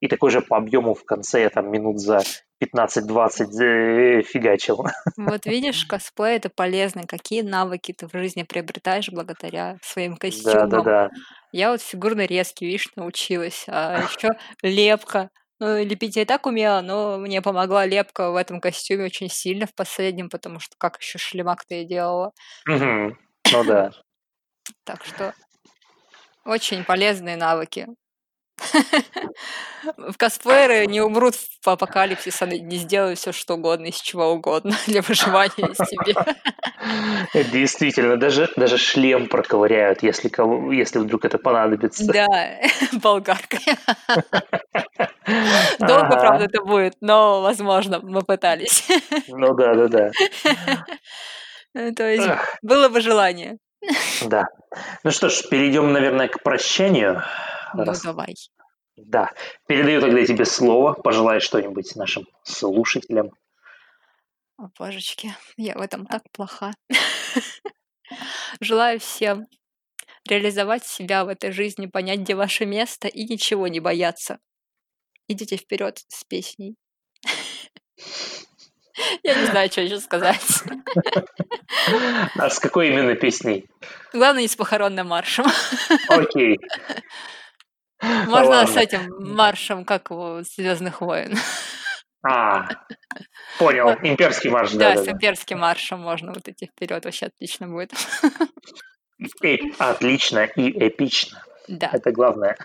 и 0.01 0.09
такой 0.09 0.31
же 0.31 0.41
по 0.41 0.57
объему 0.57 0.95
в 0.95 1.05
конце 1.05 1.43
я 1.43 1.51
там 1.51 1.71
минут 1.71 2.01
за 2.01 2.23
15-20 2.63 3.61
э, 3.61 4.23
фигачил. 4.23 4.87
Вот 5.17 5.45
видишь, 5.47 5.85
косплей 5.85 6.37
это 6.37 6.49
полезно. 6.49 7.03
Какие 7.07 7.43
навыки 7.43 7.93
ты 7.93 8.07
в 8.07 8.13
жизни 8.13 8.43
приобретаешь 8.43 9.11
благодаря 9.11 9.79
своим 9.83 10.17
костюмам. 10.17 10.69
Да, 10.69 10.79
да, 10.79 10.83
да. 10.83 11.11
Я 11.53 11.71
вот 11.71 11.83
фигурно 11.83 12.25
резкий, 12.25 12.67
видишь, 12.67 12.89
научилась. 12.97 13.65
А 13.69 14.03
еще 14.03 14.31
лепка. 14.63 15.31
Ну, 15.61 15.85
лепить 15.85 16.17
я 16.17 16.23
и 16.23 16.25
так 16.25 16.47
умела, 16.47 16.81
но 16.81 17.19
мне 17.19 17.43
помогла 17.43 17.85
лепка 17.85 18.31
в 18.31 18.37
этом 18.37 18.61
костюме 18.61 19.05
очень 19.05 19.29
сильно 19.29 19.67
в 19.67 19.75
последнем, 19.75 20.31
потому 20.31 20.59
что 20.59 20.75
как 20.79 20.99
еще 20.99 21.19
шлемак-то 21.19 21.75
я 21.75 21.85
делала. 21.85 22.33
Угу. 22.67 23.17
Ну 23.53 23.65
да. 23.65 23.91
Так 24.85 25.05
что 25.05 25.35
очень 26.47 26.85
полезные 26.85 27.37
навыки. 27.37 27.89
В 29.97 30.17
косплееры 30.17 30.87
не 30.87 31.01
умрут 31.01 31.35
в 31.35 31.69
апокалипсис, 31.69 32.43
они 32.43 32.61
не 32.61 32.77
сделают 32.77 33.19
все 33.19 33.33
что 33.33 33.55
угодно, 33.55 33.87
из 33.87 33.97
чего 33.97 34.31
угодно 34.33 34.77
для 34.87 35.03
выживания 35.03 35.75
себе. 35.75 36.15
Действительно, 37.51 38.17
даже, 38.17 38.51
даже 38.57 38.79
шлем 38.79 39.29
проковыряют, 39.29 40.03
если, 40.03 40.29
кого, 40.29 40.73
если 40.73 40.99
вдруг 40.99 41.25
это 41.25 41.39
понадобится. 41.39 42.07
Да, 42.07 42.27
болгаркой. 42.93 43.61
Долго, 45.79 46.11
правда, 46.11 46.45
это 46.45 46.63
будет, 46.63 46.95
но, 47.01 47.41
возможно, 47.43 48.01
мы 48.03 48.23
пытались. 48.23 48.87
Ну 49.29 49.55
да, 49.55 49.75
да, 49.75 49.89
да. 49.89 50.11
То 51.93 52.09
есть 52.09 52.29
было 52.63 52.89
бы 52.89 53.01
желание. 53.01 53.59
Да. 54.27 54.47
Ну 55.05 55.11
что 55.11 55.29
ж, 55.29 55.49
перейдем, 55.49 55.93
наверное, 55.93 56.29
к 56.29 56.43
прощанию. 56.43 57.23
Ну, 57.75 57.85
давай. 58.05 58.35
Да. 58.97 59.31
Передаю 59.67 60.01
тогда 60.01 60.25
тебе 60.25 60.45
слово. 60.45 60.93
Пожелай 60.93 61.41
что-нибудь 61.41 61.97
нашим 61.97 62.27
слушателям. 62.43 63.31
О, 64.59 64.69
божечки, 64.79 65.35
я 65.57 65.75
в 65.75 65.81
этом 65.81 66.07
так 66.07 66.23
плоха. 66.33 66.75
Желаю 68.61 69.01
всем 69.01 69.47
реализовать 70.29 70.85
себя 70.85 71.25
в 71.25 71.29
этой 71.29 71.51
жизни, 71.51 71.87
понять, 71.87 72.21
где 72.21 72.35
ваше 72.35 72.67
место 72.67 73.09
и 73.09 73.25
ничего 73.25 73.69
не 73.69 73.81
бояться. 73.81 74.39
Идите 75.29 75.57
вперед 75.57 75.99
с 76.09 76.25
песней. 76.25 76.77
Я 79.23 79.35
не 79.35 79.47
знаю, 79.47 79.71
что 79.71 79.81
еще 79.81 79.99
сказать. 79.99 80.63
А 82.37 82.51
с 82.51 82.59
какой 82.59 82.89
именно 82.89 83.15
песней? 83.15 83.67
Главное, 84.13 84.43
не 84.43 84.49
с 84.49 84.57
похоронным 84.57 85.09
маршем. 85.09 85.47
Окей. 86.09 86.59
Можно 88.03 88.67
с 88.67 88.77
этим 88.77 89.35
маршем, 89.35 89.85
как 89.85 90.11
его, 90.11 90.43
Звездных 90.43 91.01
войн. 91.01 91.37
А, 92.23 92.69
понял. 93.59 93.91
Имперский 94.03 94.51
марш, 94.51 94.73
да. 94.73 94.95
Да, 94.95 95.03
с 95.05 95.09
имперским 95.09 95.59
маршем 95.59 96.01
можно 96.01 96.33
вот 96.33 96.47
идти 96.49 96.67
вперед. 96.67 97.05
Вообще 97.05 97.27
отлично 97.27 97.67
будет. 97.69 97.93
Отлично 99.79 100.45
и 100.45 100.71
эпично. 100.89 101.43
Да. 101.69 101.91
Это 101.93 102.11
главное. 102.11 102.57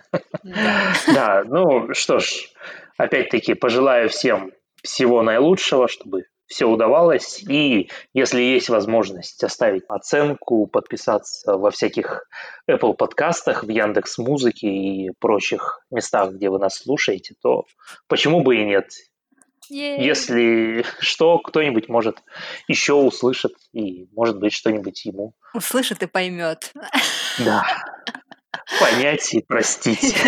Да. 0.43 0.93
да, 1.07 1.43
ну 1.45 1.93
что 1.93 2.19
ж, 2.19 2.49
опять-таки 2.97 3.53
пожелаю 3.53 4.09
всем 4.09 4.51
всего 4.81 5.21
наилучшего, 5.21 5.87
чтобы 5.87 6.23
все 6.47 6.65
удавалось. 6.65 7.43
И 7.49 7.89
если 8.13 8.41
есть 8.41 8.69
возможность 8.69 9.43
оставить 9.43 9.83
оценку, 9.87 10.67
подписаться 10.67 11.57
во 11.57 11.71
всяких 11.71 12.27
Apple 12.69 12.93
подкастах, 12.93 13.63
в 13.63 13.69
Яндекс 13.69 14.17
Музыке 14.17 14.67
и 14.67 15.11
прочих 15.19 15.81
местах, 15.91 16.33
где 16.33 16.49
вы 16.49 16.59
нас 16.59 16.75
слушаете, 16.75 17.35
то 17.41 17.65
почему 18.07 18.41
бы 18.41 18.57
и 18.57 18.65
нет? 18.65 18.89
Если 19.69 20.85
что, 20.99 21.39
кто-нибудь 21.39 21.89
может 21.89 22.19
еще 22.67 22.93
услышит 22.93 23.53
и, 23.73 24.07
может 24.13 24.37
быть, 24.37 24.53
что-нибудь 24.53 25.03
ему. 25.05 25.33
Услышит 25.55 26.03
и 26.03 26.05
поймет. 26.05 26.71
Да. 27.39 27.63
Понять 28.79 29.33
и 29.33 29.41
простить. 29.41 30.15